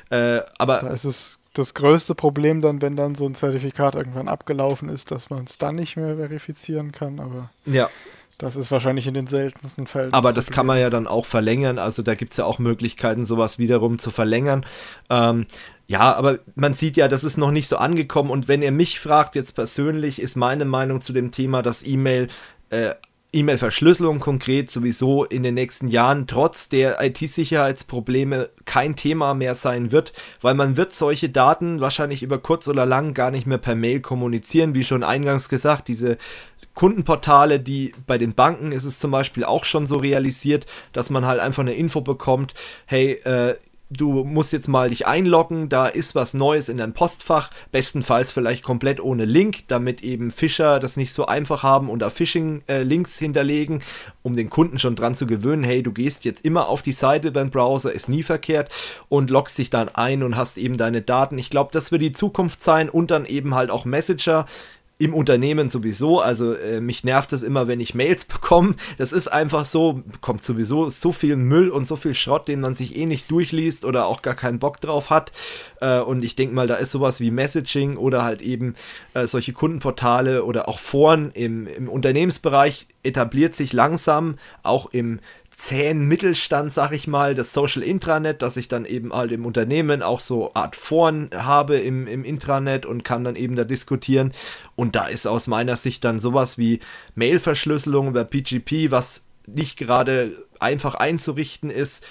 äh, 0.10 0.42
aber... 0.58 0.80
Da 0.80 0.90
ist 0.90 1.06
es 1.06 1.40
das 1.58 1.74
größte 1.74 2.16
Problem 2.16 2.62
dann, 2.62 2.82
wenn 2.82 2.96
dann 2.96 3.16
so 3.16 3.26
ein 3.26 3.36
Zertifikat 3.36 3.96
irgendwann 3.96 4.28
abgelaufen 4.28 4.90
ist, 4.90 5.12
dass 5.12 5.30
man 5.30 5.46
es 5.46 5.58
dann 5.58 5.76
nicht 5.76 5.96
mehr 5.96 6.16
verifizieren 6.16 6.92
kann, 6.92 7.20
aber 7.20 7.50
ja. 7.66 7.90
das 8.38 8.56
ist 8.56 8.72
wahrscheinlich 8.72 9.08
in 9.08 9.14
den 9.14 9.28
seltensten 9.28 9.88
Fällen. 9.88 10.14
Aber 10.14 10.34
das 10.34 10.52
kann 10.52 10.66
man 10.66 10.80
ja 10.80 10.90
dann 10.90 11.08
auch 11.08 11.26
verlängern, 11.26 11.80
also 11.80 12.02
da 12.02 12.16
gibt 12.16 12.32
es 12.32 12.38
ja 12.38 12.46
auch 12.46 12.60
Möglichkeiten, 12.60 13.26
sowas 13.26 13.60
wiederum 13.60 14.00
zu 14.00 14.12
verlängern. 14.12 14.66
Ähm, 15.10 15.46
ja, 15.88 16.14
aber 16.14 16.40
man 16.56 16.74
sieht 16.74 16.98
ja, 16.98 17.08
das 17.08 17.24
ist 17.24 17.38
noch 17.38 17.52
nicht 17.52 17.70
so 17.70 17.78
angekommen 17.78 18.30
und 18.30 18.48
wenn 18.48 18.62
ihr 18.62 18.72
mich 18.72 19.00
fragt, 19.00 19.36
jetzt 19.36 19.54
persönlich, 19.54 20.22
ist 20.22 20.36
meine 20.36 20.66
Meinung 20.66 21.02
zu 21.02 21.14
dem 21.14 21.32
Thema, 21.32 21.62
dass 21.62 21.86
E-Mail 21.86 22.28
äh, 22.70 22.94
E-Mail-Verschlüsselung 23.34 24.20
konkret 24.20 24.70
sowieso 24.70 25.26
in 25.26 25.44
den 25.44 25.54
nächsten 25.54 25.90
Jahren 25.90 26.28
trotz 26.28 26.70
der 26.70 27.04
IT-Sicherheitsprobleme 27.04 28.50
kein 28.64 28.96
Thema 28.96 29.34
mehr 29.34 29.54
sein 29.54 29.92
wird, 29.92 30.14
weil 30.40 30.54
man 30.54 30.78
wird 30.78 30.94
solche 30.94 31.30
Daten 31.30 31.82
wahrscheinlich 31.82 32.24
über 32.24 32.38
kurz 32.38 32.68
oder 32.70 32.86
lang 32.86 33.14
gar 33.14 33.30
nicht 33.30 33.46
mehr 33.46 33.58
per 33.58 33.76
Mail 33.76 34.00
kommunizieren, 34.00 34.76
wie 34.76 34.84
schon 34.86 35.04
eingangs 35.04 35.50
gesagt, 35.50 35.90
diese 35.90 36.18
Kundenportale, 36.74 37.60
die 37.60 37.94
bei 38.06 38.18
den 38.18 38.34
Banken 38.34 38.72
ist 38.72 38.86
es 38.86 39.00
zum 39.00 39.12
Beispiel 39.12 39.44
auch 39.44 39.66
schon 39.66 39.86
so 39.86 39.98
realisiert, 39.98 40.66
dass 40.94 41.10
man 41.10 41.26
halt 41.26 41.42
einfach 41.42 41.64
eine 41.64 41.74
Info 41.74 42.02
bekommt, 42.02 42.54
hey, 42.86 43.14
äh, 43.24 43.56
du 43.90 44.24
musst 44.24 44.52
jetzt 44.54 44.68
mal 44.68 44.90
dich 44.90 45.08
einloggen, 45.08 45.70
da 45.70 45.88
ist 45.88 46.16
was 46.16 46.34
Neues 46.34 46.70
in 46.70 46.78
deinem 46.78 46.94
Postfach, 46.94 47.50
bestenfalls 47.72 48.32
vielleicht 48.32 48.64
komplett 48.64 49.00
ohne 49.00 49.26
Link, 49.26 49.68
damit 49.68 50.04
eben 50.04 50.32
Fischer 50.32 50.80
das 50.80 50.98
nicht 50.98 51.14
so 51.14 51.26
einfach 51.26 51.64
haben 51.64 51.90
und 51.90 52.00
da 52.00 52.10
Phishing-Links 52.10 53.22
äh, 53.22 53.26
hinterlegen, 53.26 53.82
um 54.24 54.36
den 54.36 54.50
Kunden 54.50 54.80
schon 54.80 54.96
dran 54.96 55.16
zu 55.16 55.26
gewöhnen, 55.26 55.64
hey, 55.64 55.84
du 55.84 55.92
gehst 55.92 56.26
jetzt 56.26 56.44
immer 56.44 56.68
auf 56.68 56.82
die 56.82 56.94
Seite 56.94 57.32
beim 57.32 57.50
Browser, 57.50 57.92
ist 57.92 58.10
nie 58.10 58.24
verkehrt 58.24 58.72
und 59.10 59.30
loggst 59.30 59.58
dich 59.58 59.70
dann 59.70 59.90
ein 59.90 60.24
und 60.24 60.36
hast 60.36 60.58
eben 60.58 60.78
deine 60.78 61.02
Daten. 61.02 61.38
Ich 61.38 61.50
glaube, 61.50 61.70
das 61.72 61.92
wird 61.92 62.02
die 62.02 62.12
Zukunft 62.12 62.62
sein 62.62 62.90
und 62.90 63.12
dann 63.12 63.26
eben 63.26 63.56
halt 63.56 63.70
auch 63.70 63.86
Messenger, 63.86 64.46
im 65.00 65.14
Unternehmen 65.14 65.70
sowieso. 65.70 66.20
Also 66.20 66.54
äh, 66.54 66.82
mich 66.82 67.04
nervt 67.04 67.32
es 67.34 67.44
immer, 67.44 67.68
wenn 67.68 67.80
ich 67.80 67.94
Mails 67.94 68.26
bekomme. 68.26 68.76
Das 68.98 69.12
ist 69.12 69.28
einfach 69.28 69.66
so, 69.66 70.04
kommt 70.22 70.44
sowieso 70.44 70.90
so 70.90 71.12
viel 71.12 71.36
Müll 71.36 71.70
und 71.70 71.86
so 71.86 71.96
viel 71.96 72.14
Schrott, 72.14 72.48
den 72.48 72.62
man 72.62 72.74
sich 72.74 72.96
eh 72.96 73.06
nicht 73.06 73.30
durchliest 73.30 73.86
oder 73.86 74.08
auch 74.08 74.22
gar 74.22 74.36
keinen 74.36 74.60
Bock 74.60 74.82
drauf 74.82 75.10
hat. 75.10 75.32
Äh, 75.82 76.00
und 76.00 76.24
ich 76.24 76.36
denke 76.36 76.56
mal, 76.56 76.68
da 76.68 76.76
ist 76.76 76.92
sowas 76.92 77.20
wie 77.20 77.32
Messaging 77.32 77.98
oder 77.98 78.24
halt 78.24 78.42
eben 78.42 78.76
äh, 79.14 79.28
solche 79.28 79.54
Kundenportale 79.54 80.44
oder 80.44 80.68
auch 80.68 80.80
Foren 80.80 81.32
im, 81.34 81.68
im 81.68 81.90
Unternehmensbereich 81.90 82.88
etabliert 83.04 83.56
sich 83.56 83.74
langsam, 83.74 84.38
auch 84.64 84.88
im 84.88 85.20
zähen 85.58 86.08
Mittelstand, 86.08 86.72
sag 86.72 86.92
ich 86.92 87.08
mal, 87.08 87.34
das 87.34 87.52
Social 87.52 87.82
Intranet, 87.82 88.44
dass 88.44 88.58
ich 88.58 88.68
dann 88.68 88.86
eben 88.86 89.12
halt 89.12 89.32
im 89.32 89.44
Unternehmen 89.44 90.04
auch 90.04 90.20
so 90.20 90.54
Art 90.54 90.76
Foren 90.76 91.32
habe 91.34 91.78
im, 91.78 92.06
im 92.06 92.24
Intranet 92.24 92.86
und 92.86 93.04
kann 93.04 93.24
dann 93.24 93.36
eben 93.36 93.56
da 93.56 93.64
diskutieren. 93.64 94.34
Und 94.76 94.96
da 94.96 95.08
ist 95.08 95.26
aus 95.26 95.48
meiner 95.48 95.76
Sicht 95.76 96.06
dann 96.06 96.20
sowas 96.20 96.60
wie 96.60 96.80
Mailverschlüsselung 97.16 98.08
über 98.08 98.24
PGP, 98.24 98.92
was 98.92 99.26
nicht 99.48 99.78
gerade 99.78 100.46
einfach 100.60 100.94
einzurichten 100.94 101.72
ist, 101.72 102.06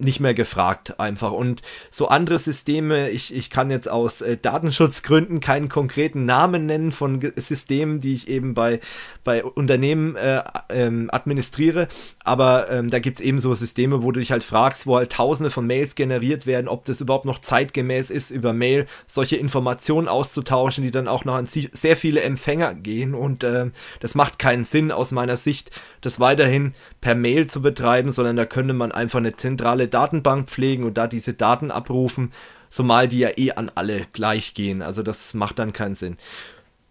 nicht 0.00 0.20
mehr 0.20 0.34
gefragt 0.34 0.98
einfach. 0.98 1.32
Und 1.32 1.62
so 1.90 2.08
andere 2.08 2.38
Systeme, 2.38 3.10
ich, 3.10 3.34
ich 3.34 3.50
kann 3.50 3.70
jetzt 3.70 3.90
aus 3.90 4.20
äh, 4.20 4.36
Datenschutzgründen 4.36 5.40
keinen 5.40 5.68
konkreten 5.68 6.24
Namen 6.24 6.66
nennen 6.66 6.92
von 6.92 7.20
G 7.20 7.30
Systemen, 7.36 8.00
die 8.00 8.14
ich 8.14 8.28
eben 8.28 8.54
bei, 8.54 8.80
bei 9.24 9.44
Unternehmen 9.44 10.16
äh, 10.16 10.42
ähm, 10.68 11.08
administriere, 11.12 11.88
aber 12.24 12.70
ähm, 12.70 12.90
da 12.90 12.98
gibt 12.98 13.18
es 13.18 13.24
eben 13.24 13.40
so 13.40 13.54
Systeme, 13.54 14.02
wo 14.02 14.12
du 14.12 14.20
dich 14.20 14.32
halt 14.32 14.44
fragst, 14.44 14.86
wo 14.86 14.96
halt 14.96 15.12
tausende 15.12 15.50
von 15.50 15.66
Mails 15.66 15.94
generiert 15.94 16.46
werden, 16.46 16.68
ob 16.68 16.84
das 16.84 17.00
überhaupt 17.00 17.24
noch 17.24 17.38
zeitgemäß 17.38 18.10
ist, 18.10 18.30
über 18.30 18.52
Mail 18.52 18.86
solche 19.06 19.36
Informationen 19.36 20.08
auszutauschen, 20.08 20.84
die 20.84 20.90
dann 20.90 21.08
auch 21.08 21.24
noch 21.24 21.34
an 21.34 21.46
sehr 21.46 21.96
viele 21.96 22.22
Empfänger 22.22 22.74
gehen 22.74 23.14
und 23.14 23.44
äh, 23.44 23.70
das 24.00 24.14
macht 24.14 24.38
keinen 24.38 24.64
Sinn 24.64 24.92
aus 24.92 25.12
meiner 25.12 25.36
Sicht, 25.36 25.70
das 26.00 26.20
weiterhin 26.20 26.74
per 27.00 27.14
Mail 27.14 27.46
zu 27.46 27.62
betreiben, 27.62 28.12
sondern 28.12 28.36
da 28.36 28.46
könnte 28.46 28.74
man 28.74 28.92
einfach 28.92 29.18
eine 29.18 29.36
zentrale 29.36 29.88
Datenbank 29.88 30.48
pflegen 30.48 30.84
und 30.84 30.94
da 30.94 31.06
diese 31.06 31.34
Daten 31.34 31.70
abrufen, 31.70 32.32
zumal 32.68 33.08
die 33.08 33.18
ja 33.18 33.30
eh 33.36 33.52
an 33.52 33.70
alle 33.74 34.06
gleich 34.12 34.54
gehen. 34.54 34.82
Also 34.82 35.02
das 35.02 35.34
macht 35.34 35.58
dann 35.58 35.72
keinen 35.72 35.94
Sinn. 35.94 36.16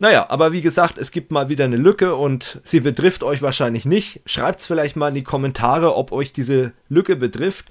Naja, 0.01 0.27
aber 0.29 0.53
wie 0.53 0.61
gesagt, 0.61 0.97
es 0.97 1.11
gibt 1.11 1.31
mal 1.31 1.49
wieder 1.49 1.65
eine 1.65 1.75
Lücke 1.75 2.15
und 2.15 2.61
sie 2.63 2.79
betrifft 2.79 3.21
euch 3.23 3.41
wahrscheinlich 3.41 3.85
nicht. 3.85 4.21
Schreibt 4.25 4.61
es 4.61 4.65
vielleicht 4.65 4.95
mal 4.95 5.09
in 5.09 5.15
die 5.15 5.23
Kommentare, 5.23 5.95
ob 5.95 6.13
euch 6.13 6.31
diese 6.31 6.71
Lücke 6.87 7.17
betrifft. 7.17 7.65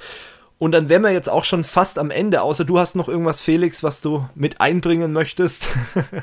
Und 0.59 0.73
dann 0.73 0.89
wären 0.89 1.02
wir 1.02 1.12
jetzt 1.12 1.31
auch 1.31 1.44
schon 1.44 1.65
fast 1.65 1.98
am 1.98 2.10
Ende, 2.10 2.43
außer 2.43 2.65
du 2.65 2.78
hast 2.78 2.97
noch 2.97 3.09
irgendwas, 3.09 3.40
Felix, 3.40 3.82
was 3.82 4.02
du 4.02 4.28
mit 4.35 4.60
einbringen 4.60 5.12
möchtest 5.12 5.69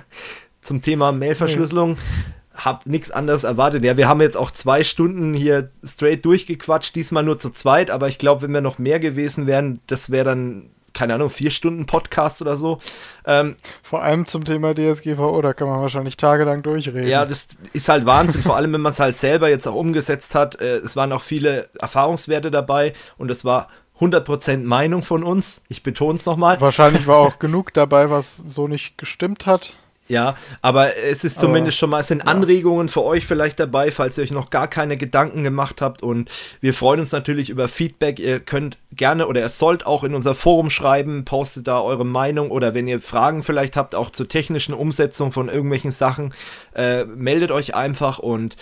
zum 0.61 0.81
Thema 0.81 1.11
Mailverschlüsselung. 1.11 1.93
Nee 1.93 2.44
hab 2.55 2.85
nichts 2.85 3.11
anderes 3.11 3.43
erwartet. 3.43 3.83
Ja, 3.83 3.97
wir 3.97 4.07
haben 4.07 4.21
jetzt 4.21 4.37
auch 4.37 4.51
zwei 4.51 4.83
Stunden 4.83 5.33
hier 5.33 5.69
straight 5.83 6.25
durchgequatscht, 6.25 6.95
diesmal 6.95 7.23
nur 7.23 7.39
zu 7.39 7.49
zweit, 7.49 7.91
aber 7.91 8.07
ich 8.07 8.17
glaube, 8.17 8.43
wenn 8.43 8.53
wir 8.53 8.61
noch 8.61 8.77
mehr 8.77 8.99
gewesen 8.99 9.47
wären, 9.47 9.79
das 9.87 10.09
wäre 10.09 10.25
dann 10.25 10.69
keine 10.95 11.13
Ahnung, 11.13 11.29
vier 11.29 11.51
Stunden 11.51 11.85
Podcast 11.85 12.41
oder 12.41 12.55
so. 12.55 12.79
Ähm, 13.25 13.57
Vor 13.83 14.01
allem 14.01 14.25
zum 14.25 14.45
Thema 14.45 14.73
DSGVO, 14.73 15.41
da 15.41 15.53
kann 15.53 15.67
man 15.67 15.81
wahrscheinlich 15.81 16.17
tagelang 16.17 16.63
durchreden. 16.63 17.07
ja, 17.07 17.25
das 17.25 17.49
ist 17.73 17.89
halt 17.89 18.05
Wahnsinn, 18.05 18.41
vor 18.41 18.55
allem 18.55 18.73
wenn 18.73 18.81
man 18.81 18.93
es 18.93 18.99
halt 18.99 19.17
selber 19.17 19.49
jetzt 19.49 19.67
auch 19.67 19.75
umgesetzt 19.75 20.33
hat. 20.33 20.59
Äh, 20.59 20.77
es 20.77 20.95
waren 20.95 21.11
auch 21.11 21.21
viele 21.21 21.69
Erfahrungswerte 21.79 22.49
dabei 22.49 22.93
und 23.17 23.29
es 23.29 23.45
war 23.45 23.67
100% 23.99 24.63
Meinung 24.63 25.03
von 25.03 25.23
uns. 25.23 25.61
Ich 25.67 25.83
betone 25.83 26.15
es 26.15 26.25
nochmal. 26.25 26.59
Wahrscheinlich 26.59 27.07
war 27.07 27.17
auch 27.17 27.39
genug 27.39 27.73
dabei, 27.73 28.09
was 28.09 28.37
so 28.47 28.67
nicht 28.67 28.97
gestimmt 28.97 29.45
hat. 29.45 29.73
Ja, 30.07 30.35
aber 30.61 30.97
es 30.97 31.23
ist 31.23 31.37
Aber, 31.37 31.47
zumindest 31.47 31.79
schon 31.79 31.89
mal, 31.89 32.01
es 32.01 32.09
sind 32.09 32.27
Anregungen 32.27 32.89
für 32.89 33.03
euch 33.03 33.25
vielleicht 33.25 33.59
dabei, 33.59 33.89
falls 33.89 34.17
ihr 34.17 34.23
euch 34.23 34.31
noch 34.31 34.51
gar 34.51 34.67
keine 34.67 34.97
Gedanken 34.97 35.43
gemacht 35.43 35.81
habt. 35.81 36.03
Und 36.03 36.29
wir 36.61 36.75
freuen 36.75 36.99
uns 36.99 37.11
natürlich 37.11 37.49
über 37.49 37.67
Feedback. 37.67 38.19
Ihr 38.19 38.39
könnt 38.39 38.77
gerne 38.91 39.27
oder 39.27 39.41
ihr 39.41 39.49
sollt 39.49 39.87
auch 39.87 40.03
in 40.03 40.13
unser 40.13 40.35
Forum 40.35 40.69
schreiben, 40.69 41.25
postet 41.25 41.67
da 41.67 41.81
eure 41.81 42.05
Meinung 42.05 42.51
oder 42.51 42.75
wenn 42.75 42.87
ihr 42.87 43.01
Fragen 43.01 43.41
vielleicht 43.41 43.75
habt, 43.75 43.95
auch 43.95 44.11
zur 44.11 44.27
technischen 44.27 44.75
Umsetzung 44.75 45.31
von 45.31 45.49
irgendwelchen 45.49 45.91
Sachen, 45.91 46.35
äh, 46.75 47.05
meldet 47.05 47.49
euch 47.49 47.73
einfach 47.73 48.19
und 48.19 48.57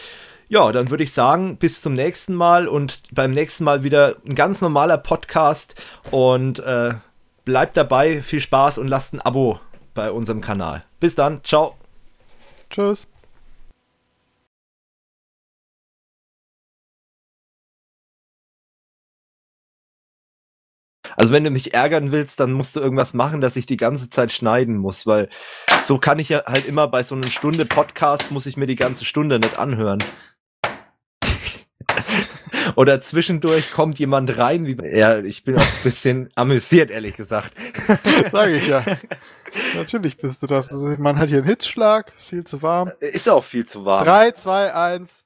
ja, 0.47 0.71
dann 0.71 0.89
würde 0.89 1.03
ich 1.03 1.11
sagen, 1.11 1.57
bis 1.57 1.81
zum 1.81 1.93
nächsten 1.93 2.35
Mal 2.35 2.67
und 2.67 3.01
beim 3.11 3.31
nächsten 3.31 3.63
Mal 3.63 3.83
wieder 3.83 4.17
ein 4.25 4.35
ganz 4.35 4.61
normaler 4.61 4.97
Podcast 4.97 5.81
und 6.11 6.59
äh, 6.59 6.93
bleibt 7.43 7.75
dabei, 7.75 8.21
viel 8.21 8.39
Spaß 8.39 8.77
und 8.77 8.87
lasst 8.87 9.13
ein 9.13 9.21
Abo 9.21 9.59
bei 9.93 10.11
unserem 10.11 10.41
Kanal. 10.41 10.83
Bis 10.99 11.15
dann, 11.15 11.43
ciao. 11.43 11.75
Tschüss. 12.69 13.07
Also 21.15 21.33
wenn 21.33 21.43
du 21.43 21.51
mich 21.51 21.73
ärgern 21.73 22.11
willst, 22.11 22.39
dann 22.39 22.53
musst 22.53 22.75
du 22.75 22.79
irgendwas 22.79 23.13
machen, 23.13 23.41
dass 23.41 23.55
ich 23.55 23.65
die 23.65 23.77
ganze 23.77 24.09
Zeit 24.09 24.31
schneiden 24.31 24.77
muss, 24.77 25.05
weil 25.05 25.29
so 25.81 25.97
kann 25.97 26.19
ich 26.19 26.29
ja 26.29 26.43
halt 26.45 26.65
immer 26.65 26.87
bei 26.87 27.03
so 27.03 27.15
einer 27.15 27.29
Stunde 27.29 27.65
Podcast 27.65 28.31
muss 28.31 28.45
ich 28.45 28.57
mir 28.57 28.67
die 28.67 28.75
ganze 28.75 29.05
Stunde 29.05 29.39
nicht 29.39 29.59
anhören. 29.59 29.99
Oder 32.75 33.01
zwischendurch 33.01 33.71
kommt 33.71 33.99
jemand 33.99 34.37
rein, 34.37 34.65
wie 34.65 34.77
ja, 34.97 35.19
ich 35.19 35.43
bin 35.43 35.57
auch 35.57 35.61
ein 35.61 35.83
bisschen 35.83 36.29
amüsiert, 36.35 36.89
ehrlich 36.89 37.15
gesagt. 37.15 37.53
Sage 38.31 38.55
ich 38.55 38.67
ja. 38.67 38.83
Natürlich 39.75 40.17
bist 40.17 40.41
du 40.43 40.47
das. 40.47 40.71
Also, 40.71 40.87
man 40.97 41.17
hat 41.19 41.29
hier 41.29 41.39
einen 41.39 41.47
Hitzschlag, 41.47 42.13
viel 42.17 42.43
zu 42.43 42.61
warm. 42.61 42.91
Ist 42.99 43.29
auch 43.29 43.43
viel 43.43 43.65
zu 43.65 43.85
warm. 43.85 44.03
3, 44.03 44.31
2, 44.31 44.73
1. 44.73 45.25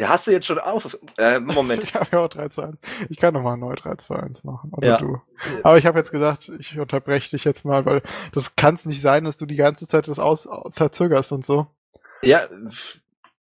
Ja, 0.00 0.08
hast 0.08 0.26
du 0.26 0.30
jetzt 0.30 0.46
schon 0.46 0.58
auf? 0.58 0.96
Äh, 1.18 1.38
Moment. 1.40 1.82
Ich 1.84 1.94
habe 1.94 2.08
ja 2.12 2.18
auch 2.20 2.28
3, 2.28 2.48
2, 2.48 2.64
1. 2.64 2.78
Ich 3.10 3.18
kann 3.18 3.34
nochmal 3.34 3.56
neu 3.58 3.74
3, 3.74 3.96
2, 3.96 4.16
1 4.16 4.44
machen. 4.44 4.70
Oder 4.72 4.86
Ja. 4.88 4.96
du. 4.98 5.20
Aber 5.62 5.76
ich 5.78 5.84
habe 5.86 5.98
jetzt 5.98 6.10
gesagt, 6.12 6.48
ich 6.58 6.78
unterbreche 6.78 7.30
dich 7.30 7.44
jetzt 7.44 7.64
mal, 7.64 7.84
weil 7.84 8.02
das 8.32 8.56
kann 8.56 8.74
es 8.74 8.86
nicht 8.86 9.02
sein, 9.02 9.24
dass 9.24 9.36
du 9.36 9.44
die 9.46 9.56
ganze 9.56 9.86
Zeit 9.86 10.08
das 10.08 10.18
aus 10.18 10.48
verzögerst 10.70 11.32
und 11.32 11.44
so. 11.44 11.66
Ja, 12.22 12.40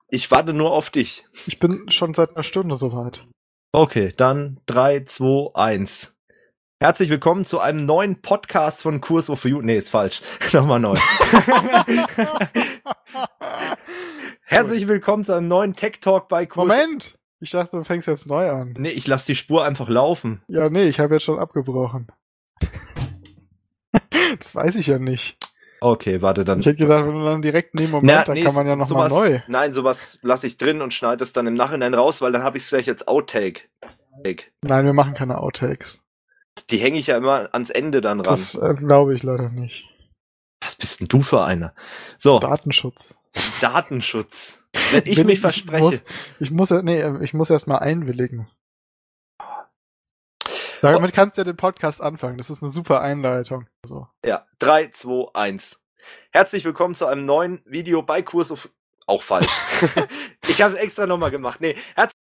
ich 0.08 0.30
warte 0.30 0.52
nur 0.52 0.72
auf 0.72 0.90
dich. 0.90 1.24
Ich 1.46 1.60
bin 1.60 1.88
schon 1.90 2.14
seit 2.14 2.34
einer 2.34 2.42
Stunde 2.42 2.74
soweit. 2.76 3.26
Okay, 3.72 4.12
dann 4.16 4.58
3, 4.66 5.00
2, 5.04 5.54
1. 5.54 6.16
Herzlich 6.82 7.10
willkommen 7.10 7.44
zu 7.44 7.60
einem 7.60 7.84
neuen 7.84 8.22
Podcast 8.22 8.80
von 8.80 9.02
Kurso 9.02 9.36
for 9.36 9.50
You. 9.50 9.60
Nee, 9.60 9.76
ist 9.76 9.90
falsch. 9.90 10.22
Nochmal 10.54 10.80
neu. 10.80 10.94
Herzlich 14.44 14.88
willkommen 14.88 15.22
zu 15.22 15.34
einem 15.34 15.46
neuen 15.46 15.76
Tech 15.76 16.00
Talk 16.00 16.30
bei 16.30 16.46
Kurs. 16.46 16.68
Moment! 16.68 17.18
Ich 17.38 17.50
dachte, 17.50 17.76
du 17.76 17.84
fängst 17.84 18.08
jetzt 18.08 18.24
neu 18.24 18.48
an. 18.48 18.76
Nee, 18.78 18.88
ich 18.88 19.06
lasse 19.06 19.26
die 19.26 19.34
Spur 19.34 19.62
einfach 19.62 19.90
laufen. 19.90 20.40
Ja, 20.48 20.70
nee, 20.70 20.84
ich 20.84 21.00
habe 21.00 21.16
jetzt 21.16 21.24
schon 21.24 21.38
abgebrochen. 21.38 22.06
das 24.38 24.54
weiß 24.54 24.76
ich 24.76 24.86
ja 24.86 24.98
nicht. 24.98 25.36
Okay, 25.82 26.22
warte 26.22 26.46
dann. 26.46 26.60
Ich 26.60 26.66
hätte 26.66 26.78
gedacht, 26.78 27.04
wenn 27.04 27.14
du 27.14 27.24
dann 27.26 27.42
direkt 27.42 27.74
neben 27.74 27.90
Moment, 27.90 28.10
Na, 28.10 28.24
dann 28.24 28.36
nee, 28.36 28.42
kann 28.42 28.54
man 28.54 28.66
ja 28.66 28.76
nochmal 28.76 29.10
neu. 29.10 29.40
Nein, 29.48 29.74
sowas 29.74 30.18
lasse 30.22 30.46
ich 30.46 30.56
drin 30.56 30.80
und 30.80 30.94
schneide 30.94 31.24
es 31.24 31.34
dann 31.34 31.46
im 31.46 31.56
Nachhinein 31.56 31.92
raus, 31.92 32.22
weil 32.22 32.32
dann 32.32 32.42
habe 32.42 32.56
ich 32.56 32.62
es 32.62 32.70
vielleicht 32.70 32.88
als 32.88 33.06
Outtake. 33.06 33.64
Nein, 34.62 34.86
wir 34.86 34.94
machen 34.94 35.12
keine 35.12 35.36
Outtakes. 35.36 36.00
Die 36.66 36.78
hänge 36.78 36.98
ich 36.98 37.08
ja 37.08 37.16
immer 37.16 37.48
ans 37.52 37.70
Ende 37.70 38.00
dann 38.00 38.20
ran. 38.20 38.34
Das 38.34 38.54
äh, 38.54 38.74
glaube 38.74 39.14
ich 39.14 39.22
leider 39.22 39.48
nicht. 39.48 39.88
Was 40.62 40.76
bist 40.76 41.00
denn 41.00 41.08
du 41.08 41.22
für 41.22 41.42
einer? 41.42 41.74
So, 42.18 42.38
Datenschutz. 42.38 43.18
Datenschutz. 43.60 44.62
Wenn 44.90 45.02
ich 45.06 45.16
Bin 45.16 45.26
mich 45.26 45.34
ich 45.34 45.40
verspreche. 45.40 45.82
Muss, 45.82 46.02
ich 46.38 46.50
muss 46.50 46.70
nee, 46.70 47.24
ich 47.24 47.34
muss 47.34 47.50
erst 47.50 47.66
mal 47.66 47.78
einwilligen. 47.78 48.48
Damit 50.82 51.12
kannst 51.12 51.36
du 51.36 51.42
ja 51.42 51.44
den 51.44 51.56
Podcast 51.56 52.00
anfangen. 52.00 52.38
Das 52.38 52.48
ist 52.48 52.62
eine 52.62 52.70
super 52.70 53.00
Einleitung. 53.02 53.66
So. 53.84 54.08
Ja, 54.24 54.46
3, 54.60 54.88
2, 54.88 55.34
1. 55.34 55.80
Herzlich 56.30 56.64
willkommen 56.64 56.94
zu 56.94 57.06
einem 57.06 57.26
neuen 57.26 57.62
Video 57.66 58.02
bei 58.02 58.22
Kurs 58.22 58.50
auf. 58.50 58.70
Auch 59.06 59.22
falsch. 59.22 59.50
ich 60.48 60.62
habe 60.62 60.74
es 60.74 60.80
extra 60.80 61.06
nochmal 61.06 61.30
gemacht. 61.30 61.60
Nee, 61.60 61.74
herzlich 61.96 62.19